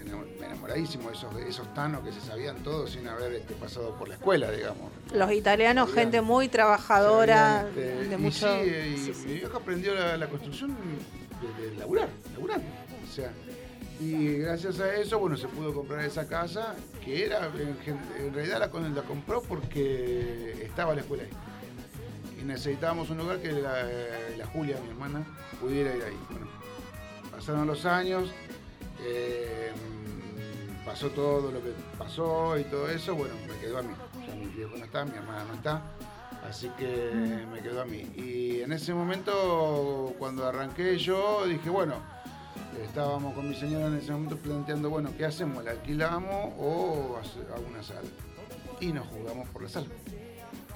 enam- 0.05 0.43
enamoradísimo 0.45 1.09
de 1.09 1.15
esos, 1.15 1.35
de 1.35 1.49
esos 1.49 1.73
tanos 1.73 2.01
que 2.03 2.11
se 2.13 2.21
sabían 2.21 2.57
todos 2.63 2.91
sin 2.91 3.07
haber 3.07 3.33
este, 3.33 3.53
pasado 3.55 3.93
por 3.95 4.07
la 4.07 4.15
escuela, 4.15 4.49
digamos. 4.51 4.89
Los 5.13 5.31
italianos, 5.33 5.91
gente 5.93 6.21
muy 6.21 6.47
trabajadora, 6.47 7.65
Sabían, 7.73 7.89
este, 7.97 8.07
de 8.09 8.15
y 8.15 8.17
mucho... 8.17 8.47
sí, 8.63 8.69
y 8.93 8.97
sí, 8.97 9.13
sí. 9.13 9.27
mi 9.27 9.33
viejo 9.35 9.57
aprendió 9.57 9.93
la, 9.95 10.15
la 10.17 10.27
construcción 10.27 10.75
de, 11.59 11.69
de 11.69 11.75
laburar, 11.77 12.07
laburando. 12.33 12.65
O 13.09 13.13
sea, 13.13 13.31
y 13.99 14.37
gracias 14.37 14.79
a 14.79 14.95
eso, 14.95 15.19
bueno, 15.19 15.35
se 15.35 15.49
pudo 15.49 15.73
comprar 15.73 16.05
esa 16.05 16.25
casa, 16.25 16.73
que 17.03 17.25
era, 17.25 17.47
en, 17.47 18.33
realidad 18.33 18.59
la, 18.59 18.89
la 18.89 19.01
compró 19.01 19.41
porque 19.41 20.53
estaba 20.63 20.95
la 20.95 21.01
escuela 21.01 21.23
ahí. 21.23 21.29
Y 22.39 22.43
necesitábamos 22.45 23.09
un 23.09 23.17
lugar 23.17 23.39
que 23.39 23.51
la, 23.51 23.83
la 24.37 24.45
Julia, 24.47 24.77
mi 24.81 24.89
hermana, 24.89 25.25
pudiera 25.59 25.95
ir 25.95 26.03
ahí. 26.03 26.17
Bueno, 26.29 26.47
pasaron 27.31 27.67
los 27.67 27.85
años, 27.85 28.31
eh, 29.01 29.71
pasó 30.85 31.09
todo 31.09 31.51
lo 31.51 31.61
que 31.61 31.73
pasó 31.97 32.57
y 32.57 32.63
todo 32.63 32.89
eso, 32.89 33.15
bueno, 33.15 33.35
me 33.47 33.59
quedó 33.59 33.79
a 33.79 33.81
mí. 33.81 33.93
Ya 34.25 34.35
mi 34.35 34.45
viejo 34.47 34.75
no 34.77 34.85
está, 34.85 35.05
mi 35.05 35.15
hermana 35.17 35.43
no 35.45 35.53
está, 35.53 35.81
así 36.47 36.69
que 36.77 37.45
me 37.51 37.61
quedó 37.61 37.81
a 37.81 37.85
mí. 37.85 38.09
Y 38.15 38.61
en 38.61 38.71
ese 38.71 38.93
momento, 38.93 40.15
cuando 40.17 40.47
arranqué 40.47 40.97
yo, 40.97 41.45
dije, 41.45 41.69
bueno, 41.69 41.95
estábamos 42.83 43.33
con 43.33 43.49
mi 43.49 43.55
señora 43.55 43.87
en 43.87 43.95
ese 43.95 44.11
momento 44.13 44.37
planteando, 44.37 44.89
bueno, 44.89 45.11
¿qué 45.17 45.25
hacemos? 45.25 45.63
¿La 45.63 45.71
alquilamos 45.71 46.53
o 46.57 47.19
hago 47.53 47.67
una 47.67 47.83
sala? 47.83 48.07
Y 48.79 48.93
nos 48.93 49.07
jugamos 49.07 49.47
por 49.49 49.63
la 49.63 49.69
sala. 49.69 49.87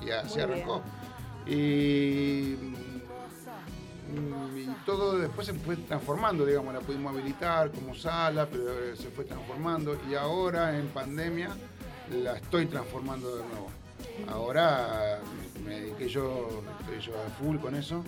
Y 0.06 0.12
así 0.12 0.42
arrancó. 0.42 0.82
Mm, 1.46 2.74
y 4.58 4.68
todo 4.86 5.18
después 5.18 5.48
se 5.48 5.54
fue 5.54 5.76
transformando, 5.78 6.46
digamos, 6.46 6.74
la 6.74 6.80
pudimos 6.82 7.14
habilitar 7.14 7.72
como 7.72 7.96
sala, 7.96 8.48
pero 8.50 8.96
se 8.96 9.10
fue 9.10 9.26
transformando. 9.26 9.98
Y 10.10 10.16
ahora 10.16 10.78
en 10.78 10.88
pandemia 10.88 11.50
la 12.12 12.38
estoy 12.38 12.66
transformando 12.68 13.36
de 13.36 13.44
nuevo. 13.44 13.68
Ahora 14.30 15.20
me 15.66 15.80
dediqué 15.80 16.08
yo, 16.10 16.64
estoy 16.82 17.00
yo 17.02 17.14
a 17.22 17.30
full 17.32 17.58
con 17.58 17.76
eso. 17.76 18.04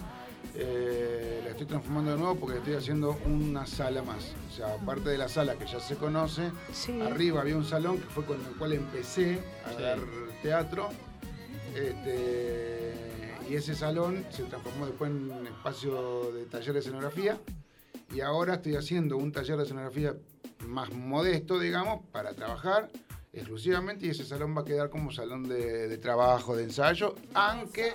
Eh, 0.57 1.41
la 1.43 1.49
estoy 1.51 1.65
transformando 1.65 2.11
de 2.11 2.17
nuevo 2.17 2.35
porque 2.35 2.59
estoy 2.59 2.75
haciendo 2.75 3.17
una 3.25 3.65
sala 3.65 4.03
más. 4.03 4.33
O 4.49 4.53
sea, 4.55 4.73
aparte 4.75 5.09
de 5.09 5.17
la 5.17 5.27
sala 5.27 5.55
que 5.55 5.65
ya 5.65 5.79
se 5.79 5.95
conoce, 5.95 6.51
Sí. 6.71 7.01
arriba 7.01 7.41
había 7.41 7.57
un 7.57 7.65
salón 7.65 7.97
que 7.97 8.05
fue 8.05 8.25
con 8.25 8.37
el 8.45 8.55
cual 8.57 8.73
empecé 8.73 9.39
a 9.65 9.69
Sí. 9.75 9.81
dar 9.81 9.97
teatro. 10.43 10.89
Este, 11.73 12.93
y 13.49 13.55
ese 13.55 13.75
salón 13.75 14.25
se 14.31 14.43
transformó 14.43 14.85
después 14.87 15.11
en 15.11 15.31
un 15.31 15.47
espacio 15.47 16.31
de 16.33 16.45
taller 16.45 16.73
de 16.73 16.79
escenografía. 16.79 17.39
Y 18.13 18.21
ahora 18.21 18.55
estoy 18.55 18.75
haciendo 18.75 19.17
un 19.17 19.31
taller 19.31 19.57
de 19.57 19.63
escenografía 19.63 20.15
más 20.67 20.91
modesto, 20.91 21.59
digamos, 21.59 22.01
para 22.11 22.33
trabajar 22.33 22.89
exclusivamente. 23.33 24.05
Y 24.05 24.09
ese 24.09 24.25
salón 24.25 24.55
va 24.55 24.61
a 24.61 24.65
quedar 24.65 24.89
como 24.89 25.11
salón 25.11 25.47
de, 25.47 25.87
de 25.87 25.97
trabajo, 25.97 26.55
de 26.55 26.63
ensayo, 26.63 27.15
aunque 27.33 27.93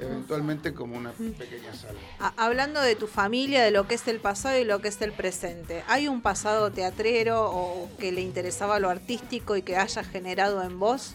eventualmente 0.00 0.74
como 0.74 0.96
una 0.96 1.12
pequeña 1.12 1.72
sala. 1.74 1.98
A- 2.18 2.34
hablando 2.44 2.80
de 2.80 2.96
tu 2.96 3.06
familia, 3.06 3.62
de 3.62 3.70
lo 3.70 3.86
que 3.86 3.94
es 3.94 4.06
el 4.08 4.18
pasado 4.20 4.58
y 4.58 4.64
lo 4.64 4.80
que 4.80 4.88
es 4.88 5.00
el 5.02 5.12
presente, 5.12 5.84
¿hay 5.86 6.08
un 6.08 6.20
pasado 6.20 6.70
teatrero 6.72 7.48
o 7.50 7.88
que 7.98 8.10
le 8.12 8.20
interesaba 8.20 8.78
lo 8.80 8.90
artístico 8.90 9.56
y 9.56 9.62
que 9.62 9.76
haya 9.76 10.02
generado 10.02 10.62
en 10.62 10.78
vos? 10.80 11.14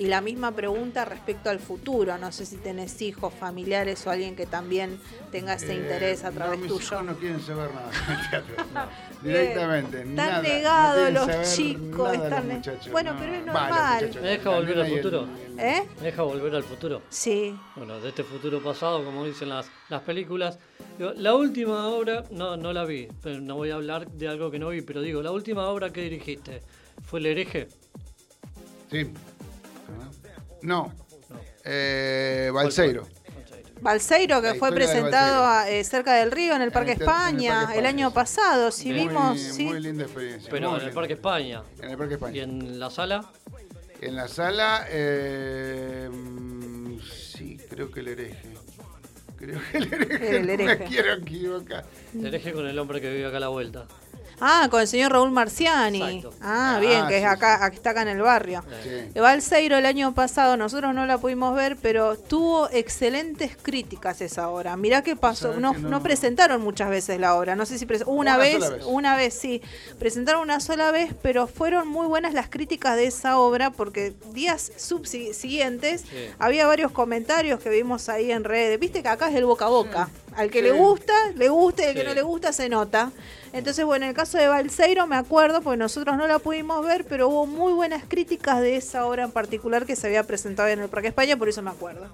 Y 0.00 0.06
la 0.06 0.22
misma 0.22 0.52
pregunta 0.52 1.04
respecto 1.04 1.50
al 1.50 1.58
futuro, 1.60 2.16
no 2.16 2.32
sé 2.32 2.46
si 2.46 2.56
tenés 2.56 3.02
hijos, 3.02 3.34
familiares 3.34 4.06
o 4.06 4.10
alguien 4.10 4.34
que 4.34 4.46
también 4.46 4.98
tenga 5.30 5.52
ese 5.52 5.72
Eh, 5.72 5.76
interés 5.76 6.24
a 6.24 6.30
través 6.30 6.58
no, 6.58 6.64
mis 6.64 6.72
tuyo. 6.72 6.86
hijos 6.86 7.04
no 7.04 7.16
quieren 7.18 7.40
saber 7.42 7.68
nada 7.74 7.90
del 7.90 8.30
teatro. 8.30 8.54
Bien. 9.20 9.34
Directamente. 9.36 9.98
Están 9.98 10.14
nada, 10.16 10.40
negados 10.42 11.12
los 11.12 11.54
chicos, 11.54 11.98
nada 11.98 12.14
los 12.14 12.24
están- 12.24 12.48
muchachos, 12.48 12.92
bueno, 12.92 13.12
no. 13.12 13.20
pero 13.20 13.32
es 13.34 13.38
los 13.44 13.46
normal. 13.54 14.10
¿Me 14.22 14.28
deja 14.30 14.50
volver 14.50 14.78
al 14.80 14.88
futuro? 14.88 15.28
¿Eh? 15.58 15.82
¿Me 15.98 16.02
deja 16.06 16.22
volver 16.22 16.54
al 16.54 16.62
futuro? 16.64 17.02
Sí. 17.10 17.54
Bueno, 17.76 18.00
de 18.00 18.08
este 18.08 18.24
futuro 18.24 18.62
pasado, 18.62 19.04
como 19.04 19.26
dicen 19.26 19.50
las, 19.50 19.66
las 19.90 20.00
películas. 20.00 20.58
Digo, 20.96 21.12
la 21.14 21.34
última 21.34 21.88
obra, 21.88 22.24
no, 22.30 22.56
no 22.56 22.72
la 22.72 22.86
vi, 22.86 23.06
pero 23.22 23.38
no 23.42 23.56
voy 23.56 23.68
a 23.68 23.74
hablar 23.74 24.08
de 24.10 24.28
algo 24.28 24.50
que 24.50 24.58
no 24.58 24.70
vi, 24.70 24.80
pero 24.80 25.02
digo, 25.02 25.20
la 25.22 25.30
última 25.30 25.66
obra 25.68 25.90
que 25.90 26.00
dirigiste, 26.00 26.62
¿fue 27.04 27.20
El 27.20 27.26
hereje? 27.26 27.68
Sí. 28.90 29.12
No. 30.62 30.92
Eh, 31.64 32.50
Balseiro. 32.52 33.06
Balseiro, 33.80 34.42
que 34.42 34.48
La 34.48 34.54
fue 34.56 34.68
historia 34.68 34.86
de 34.86 34.92
presentado 34.92 35.46
a- 35.46 35.70
eh, 35.70 35.82
cerca 35.84 36.14
del 36.14 36.30
río 36.30 36.54
en 36.54 36.60
el 36.62 36.70
Parque 36.70 36.92
el 36.92 36.98
teatro- 36.98 37.14
en 37.30 37.34
el 37.36 37.44
España 37.46 37.74
el 37.78 37.86
año 37.86 38.12
pasado. 38.12 38.70
Si 38.70 38.88
Muy- 38.92 39.08
vimos, 39.08 39.30
muy, 39.38 39.38
sí. 39.38 39.70
linda 39.80 40.04
experiencia. 40.04 40.50
Pero 40.50 40.68
muy 40.70 40.76
en 40.76 40.80
el 40.82 40.86
linda. 40.88 41.00
Parque 41.00 41.12
España. 41.14 41.62
En 41.82 41.90
el 41.90 41.96
Parque 41.96 42.14
España. 42.14 42.36
¿Y 42.36 42.40
en 42.40 42.78
la 42.78 42.90
sala? 42.90 43.30
En 44.02 44.16
la 44.16 44.28
sala, 44.28 44.86
eh, 44.90 46.08
mm, 46.12 46.98
sí, 47.00 47.58
creo 47.70 47.90
que 47.90 48.00
el 48.00 48.08
hereje. 48.08 48.48
Creo 49.38 49.58
que 49.72 49.78
el 49.78 49.92
hereje. 49.94 50.36
El 50.36 50.46
no 50.46 50.52
hereje. 50.52 50.78
me 50.78 50.84
quiero 50.86 51.12
equivocar. 51.14 51.84
El 52.14 52.26
hereje 52.26 52.52
con 52.52 52.66
el 52.66 52.78
hombre 52.78 53.00
que 53.00 53.10
vive 53.10 53.26
acá 53.26 53.38
a 53.38 53.40
la 53.40 53.48
vuelta. 53.48 53.86
Ah, 54.40 54.68
con 54.70 54.80
el 54.80 54.88
señor 54.88 55.12
Raúl 55.12 55.30
Marciani. 55.30 56.16
Exacto. 56.18 56.34
Ah, 56.40 56.76
Ah, 56.76 56.78
bien, 56.80 57.06
que 57.08 57.18
es 57.18 57.24
acá, 57.24 57.68
que 57.70 57.76
está 57.76 57.90
acá 57.90 58.02
en 58.02 58.08
el 58.08 58.22
barrio. 58.22 58.64
Sí. 58.82 59.18
Balseiro 59.20 59.76
el 59.76 59.86
año 59.86 60.14
pasado, 60.14 60.56
nosotros 60.56 60.94
no 60.94 61.04
la 61.06 61.18
pudimos 61.18 61.54
ver, 61.54 61.76
pero 61.80 62.16
tuvo 62.16 62.68
excelentes 62.70 63.56
críticas 63.60 64.20
esa 64.20 64.48
obra. 64.48 64.76
Mirá 64.76 65.02
qué 65.02 65.16
pasó, 65.16 65.54
no, 65.60 65.72
que 65.72 65.78
no 65.80 65.88
no- 65.90 66.02
presentaron 66.02 66.60
muchas 66.62 66.88
veces 66.90 67.20
la 67.20 67.34
obra, 67.36 67.54
no 67.56 67.66
sé 67.66 67.78
si 67.78 67.86
pres- 67.86 68.04
una, 68.06 68.34
Una 68.34 68.36
vez, 68.38 68.64
una 68.86 69.16
vez 69.16 69.34
sí, 69.34 69.60
presentaron 69.98 70.40
una 70.42 70.60
sola 70.60 70.90
vez, 70.90 71.14
pero 71.22 71.46
fueron 71.46 71.88
muy 71.88 72.06
buenas 72.06 72.32
las 72.34 72.48
críticas 72.48 72.96
de 72.96 73.06
esa 73.06 73.38
obra 73.38 73.70
porque 73.70 74.12
días 74.32 74.72
subsiguientes 74.76 76.02
Sí. 76.02 76.28
había 76.38 76.66
varios 76.66 76.92
comentarios 76.92 77.60
que 77.60 77.70
vimos 77.70 78.08
ahí 78.08 78.30
en 78.32 78.44
redes. 78.44 78.78
Viste 78.80 79.02
que 79.02 79.08
acá 79.08 79.28
es 79.28 79.34
el 79.36 79.44
boca 79.44 79.66
a 79.66 79.68
boca. 79.68 80.08
Al 80.36 80.50
que 80.50 80.58
Sí. 80.60 80.64
le 80.64 80.72
gusta, 80.72 81.12
le 81.34 81.48
gusta, 81.48 81.82
y 81.82 81.86
al 81.86 81.94
que 81.94 82.04
no 82.04 82.14
le 82.14 82.22
gusta, 82.22 82.52
se 82.52 82.68
nota. 82.68 83.10
Entonces, 83.52 83.84
bueno, 83.84 84.04
en 84.04 84.10
el 84.10 84.14
caso 84.16 84.38
de 84.38 84.46
Balseiro 84.46 85.06
me 85.08 85.16
acuerdo, 85.16 85.60
porque 85.60 85.76
nosotros 85.76 86.16
no 86.16 86.26
la 86.28 86.38
pudimos 86.38 86.84
ver, 86.86 87.04
pero 87.08 87.28
hubo 87.28 87.46
muy 87.46 87.72
buenas 87.72 88.04
críticas 88.06 88.60
de 88.60 88.76
esa 88.76 89.04
obra 89.06 89.24
en 89.24 89.32
particular 89.32 89.86
que 89.86 89.96
se 89.96 90.06
había 90.06 90.22
presentado 90.22 90.68
en 90.68 90.78
el 90.80 90.88
Parque 90.88 91.08
España, 91.08 91.36
por 91.36 91.48
eso 91.48 91.60
me 91.60 91.70
acuerdo. 91.70 92.06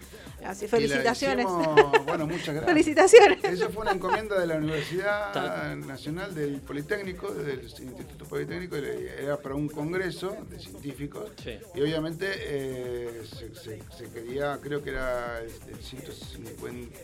Así, 0.45 0.67
felicitaciones. 0.69 1.45
hicimos- 1.47 2.05
bueno, 2.07 2.27
muchas 2.29 2.55
gracias. 2.55 2.65
Felicitaciones. 2.67 3.45
Eso 3.45 3.69
fue 3.71 3.83
una 3.83 3.93
encomienda 3.93 4.39
de 4.39 4.47
la 4.47 4.55
Universidad 4.57 5.75
Nacional 5.77 6.35
del 6.35 6.61
Politécnico, 6.61 7.33
del 7.35 7.65
Instituto 7.65 8.25
Politécnico, 8.27 8.77
era 8.77 9.37
para 9.37 9.57
un 9.57 9.69
congreso 9.69 10.37
de 10.49 10.59
científicos. 10.59 11.31
Sí. 11.43 11.59
Y 11.75 11.81
obviamente 11.83 12.27
eh, 12.35 13.23
se, 13.29 13.55
se- 13.57 13.83
se 13.97 14.11
quería, 14.13 14.59
creo 14.63 14.83
que 14.83 14.91
era 14.91 15.41
el, 15.41 15.51
el 15.75 15.83
150. 15.83 16.97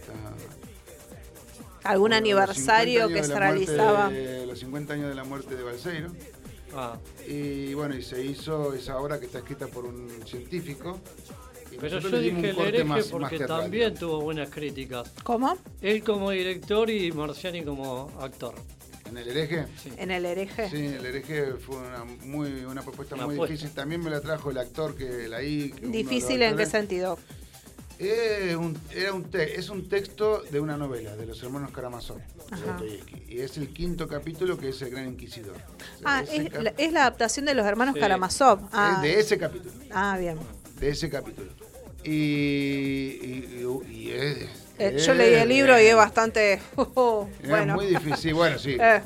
¿Algún 1.85 2.13
aniversario 2.13 3.07
50 3.09 3.15
que 3.21 3.23
se 3.27 3.33
muerte 3.35 3.39
realizaba? 3.49 4.09
de- 4.11 4.47
los 4.47 4.59
50 4.59 4.95
años 4.95 5.09
de 5.09 5.15
la 5.15 5.25
muerte 5.25 5.57
de 5.57 5.63
Balseiro. 5.63 6.09
Ah, 6.75 6.97
Y 7.29 7.75
bueno, 7.75 7.95
y 7.97 8.03
se 8.03 8.25
hizo 8.25 8.73
esa 8.75 8.99
obra 8.99 9.19
que 9.21 9.27
está 9.27 9.39
escrita 9.39 9.67
por 9.67 9.85
un 9.85 10.09
científico. 10.27 10.99
Y 11.71 11.77
pero 11.77 11.99
yo 12.01 12.19
dije 12.21 12.51
El 12.51 12.59
hereje 12.59 12.85
más- 12.85 13.09
porque 13.09 13.39
también 13.41 13.95
tuvo 13.95 14.21
buenas 14.21 14.49
críticas. 14.51 15.11
¿Cómo? 15.23 15.57
Él 15.81 16.03
como 16.05 16.31
director 16.31 16.89
y 16.91 17.13
Marciani 17.13 17.63
como 17.65 18.11
actor. 18.21 18.55
En 19.07 19.19
el 19.19 19.29
hereje. 19.29 19.67
En 19.99 20.11
el 20.11 20.25
hereje. 20.25 20.71
Sí, 20.71 20.87
el 20.87 21.05
hereje 21.05 21.53
fue 21.55 21.77
una, 21.77 22.05
muy, 22.25 22.65
una 22.65 22.81
propuesta 22.83 23.15
Una 23.15 23.27
muy 23.27 23.35
apuesta. 23.35 23.53
difícil. 23.53 23.75
También 23.75 24.03
me 24.03 24.09
la 24.11 24.21
trajo 24.23 24.51
el 24.51 24.57
actor 24.59 24.95
que 24.95 25.29
la 25.29 25.43
I. 25.43 25.71
que 25.73 25.87
Difícil 25.89 26.41
en 26.43 26.57
qué 26.57 26.65
sentido. 26.65 27.19
Es 28.03 28.57
un, 28.57 28.77
era 28.95 29.13
un 29.13 29.25
te- 29.31 29.59
es 29.59 29.69
un 29.69 29.89
texto 29.89 30.43
de 30.51 30.59
una 30.59 30.77
novela 30.77 31.15
de 31.15 31.25
los 31.25 31.41
hermanos 31.43 31.71
Karamazov, 31.71 32.19
y 33.29 33.39
es 33.41 33.57
el 33.59 33.69
quinto 33.69 34.09
capítulo 34.09 34.59
que 34.59 34.71
es 34.71 34.83
el 34.83 34.91
Gran 34.91 35.07
Inquisidor. 35.09 35.55
O 35.57 35.99
sea, 36.01 36.19
Ah, 36.19 36.25
es 36.31 36.53
la, 36.53 36.75
es 36.77 36.93
la 36.93 37.01
adaptación 37.03 37.47
de 37.47 37.55
los 37.55 37.65
hermanos 37.65 37.95
Sí. 37.95 38.01
Karamazov. 38.01 38.59
es 38.65 38.69
Ah, 38.73 38.99
de 39.03 39.21
ese 39.21 39.39
capítulo, 39.39 39.73
ah, 39.93 40.17
bien. 40.19 40.37
de 40.81 40.89
ese 40.89 41.09
capítulo. 41.09 41.53
Y, 42.03 42.11
y- 42.11 43.63
y- 43.63 43.93
y 43.97 44.11
es, 44.11 44.37
Eh, 44.79 44.93
es- 44.97 45.07
yo 45.07 45.15
leí 45.15 45.35
el 45.35 45.49
libro 45.49 45.81
y 45.81 45.85
es 45.85 45.95
bastante. 45.95 46.61
oh, 46.77 47.29
es 47.41 47.49
bueno. 47.49 47.75
muy 47.77 47.87
difícil, 47.87 48.35
bueno, 48.35 48.59
sí. 48.59 48.77
Eh. 48.81 49.01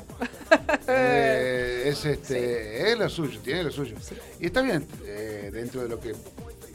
Eh, 0.87 1.83
es 1.87 2.05
este 2.05 2.91
es 2.91 2.97
lo 2.97 3.09
suyo, 3.09 3.39
tiene 3.41 3.63
lo 3.63 3.71
suyo. 3.71 3.95
Y 4.39 4.47
está 4.47 4.61
bien, 4.61 4.87
eh, 5.05 5.49
dentro 5.53 5.83
de 5.83 5.89
lo 5.89 5.99
que 5.99 6.15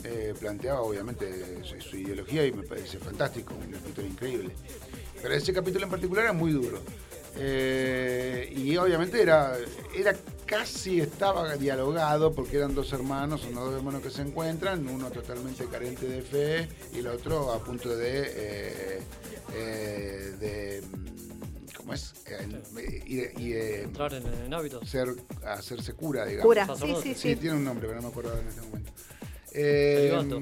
eh, 0.04 0.34
planteaba, 0.38 0.82
obviamente, 0.82 1.62
su, 1.64 1.80
su 1.80 1.96
ideología 1.96 2.46
y 2.46 2.52
me 2.52 2.62
parece 2.64 2.98
fantástico, 2.98 3.54
un 3.54 3.74
escritor 3.74 4.04
increíble. 4.04 4.54
Pero 5.20 5.34
ese 5.34 5.52
capítulo 5.52 5.84
en 5.84 5.90
particular 5.90 6.24
era 6.24 6.32
muy 6.32 6.52
duro. 6.52 6.80
Eh, 7.36 8.52
y 8.54 8.76
obviamente 8.76 9.22
era, 9.22 9.56
era 9.96 10.14
casi 10.44 11.00
estaba 11.00 11.56
dialogado 11.56 12.32
porque 12.32 12.58
eran 12.58 12.74
dos 12.74 12.92
hermanos, 12.92 13.40
son 13.40 13.54
dos 13.54 13.74
hermanos 13.74 14.02
que 14.02 14.10
se 14.10 14.20
encuentran, 14.22 14.86
uno 14.86 15.10
totalmente 15.10 15.64
carente 15.66 16.06
de 16.06 16.20
fe 16.20 16.68
y 16.94 16.98
el 16.98 17.06
otro 17.06 17.52
a 17.52 17.64
punto 17.64 17.96
de, 17.96 18.22
eh, 18.36 18.98
eh, 19.54 20.34
de 20.38 20.82
¿cómo 21.74 21.94
es? 21.94 22.12
Eh, 22.26 23.02
y 23.06 23.16
de- 23.16 23.32
y 23.38 23.48
de 23.50 23.82
Entrar 23.84 24.12
en, 24.12 24.26
en 24.26 24.52
hábitos. 24.52 24.86
ser, 24.88 25.08
hacerse 25.46 25.94
cura, 25.94 26.26
digamos. 26.26 26.46
Cura, 26.46 26.66
sí, 26.76 26.94
sí, 27.02 27.14
Sí, 27.14 27.30
sí. 27.30 27.36
tiene 27.36 27.56
un 27.56 27.64
nombre, 27.64 27.86
pero 27.88 28.00
no 28.00 28.08
me 28.08 28.12
acuerdo 28.12 28.38
en 28.38 28.46
este 28.48 28.60
momento. 28.60 28.92
Eh, 29.54 30.08
Celibato. 30.10 30.40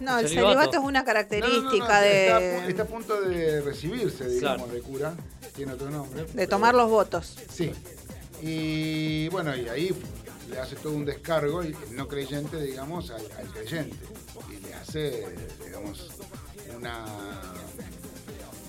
No, 0.00 0.18
el 0.18 0.28
Celibato. 0.28 0.28
celibato 0.28 0.70
es 0.70 0.76
una 0.76 0.78
No, 0.78 0.90
no, 0.90 0.98
no, 0.98 1.04
característica 1.04 2.06
Está, 2.06 2.38
de, 2.38 2.68
está 2.68 2.82
a 2.82 2.86
punto 2.86 3.20
de 3.22 3.60
recibirse, 3.62 4.28
digamos, 4.28 4.66
Claro. 4.68 4.72
de 4.72 4.80
cura. 4.82 5.14
Tiene 5.56 5.72
otro 5.72 5.88
nombre. 5.90 6.22
de 6.22 6.28
pero- 6.34 6.48
tomar 6.48 6.74
los 6.74 6.90
votos. 6.90 7.36
Sí. 7.50 7.72
Y 8.42 9.28
bueno, 9.28 9.56
y 9.56 9.68
ahí 9.68 9.94
le 10.50 10.58
hace 10.58 10.76
todo 10.76 10.92
un 10.92 11.04
descargo, 11.04 11.62
el 11.62 11.74
no 11.92 12.08
creyente, 12.08 12.60
digamos, 12.60 13.10
al, 13.10 13.22
al 13.38 13.46
creyente. 13.48 13.96
Y 14.52 14.66
le 14.66 14.74
hace, 14.74 15.24
digamos, 15.64 16.10
una. 16.76 17.04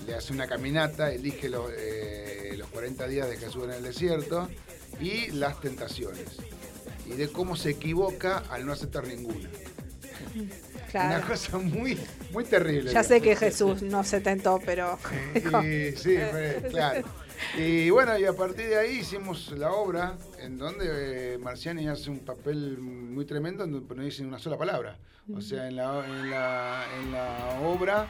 Le 0.06 0.14
hace 0.14 0.32
una 0.32 0.46
caminata, 0.46 1.10
elige 1.12 1.48
los, 1.48 1.68
eh, 1.76 2.54
los 2.56 2.68
40 2.68 3.08
días 3.08 3.28
de 3.28 3.36
Jesús 3.36 3.64
en 3.64 3.70
el 3.72 3.82
desierto 3.82 4.48
y 5.00 5.32
las 5.32 5.60
tentaciones. 5.60 6.24
Y 7.06 7.12
de 7.14 7.28
cómo 7.28 7.56
se 7.56 7.70
equivoca 7.70 8.38
al 8.50 8.66
no 8.66 8.72
aceptar 8.72 9.06
ninguna. 9.06 9.48
Una 10.94 11.20
cosa 11.20 11.58
muy, 11.58 11.98
muy 12.32 12.44
terrible. 12.44 12.92
Ya 12.92 13.02
sé 13.02 13.20
que 13.20 13.36
Jesús 13.36 13.82
no 13.82 14.02
se 14.04 14.20
tentó, 14.20 14.60
pero. 14.64 14.98
Y, 15.62 15.92
sí, 15.96 16.16
claro. 16.70 17.06
Y 17.58 17.90
bueno, 17.90 18.18
y 18.18 18.24
a 18.24 18.32
partir 18.32 18.66
de 18.68 18.78
ahí 18.78 18.98
hicimos 19.00 19.52
la 19.52 19.70
obra 19.72 20.16
en 20.40 20.56
donde 20.56 21.34
eh, 21.34 21.38
Marciani 21.38 21.86
hace 21.88 22.08
un 22.10 22.20
papel 22.20 22.78
muy 22.78 23.26
tremendo, 23.26 23.64
en 23.64 23.72
donde 23.72 23.94
no 23.94 24.02
dice 24.02 24.24
una 24.24 24.38
sola 24.38 24.56
palabra. 24.56 24.96
O 25.34 25.40
sea, 25.40 25.68
en 25.68 25.76
la, 25.76 26.06
en 26.06 26.30
la, 26.30 26.84
en 27.02 27.12
la 27.12 27.60
obra... 27.62 28.08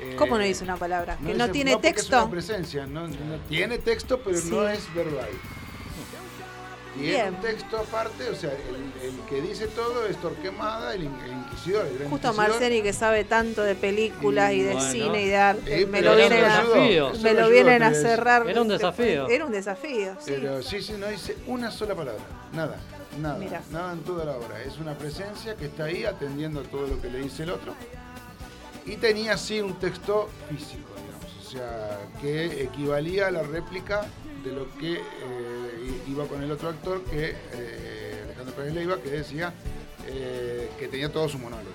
eh, 0.00 0.16
¿Cómo 0.18 0.36
no 0.38 0.42
dice 0.44 0.64
una 0.64 0.76
palabra? 0.76 1.16
¿Que 1.18 1.34
no 1.34 1.44
dice- 1.46 1.48
tiene 1.52 1.72
porque 1.74 1.88
Es 1.88 1.94
texto? 1.96 2.16
una 2.22 2.30
presencia, 2.30 2.86
no, 2.86 3.06
no- 3.06 3.38
tiene 3.48 3.78
texto, 3.78 4.20
pero 4.24 4.38
Sí. 4.38 4.50
no 4.50 4.66
es 4.68 4.92
verbal. 4.94 5.28
Tiene 6.94 7.08
Bien. 7.10 7.34
un 7.34 7.40
texto 7.40 7.78
aparte, 7.78 8.28
o 8.30 8.34
sea, 8.36 8.50
el, 8.52 9.08
el 9.08 9.18
que 9.28 9.40
dice 9.40 9.66
todo 9.66 10.06
es 10.06 10.16
Torquemada, 10.18 10.94
el, 10.94 11.02
el 11.02 11.32
inquisidor, 11.32 11.86
el 11.86 11.92
Justo 12.08 12.28
inquisidor. 12.28 12.34
Marceni 12.36 12.82
que 12.82 12.92
sabe 12.92 13.24
tanto 13.24 13.62
de 13.62 13.74
películas 13.74 14.52
y, 14.52 14.62
de 14.62 14.74
Bueno. 14.74 14.90
cine 14.92 15.22
y 15.22 15.26
de 15.28 15.36
arte, 15.36 15.82
Eh, 15.82 15.86
me 15.86 16.00
lo 16.02 16.14
vienen 16.14 16.44
a, 16.44 16.62
me 17.20 17.34
lo 17.34 17.48
vienen 17.50 17.82
a 17.82 17.92
cerrar. 17.94 18.48
Era 18.48 18.62
un 18.62 18.68
desafío. 18.68 19.28
Era 19.28 19.44
un 19.44 19.52
desafío, 19.52 20.14
sí. 20.20 20.32
Pero 20.36 20.62
sí, 20.62 20.80
sí, 20.82 20.94
no 20.98 21.08
dice 21.08 21.36
una 21.48 21.70
sola 21.72 21.96
palabra, 21.96 22.22
nada, 22.52 22.76
nada, 23.20 23.62
nada 23.72 23.92
en 23.92 24.00
toda 24.04 24.24
la 24.24 24.36
obra. 24.36 24.62
Es 24.62 24.78
una 24.78 24.96
presencia 24.96 25.56
que 25.56 25.66
está 25.66 25.84
ahí 25.84 26.04
atendiendo 26.04 26.62
todo 26.62 26.86
lo 26.86 27.00
que 27.02 27.10
le 27.10 27.18
dice 27.18 27.42
el 27.42 27.50
otro. 27.50 27.74
Y 28.86 28.96
tenía 28.96 29.36
sí 29.36 29.60
un 29.60 29.74
texto 29.80 30.28
físico, 30.48 30.90
digamos, 30.96 31.46
o 31.46 31.50
sea, 31.50 31.98
que 32.20 32.62
equivalía 32.62 33.28
a 33.28 33.30
la 33.30 33.42
réplica 33.42 34.04
de 34.44 34.52
lo 34.52 34.68
que 34.76 34.96
eh, 34.96 35.73
iba 36.08 36.26
con 36.26 36.42
el 36.42 36.50
otro 36.50 36.68
actor, 36.68 37.02
que 37.04 37.34
eh, 37.52 38.20
Alejandro 38.24 38.54
Pérez 38.54 38.74
Leiva, 38.74 39.00
que 39.00 39.10
decía 39.10 39.52
eh, 40.06 40.70
que 40.78 40.88
tenía 40.88 41.10
todo 41.10 41.28
su 41.28 41.38
monólogo. 41.38 41.70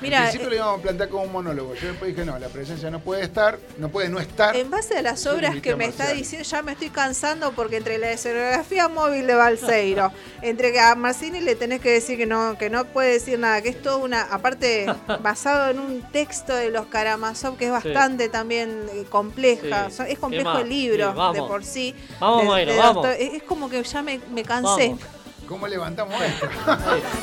Mira, 0.00 0.18
en 0.18 0.22
principio 0.24 0.46
eh, 0.46 0.50
lo 0.50 0.56
íbamos 0.56 0.78
a 0.78 0.82
plantear 0.82 1.08
como 1.08 1.24
un 1.24 1.32
monólogo. 1.32 1.74
Yo 1.74 1.88
después 1.88 2.14
dije, 2.14 2.24
no, 2.24 2.38
la 2.38 2.48
presencia 2.48 2.90
no 2.90 3.00
puede 3.00 3.22
estar, 3.24 3.58
no 3.78 3.88
puede 3.88 4.08
no 4.08 4.18
estar. 4.20 4.56
En 4.56 4.70
base 4.70 4.96
a 4.96 5.02
las 5.02 5.26
obras 5.26 5.60
que 5.60 5.76
me 5.76 5.86
está 5.86 6.12
diciendo, 6.12 6.48
ya 6.48 6.62
me 6.62 6.72
estoy 6.72 6.90
cansando 6.90 7.52
porque 7.52 7.76
entre 7.78 7.98
la 7.98 8.10
escenografía 8.12 8.88
móvil 8.88 9.26
de 9.26 9.34
Balseiro, 9.34 10.12
entre 10.42 10.72
que 10.72 10.80
a 10.80 10.94
Marcini 10.94 11.40
le 11.40 11.54
tenés 11.54 11.80
que 11.80 11.90
decir 11.90 12.16
que 12.16 12.26
no, 12.26 12.56
que 12.58 12.70
no 12.70 12.84
puede 12.86 13.12
decir 13.12 13.38
nada, 13.38 13.60
que 13.62 13.70
es 13.70 13.82
todo 13.82 13.98
una, 13.98 14.22
aparte 14.22 14.86
basado 15.22 15.70
en 15.70 15.78
un 15.78 16.02
texto 16.12 16.54
de 16.54 16.70
los 16.70 16.86
Karamazov 16.86 17.56
que 17.56 17.66
es 17.66 17.70
bastante 17.72 18.28
también 18.28 18.86
eh, 18.92 19.04
compleja, 19.08 19.88
Sí. 19.90 20.02
Es 20.02 20.08
¿Qué 20.08 20.16
complejo 20.16 20.58
el 20.58 20.68
libro 20.68 21.14
Sí, 21.14 21.34
de 21.40 21.46
por 21.46 21.64
sí. 21.64 21.94
Vamos, 22.20 22.42
de- 22.42 22.48
Mayra, 22.48 22.72
de 22.72 22.78
vamos. 22.78 23.06
Es 23.18 23.34
es 23.34 23.42
como 23.42 23.68
que 23.68 23.82
ya 23.82 24.02
me, 24.02 24.20
me 24.32 24.42
cansé. 24.42 24.88
Vamos. 24.88 25.00
¿Cómo 25.48 25.66
levantamos 25.66 26.14
esto? 26.22 26.46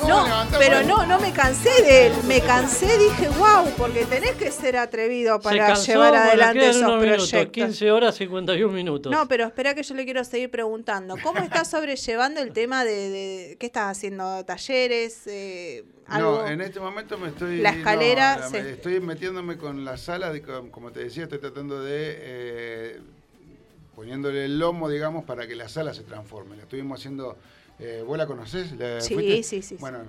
¿Cómo 0.01 0.09
No, 0.09 0.23
levantamos 0.25 0.57
pero 0.57 0.77
esto? 0.79 0.87
no, 0.97 1.05
no 1.05 1.19
me 1.19 1.31
cansé 1.31 1.69
de 1.83 2.07
él, 2.07 2.13
me 2.27 2.41
cansé, 2.41 2.97
dije, 2.97 3.29
wow, 3.37 3.71
porque 3.77 4.05
tenés 4.05 4.31
que 4.31 4.49
ser 4.51 4.77
atrevido 4.77 5.39
para 5.39 5.67
cansó, 5.67 5.91
llevar 5.91 6.15
adelante 6.15 6.69
esos 6.69 6.81
unos 6.81 7.01
minutos, 7.01 7.29
proyectos. 7.29 7.53
15 7.53 7.91
horas 7.91 8.15
51 8.15 8.73
minutos. 8.73 9.11
No, 9.11 9.27
pero 9.27 9.45
espera 9.45 9.75
que 9.75 9.83
yo 9.83 9.93
le 9.93 10.05
quiero 10.05 10.23
seguir 10.23 10.49
preguntando. 10.49 11.15
¿Cómo 11.21 11.39
estás 11.39 11.69
sobrellevando 11.69 12.41
el 12.41 12.51
tema 12.51 12.83
de, 12.83 13.09
de- 13.09 13.57
qué 13.59 13.67
estás 13.67 13.95
haciendo? 13.97 14.43
¿Talleres? 14.43 15.21
Eh, 15.27 15.83
algo? 16.07 16.41
No, 16.41 16.47
en 16.47 16.61
este 16.61 16.79
momento 16.79 17.17
me 17.19 17.27
estoy. 17.29 17.57
La 17.57 17.69
escalera 17.69 18.37
no, 18.37 18.49
se- 18.49 18.71
Estoy 18.71 18.99
metiéndome 19.01 19.57
con 19.57 19.85
la 19.85 19.97
sala, 19.97 20.31
de, 20.31 20.41
como 20.41 20.91
te 20.91 21.01
decía, 21.03 21.23
estoy 21.23 21.39
tratando 21.39 21.81
de. 21.83 22.15
eh, 22.17 22.99
poniéndole 23.95 24.45
el 24.45 24.59
lomo, 24.59 24.89
digamos, 24.89 25.23
para 25.25 25.47
que 25.47 25.55
la 25.55 25.69
sala 25.69 25.93
se 25.93 26.03
transforme. 26.03 26.57
La 26.57 26.63
estuvimos 26.63 26.99
haciendo. 26.99 27.37
Eh, 27.79 28.03
¿Vos 28.05 28.17
la 28.17 28.25
conocés? 28.27 28.71
¿La 28.73 29.01
Sí, 29.01 29.13
fuiste? 29.13 29.43
sí, 29.43 29.61
sí, 29.61 29.61
sí. 29.61 29.75
Bueno, 29.79 29.99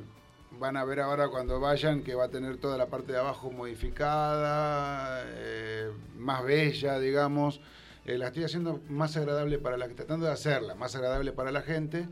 van 0.59 0.76
a 0.76 0.84
ver 0.84 1.01
ahora 1.01 1.28
cuando 1.28 1.60
vayan 1.60 2.02
que 2.02 2.14
va 2.14 2.24
a 2.24 2.28
tener 2.28 2.56
toda 2.59 2.78
la 2.78 2.86
parte 2.86 3.12
de 3.12 3.18
abajo 3.18 3.51
modificada, 3.51 5.22
eh, 5.26 5.90
más 6.16 6.44
bella, 6.44 6.98
digamos. 6.98 7.60
Eh, 8.05 8.18
la 8.18 8.28
estoy 8.28 8.44
haciendo 8.44 8.80
más 8.88 9.16
agradable 9.16 9.59
para 9.59 9.76
la 9.76 9.88
tratando 9.88 10.26
de 10.26 10.32
hacerla 10.32 10.74
más 10.74 10.94
agradable 10.94 11.32
para 11.32 11.51
la 11.51 11.62
gente. 11.62 12.06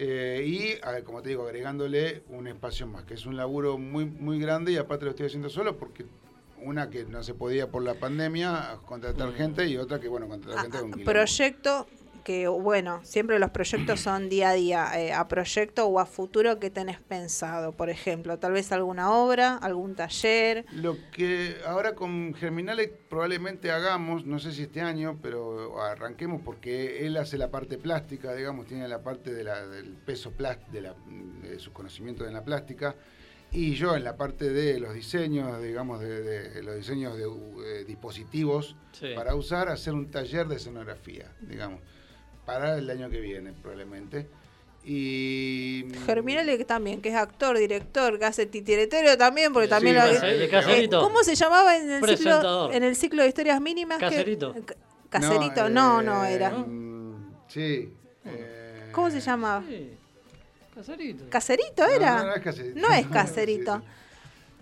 eh, 0.00 0.44
y, 0.46 0.84
a 0.86 0.92
ver, 0.92 1.02
como 1.04 1.22
te 1.22 1.30
digo, 1.30 1.44
agregándole 1.44 2.22
un 2.28 2.46
espacio 2.46 2.86
más, 2.86 3.04
que 3.04 3.14
es 3.14 3.26
un 3.26 3.36
laburo 3.36 3.78
muy, 3.78 4.04
muy 4.04 4.38
grande 4.38 4.70
y 4.72 4.76
aparte 4.76 5.04
lo 5.04 5.10
estoy 5.10 5.26
haciendo 5.26 5.48
solo 5.50 5.76
porque 5.76 6.06
una 6.62 6.88
que 6.90 7.04
no 7.04 7.22
se 7.24 7.34
podía 7.34 7.68
por 7.70 7.82
la 7.82 7.94
pandemia 7.94 8.78
contratar 8.86 9.32
gente 9.32 9.66
y 9.66 9.76
otra 9.76 9.98
que, 10.00 10.06
bueno, 10.08 10.28
contratar 10.28 10.62
gente 10.62 10.78
con 10.78 10.90
quilombo. 10.92 11.10
Proyecto 11.12 11.86
que, 12.28 12.46
bueno, 12.46 13.00
siempre 13.04 13.38
los 13.38 13.48
proyectos 13.52 14.00
son 14.00 14.28
día 14.28 14.50
a 14.50 14.52
día. 14.52 15.00
eh, 15.00 15.14
a 15.14 15.26
proyecto 15.28 15.86
o 15.86 15.98
a 15.98 16.04
futuro, 16.04 16.58
¿qué 16.60 16.68
tenés 16.68 17.00
pensado? 17.00 17.72
Por 17.72 17.88
ejemplo, 17.88 18.38
tal 18.38 18.52
vez 18.52 18.70
alguna 18.70 19.10
obra, 19.12 19.56
algún 19.56 19.94
taller. 19.94 20.66
Lo 20.72 20.98
que 21.10 21.56
ahora 21.64 21.94
con 21.94 22.34
Germinale 22.34 22.88
probablemente 23.08 23.70
hagamos, 23.70 24.26
no 24.26 24.38
sé 24.38 24.52
si 24.52 24.64
este 24.64 24.82
año, 24.82 25.18
pero 25.22 25.80
arranquemos 25.80 26.42
porque 26.44 27.06
él 27.06 27.16
hace 27.16 27.38
la 27.38 27.50
parte 27.50 27.78
plástica, 27.78 28.34
digamos, 28.34 28.66
tiene 28.66 28.86
la 28.88 29.02
parte 29.02 29.32
de 29.32 29.44
la- 29.44 29.66
del 29.66 29.94
peso 29.94 30.30
plast, 30.32 30.60
de, 30.68 30.82
la, 30.82 30.94
de 31.42 31.58
sus 31.58 31.72
conocimientos 31.72 32.28
en 32.28 32.34
la 32.34 32.44
plástica, 32.44 32.94
y 33.50 33.72
yo 33.72 33.96
en 33.96 34.04
la 34.04 34.18
parte 34.18 34.50
de 34.50 34.78
los 34.78 34.92
diseños, 34.92 35.62
digamos, 35.62 36.00
de, 36.00 36.20
de 36.50 36.62
los 36.62 36.76
diseños 36.76 37.16
de 37.16 37.24
eh, 37.24 37.84
dispositivos 37.86 38.76
Sí. 38.92 39.12
para 39.16 39.34
usar, 39.34 39.70
hacer 39.70 39.94
un 39.94 40.10
taller 40.10 40.46
de 40.48 40.56
escenografía, 40.56 41.32
digamos, 41.40 41.80
para 42.48 42.78
el 42.78 42.88
año 42.88 43.10
que 43.10 43.20
viene 43.20 43.52
probablemente. 43.52 44.26
Y 44.82 45.84
Germinale 46.06 46.56
que 46.56 46.64
también, 46.64 47.02
que 47.02 47.10
es 47.10 47.14
actor, 47.14 47.58
director, 47.58 48.18
que 48.18 48.24
hace 48.24 48.46
titiretero 48.46 49.18
también, 49.18 49.52
porque 49.52 49.68
también 49.68 49.96
Sí, 49.96 50.16
lo 50.22 50.26
eh, 50.26 50.48
Caserito. 50.48 51.02
¿Cómo 51.02 51.22
se 51.22 51.34
llamaba 51.34 51.76
en 51.76 51.90
el, 51.90 52.16
ciclo, 52.16 52.72
en 52.72 52.82
el 52.84 52.96
ciclo 52.96 53.22
de 53.22 53.28
historias 53.28 53.60
mínimas? 53.60 53.98
que- 53.98 54.06
Caserito. 54.06 54.54
Ca- 54.64 54.74
Caserito, 55.10 55.68
no, 55.68 56.00
no, 56.00 56.24
eh, 56.24 56.32
era. 56.32 56.50
mm, 56.52 57.34
Sí. 57.48 57.92
eh, 58.24 58.88
¿Cómo 58.92 59.10
se 59.10 59.20
llamaba? 59.20 59.62
Sí, 59.68 59.90
Caserito. 60.74 61.24
¿Caserito 61.28 61.82
No, 61.86 61.92
era? 61.92 62.16
no, 62.16 62.26
no 62.28 62.34
es 62.34 62.42
Caserito. 62.42 62.80
No 62.80 62.88
es 62.94 63.02
Sí, 63.04 63.12
Caserito. 63.12 63.76
sí. 63.76 63.82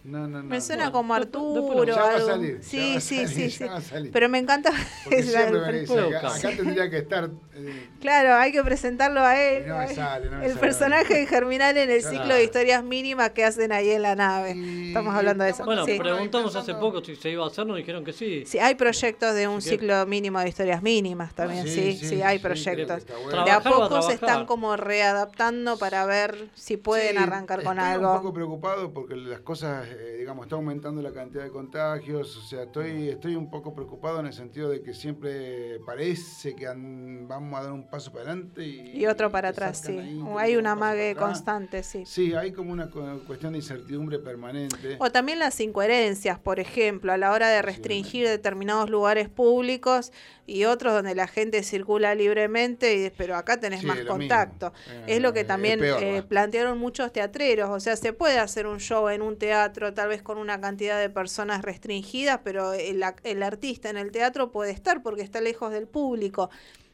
No, 0.06 0.20
no, 0.28 0.40
no. 0.40 0.44
Me 0.44 0.60
suena 0.60 0.92
como 0.92 1.14
Arturo. 1.14 1.84
Ya 1.84 1.96
va 1.96 2.10
a 2.10 2.14
algo. 2.14 2.26
salir, 2.28 2.56
ya 2.60 2.62
sí, 2.62 2.94
a 2.96 3.00
sí, 3.00 3.16
salir, 3.26 3.28
sí, 3.28 3.50
sí. 3.50 3.64
va 3.64 3.76
a 3.76 3.80
salir. 3.80 4.12
Pero 4.12 4.28
me 4.28 4.38
encanta. 4.38 4.70
Siempre 5.08 5.84
me 6.10 6.16
acá, 6.16 6.32
tendría 6.56 6.88
que 6.90 6.98
estar. 6.98 7.30
eh, 7.54 7.88
Claro, 8.00 8.34
hay 8.36 8.52
que 8.52 8.62
presentarlo 8.62 9.20
a 9.20 9.40
él. 9.40 9.66
No 9.66 9.88
sale, 9.88 10.30
no 10.30 10.38
me 10.38 10.44
el 10.46 10.50
sale. 10.52 10.60
personaje 10.60 11.14
de 11.14 11.26
Germinal 11.26 11.76
en 11.76 11.90
el 11.90 12.00
Claro. 12.02 12.16
ciclo 12.18 12.34
de 12.34 12.44
historias 12.44 12.84
mínimas 12.84 13.30
que 13.30 13.44
hacen 13.44 13.72
ahí 13.72 13.90
en 13.90 14.02
la 14.02 14.14
nave. 14.14 14.52
Y 14.54 14.88
Estamos 14.88 15.14
hablando 15.14 15.42
de 15.44 15.50
eso. 15.50 15.64
Bueno, 15.64 15.84
sí. 15.84 15.98
preguntamos 15.98 16.54
hace 16.54 16.74
poco 16.74 17.04
si 17.04 17.16
se 17.16 17.30
iba 17.30 17.44
a 17.44 17.48
hacer, 17.48 17.66
nos 17.66 17.76
dijeron 17.76 18.04
que 18.04 18.12
sí. 18.12 18.44
Sí, 18.46 18.58
hay 18.58 18.76
proyectos 18.76 19.34
de 19.34 19.48
un 19.48 19.60
ciclo 19.60 20.06
mínimo 20.06 20.38
de 20.40 20.48
historias 20.48 20.82
mínimas 20.82 21.34
también, 21.34 21.64
Sí, 21.66 21.92
sí, 21.92 21.98
sí, 21.98 22.08
sí, 22.08 22.22
hay 22.22 22.38
sí, 22.38 22.42
proyectos. 22.44 23.02
bueno. 23.24 23.44
De 23.44 23.50
a 23.50 23.60
poco 23.60 24.02
se 24.02 24.12
están 24.14 24.46
como 24.46 24.76
readaptando 24.76 25.78
para 25.78 26.06
ver 26.06 26.48
si 26.54 26.76
pueden 26.76 27.18
arrancar 27.18 27.62
con 27.64 27.78
estoy 27.78 27.92
algo. 27.94 28.12
un 28.12 28.18
poco 28.18 28.32
preocupado 28.32 28.92
porque 28.92 29.16
las 29.16 29.40
cosas, 29.40 29.86
eh, 29.98 30.16
digamos, 30.18 30.46
está 30.46 30.56
aumentando 30.56 31.00
la 31.02 31.12
cantidad 31.12 31.44
de 31.44 31.50
contagios. 31.50 32.36
O 32.36 32.40
sea, 32.42 32.64
estoy, 32.64 33.08
estoy 33.08 33.34
un 33.36 33.50
poco 33.50 33.74
preocupado 33.74 34.20
en 34.20 34.26
el 34.26 34.32
sentido 34.32 34.68
de 34.68 34.82
que 34.82 34.92
siempre 34.94 35.78
parece 35.86 36.54
que 36.54 36.66
an- 36.66 37.26
vamos 37.28 37.58
a 37.58 37.62
dar 37.64 37.72
un 37.72 37.88
paso 37.88 38.12
para 38.12 38.24
adelante 38.30 38.64
y, 38.64 38.98
Y 39.00 39.06
otro 39.06 39.30
para 39.30 39.48
atrás, 39.50 39.82
sí. 39.84 39.98
ahí, 39.98 40.20
hay 40.38 40.56
una 40.56 40.74
un 40.74 40.78
paso 40.80 40.90
mague 40.90 41.14
para 41.14 41.26
atrás. 41.26 41.38
constante, 41.38 41.82
sí. 41.82 42.04
Sí, 42.06 42.34
hay 42.34 42.52
como 42.52 42.72
una 42.72 42.90
cu- 42.90 43.22
cuestión 43.26 43.52
de 43.52 43.58
incertidumbre 43.58 44.18
permanente. 44.18 44.96
O 44.98 45.10
también 45.10 45.38
las 45.38 45.58
incoherencias, 45.60 46.38
por 46.38 46.60
ejemplo, 46.60 47.12
a 47.12 47.16
la 47.16 47.32
hora 47.32 47.48
de 47.48 47.62
restringir 47.62 48.26
determinados 48.28 48.90
lugares 48.90 49.28
públicos 49.28 50.12
y 50.48 50.64
otros 50.64 50.92
donde 50.92 51.14
la 51.14 51.26
gente 51.26 51.62
circula 51.64 52.14
libremente, 52.14 52.94
y, 52.96 53.10
pero 53.10 53.36
acá 53.36 53.58
tenés 53.58 53.80
Sí, 53.80 53.86
más 53.86 53.98
contacto. 54.04 54.72
mismo. 54.88 55.04
es 55.06 55.20
lo 55.20 55.32
que 55.32 55.40
Eh, 55.40 55.44
también 55.44 55.78
peor, 55.80 56.02
eh, 56.02 56.22
plantearon 56.22 56.78
muchos 56.78 57.12
teatreros, 57.12 57.68
o 57.70 57.80
sea, 57.80 57.96
se 57.96 58.12
puede 58.12 58.38
hacer 58.38 58.66
un 58.66 58.78
show 58.78 59.08
en 59.08 59.22
un 59.22 59.36
teatro, 59.38 59.85
tal 59.94 60.08
vez 60.08 60.22
con 60.22 60.38
una 60.38 60.60
cantidad 60.60 60.98
de 61.00 61.10
personas 61.10 61.62
restringidas, 61.62 62.40
pero 62.44 62.72
el, 62.72 63.02
el 63.24 63.42
artista 63.42 63.90
en 63.90 63.96
el 63.96 64.10
teatro 64.12 64.50
puede 64.52 64.70
estar 64.72 65.02
porque 65.02 65.22
está 65.22 65.40
lejos 65.40 65.72
del 65.72 65.86
público. 65.86 66.50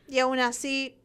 Y 0.09 0.19
aún 0.19 0.39
así 0.40 0.97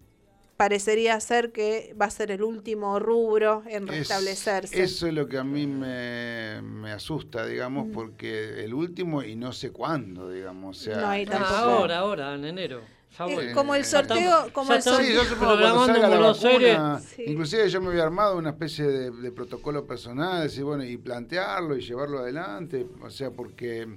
parecería 0.57 1.19
ser 1.19 1.51
que 1.51 1.95
va 2.01 2.05
a 2.05 2.09
ser 2.09 2.31
el 2.31 2.41
último 2.41 2.99
rubro 2.99 3.61
en 3.67 3.83
Es- 3.89 3.99
restablecerse. 3.99 4.81
eso 4.81 5.07
es 5.07 5.13
lo 5.13 5.27
que 5.27 5.37
a 5.37 5.43
mí 5.43 5.67
me, 5.67 6.61
me 6.63 6.91
asusta, 6.91 7.45
digamos, 7.45 7.87
Mm. 7.87 7.91
porque 7.91 8.63
el 8.63 8.73
último 8.73 9.21
y 9.21 9.35
no 9.35 9.51
sé 9.53 9.71
cuándo, 9.71 10.31
digamos. 10.31 10.79
O 10.79 10.83
sea, 10.83 10.97
No 10.97 11.07
hay 11.09 11.25
tampoco. 11.25 11.53
Ah, 11.53 11.59
ahora, 11.77 11.97
ahora, 11.99 12.33
en 12.35 12.45
enero. 12.45 12.81
Es 13.11 13.53
como 13.55 13.73
el 13.73 13.83
sorteo, 13.83 14.49
como 14.53 14.73
el 14.73 14.77
estamos 14.79 14.99
Sí, 15.01 15.05
sorteo. 15.13 15.23
yo 15.23 15.29
supongo 15.29 15.53
que 15.57 15.61
cuando 15.63 15.75
programando 15.87 15.93
salga 16.01 16.09
la 16.09 16.19
vacuna, 16.27 16.99
Sí. 16.99 17.23
inclusive 17.25 17.69
yo 17.69 17.81
me 17.81 17.87
había 17.89 18.03
armado 18.03 18.37
una 18.37 18.51
especie 18.51 18.85
de, 18.85 19.09
de 19.11 19.31
protocolo 19.31 19.87
personal, 19.87 20.43
decir, 20.43 20.63
bueno, 20.63 20.83
y 20.83 20.97
plantearlo 20.97 21.75
y 21.75 21.81
llevarlo 21.81 22.19
adelante, 22.19 22.85
o 23.01 23.09
sea, 23.09 23.31
porque, 23.31 23.87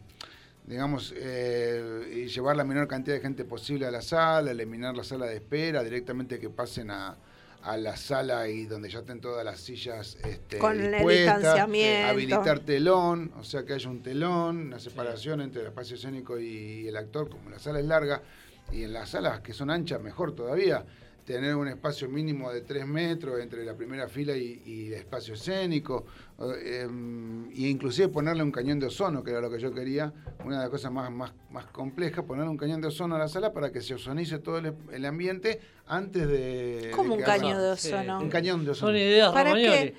digamos, 0.66 1.12
eh, 1.16 2.11
y 2.24 2.28
llevar 2.28 2.57
la 2.57 2.65
menor 2.65 2.89
cantidad 2.89 3.16
de 3.16 3.20
gente 3.20 3.45
posible 3.45 3.85
a 3.87 3.91
la 3.91 4.01
sala, 4.01 4.53
eliminar 4.53 4.97
la 4.97 5.05
sala 5.05 5.27
de 5.27 5.35
espera, 5.35 5.82
directamente 5.82 6.39
que 6.39 6.49
pasen 6.49 6.91
a, 6.91 7.16
a 7.62 7.77
la 7.77 7.99
sala 7.99 8.49
y 8.49 8.65
donde 8.65 8.89
ya 8.89 9.01
estén 9.01 9.20
todas 9.20 9.45
las 9.45 9.61
sillas 9.61 10.16
este, 10.24 10.57
Con 10.57 10.81
el 10.81 10.93
dispuestas, 10.93 11.37
distanciamiento. 11.37 12.09
habilitar 12.09 12.61
telón, 12.61 13.32
o 13.39 13.45
sea, 13.45 13.66
que 13.66 13.74
haya 13.74 13.91
un 13.91 14.03
telón, 14.03 14.69
una 14.69 14.78
separación 14.78 15.43
entre 15.43 15.61
el 15.61 15.66
espacio 15.69 15.97
escénico 15.97 16.39
y 16.39 16.89
el 16.89 16.97
actor, 16.97 17.28
como 17.28 17.51
la 17.51 17.59
sala 17.59 17.81
es 17.81 17.85
larga, 17.85 18.23
y 18.73 18.85
en 18.85 18.93
las 18.93 19.11
salas 19.11 19.41
que 19.41 19.53
son 19.53 19.71
anchas 19.71 20.01
mejor 20.01 20.35
todavía, 20.35 20.85
tener 21.25 21.55
un 21.55 21.69
espacio 21.69 22.09
mínimo 22.09 22.51
de 22.51 22.63
3 22.63 22.87
metros 22.87 23.39
entre 23.41 23.65
la 23.65 23.75
primera 23.75 24.09
fila 24.09 24.37
y, 24.37 24.63
y 24.67 24.87
el 24.89 24.95
espacio 24.95 25.35
escénico, 25.35 26.05
em, 26.65 27.49
y 27.53 27.69
inclusive 27.69 28.09
ponerle 28.09 28.43
un 28.43 28.51
cañón 28.51 28.81
de 28.81 28.87
ozono, 28.87 29.23
que 29.23 29.31
era 29.31 29.41
lo 29.41 29.51
que 29.51 29.61
yo 29.61 29.73
quería, 29.73 30.13
una 30.45 30.57
de 30.57 30.63
las 30.63 30.71
cosas 30.71 30.91
más, 30.91 31.11
más, 31.11 31.33
más 31.51 31.67
complejas, 31.67 32.25
ponerle 32.25 32.51
un 32.51 32.57
cañón 32.57 32.81
de 32.81 32.89
ozono 32.89 33.15
a 33.17 33.19
la 33.19 33.29
sala 33.29 33.53
para 33.53 33.71
que 33.71 33.81
se 33.81 33.95
ozonice 33.95 34.39
todo 34.39 34.59
el, 34.59 34.73
el 34.93 35.05
ambiente 35.05 35.61
antes 35.87 36.27
de... 36.27 36.91
¿Cómo 36.97 37.17
de 37.17 37.23
un 37.23 37.31
haya- 37.31 37.59
de 37.59 37.71
ozono? 37.71 38.21
Un 38.21 38.29
cañón 38.31 38.65
de 38.65 38.71
ozono. 38.73 38.89
Son 38.89 38.97
ideas 38.97 39.33
¿Para 39.33 39.55
qué? 39.55 39.95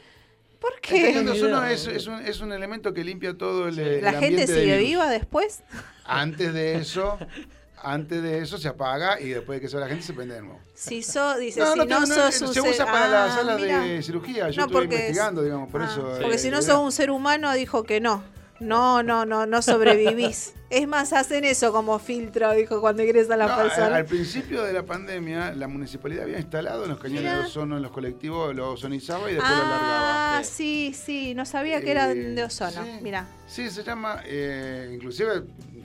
¿Por 0.59 0.73
El 0.73 0.79
qué? 0.81 1.01
cañón 1.13 1.25
de 1.25 1.31
ozono 1.31 1.65
es, 1.65 1.87
es 1.87 2.07
un, 2.07 2.19
es 2.21 2.41
un 2.41 2.51
elemento 2.51 2.93
que 2.93 3.03
limpia 3.03 3.37
todo 3.37 3.67
el, 3.67 3.79
el 3.79 4.01
¿La 4.01 4.11
gente 4.13 4.25
ambiente 4.27 4.51
de 4.53 4.59
sigue 4.61 4.77
virus. 4.77 4.89
viva 4.89 5.09
después? 5.09 5.63
Antes 6.05 6.53
de 6.53 6.75
eso, 6.75 7.17
antes 7.83 8.21
de 8.21 8.39
eso 8.39 8.57
se 8.57 8.67
apaga 8.67 9.19
y 9.19 9.29
después 9.29 9.57
de 9.57 9.61
que 9.61 9.67
se 9.69 9.75
va 9.75 9.81
la 9.81 9.87
gente 9.89 10.03
se 10.05 10.13
prende 10.13 10.35
de 10.35 10.41
nuevo. 10.41 10.59
Si 10.73 11.03
sos, 11.03 11.37
dice, 11.39 11.59
No, 11.59 11.73
si 11.73 11.79
no, 11.79 11.85
no, 12.01 12.05
sos 12.07 12.41
un 12.41 12.47
se 12.53 12.61
ser- 12.61 12.69
usa 12.71 12.85
para 12.85 13.05
Ah, 13.05 13.09
las 13.27 13.35
salas 13.35 13.59
mira. 13.61 13.79
de 13.81 14.01
cirugía. 14.03 14.49
Yo 14.49 14.61
estuve 14.63 14.79
es- 14.85 14.91
investigando, 14.91 15.41
digamos, 15.43 15.69
por 15.71 15.81
Ah, 15.81 15.85
eso. 15.91 16.01
Porque 16.21 16.35
eh, 16.35 16.39
si 16.39 16.49
no 16.49 16.57
la 16.57 16.61
sos 16.63 16.79
un 16.79 16.91
ser 16.91 17.11
humano, 17.11 17.51
dijo 17.53 17.83
que 17.83 17.99
no. 17.99 18.23
No, 18.59 19.01
no, 19.01 19.25
no, 19.25 19.47
no 19.47 19.61
sobrevivís. 19.63 20.53
es 20.69 20.87
más, 20.87 21.13
hacen 21.13 21.43
eso 21.45 21.71
como 21.71 21.97
filtro, 21.97 22.51
dijo, 22.53 22.79
cuando 22.79 23.01
ingresan 23.01 23.39
las 23.39 23.49
al, 23.49 23.63
personas. 23.63 23.93
al 23.93 24.05
principio 24.05 24.61
de 24.61 24.71
la 24.71 24.83
pandemia, 24.83 25.53
la 25.55 25.67
municipalidad 25.67 26.25
había 26.25 26.37
instalado 26.37 26.85
los 26.85 26.99
cañones 26.99 27.33
de 27.33 27.39
ozono 27.39 27.77
en 27.77 27.81
los 27.81 27.91
colectivos, 27.91 28.53
lo 28.55 28.73
ozonizaba 28.73 29.31
y 29.31 29.33
después 29.33 29.51
lo 29.51 29.57
largaba. 29.67 30.37
Ah, 30.37 30.43
sí, 30.43 30.93
sí, 30.93 31.33
no 31.33 31.43
sabía 31.47 31.81
que 31.81 31.89
eran 31.89 32.11
Eh, 32.11 32.13
de 32.35 32.43
ozono. 32.43 32.83
sí. 32.83 32.99
Mira. 33.01 33.25
Sí, 33.47 33.67
se 33.71 33.83
llama, 33.83 34.21
eh, 34.25 34.91
inclusive 34.93 35.41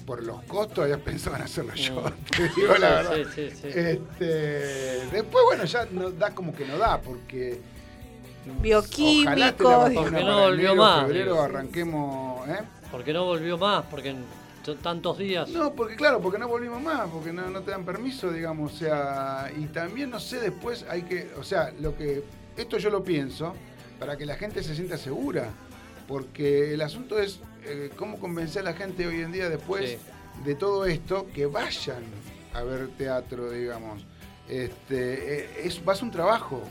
por 0.06 0.22
los 0.22 0.42
costos, 0.44 0.84
había 0.84 0.98
pensado 0.98 1.36
en 1.36 1.42
hacerlo 1.42 1.74
yo, 1.74 2.00
Mm. 2.00 2.24
te 2.36 2.48
digo 2.60 2.74
la 2.78 2.90
verdad. 2.90 3.16
Sí, 3.34 3.50
sí, 3.50 3.56
sí. 3.60 3.68
Este, 3.68 4.26
después, 5.12 5.44
bueno, 5.44 5.64
ya 5.64 5.86
no 5.90 6.10
da 6.12 6.30
como 6.34 6.54
que 6.54 6.64
no 6.64 6.78
da, 6.78 7.00
porque 7.00 7.60
Bioquímico. 8.62 9.90
Porque 9.94 10.22
no 10.22 10.40
volvió 10.42 10.68
enero, 10.70 10.76
más, 10.76 11.06
febrero 11.06 11.42
arranquemos, 11.42 12.48
¿eh? 12.48 12.60
Porque 12.90 13.12
no 13.12 13.24
volvió 13.24 13.58
más, 13.58 13.84
porque 13.90 14.10
en 14.10 14.24
tantos 14.82 15.18
días. 15.18 15.48
No, 15.50 15.72
porque 15.74 15.94
claro, 15.94 16.20
porque 16.20 16.38
no 16.38 16.48
volvimos 16.48 16.82
más, 16.82 17.08
porque 17.10 17.32
no, 17.32 17.48
no 17.50 17.60
te 17.62 17.70
dan 17.70 17.84
permiso, 17.84 18.32
digamos, 18.32 18.72
o 18.72 18.76
sea, 18.76 19.50
y 19.56 19.66
también 19.66 20.10
no 20.10 20.18
sé, 20.18 20.40
después 20.40 20.84
hay 20.88 21.02
que, 21.02 21.30
o 21.38 21.44
sea, 21.44 21.72
lo 21.80 21.96
que, 21.96 22.24
esto 22.56 22.78
yo 22.78 22.90
lo 22.90 23.04
pienso, 23.04 23.54
para 24.00 24.16
que 24.16 24.26
la 24.26 24.36
gente 24.36 24.62
se 24.62 24.74
sienta 24.74 24.96
segura, 24.96 25.50
porque 26.08 26.74
el 26.74 26.80
asunto 26.82 27.18
es 27.18 27.40
eh, 27.66 27.90
cómo 27.96 28.18
convencer 28.18 28.62
a 28.62 28.70
la 28.70 28.72
gente 28.74 29.06
hoy 29.06 29.20
en 29.20 29.32
día 29.32 29.48
después 29.48 29.90
Sí. 29.90 29.98
de 30.44 30.54
todo 30.54 30.86
esto 30.86 31.26
que 31.34 31.46
vayan 31.46 32.04
a 32.54 32.62
ver 32.62 32.88
teatro, 32.96 33.50
digamos. 33.50 34.04
Este, 34.48 35.40
eh, 35.40 35.50
es, 35.64 35.80
va 35.86 35.92
a 35.92 35.96
ser 35.96 36.04
un 36.04 36.10
trabajo. 36.12 36.62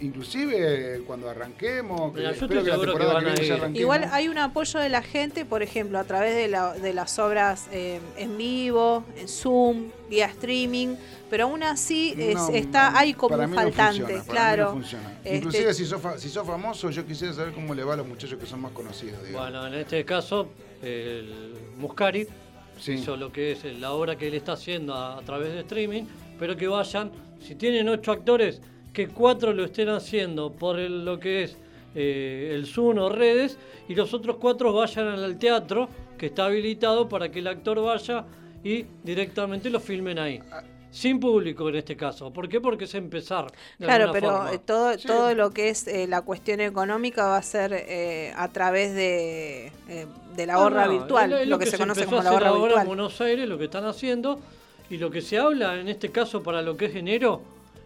Inclusive 0.00 1.02
cuando 1.06 1.28
arranquemos, 1.28 2.12
que 2.12 2.18
Mira, 2.20 2.30
yo 2.32 2.44
espero 2.44 2.60
estoy 2.60 2.64
que 2.64 2.70
la 2.70 2.76
que 2.78 2.86
temporada 2.86 3.14
van 3.14 3.24
que 3.24 3.30
a 3.30 3.44
ya 3.44 3.54
arranquemos. 3.54 3.80
Igual 3.80 4.08
hay 4.12 4.28
un 4.28 4.38
apoyo 4.38 4.78
de 4.80 4.88
la 4.88 5.02
gente, 5.02 5.44
por 5.44 5.62
ejemplo, 5.62 5.98
a 5.98 6.04
través 6.04 6.34
de, 6.36 6.48
la- 6.48 6.74
de 6.74 6.92
las 6.94 7.18
obras 7.18 7.66
eh, 7.72 8.00
en 8.16 8.38
vivo, 8.38 9.04
en 9.16 9.26
Zoom, 9.28 9.90
vía 10.08 10.26
streaming, 10.26 10.94
pero 11.30 11.44
aún 11.44 11.62
así 11.62 12.14
es- 12.18 12.34
No, 12.34 12.48
está 12.50 12.98
hay 12.98 13.14
como 13.14 13.30
para 13.30 13.44
un 13.44 13.50
mí 13.50 13.56
no 13.56 13.62
faltante, 13.62 13.98
funciona, 14.00 14.24
para 14.24 14.24
mí 14.24 14.30
claro. 14.30 14.64
no 14.64 14.70
funciona. 14.72 15.12
Este- 15.24 15.36
Inclusive 15.36 15.74
si 15.74 15.84
sos, 15.86 16.00
fa- 16.00 16.18
si 16.18 16.28
sos 16.28 16.46
famoso, 16.46 16.90
yo 16.90 17.06
quisiera 17.06 17.32
saber 17.34 17.52
cómo 17.52 17.74
le 17.74 17.84
va 17.84 17.94
a 17.94 17.96
los 17.98 18.06
muchachos 18.06 18.38
que 18.38 18.46
son 18.46 18.60
más 18.60 18.72
conocidos. 18.72 19.22
digamos. 19.26 19.50
Bueno, 19.50 19.66
en 19.66 19.74
este 19.74 20.04
caso, 20.04 20.48
el 20.82 21.54
Muscari 21.78 22.26
Sí. 22.78 22.92
hizo 22.92 23.16
lo 23.16 23.32
que 23.32 23.52
es 23.52 23.64
la 23.80 23.92
obra 23.92 24.16
que 24.16 24.28
él 24.28 24.34
está 24.34 24.52
haciendo 24.52 24.94
a, 24.94 25.18
a 25.18 25.22
través 25.22 25.52
de 25.52 25.60
streaming, 25.60 26.04
pero 26.38 26.56
que 26.56 26.68
vayan, 26.68 27.10
si 27.40 27.54
tienen 27.56 27.88
ocho 27.88 28.12
actores, 28.12 28.60
que 28.92 29.08
cuatro 29.08 29.52
lo 29.52 29.64
estén 29.64 29.88
haciendo 29.88 30.52
por 30.52 30.78
el- 30.78 31.04
lo 31.04 31.18
que 31.20 31.44
es 31.44 31.56
eh, 31.94 32.52
el 32.54 32.66
Zoom 32.66 32.98
o 32.98 33.08
redes, 33.08 33.58
y 33.88 33.94
los 33.94 34.12
otros 34.14 34.36
cuatro 34.36 34.72
vayan 34.72 35.08
al 35.08 35.38
teatro, 35.38 35.88
que 36.16 36.26
está 36.26 36.44
habilitado 36.44 37.08
para 37.08 37.30
que 37.30 37.38
el 37.40 37.46
actor 37.48 37.80
vaya 37.82 38.24
y 38.62 38.84
directamente 39.02 39.70
lo 39.70 39.80
filmen 39.80 40.18
ahí. 40.18 40.40
Ah. 40.52 40.62
Sin 40.90 41.20
público 41.20 41.68
en 41.68 41.76
este 41.76 41.96
caso. 41.96 42.32
¿Por 42.32 42.48
qué? 42.48 42.60
Porque 42.60 42.84
es 42.84 42.94
empezar. 42.94 43.50
de 43.78 43.84
Claro, 43.86 44.10
pero 44.12 44.30
forma. 44.30 44.52
eh, 44.54 44.58
todo, 44.58 44.98
Sí. 44.98 45.06
todo 45.06 45.34
lo 45.34 45.50
que 45.50 45.68
es 45.68 45.86
eh, 45.86 46.06
la 46.08 46.22
cuestión 46.22 46.60
económica 46.60 47.26
va 47.26 47.36
a 47.36 47.42
ser 47.42 47.72
eh, 47.74 48.32
a 48.36 48.48
través 48.48 48.94
de, 48.94 49.66
eh, 49.88 50.06
de 50.34 50.46
la 50.46 50.54
No, 50.54 50.70
no, 50.70 50.88
virtual, 50.90 51.32
es 51.34 51.46
lo, 51.48 51.58
que, 51.58 51.66
se 51.66 51.76
conoce 51.78 52.04
como 52.06 52.20
a 52.20 52.24
la 52.24 52.30
hacer 52.30 52.40
gorra 52.40 52.48
ahora 52.50 52.62
virtual. 52.64 52.80
en 52.82 52.86
Buenos 52.88 53.20
Aires, 53.20 53.48
lo 53.48 53.58
que 53.58 53.64
están 53.64 53.84
haciendo, 53.84 54.40
y 54.88 54.96
lo 54.96 55.10
que 55.10 55.20
se 55.20 55.38
habla 55.38 55.78
en 55.78 55.88
este 55.88 56.10
caso 56.10 56.42
para 56.42 56.62
lo 56.62 56.76
que 56.76 56.86
es 56.86 56.94
enero, 56.96 57.42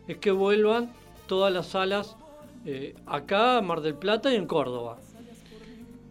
es 0.06 0.18
que 0.18 0.30
vuelvan 0.30 0.92
todas 1.26 1.52
las 1.52 1.66
salas 1.68 2.16
eh, 2.64 2.94
acá, 3.06 3.60
Mar 3.62 3.80
del 3.80 3.94
Plata 3.94 4.32
y 4.32 4.36
en 4.36 4.46
Córdoba. 4.46 4.98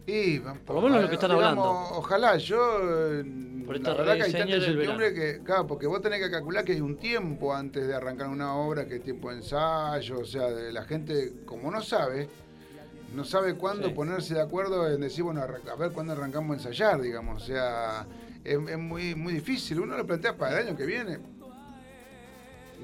Y, 0.07 0.39
Por 0.39 0.75
lo 0.75 0.81
menos 0.81 1.01
lo 1.03 1.07
que 1.09 1.15
están 1.15 1.31
hablando. 1.31 1.63
Ojalá, 1.63 2.37
yo. 2.37 2.57
eh, 2.81 3.23
Por 3.65 3.75
la 3.75 3.77
esta 3.77 3.93
verdad 3.93 4.15
que 4.17 4.23
hay 4.23 4.31
tanta 4.33 4.55
incertidumbre 4.57 5.13
que. 5.13 5.41
Claro, 5.43 5.67
porque 5.67 5.87
vos 5.87 6.01
tenés 6.01 6.19
que 6.21 6.31
calcular 6.31 6.65
que 6.65 6.73
hay 6.73 6.81
un 6.81 6.97
tiempo 6.97 7.53
antes 7.53 7.87
de 7.87 7.93
arrancar 7.93 8.27
una 8.27 8.55
obra, 8.55 8.85
que 8.87 8.95
es 8.95 9.03
tiempo 9.03 9.29
de 9.29 9.37
ensayo, 9.37 10.19
o 10.19 10.25
sea, 10.25 10.49
de 10.49 10.71
la 10.73 10.83
gente, 10.83 11.33
como 11.45 11.69
no 11.71 11.81
sabe, 11.81 12.27
no 13.15 13.23
sabe 13.23 13.55
cuándo 13.55 13.89
Sí. 13.89 13.93
ponerse 13.93 14.33
de 14.33 14.41
acuerdo 14.41 14.89
en 14.91 15.01
decir, 15.01 15.23
bueno, 15.23 15.41
a 15.41 15.75
ver 15.75 15.91
cuándo 15.91 16.13
arrancamos 16.13 16.51
a 16.51 16.53
ensayar, 16.55 16.99
digamos. 17.01 17.43
O 17.43 17.45
sea, 17.45 18.05
es, 18.43 18.57
es 18.69 18.77
muy, 18.79 19.13
muy 19.15 19.33
difícil. 19.33 19.79
Uno 19.79 19.95
lo 19.95 20.05
plantea 20.05 20.35
para 20.35 20.59
el 20.59 20.67
año 20.67 20.75
que 20.77 20.85
viene. 20.85 21.19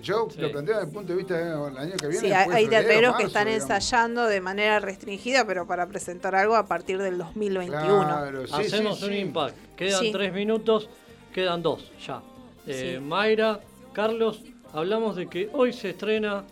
Yo 0.02 0.28
Sí. 0.30 0.40
lo 0.42 0.52
planteo 0.52 0.76
desde 0.76 0.88
el 0.88 0.94
punto 0.94 1.14
de 1.14 1.18
vista 1.18 1.38
del 1.38 1.78
año 1.78 1.94
que 2.00 2.08
viene. 2.08 2.28
Sí, 2.28 2.32
hay, 2.32 2.68
teatreros 2.68 3.16
que 3.16 3.24
están 3.24 3.46
digamos. 3.48 3.64
ensayando 3.70 4.26
de 4.26 4.42
manera 4.42 4.80
restringida, 4.80 5.46
pero 5.46 5.66
para 5.66 5.88
presentar 5.88 6.36
algo 6.36 6.56
a 6.56 6.66
partir 6.68 6.98
del 7.02 7.18
2021. 7.18 8.04
Claro, 8.04 8.46
sí, 8.48 8.54
Hacemos 8.54 9.00
sí, 9.00 9.06
un 9.06 9.12
sí. 9.12 9.18
impact. 9.18 9.56
Quedan 9.76 10.00
Sí. 10.02 10.12
tres 10.12 10.34
minutos, 10.34 10.90
quedan 11.34 11.62
dos 11.64 11.92
ya. 12.06 12.22
Eh, 12.68 12.96
Sí. 12.98 13.04
Mayra, 13.04 13.60
Carlos, 13.94 14.42
hablamos 14.74 15.16
de 15.16 15.28
que 15.28 15.50
hoy 15.54 15.74
se 15.74 15.90
estrena 15.92 16.44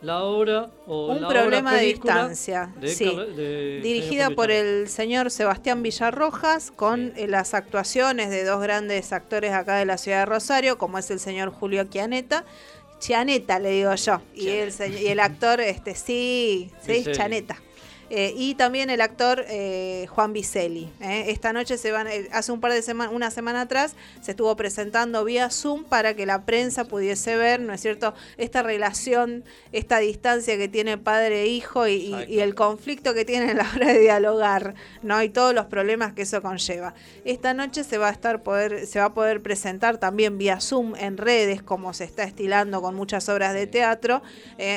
la 0.00 0.22
obra 0.22 0.70
o 0.86 1.06
Un 1.12 1.22
la 1.22 1.28
problema 1.28 1.70
obra 1.70 1.80
de 1.80 1.86
distancia, 1.86 2.70
de 2.78 2.88
sí. 2.88 3.04
De 3.36 3.80
Dirigida 3.82 4.28
por 4.30 4.50
el 4.50 4.88
señor 4.88 5.30
Sebastián 5.30 5.82
Villarrojas, 5.82 6.70
con 6.70 7.12
Sí. 7.14 7.22
eh, 7.22 7.26
las 7.26 7.54
actuaciones 7.54 8.28
de 8.28 8.44
dos 8.44 8.60
grandes 8.62 9.12
actores 9.14 9.52
acá 9.52 9.76
de 9.76 9.86
la 9.86 9.96
ciudad 9.96 10.20
de 10.20 10.26
Rosario, 10.26 10.76
como 10.78 10.98
es 10.98 11.10
el 11.10 11.20
señor 11.20 11.50
Julio 11.50 11.84
Chianeta. 11.84 12.44
Chianeta, 12.98 13.58
le 13.58 13.70
digo 13.70 13.94
yo. 13.94 14.20
Y 14.34 14.48
el, 14.48 14.72
y 15.00 15.08
el 15.08 15.20
actor, 15.20 15.60
este 15.60 15.94
sí, 15.94 16.70
sí. 16.86 17.04
Chianeta. 17.12 17.60
Eh, 18.10 18.34
y 18.36 18.54
también 18.54 18.90
el 18.90 19.00
actor 19.00 19.44
eh, 19.48 20.06
Juan 20.10 20.32
Vicelli. 20.32 20.90
¿eh? 21.00 21.26
Esta 21.28 21.52
noche 21.52 21.78
se 21.78 21.90
van, 21.90 22.06
hace 22.32 22.52
un 22.52 22.60
par 22.60 22.72
de 22.72 22.82
semanas, 22.82 23.14
una 23.14 23.30
semana 23.30 23.62
atrás, 23.62 23.94
se 24.22 24.32
estuvo 24.32 24.54
presentando 24.56 25.24
vía 25.24 25.48
Zoom 25.50 25.84
para 25.84 26.14
que 26.14 26.26
la 26.26 26.42
prensa 26.44 26.84
pudiese 26.84 27.36
ver, 27.36 27.60
¿no 27.60 27.72
es 27.72 27.80
cierto?, 27.80 28.14
esta 28.36 28.62
relación, 28.62 29.44
esta 29.72 29.98
distancia 29.98 30.56
que 30.58 30.68
tiene 30.68 30.98
padre 30.98 31.42
e 31.42 31.46
hijo 31.46 31.86
y, 31.88 31.92
y- 31.94 32.12
Exacto. 32.12 32.32
y 32.32 32.40
el 32.40 32.54
conflicto 32.54 33.14
que 33.14 33.24
tienen 33.24 33.50
a 33.58 33.62
la 33.64 33.70
hora 33.74 33.92
de 33.92 33.98
dialogar, 34.00 34.74
¿no? 35.02 35.22
Y 35.22 35.28
todos 35.30 35.54
los 35.54 35.66
problemas 35.66 36.12
que 36.12 36.22
eso 36.22 36.42
conlleva. 36.42 36.94
Esta 37.24 37.54
noche 37.54 37.84
se 37.84 37.98
va 37.98 38.08
a 38.08 38.12
estar 38.12 38.42
poder, 38.42 38.86
se 38.86 38.98
va 38.98 39.06
a 39.06 39.14
poder 39.14 39.40
presentar 39.42 39.98
también 39.98 40.36
vía 40.38 40.60
Zoom 40.60 40.94
en 40.96 41.16
redes, 41.16 41.62
como 41.62 41.94
se 41.94 42.04
está 42.04 42.24
estilando 42.24 42.82
con 42.82 42.94
muchas 42.94 43.28
obras 43.28 43.54
de 43.54 43.66
teatro, 43.66 44.22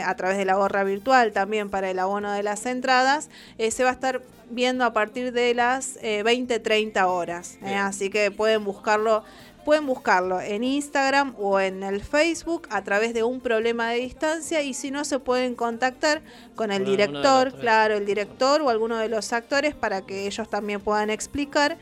a 0.05 0.15
través 0.15 0.37
de 0.37 0.45
la 0.45 0.55
gorra 0.55 0.83
virtual, 0.83 1.31
también 1.33 1.69
para 1.69 1.89
el 1.89 1.99
abono 1.99 2.31
de 2.31 2.43
las 2.43 2.65
entradas. 2.65 3.16
Eh, 3.57 3.72
se 3.72 3.84
va 3.84 3.89
a 3.89 3.94
estar 3.94 4.22
viendo 4.49 4.85
a 4.85 4.94
partir 4.94 5.31
de 5.31 5.53
las 5.53 5.98
eh, 6.02 6.23
20-30 6.23 7.06
horas. 7.07 7.57
eh, 7.64 7.76
así 7.76 8.10
que 8.10 8.31
pueden 8.31 8.64
buscarlo. 8.64 9.23
Pueden 9.65 9.85
buscarlo 9.85 10.39
en 10.39 10.64
Instagram 10.64 11.35
o 11.38 11.60
en 11.60 11.84
el 11.84 12.02
Facebook 12.02 12.69
a 12.69 12.85
través 12.85 13.14
de 13.14 13.23
un 13.23 13.41
problema 13.41 13.89
de 13.89 13.98
distancia 13.98 14.61
y 14.61 14.73
si 14.73 14.91
no 14.91 15.03
se 15.03 15.19
pueden 15.19 15.56
contactar 15.56 16.22
con 16.56 16.72
el 16.72 16.85
director, 16.85 17.53
claro, 17.60 17.95
el 17.95 18.06
director 18.06 18.61
o 18.61 18.69
alguno 18.69 18.95
de 18.95 19.10
los 19.10 19.34
actores 19.34 19.76
para 19.76 20.03
que 20.03 20.26
ellos 20.26 20.49
también 20.49 20.80
puedan 20.80 21.10
explicar. 21.10 21.77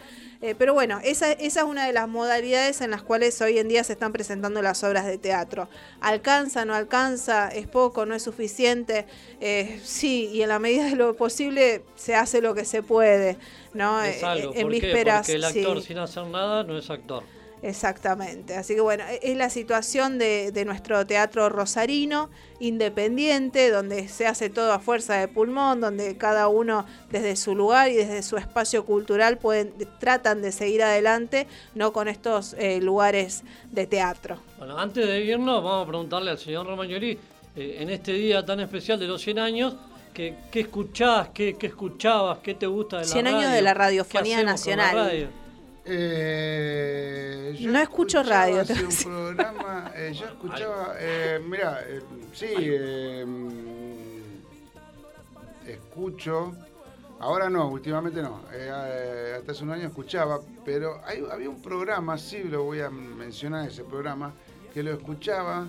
Eh, 0.46 0.54
pero 0.56 0.76
bueno, 0.76 1.00
esa, 1.04 1.32
esa 1.32 1.62
es 1.62 1.66
una 1.66 1.88
de 1.88 1.94
las 1.94 2.08
modalidades 2.08 2.80
en 2.82 2.92
las 2.92 3.02
cuales 3.02 3.42
hoy 3.42 3.58
en 3.58 3.68
día 3.68 3.84
se 3.84 3.94
están 3.94 4.12
presentando 4.14 4.62
las 4.62 4.84
obras 4.84 5.08
de 5.08 5.18
teatro. 5.18 5.68
¿Alcanza, 6.02 6.66
no 6.66 6.76
alcanza? 6.76 7.48
¿Es 7.50 7.66
poco, 7.66 8.06
no 8.06 8.14
es 8.14 8.22
suficiente? 8.22 9.08
Eh, 9.42 9.82
sí, 9.84 10.30
y 10.32 10.44
en 10.44 10.50
la 10.50 10.60
medida 10.60 10.86
de 10.86 10.96
lo 10.96 11.16
posible 11.16 11.82
se 11.96 12.14
hace 12.14 12.42
lo 12.42 12.54
que 12.54 12.64
se 12.64 12.84
puede, 12.84 13.38
¿no? 13.74 14.00
Es 14.04 14.22
Eh, 14.22 14.26
algo. 14.28 14.54
en 14.54 14.62
¿Por 14.62 14.72
qué? 14.74 14.80
vísperas. 14.82 15.22
Porque 15.26 15.34
el 15.34 15.46
actor 15.46 15.82
sí. 15.82 15.88
sin 15.88 15.98
hacer 15.98 16.28
nada 16.28 16.64
no 16.64 16.78
es 16.78 16.92
actor. 16.92 17.24
Exactamente. 17.68 18.56
Así 18.56 18.76
que 18.76 18.82
bueno, 18.82 19.04
e- 19.10 19.20
es 19.24 19.36
la 19.38 19.50
situación 19.50 20.18
de, 20.20 20.52
de 20.52 20.66
nuestro 20.66 21.06
teatro 21.08 21.50
rosarino, 21.50 22.30
independiente, 22.60 23.72
donde 23.72 24.08
se 24.08 24.28
hace 24.28 24.50
todo 24.50 24.72
a 24.72 24.80
fuerza 24.80 25.16
de 25.16 25.28
pulmón, 25.28 25.82
donde 25.82 26.16
cada 26.18 26.48
uno 26.48 26.86
desde 27.10 27.36
su 27.36 27.56
lugar 27.56 27.90
y 27.90 27.96
desde 27.96 28.22
su 28.22 28.38
espacio 28.38 28.86
cultural 28.86 29.38
pueden, 29.38 29.74
tratan 30.00 30.42
de 30.42 30.52
seguir 30.52 30.84
adelante, 30.84 31.48
no 31.74 31.92
con 31.92 32.08
estos 32.08 32.54
eh, 32.60 32.80
lugares 32.82 33.44
de 33.72 33.88
teatro. 33.88 34.38
Bueno, 34.58 34.78
antes 34.78 35.08
de 35.08 35.22
irnos, 35.24 35.64
vamos 35.64 35.86
a 35.86 35.88
preguntarle 35.88 36.32
al 36.32 36.38
señor 36.38 36.68
Romagnoli 36.68 37.18
eh, 37.56 37.78
en 37.80 37.90
este 37.90 38.14
día 38.14 38.46
tan 38.46 38.60
especial 38.60 39.00
de 39.00 39.08
los 39.08 39.22
100 39.22 39.40
años, 39.40 39.76
que, 40.14 40.36
¿qué 40.52 40.62
escuchás, 40.62 41.30
qué, 41.34 41.56
qué 41.56 41.68
escuchabas, 41.68 42.40
qué 42.40 42.54
te 42.54 42.68
gusta 42.68 42.98
de 42.98 43.04
la 43.06 43.12
100 43.12 43.26
radio? 43.26 43.38
años 43.38 43.52
de 43.52 43.62
la 43.62 43.74
¿Qué 43.74 43.80
radiofonía 43.80 44.44
nacional. 44.44 45.30
Eh, 45.88 47.56
yo 47.60 47.72
No 47.72 47.80
escucho 47.80 48.24
radio, 48.24 48.62
hace 48.62 48.84
un 48.84 48.96
programa, 49.36 49.92
eh, 49.96 50.14
yo 50.14 50.26
escuchaba, 50.26 50.96
eh, 51.00 51.40
mira, 51.48 51.82
eh, 51.88 52.02
sí, 52.34 52.48
eh, 52.58 53.24
mm, 53.26 54.26
escucho, 55.68 56.54
ahora 57.20 57.50
no, 57.50 57.68
últimamente 57.70 58.22
no, 58.22 58.42
eh, 58.52 58.70
eh, 58.72 59.36
hasta 59.38 59.52
hace 59.52 59.64
un 59.64 59.72
año 59.72 59.88
escuchaba, 59.88 60.40
pero 60.64 61.02
hay- 61.06 61.24
había 61.32 61.50
un 61.50 61.62
programa, 61.62 62.18
sí 62.18 62.44
lo 62.44 62.64
voy 62.64 62.82
a 62.82 62.90
mencionar 62.90 63.68
ese 63.70 63.84
programa, 63.84 64.34
que 64.74 64.82
lo 64.84 64.92
escuchaba, 64.92 65.68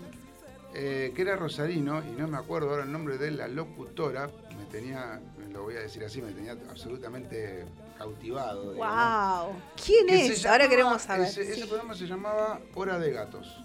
eh, 0.75 1.13
que 1.15 1.23
era 1.23 1.37
Rosarino, 1.37 2.03
y 2.03 2.13
no 2.19 2.27
me 2.27 2.37
acuerdo 2.39 2.71
ahora 2.71 2.85
el 2.85 2.93
nombre 2.93 3.19
de 3.19 3.31
la 3.33 3.49
locutora, 3.49 4.29
me 4.59 4.65
tenía, 4.67 5.21
lo 5.53 5.63
voy 5.65 5.77
a 5.77 5.81
decir 5.81 6.03
así, 6.05 6.21
me 6.23 6.33
tenía 6.33 6.53
absolutamente 6.71 7.65
cautivado. 7.97 8.73
digamos. 8.73 9.47
¡Wow! 9.53 9.61
¿Quién 9.85 10.09
es? 10.11 10.45
Ahora 10.47 10.59
llamaba- 10.65 10.71
queremos 10.71 11.03
saber. 11.03 11.27
Ese, 11.29 11.43
ese 11.43 11.55
Sí. 11.63 11.63
programa 11.65 11.95
se 11.95 12.07
llamaba 12.07 12.61
Hora 12.75 12.99
de 12.99 13.11
Gatos. 13.13 13.57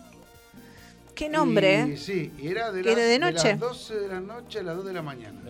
¿Qué 1.16 1.30
nombre? 1.30 1.88
Y, 1.94 1.98
sí, 1.98 2.34
y 2.40 2.48
era 2.48 2.72
de, 2.72 2.82
¿Que 2.82 2.90
las, 2.90 2.98
era 2.98 3.06
de 3.08 3.20
noche? 3.20 3.50
las 3.50 3.60
12 3.60 3.96
de 4.00 4.08
la 4.08 4.20
noche 4.22 4.60
a 4.60 4.64
las 4.64 4.76
2 4.78 4.86
de 4.86 4.94
la 4.94 5.02
mañana. 5.02 5.40
Y 5.46 5.50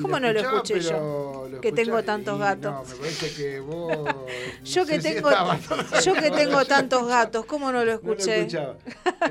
¿Cómo 0.00 0.20
no 0.20 0.32
lo 0.32 0.40
escuché 0.40 0.80
yo? 0.80 1.48
lo 1.50 1.60
Que 1.60 1.72
tengo 1.72 2.02
tantos 2.02 2.36
y 2.36 2.40
gatos. 2.40 2.72
No, 2.72 2.84
me 2.84 2.94
parece 3.00 3.34
que 3.34 3.60
vos. 3.60 3.96
Yo 4.64 4.86
que 4.86 5.00
si 5.00 5.14
tengo, 5.14 5.30
yo 6.02 6.14
que 6.14 6.30
tengo 6.30 6.64
tantos 6.66 7.06
gatos, 7.06 7.44
¿cómo 7.44 7.70
no 7.70 7.84
lo 7.84 7.84
No 7.84 7.84
lo 7.84 7.92
escuché? 8.14 8.46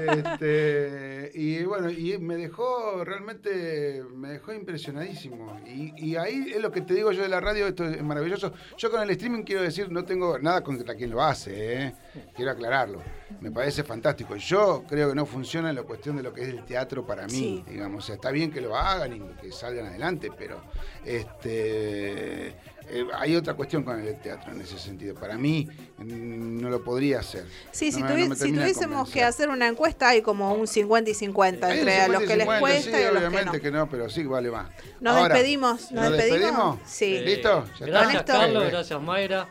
Este, 0.08 1.32
y 1.34 1.64
bueno, 1.64 1.90
y 1.90 2.18
me 2.20 2.36
dejó 2.36 3.04
realmente, 3.04 4.04
me 4.16 4.30
dejó 4.30 4.54
impresionadísimo. 4.54 5.60
Y, 5.66 5.94
y 5.98 6.16
ahí 6.16 6.52
es 6.54 6.62
lo 6.62 6.72
que 6.72 6.82
te 6.82 6.94
digo 6.94 7.12
yo 7.12 7.24
de 7.24 7.30
la 7.30 7.40
radio, 7.40 7.68
esto 7.68 7.86
es 7.86 8.02
maravilloso. 8.04 8.54
Yo 8.78 8.92
con 8.92 9.02
el 9.02 9.10
streaming 9.10 9.44
quiero 9.44 9.62
decir, 9.62 9.92
no 9.92 10.06
tengo 10.06 10.38
nada 10.40 10.64
contra 10.64 10.96
quien 10.96 11.10
lo 11.10 11.24
hace, 11.24 11.84
¿eh? 11.84 11.96
quiero 12.36 12.52
aclararlo. 12.52 13.02
Me 13.42 13.52
parece 13.52 13.84
fantástico. 13.84 14.36
Yo 14.38 14.84
creo 14.88 15.10
que 15.10 15.16
no 15.16 15.26
funciona 15.26 15.70
en 15.70 15.76
la 15.76 15.84
cuestión 15.84 16.16
de 16.16 16.24
lo 16.24 16.34
que 16.34 16.42
es 16.44 16.48
el 16.50 16.64
teatro 16.66 17.06
para 17.06 17.26
mí, 17.28 17.32
Sí. 17.32 17.64
digamos. 17.70 18.04
O 18.04 18.08
sea, 18.08 18.16
está 18.16 18.32
bien 18.32 18.52
que 18.52 18.62
lo 18.62 18.76
hagan 18.78 19.14
y 19.16 19.20
que 19.42 19.52
salgan 19.52 19.88
adelante, 19.88 20.32
pero 20.38 20.62
este 21.06 22.48
eh, 22.90 23.06
hay 23.18 23.36
otra 23.36 23.54
cuestión 23.54 23.84
con 23.84 24.00
el 24.00 24.20
teatro 24.20 24.52
en 24.52 24.60
ese 24.62 24.78
sentido. 24.78 25.16
Para 25.16 25.38
mí 25.38 25.68
no 26.00 26.70
lo 26.70 26.84
podría 26.84 27.20
hacer. 27.20 27.46
Sí, 27.72 27.92
si, 27.92 28.02
me- 28.04 28.10
tuvi- 28.10 28.24
no 28.24 28.30
me 28.30 28.36
si 28.36 28.52
tuviésemos 28.52 29.10
que 29.10 29.24
hacer 29.24 29.50
una 29.50 29.68
encuesta, 29.68 30.10
hay 30.10 30.22
como 30.22 30.54
un 30.54 30.68
50 30.68 31.10
y 31.10 31.14
50 31.14 31.68
Hay 31.68 31.80
entre 31.80 32.02
a 32.02 32.08
los 32.10 32.22
50 32.24 32.28
que 32.34 32.38
les 32.38 32.46
50, 32.46 32.60
cuesta 32.60 32.82
sí, 32.84 32.90
y 32.90 32.94
a 32.94 33.12
los 33.12 33.22
que 33.22 33.28
obviamente 33.28 33.58
no. 33.58 33.64
que 33.64 33.72
no, 33.72 33.90
pero 33.90 34.10
sí, 34.10 34.24
vale 34.26 34.52
más. 34.52 34.70
Nos 35.00 35.16
Ahora, 35.16 35.34
despedimos, 35.36 35.92
nos 35.92 36.12
despedimos. 36.12 36.80
Sí. 36.86 37.20
¿Listo? 37.20 37.66
Ya. 37.80 37.86
Gracias, 37.86 38.24
Carlos. 38.24 38.66
Gracias, 38.70 39.02
Mayra. 39.02 39.48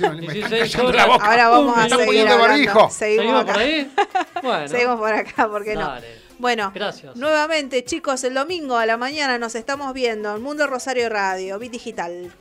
Me 0.00 0.20
16 0.32 0.50
callando 0.72 0.88
horas. 0.88 1.06
la 1.06 1.12
boca. 1.12 1.26
Ahora 1.30 1.48
vamos 1.48 1.78
a 1.78 1.88
seguir 1.88 2.06
poniendo 2.06 2.32
hablando. 2.32 2.48
barbijo. 2.48 2.90
Seguimos, 2.90 3.24
¿Seguimos 3.24 3.42
acá. 3.42 3.52
por 3.52 3.62
ahí? 3.62 3.92
Bueno. 4.42 4.68
Seguimos 4.68 4.98
por 4.98 5.12
acá, 5.12 5.48
¿por 5.48 5.64
qué 5.64 5.74
no? 5.76 5.92
Bueno, 6.38 6.72
Gracias. 6.74 7.14
nuevamente, 7.16 7.84
chicos, 7.84 8.24
el 8.24 8.34
domingo 8.34 8.76
a 8.76 8.86
la 8.86 8.96
mañana 8.96 9.38
nos 9.38 9.54
estamos 9.54 9.92
viendo 9.94 10.34
en 10.34 10.42
Mundo 10.42 10.66
Rosario 10.66 11.08
Radio, 11.08 11.58
Bit 11.60 11.70
Digital. 11.72 12.32